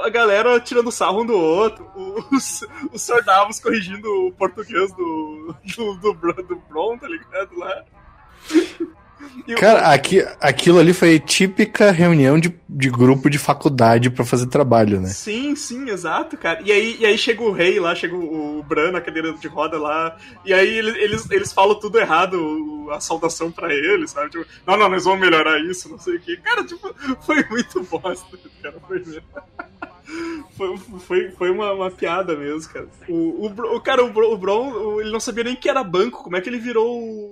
a 0.04 0.10
galera 0.10 0.60
tirando 0.60 0.92
sarro 0.92 1.22
um 1.22 1.26
do 1.26 1.38
outro, 1.38 1.90
os, 2.32 2.66
os 2.92 3.02
Sr. 3.02 3.24
Davos 3.24 3.60
corrigindo 3.60 4.08
o 4.28 4.32
português 4.34 4.92
do, 4.94 5.56
do, 5.78 5.94
do, 5.96 6.14
Bron- 6.14 6.34
do 6.44 6.56
Bron, 6.70 6.98
tá 6.98 7.08
ligado? 7.08 7.58
Lá. 7.58 7.84
Cara, 9.58 9.92
aqui, 9.94 10.26
aquilo 10.40 10.80
ali 10.80 10.94
foi 10.94 11.20
típica 11.20 11.92
reunião 11.92 12.40
de, 12.40 12.54
de 12.70 12.90
grupo 12.90 13.30
de 13.30 13.38
faculdade 13.38 14.10
pra 14.10 14.24
fazer 14.24 14.48
trabalho, 14.48 15.00
né? 15.02 15.10
Sim, 15.10 15.56
sim, 15.56 15.90
exato, 15.90 16.38
cara. 16.38 16.62
E 16.64 16.72
aí, 16.72 16.98
e 17.00 17.06
aí 17.06 17.18
chega 17.18 17.42
o 17.42 17.52
rei 17.52 17.80
lá, 17.80 17.94
chega 17.96 18.16
o, 18.16 18.60
o 18.60 18.64
Bran 18.64 18.92
na 18.92 19.02
cadeira 19.02 19.34
de 19.34 19.48
roda 19.48 19.78
lá, 19.78 20.16
e 20.46 20.54
aí 20.54 20.78
ele- 20.78 20.98
eles, 21.00 21.30
eles 21.32 21.52
falam 21.52 21.80
tudo 21.80 22.00
errado, 22.00 22.88
a 22.92 23.00
saudação 23.00 23.52
pra 23.52 23.74
ele, 23.74 24.08
sabe? 24.08 24.30
Tipo, 24.30 24.46
não, 24.66 24.78
não, 24.78 24.88
nós 24.90 25.04
vamos 25.04 25.20
melhorar 25.20 25.60
isso, 25.60 25.90
não 25.90 26.00
sei 26.00 26.16
o 26.16 26.20
quê. 26.22 26.38
Cara, 26.44 26.64
tipo, 26.64 26.94
foi 27.26 27.44
muito 27.50 27.82
bosta, 27.84 28.38
cara. 28.62 28.76
Foi 28.88 29.00
mesmo. 29.00 29.22
Foi, 30.58 30.76
foi, 31.08 31.32
foi 31.38 31.52
uma, 31.52 31.72
uma 31.72 31.92
piada 31.92 32.36
mesmo, 32.36 32.68
cara. 32.74 32.88
O, 33.08 33.46
o, 33.46 33.76
o 33.76 33.80
cara, 33.80 34.04
o, 34.04 34.08
o 34.10 34.38
Bron, 34.40 35.00
ele 35.00 35.12
não 35.12 35.20
sabia 35.20 35.44
nem 35.44 35.56
que 35.56 35.70
era 35.70 35.84
banco. 35.84 36.24
Como 36.24 36.36
é 36.36 36.42
que 36.42 36.50
ele 36.50 36.58
virou 36.58 37.32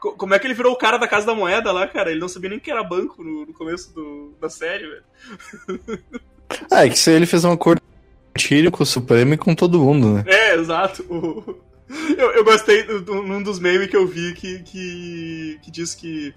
Como 0.00 0.34
é 0.34 0.38
que 0.38 0.46
ele 0.46 0.54
virou 0.54 0.72
o 0.72 0.78
cara 0.78 0.96
da 0.96 1.06
Casa 1.06 1.26
da 1.26 1.34
Moeda 1.34 1.70
lá, 1.70 1.86
cara? 1.86 2.10
Ele 2.10 2.20
não 2.20 2.28
sabia 2.28 2.48
nem 2.48 2.58
que 2.58 2.70
era 2.70 2.82
banco 2.82 3.22
no, 3.22 3.44
no 3.44 3.52
começo 3.52 3.94
do, 3.94 4.34
da 4.40 4.48
série, 4.48 4.88
velho. 4.88 5.02
Ah, 6.70 6.84
é 6.86 6.88
que 6.88 6.96
isso 6.96 7.10
aí 7.10 7.16
ele 7.16 7.26
fez 7.26 7.44
um 7.44 7.52
acordo 7.52 7.82
com 7.82 7.86
o 7.86 8.42
Tyrion, 8.42 8.70
com 8.70 8.82
o 8.82 8.86
Supremo 8.86 9.34
e 9.34 9.38
com 9.38 9.54
todo 9.54 9.78
mundo, 9.78 10.14
né? 10.14 10.24
É, 10.26 10.54
exato. 10.54 11.04
Eu, 12.16 12.30
eu 12.30 12.44
gostei 12.44 12.84
num 12.84 13.42
dos 13.42 13.58
memes 13.58 13.90
que 13.90 13.96
eu 13.96 14.06
vi 14.06 14.32
que, 14.32 14.60
que, 14.60 15.58
que 15.62 15.70
diz 15.70 15.94
que 15.94 16.32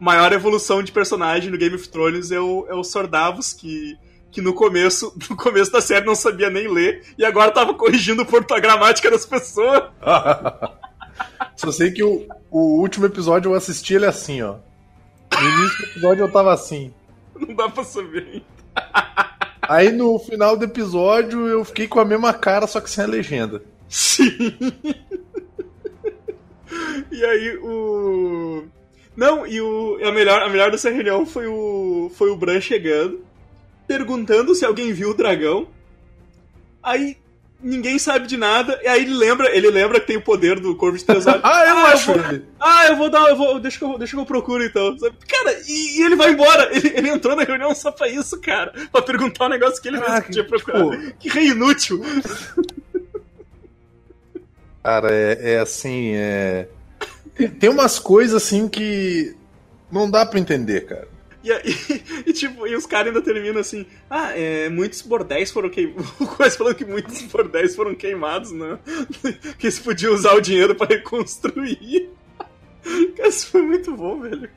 a 0.00 0.04
maior 0.04 0.32
evolução 0.32 0.82
de 0.82 0.92
personagem 0.92 1.50
no 1.50 1.58
Game 1.58 1.74
of 1.74 1.88
Thrones 1.88 2.30
é 2.30 2.40
o, 2.40 2.66
é 2.68 2.74
o 2.74 2.84
Sr. 2.84 3.06
Davos, 3.06 3.52
que, 3.52 3.98
que 4.30 4.40
no 4.40 4.54
começo 4.54 5.12
no 5.28 5.36
começo 5.36 5.70
da 5.70 5.80
série 5.80 6.06
não 6.06 6.14
sabia 6.14 6.48
nem 6.48 6.72
ler 6.72 7.02
e 7.18 7.24
agora 7.24 7.50
tava 7.50 7.74
corrigindo 7.74 8.26
a 8.50 8.60
gramática 8.60 9.10
das 9.10 9.26
pessoas. 9.26 9.82
Só 11.56 11.70
sei 11.72 11.90
que 11.90 12.02
o, 12.02 12.26
o 12.50 12.80
último 12.80 13.06
episódio 13.06 13.50
eu 13.50 13.54
assisti 13.54 13.94
ele 13.94 14.06
assim, 14.06 14.42
ó. 14.42 14.56
No 15.32 15.48
início 15.48 15.78
do 15.78 15.84
episódio 15.84 16.24
eu 16.24 16.32
tava 16.32 16.52
assim. 16.52 16.92
Não 17.34 17.54
dá 17.54 17.68
pra 17.68 17.84
saber. 17.84 18.42
Aí 19.62 19.90
no 19.90 20.18
final 20.18 20.56
do 20.56 20.64
episódio 20.64 21.46
eu 21.48 21.64
fiquei 21.64 21.88
com 21.88 22.00
a 22.00 22.04
mesma 22.04 22.32
cara, 22.32 22.66
só 22.66 22.80
que 22.80 22.90
sem 22.90 23.04
a 23.04 23.06
legenda. 23.06 23.62
Sim. 23.88 24.52
e 27.10 27.24
aí 27.24 27.58
o. 27.62 28.64
Não, 29.16 29.46
e 29.46 29.60
o. 29.60 29.98
A 30.02 30.12
melhor, 30.12 30.42
a 30.42 30.48
melhor 30.48 30.70
dessa 30.70 30.90
reunião 30.90 31.24
foi 31.24 31.46
o. 31.46 32.10
Foi 32.14 32.30
o 32.30 32.36
Bran 32.36 32.60
chegando, 32.60 33.24
perguntando 33.86 34.54
se 34.54 34.64
alguém 34.64 34.92
viu 34.92 35.10
o 35.10 35.14
dragão. 35.14 35.68
Aí 36.82 37.16
ninguém 37.64 37.98
sabe 37.98 38.26
de 38.26 38.36
nada. 38.36 38.78
E 38.82 38.86
aí 38.86 39.02
ele 39.02 39.14
lembra, 39.14 39.50
ele 39.56 39.70
lembra 39.70 39.98
que 39.98 40.06
tem 40.06 40.16
o 40.18 40.22
poder 40.22 40.60
do 40.60 40.76
Corvo 40.76 40.96
de 40.98 41.04
Três 41.04 41.26
Olhos. 41.26 41.40
Ah, 41.42 41.64
eu 41.66 41.76
acho 41.86 42.12
vou, 42.12 42.24
ele. 42.30 42.44
ah, 42.60 42.86
eu 42.88 42.96
vou 42.96 43.10
dar. 43.10 43.28
Eu 43.30 43.36
vou, 43.36 43.58
deixa, 43.58 43.78
que 43.78 43.84
eu, 43.84 43.98
deixa 43.98 44.14
que 44.14 44.20
eu 44.20 44.26
procuro 44.26 44.62
então. 44.64 44.94
Cara, 45.28 45.58
e, 45.66 45.98
e 45.98 46.02
ele 46.02 46.14
vai 46.16 46.30
embora. 46.30 46.68
Ele, 46.76 46.88
ele 46.94 47.08
entrou 47.08 47.34
na 47.34 47.42
reunião 47.42 47.74
só 47.74 47.90
pra 47.90 48.08
isso, 48.08 48.40
cara. 48.40 48.72
Pra 48.92 49.00
perguntar 49.02 49.46
um 49.46 49.50
negócio 49.50 49.80
que 49.80 49.88
ele 49.88 49.96
mesmo 49.96 50.08
Caraca, 50.12 50.30
tinha 50.32 50.44
procurado. 50.44 50.90
tipo- 50.90 51.16
Que 51.18 51.28
rei 51.30 51.48
inútil. 51.48 52.02
Cara, 54.82 55.08
é, 55.12 55.54
é 55.54 55.58
assim, 55.60 56.12
é. 56.14 56.68
Tem, 57.34 57.48
tem 57.48 57.70
umas 57.70 57.98
coisas 57.98 58.42
assim 58.42 58.68
que 58.68 59.34
não 59.90 60.10
dá 60.10 60.26
pra 60.26 60.38
entender, 60.38 60.82
cara. 60.86 61.08
E, 61.44 61.52
aí- 61.52 61.62
e, 62.26 62.32
tipo, 62.32 62.66
e 62.66 62.74
os 62.74 62.86
caras 62.86 63.08
ainda 63.08 63.20
terminam 63.20 63.60
assim: 63.60 63.84
ah, 64.08 64.32
é, 64.34 64.68
muitos 64.70 65.02
bordéis 65.02 65.50
foram 65.52 65.68
queimados. 65.68 66.10
O 66.18 66.26
Quase 66.26 66.56
falando 66.56 66.74
que 66.74 66.84
muitos 66.86 67.20
bordéis 67.22 67.76
foram 67.76 67.94
queimados, 67.94 68.50
né? 68.50 68.78
que 69.58 69.66
eles 69.66 69.78
podiam 69.78 70.14
usar 70.14 70.32
o 70.34 70.40
dinheiro 70.40 70.74
pra 70.74 70.86
reconstruir. 70.86 72.08
Cara, 73.16 73.28
isso 73.28 73.48
foi 73.48 73.62
muito 73.62 73.94
bom, 73.94 74.20
velho. 74.20 74.48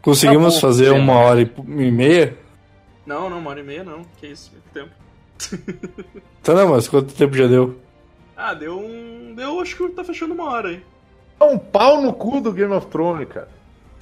Conseguimos 0.00 0.54
Tá 0.54 0.60
bom, 0.60 0.60
fazer 0.60 0.90
uma 0.90 1.14
hora 1.14 1.40
e 1.42 1.44
e 1.44 1.90
meia? 1.90 2.36
Não, 3.06 3.28
não, 3.30 3.38
uma 3.38 3.50
hora 3.50 3.60
e 3.60 3.62
meia 3.64 3.84
não. 3.84 4.04
Que 4.20 4.26
isso, 4.28 4.52
muito 4.52 4.70
tempo. 4.72 4.90
Tá 6.42 6.54
não, 6.54 6.68
mas 6.70 6.88
quanto 6.88 7.14
tempo 7.14 7.34
já 7.34 7.46
deu? 7.46 7.76
Ah, 8.36 8.54
deu 8.54 8.78
um. 8.78 9.34
Deu, 9.34 9.60
acho 9.60 9.76
que 9.76 9.88
tá 9.90 10.02
fechando 10.04 10.34
uma 10.34 10.44
hora 10.44 10.68
aí. 10.70 10.82
É 11.40 11.44
um 11.44 11.58
pau 11.58 12.00
no 12.00 12.12
cu 12.12 12.40
do 12.40 12.52
Game 12.52 12.72
of 12.72 12.86
Thrones, 12.86 13.28
cara. 13.28 13.48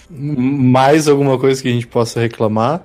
Mais 0.08 1.08
alguma 1.08 1.38
coisa 1.38 1.62
que 1.62 1.68
a 1.68 1.72
gente 1.72 1.86
possa 1.86 2.20
reclamar? 2.20 2.82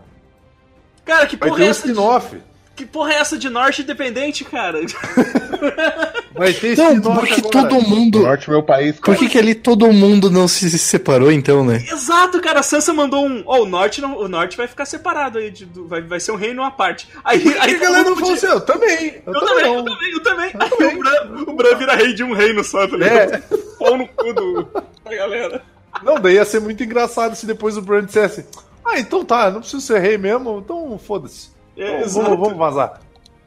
Cara, 1.03 1.25
que 1.25 1.35
Vai 1.35 1.49
porra 1.49 1.59
ter 1.59 1.65
é 1.65 1.67
um 1.67 1.71
essa? 1.71 2.35
De, 2.35 2.43
que 2.75 2.85
porra 2.85 3.13
é 3.13 3.15
essa 3.15 3.37
de 3.37 3.49
norte 3.49 3.81
independente, 3.81 4.43
cara? 4.43 4.79
Vai 6.37 6.53
ter 6.53 6.77
Não, 6.77 6.93
spin-off 6.95 7.19
porque 7.19 7.33
agora. 7.47 7.69
todo 7.69 7.81
mundo. 7.87 8.19
Norte, 8.23 8.49
meu 8.49 8.61
país, 8.61 8.95
Por 8.97 9.01
cara. 9.05 9.17
que, 9.17 9.29
que 9.29 9.37
ali 9.37 9.55
todo 9.55 9.91
mundo 9.93 10.29
não 10.29 10.47
se 10.47 10.69
separou 10.77 11.31
então, 11.31 11.63
né? 11.63 11.83
Exato, 11.89 12.41
cara. 12.41 12.59
A 12.59 12.63
Sansa 12.63 12.93
mandou 12.93 13.25
um. 13.25 13.41
Ó, 13.45 13.61
o 13.61 13.65
norte 13.65 14.01
não, 14.01 14.17
o 14.17 14.27
norte 14.27 14.57
vai 14.57 14.67
ficar 14.67 14.85
separado 14.85 15.37
aí. 15.37 15.49
de- 15.49 15.65
vai, 15.87 16.01
vai 16.01 16.19
ser 16.19 16.31
um 16.33 16.35
reino 16.35 16.61
à 16.63 16.69
parte. 16.71 17.07
Aí, 17.23 17.41
aí 17.59 17.71
E 17.73 17.75
a 17.75 17.79
galera 17.79 18.09
não 18.09 18.17
falou 18.17 18.33
assim, 18.33 18.47
eu 18.47 18.59
também. 18.61 19.21
Eu, 19.25 19.33
Eu 19.33 19.39
também, 19.41 19.65
eu 19.73 19.83
também, 19.83 20.11
eu 20.11 20.19
também. 20.23 20.51
Aí 20.59 20.95
o 20.95 20.99
Bran, 20.99 21.43
o 21.47 21.55
Bran 21.55 21.75
vira 21.77 21.95
rei 21.95 22.13
de 22.13 22.23
um 22.23 22.33
reino 22.33 22.63
só, 22.63 22.85
tá 22.87 22.97
ligado? 22.97 23.33
É. 23.35 23.37
Pau 23.79 23.97
no 23.97 24.07
cu 24.07 24.33
do, 24.33 24.67
da 25.03 25.15
galera. 25.15 25.61
Não, 26.03 26.19
daí 26.19 26.33
ia 26.35 26.43
ser 26.45 26.59
muito 26.59 26.83
engraçado 26.83 27.35
se 27.35 27.45
depois 27.45 27.77
o 27.77 27.81
Bran 27.81 28.03
dissesse: 28.03 28.45
Ah, 28.83 28.99
então 28.99 29.23
tá, 29.23 29.49
não 29.49 29.61
preciso 29.61 29.81
ser 29.81 29.99
rei 29.99 30.17
mesmo, 30.17 30.61
então 30.63 30.99
foda-se. 30.99 31.49
É, 31.77 32.01
Então, 32.01 32.09
vamos, 32.23 32.39
vamos 32.39 32.57
vazar. 32.57 32.99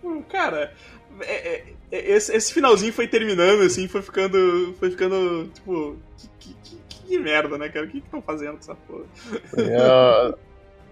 Hum, 0.02 0.22
Cara, 0.30 0.72
é- 1.20 1.48
é- 1.48 1.64
esse, 1.90 2.34
esse 2.36 2.52
finalzinho 2.52 2.92
foi 2.92 3.06
terminando, 3.06 3.62
assim, 3.62 3.88
foi 3.88 4.02
ficando. 4.02 4.74
Foi 4.78 4.90
ficando, 4.90 5.48
tipo. 5.54 5.96
Que, 6.18 6.28
que- 6.38 6.56
que- 6.64 6.78
que 7.08 7.18
merda, 7.18 7.56
né, 7.56 7.68
cara? 7.70 7.86
O 7.86 7.88
que 7.88 7.98
estão 7.98 8.20
fazendo 8.20 8.52
com 8.52 8.58
essa 8.58 8.74
porra? 8.74 9.04
É 9.56 9.76
a, 9.80 10.34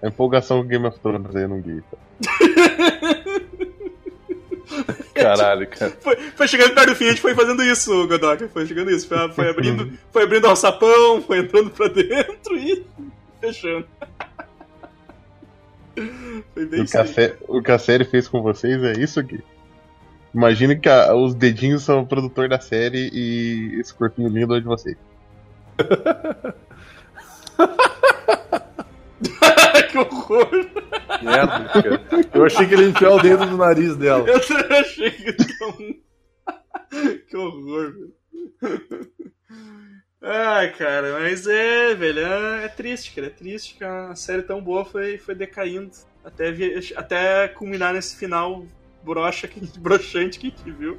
a 0.03 0.09
empolgação 0.09 0.63
com 0.63 0.69
Game 0.69 0.87
of 0.87 0.99
Thrones 1.01 1.37
aí 1.37 1.47
no 1.47 1.59
Gui. 1.61 1.83
cara. 1.91 3.27
Caralho, 5.15 5.67
cara. 5.69 5.93
Foi, 6.01 6.17
foi 6.17 6.49
chegando 6.49 6.75
perto 6.75 6.89
do 6.91 6.97
fim, 6.97 7.07
a 7.07 7.09
gente 7.11 7.21
foi 7.21 7.35
fazendo 7.35 7.63
isso, 7.63 8.07
Godoka. 8.09 8.49
Foi 8.49 8.67
chegando 8.67 8.91
isso. 8.91 9.07
Foi, 9.09 9.29
foi 9.33 9.49
abrindo, 9.49 9.91
foi 10.13 10.23
abrindo 10.25 10.47
alçapão, 10.47 11.23
foi 11.23 11.39
entrando 11.39 11.71
pra 11.71 11.89
dentro 11.89 12.57
e 12.57 12.85
fechando. 13.41 13.87
Foi 16.53 16.67
bem 16.67 16.83
O 16.83 16.85
que, 16.87 17.35
o 17.49 17.63
que 17.63 17.73
a 17.73 17.79
série 17.79 18.05
fez 18.05 18.29
com 18.29 18.43
vocês 18.43 18.83
é 18.83 18.93
isso 19.01 19.19
aqui. 19.21 19.41
Imagine 20.37 20.79
que 20.79 20.89
a- 20.89 21.15
os 21.15 21.35
dedinhos 21.35 21.83
são 21.83 22.03
o 22.03 22.07
produtor 22.07 22.47
da 22.49 22.61
série 22.61 23.09
e 23.11 23.81
esse 23.81 23.95
corpinho 23.95 24.29
lindo 24.29 24.55
é 24.55 24.61
de 24.61 24.67
vocês. 24.67 24.97
que 29.91 29.99
horror! 29.99 30.51
Merda, 31.23 31.65
cara. 31.73 32.03
Eu 32.35 32.45
achei 32.45 32.67
que 32.67 32.75
ele 32.75 32.83
ia 32.85 32.89
enfiar 32.91 33.11
o 33.13 33.23
dedo 33.23 33.47
no 33.47 33.57
nariz 33.57 33.97
dela. 33.97 34.29
Eu 34.29 34.39
também 34.47 34.79
achei 34.79 35.11
que 35.11 35.33
tão... 35.33 35.73
Que 37.29 37.37
horror, 37.37 37.93
velho. 37.93 38.13
Ai, 40.23 40.73
cara, 40.73 41.19
mas 41.21 41.47
é, 41.47 41.95
velho, 41.95 42.21
é, 42.21 42.65
é 42.65 42.69
triste, 42.69 43.15
cara. 43.15 43.27
É 43.29 43.31
triste 43.31 43.75
que 43.77 43.85
a 43.85 44.15
série 44.15 44.43
tão 44.43 44.63
boa 44.63 44.85
foi, 44.85 45.19
foi 45.19 45.35
decaindo. 45.35 45.91
Até, 46.25 46.51
vi- 46.53 46.93
até 46.97 47.49
culminar 47.49 47.93
nesse 47.95 48.17
final 48.17 48.67
broxa, 49.07 49.47
que, 49.47 49.61
broxante 49.79 50.39
que 50.39 50.49
a 50.49 50.51
gente 50.51 50.71
viu. 50.73 50.99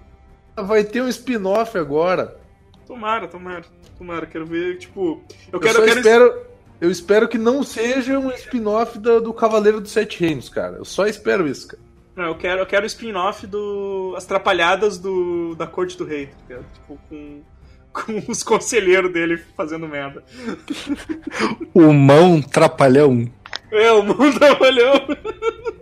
Vai 0.55 0.83
ter 0.83 1.01
um 1.03 1.07
spin-off 1.09 1.77
agora. 1.77 2.39
Tomara, 2.87 3.27
tomara, 3.27 3.65
tomara. 3.97 4.25
Quero 4.25 4.45
ver, 4.45 4.77
tipo. 4.77 5.21
Eu 5.51 5.53
Eu, 5.53 5.59
quero. 5.59 5.75
só 5.75 5.81
eu 5.81 5.85
quero... 5.85 5.99
espero, 5.99 6.41
eu 6.81 6.89
espero 6.89 7.27
que 7.27 7.37
não 7.37 7.61
seja 7.61 8.17
um 8.17 8.31
spin-off 8.31 8.97
do, 8.97 9.21
do 9.21 9.33
Cavaleiro 9.33 9.81
dos 9.81 9.91
Sete 9.91 10.19
Reinos, 10.19 10.49
cara. 10.49 10.77
Eu 10.77 10.85
só 10.85 11.05
espero 11.05 11.47
isso, 11.47 11.67
cara. 11.67 11.83
Não, 12.15 12.23
eu 12.25 12.35
quero, 12.35 12.61
eu 12.61 12.65
quero 12.65 12.83
o 12.83 12.87
spin-off 12.87 13.45
do. 13.45 14.15
As 14.17 14.25
Trapalhadas 14.25 14.97
do, 14.97 15.53
da 15.55 15.67
Corte 15.67 15.95
do 15.97 16.05
Rei, 16.05 16.27
tá 16.27 16.33
ligado? 16.47 16.65
Tipo, 16.73 16.99
com. 17.09 17.41
Com 17.97 18.31
os 18.31 18.43
conselheiros 18.43 19.11
dele 19.11 19.41
fazendo 19.55 19.87
merda. 19.87 20.23
O 21.73 21.91
mão 21.91 22.39
trapalhão. 22.39 23.27
É, 23.71 23.91
o 23.91 24.03
mundo 24.03 24.37
trabalhou. 24.37 25.01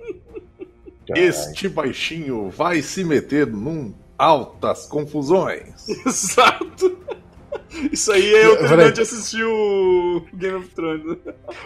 Este 1.09 1.69
baixinho 1.69 2.49
vai 2.49 2.81
se 2.81 3.03
meter 3.03 3.47
num 3.47 3.93
altas 4.17 4.85
confusões. 4.85 5.87
Exato. 6.05 6.97
Isso 7.91 8.11
aí 8.11 8.33
é 8.33 8.45
eu 8.45 8.57
terminando 8.57 8.93
de 8.93 9.01
assistir 9.01 9.43
o 9.43 10.25
Game 10.33 10.55
of 10.55 10.69
Thrones. 10.69 11.17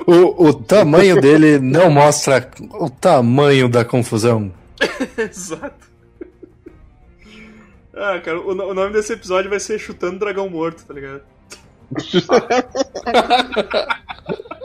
O, 0.07 0.47
o 0.47 0.53
tamanho 0.53 1.21
dele 1.21 1.59
não 1.59 1.91
mostra 1.91 2.49
o 2.71 2.89
tamanho 2.89 3.69
da 3.69 3.85
confusão. 3.85 4.51
Exato. 5.17 5.89
Ah, 7.93 8.19
cara, 8.23 8.39
o, 8.39 8.51
o 8.51 8.73
nome 8.73 8.93
desse 8.93 9.13
episódio 9.13 9.49
vai 9.49 9.59
ser 9.59 9.77
Chutando 9.77 10.19
Dragão 10.19 10.49
Morto, 10.49 10.85
tá 10.85 10.93
ligado? 10.93 11.21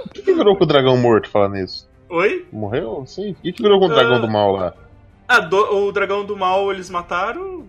O 0.05 0.09
que, 0.15 0.23
que 0.23 0.33
virou 0.33 0.57
com 0.57 0.65
o 0.65 0.67
dragão 0.67 0.97
morto 0.97 1.29
falando 1.29 1.57
isso? 1.57 1.89
Oi? 2.15 2.47
Morreu? 2.53 3.05
Sim. 3.07 3.33
O 3.33 3.35
que, 3.43 3.53
que 3.53 3.63
virou 3.63 3.79
com 3.79 3.87
o 3.87 3.89
dragão 3.89 4.15
Ah. 4.17 4.19
do 4.19 4.29
mal 4.29 4.53
lá? 4.53 4.75
Ah, 5.27 5.41
do- 5.41 5.87
o 5.87 5.93
dragão 5.93 6.25
do 6.25 6.37
mal 6.37 6.71
eles 6.73 6.89
mataram. 6.91 7.65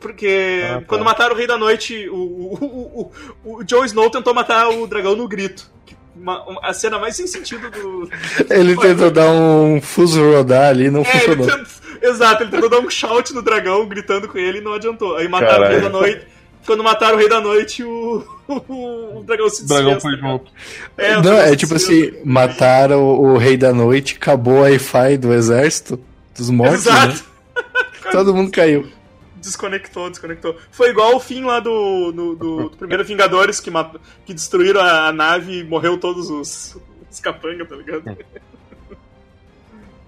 Porque 0.00 0.62
Ah, 0.70 0.74
tá. 0.80 0.82
quando 0.86 1.04
mataram 1.04 1.34
o 1.34 1.38
Rei 1.38 1.46
da 1.46 1.56
Noite, 1.56 2.08
o, 2.10 2.14
o, 2.14 2.58
o, 2.60 3.12
o, 3.44 3.56
o 3.58 3.64
Jon 3.64 3.84
Snow 3.84 4.10
tentou 4.10 4.34
matar 4.34 4.68
o 4.68 4.86
dragão 4.86 5.16
no 5.16 5.26
grito. 5.26 5.70
Uma- 6.14 6.42
uma- 6.44 6.60
a 6.62 6.72
cena 6.72 6.98
mais 6.98 7.16
sem 7.16 7.26
sentido 7.26 7.70
do. 7.70 8.08
Ele 8.50 8.76
tentou 8.76 9.10
dar 9.10 9.30
um 9.30 9.80
fuso 9.80 10.22
rodar 10.32 10.68
ali, 10.68 10.90
não 10.90 11.00
É, 11.00 11.08
ele 11.08 11.18
funcionou. 11.36 11.46
tentou, 11.46 11.66
exato, 12.10 12.42
ele 12.42 12.50
tentou 12.50 12.68
dar 12.68 12.78
um 12.80 12.90
shout 12.90 13.32
no 13.34 13.42
dragão, 13.42 13.86
gritando 13.88 14.28
com 14.28 14.38
ele 14.38 14.58
e 14.58 14.60
não 14.60 14.74
adiantou. 14.74 15.16
Aí 15.16 15.26
mataram 15.26 15.64
o 15.64 15.68
Rei 15.68 15.80
da 15.80 15.90
Caralho. 15.90 15.92
Noite. 16.00 16.26
Quando 16.66 16.82
mataram 16.82 17.16
o 17.16 17.18
Rei 17.18 17.28
da 17.28 17.40
Noite, 17.40 17.82
o, 17.84 18.24
o, 18.48 19.22
dragão 19.26 19.48
se 19.50 19.64
O 19.64 19.66
dragão 19.66 20.00
foi 20.00 20.12
ligado? 20.12 20.30
junto. 20.30 20.52
É, 20.96 21.18
o 21.18 21.22
Não, 21.22 21.32
é 21.34 21.56
tipo 21.56 21.74
assim, 21.74 22.12
mataram 22.24 23.02
o, 23.02 23.34
o 23.34 23.38
Rei 23.38 23.56
da 23.56 23.72
Noite, 23.72 24.16
acabou 24.16 24.54
o 24.54 24.60
Wi-Fi 24.60 25.16
do 25.18 25.32
exército, 25.32 26.00
dos 26.36 26.50
mortos, 26.50 26.86
Exato. 26.86 27.24
né? 27.56 27.62
Todo 28.12 28.34
mundo 28.34 28.50
caiu. 28.50 28.88
Desconectou, 29.36 30.08
desconectou. 30.08 30.56
Foi 30.70 30.88
igual 30.88 31.16
o 31.16 31.20
fim 31.20 31.44
lá 31.44 31.60
do, 31.60 32.12
no- 32.14 32.34
do, 32.34 32.68
do 32.70 32.72
primeiro 32.78 33.04
Vingadores 33.04 33.60
que, 33.60 33.70
mat- 33.70 33.96
que 34.24 34.32
destruíram 34.32 34.80
a, 34.80 35.08
a 35.08 35.12
nave 35.12 35.58
e 35.60 35.64
morreu 35.64 35.98
todos 35.98 36.30
os, 36.30 36.78
os 37.10 37.20
capanga, 37.20 37.66
tá 37.66 37.76
ligado? 37.76 38.04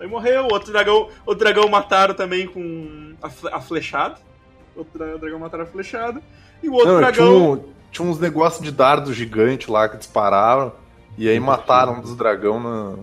Aí 0.01 0.07
morreu, 0.07 0.47
outro 0.51 0.73
dragão, 0.73 1.09
outro 1.25 1.45
dragão 1.45 1.69
mataram 1.69 2.15
também 2.15 2.47
com 2.47 3.15
a, 3.23 3.57
a 3.57 3.61
flechada. 3.61 4.17
Outro 4.75 4.99
dra- 4.99 5.17
dragão 5.17 5.39
mataram 5.39 5.65
a 5.65 5.67
flechada. 5.67 6.21
E 6.63 6.69
o 6.69 6.73
outro 6.75 6.93
Não, 6.93 6.99
tinha, 7.01 7.13
dragão. 7.13 7.53
um- 7.53 7.61
tinha 7.91 8.09
uns 8.09 8.19
negócios 8.21 8.63
de 8.63 8.71
dardo 8.71 9.13
gigante 9.13 9.71
lá 9.71 9.89
que 9.89 9.97
dispararam. 9.97 10.73
E 11.19 11.29
aí 11.29 11.41
mataram 11.41 11.95
um 11.95 12.01
dos 12.01 12.15
dragão 12.15 12.61
na, 12.61 12.95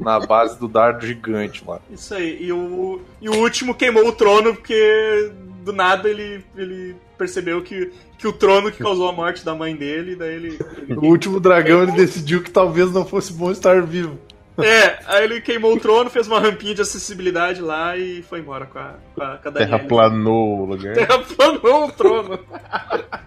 na 0.00 0.26
base 0.26 0.58
do 0.58 0.66
dardo 0.66 1.06
gigante 1.06 1.62
lá. 1.66 1.80
Isso 1.90 2.14
aí. 2.14 2.38
E 2.42 2.52
o, 2.52 3.00
e 3.20 3.28
o 3.28 3.34
último 3.36 3.74
queimou 3.74 4.06
o 4.08 4.12
trono 4.12 4.54
porque 4.54 5.30
do 5.62 5.72
nada 5.72 6.08
ele, 6.08 6.42
ele 6.56 6.96
percebeu 7.18 7.60
que, 7.62 7.92
que 8.18 8.26
o 8.26 8.32
trono 8.32 8.72
que 8.72 8.82
causou 8.82 9.08
a 9.08 9.12
morte 9.12 9.44
da 9.44 9.54
mãe 9.54 9.76
dele, 9.76 10.16
daí 10.16 10.34
ele. 10.34 10.58
ele- 10.88 10.94
O 10.96 11.06
último 11.06 11.38
dragão 11.38 11.82
ele 11.82 11.92
decidiu 11.92 12.42
que 12.42 12.50
talvez 12.50 12.90
não 12.90 13.04
fosse 13.04 13.32
bom 13.34 13.50
estar 13.52 13.82
vivo. 13.82 14.18
É, 14.62 14.98
aí 15.06 15.24
ele 15.24 15.40
queimou 15.40 15.74
o 15.74 15.80
trono, 15.80 16.10
fez 16.10 16.28
uma 16.28 16.38
rampinha 16.38 16.74
de 16.74 16.82
acessibilidade 16.82 17.62
lá 17.62 17.96
e 17.96 18.22
foi 18.22 18.40
embora 18.40 18.66
com 18.66 18.78
a, 18.78 18.94
com 19.14 19.22
a, 19.22 19.38
com 19.38 19.48
a 19.48 19.50
Daenerys. 19.50 19.80
Terraplanou 19.88 20.60
o 20.60 20.64
lugar. 20.66 20.94
Terraplanou 20.94 21.86
o 21.86 21.92
trono. 21.92 22.38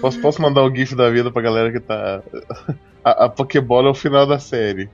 Posso, 0.00 0.20
posso 0.20 0.40
mandar 0.40 0.62
o 0.62 0.74
GIF 0.74 0.94
da 0.94 1.10
vida 1.10 1.30
pra 1.30 1.42
galera 1.42 1.70
que 1.72 1.80
tá. 1.80 2.22
A, 3.04 3.24
a 3.24 3.28
Pokébola 3.28 3.88
é 3.88 3.90
o 3.90 3.94
final 3.94 4.24
da 4.24 4.38
série. 4.38 4.88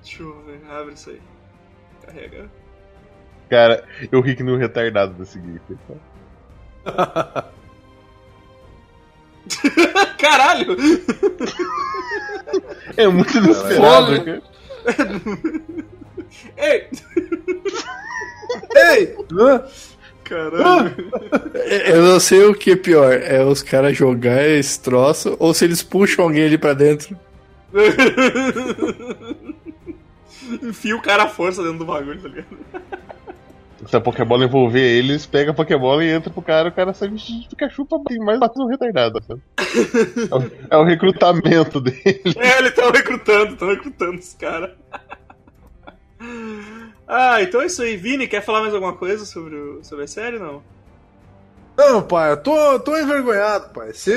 Deixa 0.00 0.22
eu 0.22 0.32
ver, 0.44 0.60
abre 0.70 0.94
isso 0.94 1.10
aí. 1.10 1.20
Carrega. 2.06 2.48
Cara, 3.50 3.84
eu 4.12 4.20
ri 4.20 4.36
que 4.36 4.44
nem 4.44 4.54
um 4.54 4.58
retardado 4.58 5.12
desse 5.14 5.40
GIF. 5.40 5.76
Caralho! 10.18 10.76
É 12.96 13.08
muito 13.08 13.36
inesperado, 13.36 14.24
cara. 14.24 14.42
Ei! 16.56 16.88
Ei! 18.74 19.16
hã? 19.32 19.64
Caralho! 20.24 21.12
Eu 21.86 22.02
não 22.02 22.20
sei 22.20 22.44
o 22.44 22.54
que 22.54 22.72
é 22.72 22.76
pior, 22.76 23.12
é 23.12 23.44
os 23.44 23.62
caras 23.62 23.96
jogar 23.96 24.48
esse 24.48 24.80
troço 24.80 25.36
ou 25.38 25.52
se 25.52 25.64
eles 25.64 25.82
puxam 25.82 26.24
alguém 26.24 26.46
ali 26.46 26.58
pra 26.58 26.72
dentro. 26.72 27.18
Enfia 30.62 30.96
o 30.96 31.02
cara 31.02 31.24
à 31.24 31.28
força 31.28 31.62
dentro 31.62 31.78
do 31.78 31.86
bagulho, 31.86 32.20
tá 32.20 32.28
ligado? 32.28 32.46
Se 33.86 33.96
a 33.96 34.00
Pokébola 34.00 34.44
envolver 34.44 34.80
eles, 34.80 35.26
pega 35.26 35.50
a 35.50 35.54
Pokébola 35.54 36.04
e 36.04 36.10
entra 36.10 36.32
pro 36.32 36.40
cara, 36.40 36.68
o 36.68 36.72
cara 36.72 36.94
sai 36.94 37.08
vestido 37.08 37.40
de 37.40 37.48
Pikachu 37.48 37.84
pra 37.84 37.98
tem 38.06 38.18
mais 38.18 38.38
bater 38.38 38.60
um 38.60 38.66
retardado. 38.66 39.20
É 39.28 40.34
o, 40.34 40.50
é 40.70 40.76
o 40.76 40.84
recrutamento 40.84 41.80
dele. 41.80 42.22
É, 42.36 42.58
eles 42.58 42.70
estão 42.70 42.90
recrutando, 42.92 43.52
estão 43.54 43.68
recrutando 43.68 44.18
os 44.18 44.34
caras. 44.34 44.70
Ah, 47.08 47.42
então 47.42 47.60
é 47.60 47.66
isso 47.66 47.82
aí. 47.82 47.96
Vini, 47.96 48.28
quer 48.28 48.42
falar 48.42 48.60
mais 48.60 48.72
alguma 48.72 48.94
coisa 48.94 49.24
sobre, 49.24 49.56
o, 49.56 49.84
sobre 49.84 50.04
a 50.04 50.08
série, 50.08 50.38
não? 50.38 50.62
Não, 51.76 52.02
pai, 52.02 52.32
eu 52.32 52.36
tô, 52.36 52.78
tô 52.80 52.96
envergonhado, 52.96 53.70
pai. 53.70 53.92
Você 53.92 54.14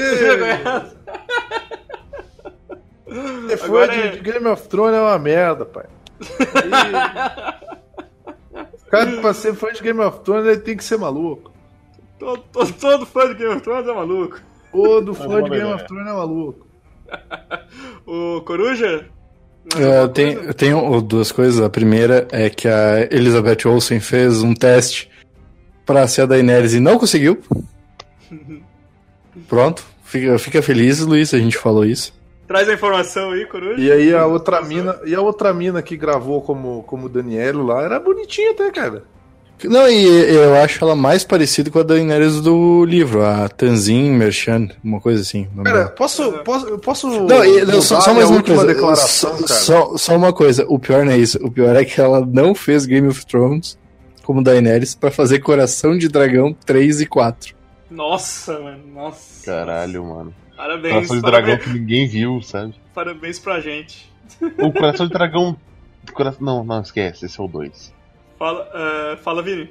você 3.06 3.58
foi 3.58 3.84
é- 3.86 4.10
de 4.10 4.20
Game 4.20 4.48
of 4.48 4.68
Thrones 4.68 4.96
é 4.96 5.02
uma 5.02 5.18
merda, 5.18 5.66
pai. 5.66 5.86
E... 6.22 7.76
cara 8.90 9.12
que 9.12 9.22
pra 9.22 9.34
ser 9.34 9.54
fã 9.56 9.72
de 9.72 9.82
Game 9.82 10.00
of 10.00 10.20
Thrones 10.22 10.48
ele 10.48 10.60
tem 10.60 10.78
que 10.78 10.84
ser 10.84 10.98
maluco. 10.98 11.52
Todo, 12.20 12.44
todo, 12.52 12.74
todo 12.74 13.06
fã 13.06 13.28
de 13.28 13.36
Game 13.36 13.54
of 13.56 13.62
Thrones 13.62 13.88
é 13.88 13.94
maluco. 13.94 14.42
Todo 14.72 15.14
fã 15.14 15.28
vou 15.28 15.44
de 15.44 15.50
Game 15.50 15.74
of 15.74 15.86
Thrones 15.86 16.08
é 16.08 16.14
maluco. 16.14 16.68
O 18.08 18.42
Coruja? 18.42 19.06
É, 19.76 19.78
alguma 19.78 19.96
eu 20.02 20.10
tenho, 20.10 20.40
eu 20.42 20.54
tenho 20.54 21.02
duas 21.02 21.32
coisas. 21.32 21.60
A 21.62 21.70
primeira 21.70 22.28
é 22.32 22.50
que 22.50 22.68
a 22.68 23.08
Elizabeth 23.12 23.68
Olsen 23.68 24.00
fez 24.00 24.44
um 24.44 24.54
teste 24.54 25.10
pra 25.86 26.08
ser 26.08 26.22
a 26.22 26.26
Daenerys 26.26 26.74
e 26.74 26.80
não 26.80 26.98
conseguiu. 27.00 27.42
Pronto. 29.48 29.84
Fica, 30.04 30.38
fica 30.38 30.62
feliz, 30.62 31.00
Luiz, 31.00 31.34
a 31.34 31.40
gente 31.40 31.58
falou 31.58 31.84
isso. 31.84 32.14
Traz 32.48 32.70
a 32.70 32.74
informação 32.74 33.32
aí, 33.32 33.46
Coruja. 33.46 33.82
E 33.82 33.92
aí 33.92 34.14
a 34.14 34.26
outra 34.26 34.62
mina, 34.62 34.96
e 35.06 35.16
a 35.16 35.22
outra 35.22 35.54
mina 35.54 35.82
que 35.82 35.98
gravou 35.98 36.42
como 36.42 36.84
como 36.84 37.10
Danielo 37.10 37.66
lá 37.66 37.82
era 37.84 38.00
bonitinha 38.00 38.52
até, 38.52 38.70
cara. 38.72 39.04
Não, 39.64 39.88
e 39.90 40.06
eu 40.36 40.54
acho 40.56 40.84
ela 40.84 40.96
mais 40.98 41.24
parecida 41.24 41.72
com 41.72 41.80
a 41.80 41.84
Daenerys 41.84 42.42
do 42.42 42.84
livro, 42.84 43.26
a 43.26 43.48
Tanzin 43.48 44.12
Merchan, 44.12 44.68
uma 44.84 45.00
coisa 45.00 45.22
assim. 45.22 45.48
Cara, 45.64 45.88
posso 45.88 46.30
posso 46.44 46.78
posso 46.80 47.08
Não, 47.24 47.44
e- 47.44 47.64
não, 47.66 47.82
só, 47.82 48.02
só 48.02 48.14
mais 48.14 48.30
uma 48.30 48.44
coisa. 48.44 48.66
declaração, 48.68 49.38
só, 49.38 49.48
cara. 49.48 49.60
só, 49.62 49.98
só 49.98 50.16
uma 50.18 50.34
coisa. 50.34 50.66
O 50.68 50.78
pior 50.78 51.06
não 51.06 51.14
é 51.14 51.18
isso. 51.18 51.40
O 51.42 51.50
pior 51.50 51.74
é 51.76 51.86
que 51.86 52.00
ela 52.02 52.24
não 52.26 52.54
fez 52.54 52.86
Game 52.86 53.08
of 53.08 53.26
Thrones 53.26 53.78
como 54.24 54.44
Daenerys 54.44 54.94
pra 54.94 55.10
fazer 55.10 55.40
Coração 55.40 55.98
de 55.98 56.10
Dragão 56.10 56.54
3 56.66 57.00
e 57.02 57.06
4. 57.06 57.56
Nossa, 57.90 58.60
mano. 58.60 58.80
Nossa. 58.94 59.46
Caralho, 59.46 60.04
mano. 60.04 60.34
Parabéns. 60.56 60.94
Coração 60.94 61.16
de 61.18 61.22
dragão 61.22 61.42
Parabéns, 61.58 61.64
que 61.74 61.80
ninguém 61.80 62.08
viu, 62.08 62.42
sabe? 62.42 62.76
parabéns 62.94 63.40
pra 63.40 63.60
gente. 63.60 64.12
O 64.60 64.72
coração 64.72 65.06
de 65.08 65.14
dragão. 65.14 65.56
Cora... 66.14 66.36
Não, 66.40 66.64
não, 66.64 66.82
esquece, 66.82 67.26
esse 67.26 67.40
é 67.40 67.44
o 67.44 67.48
2. 67.48 67.94
Fala, 68.38 68.70
eh, 68.74 69.18
fala 69.24 69.42
Vini. 69.42 69.70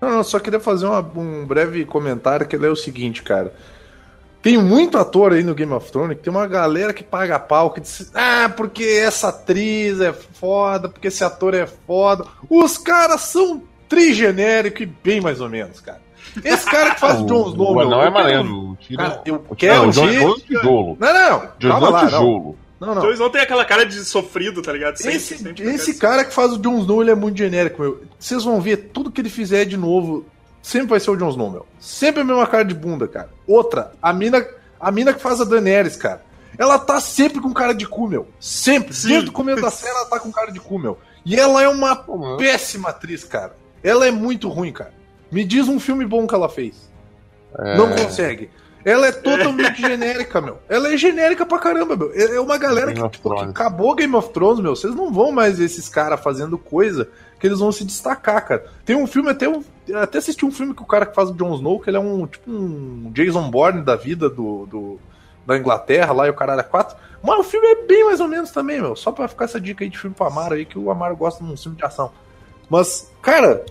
Não, 0.00 0.10
eu 0.10 0.24
só 0.24 0.38
queria 0.38 0.60
fazer 0.60 0.86
uma- 0.86 1.00
um 1.00 1.46
breve 1.46 1.84
comentário 1.84 2.46
que 2.46 2.54
ele 2.56 2.66
é 2.66 2.70
o 2.70 2.76
seguinte, 2.76 3.22
cara. 3.22 3.54
Tem 4.42 4.58
muito 4.58 4.96
ator 4.98 5.32
aí 5.32 5.42
no 5.42 5.54
Game 5.54 5.72
of 5.72 5.90
Thrones 5.90 6.16
que 6.18 6.22
tem 6.24 6.32
uma 6.32 6.46
galera 6.46 6.92
que 6.92 7.02
paga 7.02 7.38
pau, 7.38 7.70
que 7.72 7.80
diz, 7.80 8.10
ah, 8.14 8.48
porque 8.56 8.84
essa 8.84 9.28
atriz 9.28 10.00
é 10.00 10.12
foda, 10.12 10.88
porque 10.88 11.08
esse 11.08 11.24
ator 11.24 11.54
é 11.54 11.66
foda. 11.66 12.24
Os 12.48 12.78
caras 12.78 13.22
são 13.22 13.62
trigenérico 13.88 14.82
e 14.82 14.86
bem 14.86 15.20
mais 15.20 15.40
ou 15.40 15.48
menos, 15.48 15.80
cara. 15.80 16.00
Esse 16.44 16.66
cara 16.66 16.94
que 16.94 17.00
faz 17.00 17.20
o 17.20 17.26
Jon 17.26 17.48
Snow, 17.50 17.72
o 17.72 17.76
meu, 17.76 17.86
anão 17.86 18.00
eu 18.00 18.06
é 18.06 18.10
maneiro. 18.10 18.76
Tira... 18.80 19.02
Cara, 19.10 19.22
eu 19.26 19.34
Não, 19.48 19.56
quero 19.56 19.88
o 19.88 19.92
Jon 19.92 20.06
ver- 20.06 20.14
Snow 20.14 20.36
é 20.36 20.40
tijolo. 20.40 20.96
Não, 21.00 21.14
não, 21.14 21.30
não. 21.30 21.48
Jon 21.58 21.68
Snow 21.76 21.90
lá, 21.90 21.98
é 21.98 22.02
não. 22.02 22.08
tijolo. 22.08 22.58
Não, 22.78 22.94
não. 22.94 23.02
Jon 23.02 23.10
Snow 23.12 23.30
tem 23.30 23.40
aquela 23.40 23.64
cara 23.64 23.86
de 23.86 24.04
sofrido, 24.04 24.60
tá 24.62 24.72
ligado? 24.72 24.96
Sempre, 24.96 25.16
Esse, 25.16 25.38
sempre 25.38 25.64
esse 25.74 25.94
tá 25.94 26.08
cara 26.08 26.24
que 26.24 26.34
faz 26.34 26.52
o 26.52 26.58
Jon 26.58 26.78
Snow, 26.80 27.00
ele 27.02 27.10
é 27.10 27.14
muito 27.14 27.38
genérico, 27.38 27.80
meu. 27.80 28.02
Vocês 28.18 28.44
vão 28.44 28.60
ver 28.60 28.90
tudo 28.92 29.10
que 29.10 29.20
ele 29.20 29.30
fizer 29.30 29.64
de 29.64 29.76
novo, 29.76 30.26
sempre 30.62 30.88
vai 30.88 31.00
ser 31.00 31.10
o 31.10 31.16
Jon 31.16 31.30
Snow, 31.30 31.50
meu. 31.50 31.66
Sempre 31.80 32.20
a 32.20 32.24
mesma 32.24 32.46
cara 32.46 32.64
de 32.64 32.74
bunda, 32.74 33.08
cara. 33.08 33.30
Outra, 33.46 33.92
a 34.02 34.12
mina, 34.12 34.46
a 34.78 34.92
mina 34.92 35.14
que 35.14 35.20
faz 35.22 35.40
a 35.40 35.44
Daenerys, 35.44 35.96
cara. 35.96 36.22
Ela 36.58 36.78
tá 36.78 37.00
sempre 37.00 37.40
com 37.40 37.52
cara 37.52 37.74
de 37.74 37.86
cu, 37.86 38.08
meu. 38.08 38.28
Sempre. 38.40 38.94
Sim. 38.94 39.08
Desde 39.08 39.28
o 39.28 39.32
começo 39.32 39.60
da 39.60 39.70
série, 39.70 39.94
ela 39.94 40.06
tá 40.06 40.18
com 40.18 40.30
cara 40.32 40.50
de 40.50 40.60
cu, 40.60 40.78
meu. 40.78 40.98
E 41.24 41.34
ela 41.36 41.62
é 41.62 41.68
uma 41.68 41.96
Pô, 41.96 42.36
péssima 42.36 42.90
atriz, 42.90 43.24
cara. 43.24 43.56
Ela 43.82 44.06
é 44.06 44.10
muito 44.10 44.48
ruim, 44.48 44.72
cara. 44.72 44.92
Me 45.36 45.44
diz 45.44 45.68
um 45.68 45.78
filme 45.78 46.06
bom 46.06 46.26
que 46.26 46.34
ela 46.34 46.48
fez. 46.48 46.90
É, 47.58 47.76
Não 47.76 47.90
consegue. 47.90 48.48
Ela 48.82 49.08
é 49.08 49.12
totalmente 49.12 49.78
genérica, 49.82 50.40
meu. 50.40 50.58
Ela 50.66 50.94
é 50.94 50.96
genérica 50.96 51.44
pra 51.44 51.58
caramba, 51.58 51.94
meu. 51.94 52.10
É 52.14 52.36
é 52.36 52.40
uma 52.40 52.56
galera 52.56 52.94
que, 52.94 53.08
tipo, 53.10 53.34
que 53.34 53.44
acabou 53.44 53.94
Game 53.94 54.16
of 54.16 54.30
Thrones, 54.30 54.60
meu. 54.60 54.74
Vocês 54.74 54.94
não 54.94 55.12
vão 55.12 55.30
mais 55.30 55.58
ver 55.58 55.66
esses 55.66 55.90
caras 55.90 56.20
fazendo 56.20 56.56
coisa 56.56 57.10
que 57.38 57.46
eles 57.46 57.58
vão 57.58 57.70
se 57.70 57.84
destacar, 57.84 58.46
cara. 58.46 58.64
Tem 58.82 58.96
um 58.96 59.06
filme, 59.06 59.28
até 59.28 59.46
um, 59.46 59.62
até 60.00 60.16
assisti 60.16 60.46
um 60.46 60.50
filme 60.50 60.72
que 60.72 60.80
o 60.80 60.86
cara 60.86 61.04
que 61.04 61.14
faz 61.14 61.28
o 61.28 61.34
Jon 61.34 61.54
Snow, 61.56 61.80
que 61.80 61.90
ele 61.90 61.98
é 61.98 62.00
um 62.00 62.26
tipo 62.26 62.50
um 62.50 63.10
Jason 63.12 63.50
Bourne 63.50 63.82
da 63.82 63.94
vida 63.94 64.30
do, 64.30 64.64
do 64.64 64.98
da 65.46 65.58
Inglaterra 65.58 66.14
lá 66.14 66.26
e 66.26 66.30
o 66.30 66.34
caralho 66.34 66.60
é 66.60 66.64
quatro. 66.64 66.96
Mas 67.22 67.38
o 67.40 67.44
filme 67.44 67.66
é 67.66 67.82
bem 67.84 68.06
mais 68.06 68.20
ou 68.20 68.28
menos 68.28 68.50
também, 68.52 68.80
meu. 68.80 68.96
Só 68.96 69.12
pra 69.12 69.28
ficar 69.28 69.44
essa 69.44 69.60
dica 69.60 69.84
aí 69.84 69.90
de 69.90 69.98
filme 69.98 70.16
pro 70.16 70.26
Amaro 70.28 70.54
aí, 70.54 70.64
que 70.64 70.78
o 70.78 70.90
Amaro 70.90 71.14
gosta 71.14 71.44
de 71.44 71.52
um 71.52 71.56
filme 71.58 71.76
de 71.76 71.84
ação. 71.84 72.10
Mas, 72.70 73.12
cara, 73.20 73.64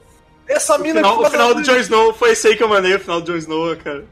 essa 0.48 0.76
O 0.76 0.82
mina 0.82 0.96
final, 0.96 1.20
que 1.20 1.28
o 1.28 1.30
final 1.32 1.56
do 1.56 1.64
Jon 1.64 1.78
Snow 1.78 2.14
foi 2.14 2.32
esse 2.32 2.48
aí 2.48 2.56
que 2.56 2.64
eu 2.64 2.70
mandei, 2.70 2.96
o 2.96 3.00
final 3.00 3.22
do 3.22 3.32
Jon 3.32 3.38
Snow, 3.38 3.76
cara. 3.78 4.04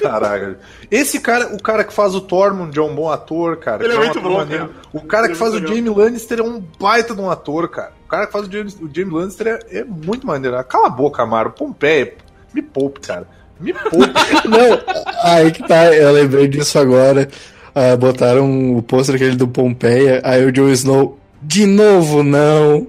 Caraca. 0.00 0.58
Esse 0.90 1.20
cara, 1.20 1.54
o 1.54 1.60
cara 1.60 1.84
que 1.84 1.92
faz 1.92 2.14
o 2.14 2.20
Tormund 2.20 2.76
é 2.78 2.82
um 2.82 2.94
bom 2.94 3.10
ator, 3.10 3.56
cara. 3.56 3.84
Ele 3.84 3.94
é 3.94 3.96
um 3.98 4.04
muito 4.04 4.20
bom, 4.20 4.36
maneiro. 4.38 4.68
cara. 4.68 4.80
O 4.92 5.00
cara 5.00 5.26
Ele 5.26 5.34
que 5.34 5.42
é 5.42 5.44
faz 5.44 5.54
o. 5.54 5.66
Jamie 5.66 5.88
Lannister 5.90 6.38
é 6.38 6.42
um 6.42 6.62
baita 6.78 7.14
de 7.14 7.20
um 7.20 7.30
ator, 7.30 7.68
cara. 7.68 7.92
O 8.06 8.08
cara 8.08 8.26
que 8.26 8.32
faz 8.32 8.46
o 8.46 8.52
James, 8.52 8.74
o 8.80 8.88
Jamie 8.92 9.12
Lannister 9.12 9.46
é, 9.48 9.78
é 9.78 9.84
muito 9.84 10.26
maneiro. 10.26 10.62
Cala 10.64 10.86
a 10.86 10.90
boca, 10.90 11.22
Amaro. 11.22 11.50
Pompeia. 11.50 12.14
Me 12.54 12.62
poupe, 12.62 13.00
cara. 13.00 13.26
Me 13.58 13.72
poupe. 13.72 14.12
Não, 14.48 14.80
aí 15.22 15.50
que 15.50 15.66
tá, 15.66 15.92
eu 15.94 16.12
lembrei 16.12 16.48
disso 16.48 16.78
agora. 16.78 17.28
Ah, 17.74 17.96
botaram 17.96 18.76
o 18.76 18.82
pôster 18.82 19.14
aquele 19.14 19.36
do 19.36 19.46
Pompeia, 19.46 20.20
aí 20.24 20.44
o 20.44 20.50
Jon 20.50 20.68
Snow, 20.70 21.18
de 21.40 21.66
novo 21.66 22.24
não. 22.24 22.86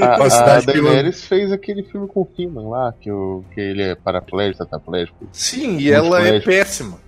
A, 0.00 0.24
a 0.24 0.30
cidade 0.30 0.66
Daenerys 0.66 1.24
fez 1.24 1.52
aquele 1.52 1.82
filme 1.82 2.08
com 2.08 2.22
o 2.22 2.24
Freeman 2.34 2.68
lá, 2.68 2.92
que, 3.00 3.10
o, 3.10 3.44
que 3.54 3.60
ele 3.60 3.82
é 3.82 3.94
paraplégico, 3.94 4.64
tetraplégico. 4.64 5.28
Sim, 5.32 5.78
e 5.78 5.90
ela 5.90 6.20
é 6.26 6.40
péssima. 6.40 6.98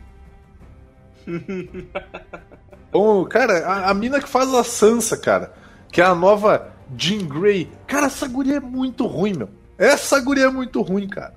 Bom, 2.93 3.25
cara, 3.25 3.67
a, 3.67 3.91
a 3.91 3.95
mina 3.95 4.21
que 4.21 4.29
faz 4.29 4.53
a 4.53 4.65
Sansa, 4.65 5.17
cara, 5.17 5.53
que 5.91 6.01
é 6.01 6.05
a 6.05 6.15
nova 6.15 6.73
Jean 6.97 7.27
Grey. 7.27 7.71
Cara, 7.87 8.07
essa 8.07 8.27
guria 8.27 8.57
é 8.57 8.61
muito 8.61 9.07
ruim, 9.07 9.35
meu. 9.35 9.49
Essa 9.79 10.21
guria 10.21 10.45
é 10.45 10.51
muito 10.51 10.83
ruim, 10.83 11.09
cara. 11.09 11.35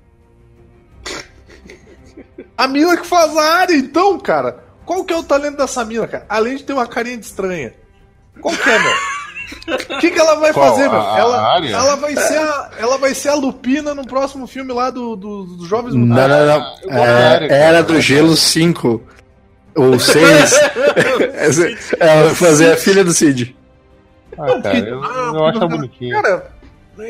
A 2.56 2.68
mina 2.68 2.96
que 2.96 3.06
faz 3.06 3.36
a 3.36 3.54
área, 3.54 3.74
então, 3.74 4.18
cara. 4.18 4.62
Qual 4.84 5.04
que 5.04 5.12
é 5.12 5.16
o 5.16 5.22
talento 5.22 5.56
dessa 5.56 5.84
mina, 5.84 6.06
cara? 6.06 6.26
Além 6.28 6.56
de 6.56 6.64
ter 6.64 6.72
uma 6.72 6.86
carinha 6.86 7.16
de 7.16 7.24
estranha. 7.24 7.72
Qual 8.40 8.54
que 8.54 8.68
é, 8.68 8.78
meu? 8.78 8.92
O 9.66 9.98
que, 9.98 10.10
que 10.10 10.18
ela 10.18 10.34
vai 10.36 10.52
Qual? 10.52 10.70
fazer, 10.74 10.88
meu? 10.88 11.00
A- 11.00 11.18
ela, 11.18 11.66
ela, 11.68 11.96
vai 11.96 12.14
ser 12.16 12.38
a, 12.38 12.70
ela 12.78 12.98
vai 12.98 13.14
ser 13.14 13.28
a 13.30 13.34
Lupina 13.34 13.94
no 13.94 14.06
próximo 14.06 14.46
filme 14.46 14.72
lá 14.72 14.90
do, 14.90 15.16
do- 15.16 15.44
dos 15.44 15.68
Jovens 15.68 15.94
Não, 15.94 16.06
Mutantes. 16.06 16.28
não, 16.28 16.46
não. 16.46 16.94
da 16.96 17.44
É, 17.46 17.48
era 17.50 17.82
do 17.82 18.00
Gelo 18.00 18.36
5. 18.36 19.02
Ou 19.76 19.98
6. 19.98 20.60
Ela 21.98 22.24
vai 22.24 22.34
fazer 22.34 22.72
a 22.72 22.76
filha 22.76 23.04
do 23.04 23.12
Cid. 23.12 23.56
Ah, 24.38 24.46
Não, 24.46 24.62
cara, 24.62 24.78
eu, 24.78 25.02
eu 25.02 25.44
acho 25.46 25.58
ela 25.58 25.68
bonitinha. 25.68 26.20
Cara, 26.22 26.50
o 26.96 27.02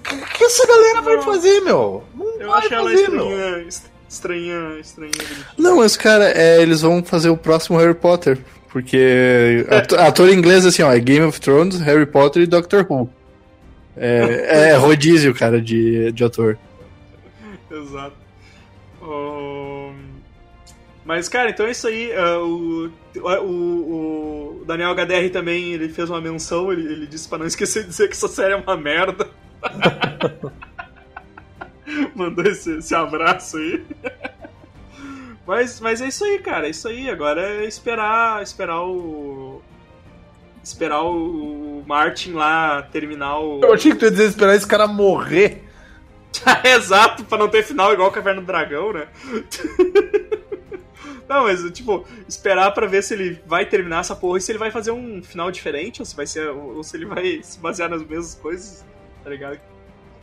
que, 0.00 0.16
que 0.16 0.44
essa 0.44 0.66
galera 0.66 1.00
vai 1.02 1.22
fazer, 1.22 1.60
meu? 1.60 2.04
Não 2.14 2.40
Eu 2.40 2.48
vai 2.48 2.58
acho 2.58 2.74
ela 2.74 2.90
fazer, 2.90 3.08
meu. 3.10 3.26
estranha, 3.30 3.58
est- 3.68 3.84
estranha, 4.08 4.78
estranha. 4.80 5.12
bonitinha. 5.12 5.46
Não, 5.58 5.76
mas 5.78 5.96
cara, 5.96 6.30
é, 6.30 6.60
eles 6.60 6.82
vão 6.82 7.02
fazer 7.02 7.30
o 7.30 7.36
próximo 7.36 7.78
Harry 7.78 7.94
Potter. 7.94 8.38
Porque 8.76 9.64
ator, 9.98 10.28
inglês 10.28 10.66
assim, 10.66 10.82
ó, 10.82 10.92
é 10.92 11.00
Game 11.00 11.24
of 11.24 11.40
Thrones, 11.40 11.80
Harry 11.80 12.04
Potter 12.04 12.42
e 12.42 12.46
Doctor 12.46 12.84
Who. 12.86 13.08
É, 13.96 14.72
é 14.72 14.76
rodízio, 14.76 15.34
cara, 15.34 15.62
de, 15.62 16.12
de 16.12 16.22
ator. 16.22 16.58
Exato. 17.70 18.12
Ahn, 19.00 19.94
Mas, 21.06 21.26
cara, 21.26 21.48
então 21.48 21.64
é 21.64 21.70
isso 21.70 21.88
aí. 21.88 22.12
ah, 22.12 22.38
o, 22.40 22.90
o, 23.16 24.60
o 24.60 24.64
Daniel 24.66 24.94
HDR 24.94 25.30
também 25.32 25.72
ele 25.72 25.88
fez 25.88 26.10
uma 26.10 26.20
menção. 26.20 26.70
Ele, 26.70 26.82
ele 26.82 27.06
disse 27.06 27.26
pra 27.26 27.38
não 27.38 27.46
esquecer 27.48 27.84
de 27.84 27.88
dizer 27.88 28.08
que 28.08 28.14
essa 28.14 28.28
série 28.28 28.52
é 28.52 28.56
uma 28.56 28.76
merda. 28.76 29.26
Mandou 32.14 32.44
esse, 32.44 32.76
esse 32.76 32.94
abraço 32.94 33.56
aí. 33.56 33.82
Mas, 35.46 35.80
mas 35.80 36.00
é 36.00 36.08
isso 36.08 36.24
aí, 36.24 36.38
cara. 36.40 36.66
É 36.66 36.70
isso 36.70 36.88
aí. 36.88 37.08
Agora 37.08 37.40
é 37.40 37.64
esperar, 37.64 38.42
esperar 38.42 38.82
o. 38.82 39.62
Esperar 40.62 41.02
o 41.04 41.84
Martin 41.86 42.32
lá 42.32 42.82
terminar 42.82 43.38
o. 43.38 43.60
Eu 43.62 43.72
achei 43.72 43.92
que 43.92 43.98
tu 43.98 44.06
ia 44.06 44.10
dizer 44.10 44.24
esperar 44.24 44.56
esse 44.56 44.66
cara 44.66 44.86
morrer. 44.88 45.62
Exato, 46.64 47.24
pra 47.24 47.38
não 47.38 47.48
ter 47.48 47.62
final 47.62 47.92
igual 47.92 48.10
Caverna 48.10 48.40
do 48.40 48.46
Dragão, 48.46 48.92
né? 48.92 49.06
não, 51.28 51.44
mas, 51.44 51.62
tipo, 51.70 52.04
esperar 52.28 52.72
pra 52.72 52.86
ver 52.86 53.02
se 53.02 53.14
ele 53.14 53.40
vai 53.46 53.64
terminar 53.64 54.00
essa 54.00 54.14
porra 54.14 54.38
e 54.38 54.40
se 54.40 54.50
ele 54.52 54.58
vai 54.58 54.70
fazer 54.70 54.90
um 54.90 55.22
final 55.22 55.50
diferente, 55.50 56.02
ou 56.02 56.04
se 56.04 56.16
vai 56.16 56.26
ser. 56.26 56.48
ou 56.48 56.82
se 56.82 56.96
ele 56.96 57.06
vai 57.06 57.40
se 57.42 57.58
basear 57.60 57.88
nas 57.88 58.02
mesmas 58.02 58.34
coisas, 58.34 58.84
tá 59.22 59.30
ligado? 59.30 59.60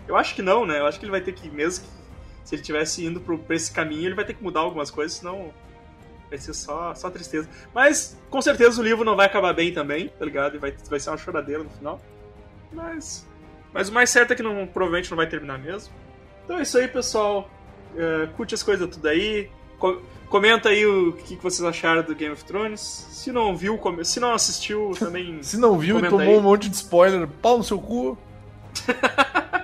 Eu 0.07 0.17
acho 0.17 0.35
que 0.35 0.41
não, 0.41 0.65
né? 0.65 0.79
Eu 0.79 0.85
acho 0.85 0.99
que 0.99 1.05
ele 1.05 1.11
vai 1.11 1.21
ter 1.21 1.31
que, 1.31 1.49
mesmo 1.49 1.85
que 1.85 2.02
se 2.43 2.55
ele 2.55 2.61
tivesse 2.61 3.05
indo 3.05 3.19
pro, 3.19 3.37
pra 3.37 3.55
esse 3.55 3.71
caminho, 3.71 4.05
ele 4.07 4.15
vai 4.15 4.25
ter 4.25 4.33
que 4.33 4.43
mudar 4.43 4.61
algumas 4.61 4.91
coisas, 4.91 5.17
senão 5.17 5.51
vai 6.29 6.37
ser 6.37 6.53
só, 6.53 6.93
só 6.95 7.09
tristeza. 7.09 7.47
Mas, 7.73 8.17
com 8.29 8.41
certeza, 8.41 8.81
o 8.81 8.83
livro 8.83 9.05
não 9.05 9.15
vai 9.15 9.25
acabar 9.27 9.53
bem 9.53 9.71
também, 9.73 10.09
tá 10.09 10.25
ligado? 10.25 10.55
E 10.55 10.59
vai, 10.59 10.73
vai 10.89 10.99
ser 10.99 11.09
uma 11.11 11.17
choradeira 11.17 11.63
no 11.63 11.69
final. 11.69 12.01
Mas. 12.71 13.27
Mas 13.71 13.89
o 13.89 13.93
mais 13.93 14.09
certo 14.09 14.31
é 14.33 14.35
que 14.35 14.43
não, 14.43 14.67
provavelmente 14.67 15.09
não 15.09 15.17
vai 15.17 15.27
terminar 15.27 15.57
mesmo. 15.57 15.93
Então 16.43 16.59
é 16.59 16.61
isso 16.63 16.77
aí, 16.77 16.87
pessoal. 16.87 17.49
É, 17.95 18.27
curte 18.35 18.53
as 18.55 18.61
coisas 18.63 18.87
tudo 18.89 19.07
aí. 19.07 19.49
Co- 19.79 20.01
comenta 20.29 20.69
aí 20.69 20.85
o 20.85 21.13
que, 21.13 21.35
que 21.35 21.43
vocês 21.43 21.63
acharam 21.67 22.03
do 22.03 22.13
Game 22.15 22.33
of 22.33 22.43
Thrones. 22.45 22.79
Se 22.81 23.31
não 23.31 23.55
viu, 23.55 23.79
se 24.03 24.19
não 24.19 24.33
assistiu, 24.33 24.91
também. 24.97 25.41
Se 25.43 25.57
não 25.57 25.77
viu 25.77 25.99
e 25.99 26.03
tomou 26.03 26.19
aí. 26.19 26.37
um 26.37 26.41
monte 26.41 26.69
de 26.69 26.75
spoiler, 26.75 27.27
pau 27.41 27.57
no 27.57 27.63
seu 27.63 27.79
cu. 27.79 28.17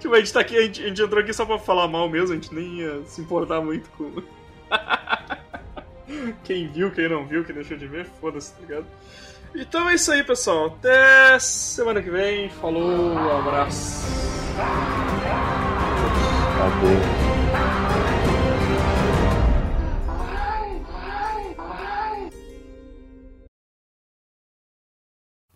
Tipo, 0.00 0.14
a 0.14 0.18
gente 0.18 0.32
tá 0.32 0.40
aqui, 0.40 0.56
a 0.56 0.62
gente, 0.62 0.82
a 0.82 0.88
gente 0.88 1.02
entrou 1.02 1.20
aqui 1.20 1.32
só 1.32 1.44
pra 1.44 1.58
falar 1.58 1.88
mal 1.88 2.08
mesmo, 2.08 2.32
a 2.32 2.34
gente 2.34 2.54
nem 2.54 2.80
ia 2.80 3.02
se 3.06 3.20
importar 3.20 3.60
muito 3.60 3.88
com. 3.90 4.22
quem 6.44 6.68
viu, 6.68 6.90
quem 6.90 7.08
não 7.08 7.26
viu, 7.26 7.44
quem 7.44 7.54
deixou 7.54 7.76
de 7.76 7.86
ver, 7.86 8.06
foda-se, 8.20 8.52
tá 8.54 8.60
ligado? 8.60 8.86
Então 9.54 9.88
é 9.88 9.94
isso 9.94 10.10
aí, 10.10 10.24
pessoal. 10.24 10.66
Até 10.66 11.38
semana 11.38 12.02
que 12.02 12.10
vem. 12.10 12.48
Falou, 12.50 13.12
um 13.12 13.38
abraço. 13.38 14.04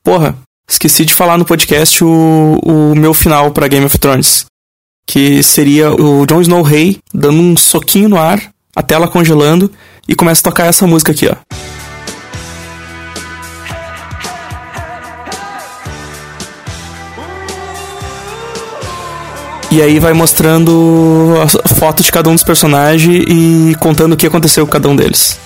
Porra, 0.05 0.35
esqueci 0.69 1.05
de 1.05 1.15
falar 1.15 1.39
no 1.39 1.45
podcast 1.45 2.05
o, 2.05 2.59
o 2.63 2.95
meu 2.95 3.15
final 3.15 3.51
pra 3.51 3.67
Game 3.67 3.87
of 3.87 3.99
Thrones. 3.99 4.45
Que 5.07 5.43
seria 5.43 5.91
o 5.91 6.27
Jon 6.27 6.43
Snow 6.43 6.63
rei 6.63 6.99
dando 7.15 7.41
um 7.41 7.57
soquinho 7.57 8.11
no 8.11 8.19
ar, 8.19 8.41
a 8.77 8.83
tela 8.83 9.09
congelando, 9.09 9.71
e 10.07 10.15
começa 10.15 10.41
a 10.41 10.45
tocar 10.45 10.67
essa 10.67 10.87
música 10.87 11.13
aqui, 11.13 11.27
ó. 11.27 11.37
E 19.71 19.83
aí 19.83 19.99
vai 19.99 20.15
mostrando 20.15 21.35
a 21.65 21.69
foto 21.75 22.03
de 22.03 22.11
cada 22.11 22.31
um 22.31 22.35
dos 22.35 22.43
personagens 22.43 23.25
e 23.29 23.75
contando 23.79 24.15
o 24.15 24.17
que 24.17 24.27
aconteceu 24.27 24.67
com 24.67 24.73
cada 24.73 24.89
um 24.89 24.97
deles. 24.97 25.39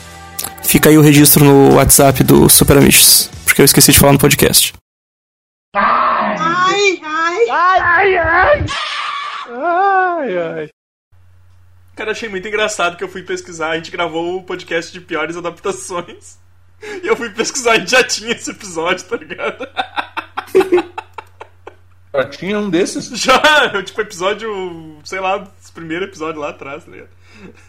Fica 0.62 0.90
aí 0.90 0.96
o 0.96 1.02
registro 1.02 1.44
no 1.44 1.74
WhatsApp 1.74 2.22
do 2.22 2.48
Super 2.48 2.78
Amigos, 2.78 3.28
porque 3.44 3.60
eu 3.60 3.64
esqueci 3.64 3.92
de 3.92 3.98
falar 3.98 4.12
no 4.12 4.18
podcast. 4.18 4.72
Ai, 9.50 10.38
ai. 10.38 10.70
Cara, 11.96 12.10
achei 12.10 12.28
muito 12.28 12.46
engraçado 12.46 12.96
que 12.96 13.04
eu 13.04 13.08
fui 13.08 13.22
pesquisar. 13.22 13.70
A 13.70 13.76
gente 13.76 13.90
gravou 13.90 14.36
o 14.36 14.42
podcast 14.42 14.92
de 14.92 15.00
piores 15.00 15.36
adaptações. 15.36 16.38
E 17.02 17.06
eu 17.06 17.16
fui 17.16 17.30
pesquisar 17.30 17.76
e 17.76 17.86
já 17.86 18.04
tinha 18.04 18.32
esse 18.32 18.50
episódio, 18.50 19.06
tá 19.06 19.16
ligado? 19.16 19.66
Já 22.14 22.28
tinha 22.28 22.58
um 22.58 22.68
desses. 22.68 23.08
Já, 23.18 23.82
tipo, 23.82 23.98
episódio, 24.02 25.00
sei 25.02 25.18
lá, 25.18 25.48
os 25.58 25.70
primeiros 25.70 26.08
episódios 26.08 26.38
lá 26.42 26.50
atrás, 26.50 26.84
tá 26.84 26.90
ligado? 26.90 27.08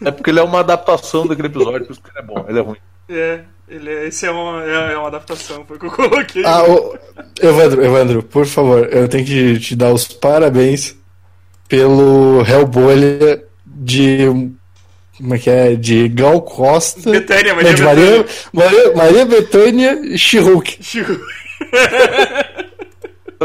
É 0.04 0.10
porque 0.10 0.28
ele 0.28 0.38
é 0.38 0.42
uma 0.42 0.60
adaptação 0.60 1.26
daquele 1.26 1.48
episódio, 1.48 1.86
por 1.86 1.92
isso 1.92 2.02
que 2.02 2.10
ele 2.10 2.18
é 2.18 2.22
bom. 2.22 2.44
Ele 2.46 2.58
é 2.58 2.62
ruim. 2.62 2.76
É, 3.08 3.40
ele 3.68 3.90
é, 3.90 4.06
esse 4.06 4.26
é 4.26 4.30
uma, 4.30 4.62
é, 4.64 4.92
é 4.92 4.98
uma 4.98 5.08
adaptação, 5.08 5.64
foi 5.66 5.76
o 5.76 5.80
que 5.80 5.86
eu 5.86 5.90
coloquei. 5.90 6.44
Ah, 6.44 6.64
ô, 6.64 6.96
Evandro, 7.40 7.84
Evandro, 7.84 8.22
por 8.22 8.46
favor, 8.46 8.88
eu 8.92 9.08
tenho 9.08 9.24
que 9.24 9.58
te 9.58 9.74
dar 9.74 9.92
os 9.92 10.06
parabéns 10.06 10.94
pelo 11.68 12.44
Hellbolha 12.46 13.42
de. 13.66 14.52
Como 15.16 15.34
é 15.34 15.38
que 15.38 15.48
é? 15.48 15.74
De 15.76 16.08
Gal 16.08 16.42
Costa. 16.42 17.10
Betânia, 17.10 17.54
Não, 17.54 17.56
Maria 17.56 17.74
de 17.74 17.82
Bethânia. 17.82 18.04
Maria, 18.12 18.26
Maria, 18.52 18.92
Maria 18.96 19.26
Betânia 19.26 20.00
e 20.02 20.18
She-Hulk. 20.18 20.78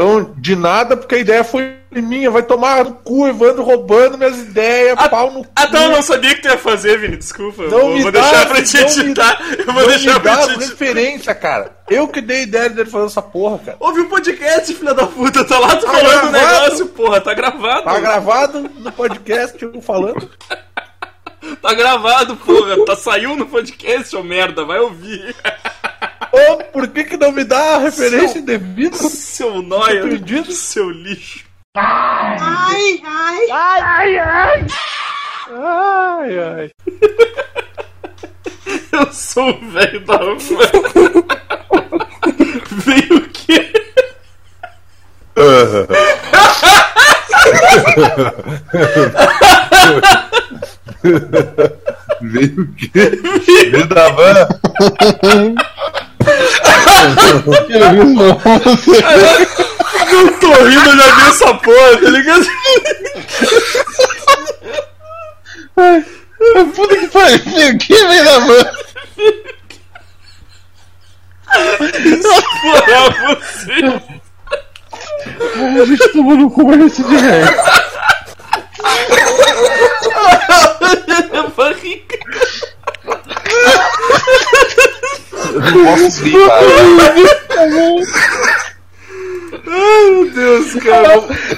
Então, 0.02 0.32
de 0.38 0.56
nada, 0.56 0.96
porque 0.96 1.16
a 1.16 1.18
ideia 1.18 1.44
foi 1.44 1.74
minha. 1.92 2.30
Vai 2.30 2.42
tomar 2.42 2.84
no 2.84 2.92
cu, 2.94 3.26
Evandro 3.28 3.62
roubando 3.62 4.16
minhas 4.16 4.38
ideias, 4.38 4.96
Ah, 4.98 5.10
pau 5.10 5.30
no 5.30 5.44
cu. 5.44 5.50
Ah, 5.54 5.64
então 5.68 5.82
eu 5.84 5.90
não 5.90 6.00
sabia 6.02 6.34
que 6.34 6.40
tu 6.40 6.48
ia 6.48 6.56
fazer, 6.56 6.98
Vini. 6.98 7.18
Desculpa. 7.18 7.64
Não 7.64 7.70
vou, 7.80 7.90
me 7.94 8.02
vou 8.02 8.10
dá, 8.12 8.20
deixar 8.22 8.46
pra 8.46 8.62
te 8.62 8.76
não 8.80 8.82
me- 8.88 9.00
editar. 9.02 9.42
Eu 9.58 9.64
vou 9.66 9.74
Não 9.74 9.86
deixar 9.88 10.14
me 10.14 10.20
pra 10.20 10.36
dá 10.36 10.42
te 10.42 10.50
editar. 10.52 10.68
referência, 10.70 11.34
cara. 11.34 11.76
Eu 11.90 12.08
que 12.08 12.22
dei 12.22 12.44
ideia 12.44 12.70
dele 12.70 12.88
fazer 12.88 13.06
essa 13.06 13.20
porra, 13.20 13.58
cara. 13.58 13.76
Ouve 13.78 14.00
um 14.00 14.08
podcast, 14.08 14.72
filha 14.74 14.94
da 14.94 15.06
puta. 15.06 15.44
Tá 15.44 15.58
lá 15.58 15.76
tu 15.76 15.84
Tá 15.84 15.92
falando 15.92 16.28
o 16.28 16.32
negócio, 16.32 16.86
porra. 16.86 17.20
Tá 17.20 17.34
gravado. 17.34 17.84
Tá 17.84 18.00
gravado 18.00 18.70
no 18.78 18.92
podcast, 18.92 19.62
eu 19.62 19.82
falando. 19.82 20.30
Tá 21.62 21.72
gravado, 21.74 22.36
porra. 22.36 22.84
Tá, 22.84 22.94
saiu 22.96 23.34
no 23.34 23.46
podcast, 23.46 24.14
ô 24.14 24.22
merda. 24.22 24.64
Vai 24.64 24.78
ouvir. 24.78 25.34
Ô, 26.32 26.64
por 26.72 26.88
que 26.88 27.04
que 27.04 27.16
não 27.16 27.30
me 27.32 27.44
dá 27.44 27.76
a 27.76 27.78
referência 27.78 28.40
devida? 28.40 28.96
Seu 28.96 29.62
nóia. 29.62 30.00
Acredito. 30.00 30.52
Seu 30.52 30.90
lixo. 30.90 31.44
Ai, 31.74 33.02
ai. 36.38 36.70
Eu 38.92 39.12
sou 39.12 39.50
o 39.50 39.70
velho 39.70 40.00
da 40.04 40.16
van. 40.16 40.36
Veio 42.70 43.16
o 43.16 43.28
quê? 43.30 43.72
Veio 52.22 52.62
o 52.62 52.74
quê? 52.74 53.20
Veio 53.70 53.86
da 53.88 54.08
van. 54.10 54.48
Eu 60.12 60.38
tô 60.38 60.52
rindo, 60.64 60.90
eu 60.90 60.96
já 60.96 61.14
vi 61.14 61.22
essa 61.22 61.54
porra, 61.54 61.96
tá 62.02 62.10
ligado? 62.10 62.46
Puta 66.74 66.96
que 66.96 67.06
pariu, 67.08 67.74
o 67.74 67.78
que 67.78 68.06
vem 68.06 68.24
da 68.24 68.38
van? 68.40 68.64
Porra, 72.62 73.36
você. 73.36 73.72
A 75.80 75.84
gente 75.84 76.08
tomou 76.12 76.36
no 76.36 76.50
cu, 76.50 76.66
mas 76.66 76.80
esse 76.86 77.02
de 77.02 77.16
reais. 77.16 77.50
Barriga. 81.60 82.18
Eu 85.42 85.60
não 85.60 85.96
posso 85.96 86.24
rir, 86.24 86.32
cara. 86.32 86.66
Ai, 89.66 90.10
meu 90.10 90.30
Deus, 90.30 90.74
cara. 90.82 91.08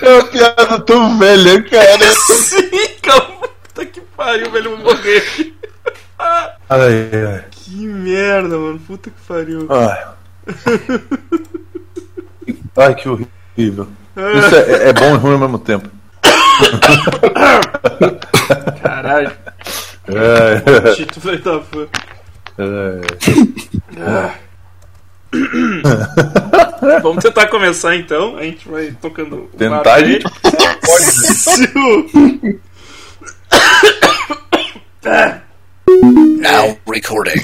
É 0.02 0.14
uma 0.14 0.24
piada 0.24 0.80
tão 0.80 1.18
velha, 1.18 1.62
cara. 1.62 2.10
Sim, 2.14 2.88
calma. 3.02 3.48
Puta 3.62 3.86
que 3.86 4.00
pariu, 4.00 4.50
velho. 4.50 4.76
Vou 4.76 4.94
morrer. 4.94 5.54
Ai, 6.18 7.10
ai. 7.12 7.44
Que 7.50 7.86
merda, 7.86 8.56
mano. 8.58 8.80
Puta 8.80 9.10
que 9.10 9.20
pariu. 9.26 9.68
Ai. 9.70 10.04
Ai, 12.76 12.94
que 12.94 13.08
horrível. 13.08 13.88
Isso 14.36 14.56
é, 14.56 14.88
é 14.88 14.92
bom 14.92 15.14
e 15.14 15.18
ruim 15.18 15.34
ao 15.34 15.38
mesmo 15.38 15.58
tempo. 15.58 15.88
Caralho. 18.82 19.32
É, 20.08 20.94
Tito 20.94 21.20
vai 21.20 21.38
dar 21.38 21.60
fã. 21.60 21.86
é. 23.96 24.32
Vamos 27.02 27.22
tentar 27.22 27.46
começar 27.48 27.96
então. 27.96 28.36
A 28.36 28.42
gente 28.42 28.68
vai 28.68 28.90
tocando. 29.00 29.36
o 29.44 29.46
Tentar, 29.56 29.94
a 29.94 30.04
gente 30.04 30.24
pode. 30.84 31.04
Se 31.04 31.64
o- 31.74 32.60
Now 36.40 36.78
recording. 36.86 37.40